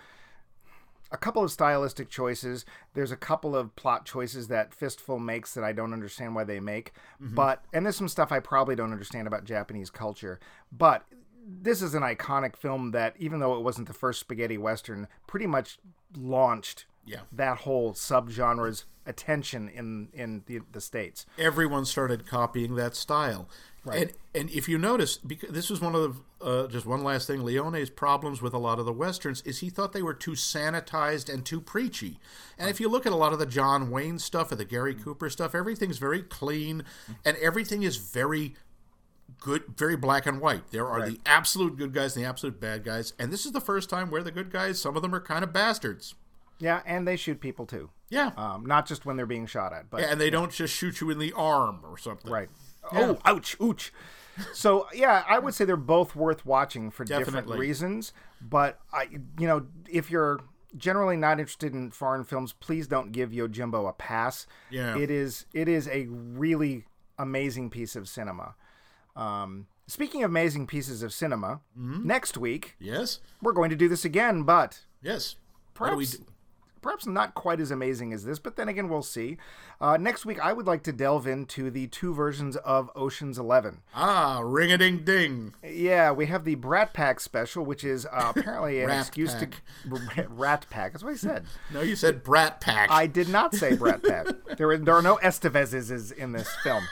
a 1.10 1.16
couple 1.16 1.42
of 1.42 1.50
stylistic 1.50 2.08
choices. 2.08 2.64
There's 2.94 3.12
a 3.12 3.16
couple 3.16 3.54
of 3.54 3.74
plot 3.76 4.04
choices 4.04 4.48
that 4.48 4.74
Fistful 4.74 5.18
makes 5.18 5.54
that 5.54 5.64
I 5.64 5.72
don't 5.72 5.92
understand 5.92 6.34
why 6.34 6.44
they 6.44 6.60
make. 6.60 6.92
Mm-hmm. 7.22 7.34
But 7.34 7.64
and 7.72 7.84
there's 7.84 7.96
some 7.96 8.08
stuff 8.08 8.32
I 8.32 8.40
probably 8.40 8.76
don't 8.76 8.92
understand 8.92 9.26
about 9.26 9.44
Japanese 9.44 9.90
culture. 9.90 10.40
But 10.72 11.04
this 11.46 11.80
is 11.80 11.94
an 11.94 12.02
iconic 12.02 12.56
film 12.56 12.90
that, 12.90 13.14
even 13.18 13.40
though 13.40 13.54
it 13.56 13.62
wasn't 13.62 13.86
the 13.86 13.94
first 13.94 14.20
spaghetti 14.20 14.58
western, 14.58 15.06
pretty 15.26 15.46
much 15.46 15.78
launched 16.16 16.86
Yeah. 17.06 17.20
that 17.32 17.58
whole 17.58 17.92
subgenre's 17.92 18.84
attention 19.06 19.68
in 19.68 20.08
in 20.12 20.42
the, 20.46 20.60
the 20.72 20.80
states. 20.80 21.26
everyone 21.38 21.84
started 21.84 22.26
copying 22.26 22.74
that 22.74 22.96
style. 22.96 23.48
And 23.92 24.12
and 24.34 24.50
if 24.50 24.68
you 24.68 24.78
notice, 24.78 25.16
because 25.16 25.50
this 25.50 25.70
was 25.70 25.80
one 25.80 25.94
of 25.94 26.02
the 26.40 26.44
uh, 26.44 26.66
just 26.66 26.86
one 26.86 27.04
last 27.04 27.28
thing, 27.28 27.44
Leone's 27.44 27.88
problems 27.88 28.42
with 28.42 28.52
a 28.52 28.58
lot 28.58 28.80
of 28.80 28.84
the 28.84 28.92
westerns 28.92 29.42
is 29.42 29.60
he 29.60 29.70
thought 29.70 29.92
they 29.92 30.02
were 30.02 30.12
too 30.14 30.32
sanitized 30.32 31.32
and 31.32 31.46
too 31.46 31.60
preachy. 31.60 32.18
And 32.58 32.68
if 32.68 32.80
you 32.80 32.88
look 32.88 33.06
at 33.06 33.12
a 33.12 33.16
lot 33.16 33.32
of 33.32 33.38
the 33.38 33.46
John 33.46 33.90
Wayne 33.90 34.18
stuff 34.18 34.50
or 34.50 34.56
the 34.56 34.64
Gary 34.64 34.94
Cooper 34.94 35.30
stuff, 35.30 35.54
everything's 35.54 35.98
very 35.98 36.22
clean 36.22 36.82
and 37.24 37.36
everything 37.36 37.84
is 37.84 37.96
very 37.96 38.54
good, 39.40 39.62
very 39.76 39.96
black 39.96 40.26
and 40.26 40.40
white. 40.40 40.72
There 40.72 40.88
are 40.88 41.08
the 41.08 41.20
absolute 41.24 41.76
good 41.76 41.92
guys 41.92 42.16
and 42.16 42.24
the 42.24 42.28
absolute 42.28 42.60
bad 42.60 42.82
guys, 42.84 43.12
and 43.20 43.32
this 43.32 43.46
is 43.46 43.52
the 43.52 43.60
first 43.60 43.88
time 43.88 44.10
where 44.10 44.22
the 44.22 44.32
good 44.32 44.50
guys, 44.50 44.80
some 44.80 44.96
of 44.96 45.02
them 45.02 45.14
are 45.14 45.20
kind 45.20 45.44
of 45.44 45.52
bastards. 45.52 46.14
Yeah, 46.58 46.80
and 46.86 47.06
they 47.06 47.16
shoot 47.16 47.40
people 47.40 47.66
too. 47.66 47.90
Yeah. 48.08 48.30
Um, 48.36 48.64
not 48.66 48.86
just 48.86 49.04
when 49.04 49.16
they're 49.16 49.26
being 49.26 49.46
shot 49.46 49.72
at, 49.72 49.90
but 49.90 50.02
and 50.02 50.20
they 50.20 50.30
don't 50.30 50.52
just 50.52 50.74
shoot 50.74 51.00
you 51.00 51.10
in 51.10 51.18
the 51.18 51.32
arm 51.32 51.80
or 51.84 51.98
something. 51.98 52.30
Right. 52.30 52.48
Oh, 52.92 53.18
ouch, 53.24 53.56
ouch. 53.60 53.92
So 54.52 54.86
yeah, 54.94 55.24
I 55.28 55.38
would 55.38 55.54
say 55.54 55.64
they're 55.64 55.76
both 55.76 56.14
worth 56.14 56.44
watching 56.46 56.90
for 56.90 57.04
different 57.04 57.48
reasons. 57.48 58.12
But 58.40 58.78
I, 58.92 59.08
you 59.38 59.46
know, 59.46 59.66
if 59.90 60.10
you're 60.10 60.40
generally 60.76 61.16
not 61.16 61.40
interested 61.40 61.72
in 61.72 61.90
foreign 61.90 62.22
films, 62.24 62.52
please 62.52 62.86
don't 62.86 63.12
give 63.12 63.30
Yojimbo 63.30 63.88
a 63.88 63.92
pass. 63.92 64.46
Yeah. 64.70 64.96
It 64.96 65.10
is 65.10 65.46
it 65.52 65.68
is 65.68 65.88
a 65.88 66.06
really 66.10 66.84
amazing 67.18 67.70
piece 67.70 67.96
of 67.96 68.08
cinema. 68.08 68.54
Um, 69.16 69.66
speaking 69.86 70.22
of 70.22 70.30
amazing 70.30 70.66
pieces 70.66 71.02
of 71.02 71.12
cinema, 71.12 71.60
Mm-hmm. 71.78 72.06
next 72.06 72.36
week 72.36 72.76
Yes. 72.78 73.20
we're 73.40 73.52
going 73.54 73.70
to 73.70 73.76
do 73.76 73.88
this 73.88 74.04
again, 74.04 74.42
but 74.42 74.80
Yes. 75.02 75.36
What 75.78 75.90
do 75.90 75.96
we 75.96 76.04
perhaps? 76.06 76.20
Perhaps 76.86 77.04
not 77.04 77.34
quite 77.34 77.58
as 77.60 77.72
amazing 77.72 78.12
as 78.12 78.24
this, 78.24 78.38
but 78.38 78.54
then 78.54 78.68
again, 78.68 78.88
we'll 78.88 79.02
see. 79.02 79.36
Uh, 79.80 79.96
next 79.96 80.24
week, 80.24 80.38
I 80.38 80.52
would 80.52 80.68
like 80.68 80.84
to 80.84 80.92
delve 80.92 81.26
into 81.26 81.68
the 81.68 81.88
two 81.88 82.14
versions 82.14 82.54
of 82.58 82.92
Ocean's 82.94 83.38
Eleven. 83.40 83.78
Ah, 83.92 84.40
ring 84.44 84.70
a 84.70 84.78
ding 84.78 84.98
ding. 84.98 85.54
Yeah, 85.68 86.12
we 86.12 86.26
have 86.26 86.44
the 86.44 86.54
Brat 86.54 86.94
Pack 86.94 87.18
special, 87.18 87.64
which 87.64 87.82
is 87.82 88.06
uh, 88.06 88.32
apparently 88.36 88.82
an 88.82 88.90
excuse 88.90 89.34
Pack. 89.34 89.62
to 89.90 90.28
Rat 90.28 90.66
Pack. 90.70 90.92
That's 90.92 91.02
what 91.02 91.12
I 91.14 91.16
said. 91.16 91.44
No, 91.72 91.80
you 91.80 91.96
said 91.96 92.22
Brat 92.22 92.60
Pack. 92.60 92.90
I 92.90 93.08
did 93.08 93.28
not 93.28 93.52
say 93.52 93.74
Brat 93.74 94.02
Pack. 94.02 94.28
There, 94.56 94.70
are, 94.70 94.78
there 94.78 94.94
are 94.94 95.02
no 95.02 95.16
Estevezes 95.16 96.12
in 96.12 96.30
this 96.32 96.48
film. 96.62 96.84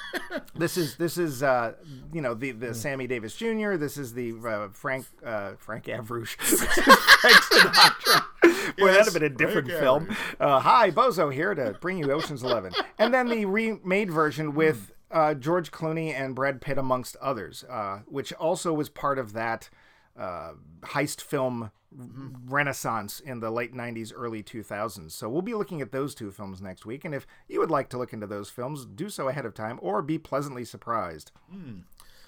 This 0.57 0.76
is 0.76 0.97
this 0.97 1.16
is 1.16 1.42
uh, 1.42 1.74
you 2.12 2.20
know 2.20 2.34
the 2.34 2.51
the 2.51 2.74
Sammy 2.74 3.07
Davis 3.07 3.36
Jr. 3.36 3.76
This 3.76 3.97
is 3.97 4.14
the 4.14 4.34
uh, 4.45 4.68
Frank 4.72 5.07
uh, 5.24 5.53
Frank 5.59 5.84
Avrush. 5.84 6.34
Frank 6.34 7.36
Sinatra. 7.36 8.24
Boy, 8.78 8.86
that'd 8.88 9.05
have 9.05 9.14
been 9.14 9.22
a 9.22 9.28
different 9.28 9.68
film. 9.68 10.16
Uh, 10.40 10.61
hi, 10.61 10.90
Bozo 10.90 11.32
here 11.32 11.55
to 11.55 11.76
bring 11.80 11.99
you 11.99 12.11
Ocean's 12.12 12.42
Eleven, 12.42 12.72
and 12.99 13.12
then 13.12 13.28
the 13.28 13.45
remade 13.45 14.11
version 14.11 14.55
with 14.55 14.92
uh, 15.11 15.34
George 15.34 15.70
Clooney 15.70 16.12
and 16.12 16.34
Brad 16.34 16.61
Pitt 16.61 16.78
amongst 16.78 17.16
others, 17.16 17.64
uh, 17.70 18.01
which 18.07 18.32
also 18.34 18.72
was 18.72 18.88
part 18.88 19.18
of 19.18 19.32
that 19.32 19.70
uh, 20.18 20.53
heist 20.82 21.20
film 21.20 21.70
renaissance 21.97 23.20
in 23.20 23.38
the 23.40 23.51
late 23.51 23.72
90s, 23.72 24.12
early 24.14 24.42
2000s. 24.42 25.12
So 25.12 25.28
we'll 25.28 25.42
be 25.42 25.55
looking 25.55 25.80
at 25.80 25.92
those 25.92 26.14
two 26.14 26.30
films 26.32 26.61
next 26.61 26.84
week. 26.84 27.05
And 27.05 27.14
if 27.14 27.26
you 27.49 27.61
would 27.61 27.70
like 27.70 27.88
to 27.90 27.99
look 27.99 28.12
into 28.12 28.26
those 28.26 28.51
films, 28.51 28.84
do 28.84 29.09
so 29.09 29.28
ahead 29.28 29.47
of 29.47 29.55
time 29.55 29.78
or 29.80 30.03
be 30.03 30.18
pleasantly 30.18 30.64
surprised. 30.64 31.30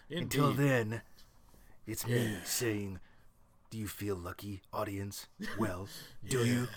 Until 0.08 0.52
then, 0.52 1.02
it's 1.86 2.06
me 2.06 2.36
saying, 2.44 3.00
Do 3.70 3.78
you 3.78 3.88
feel 3.88 4.16
lucky, 4.16 4.62
audience? 4.72 5.26
Well, 5.58 5.88
do 6.28 6.44
you? 6.44 6.68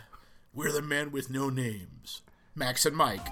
We're 0.53 0.71
the 0.71 0.81
men 0.81 1.11
with 1.11 1.29
no 1.29 1.49
names. 1.49 2.21
Max 2.55 2.85
and 2.85 2.95
Mike. 2.95 3.27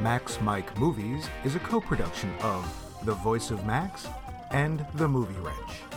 Max 0.00 0.40
Mike 0.40 0.78
Movies 0.78 1.28
is 1.44 1.54
a 1.56 1.60
co 1.60 1.80
production 1.80 2.32
of 2.42 2.64
The 3.04 3.14
Voice 3.14 3.50
of 3.50 3.64
Max 3.66 4.06
and 4.50 4.84
The 4.94 5.08
Movie 5.08 5.40
Wrench. 5.40 5.91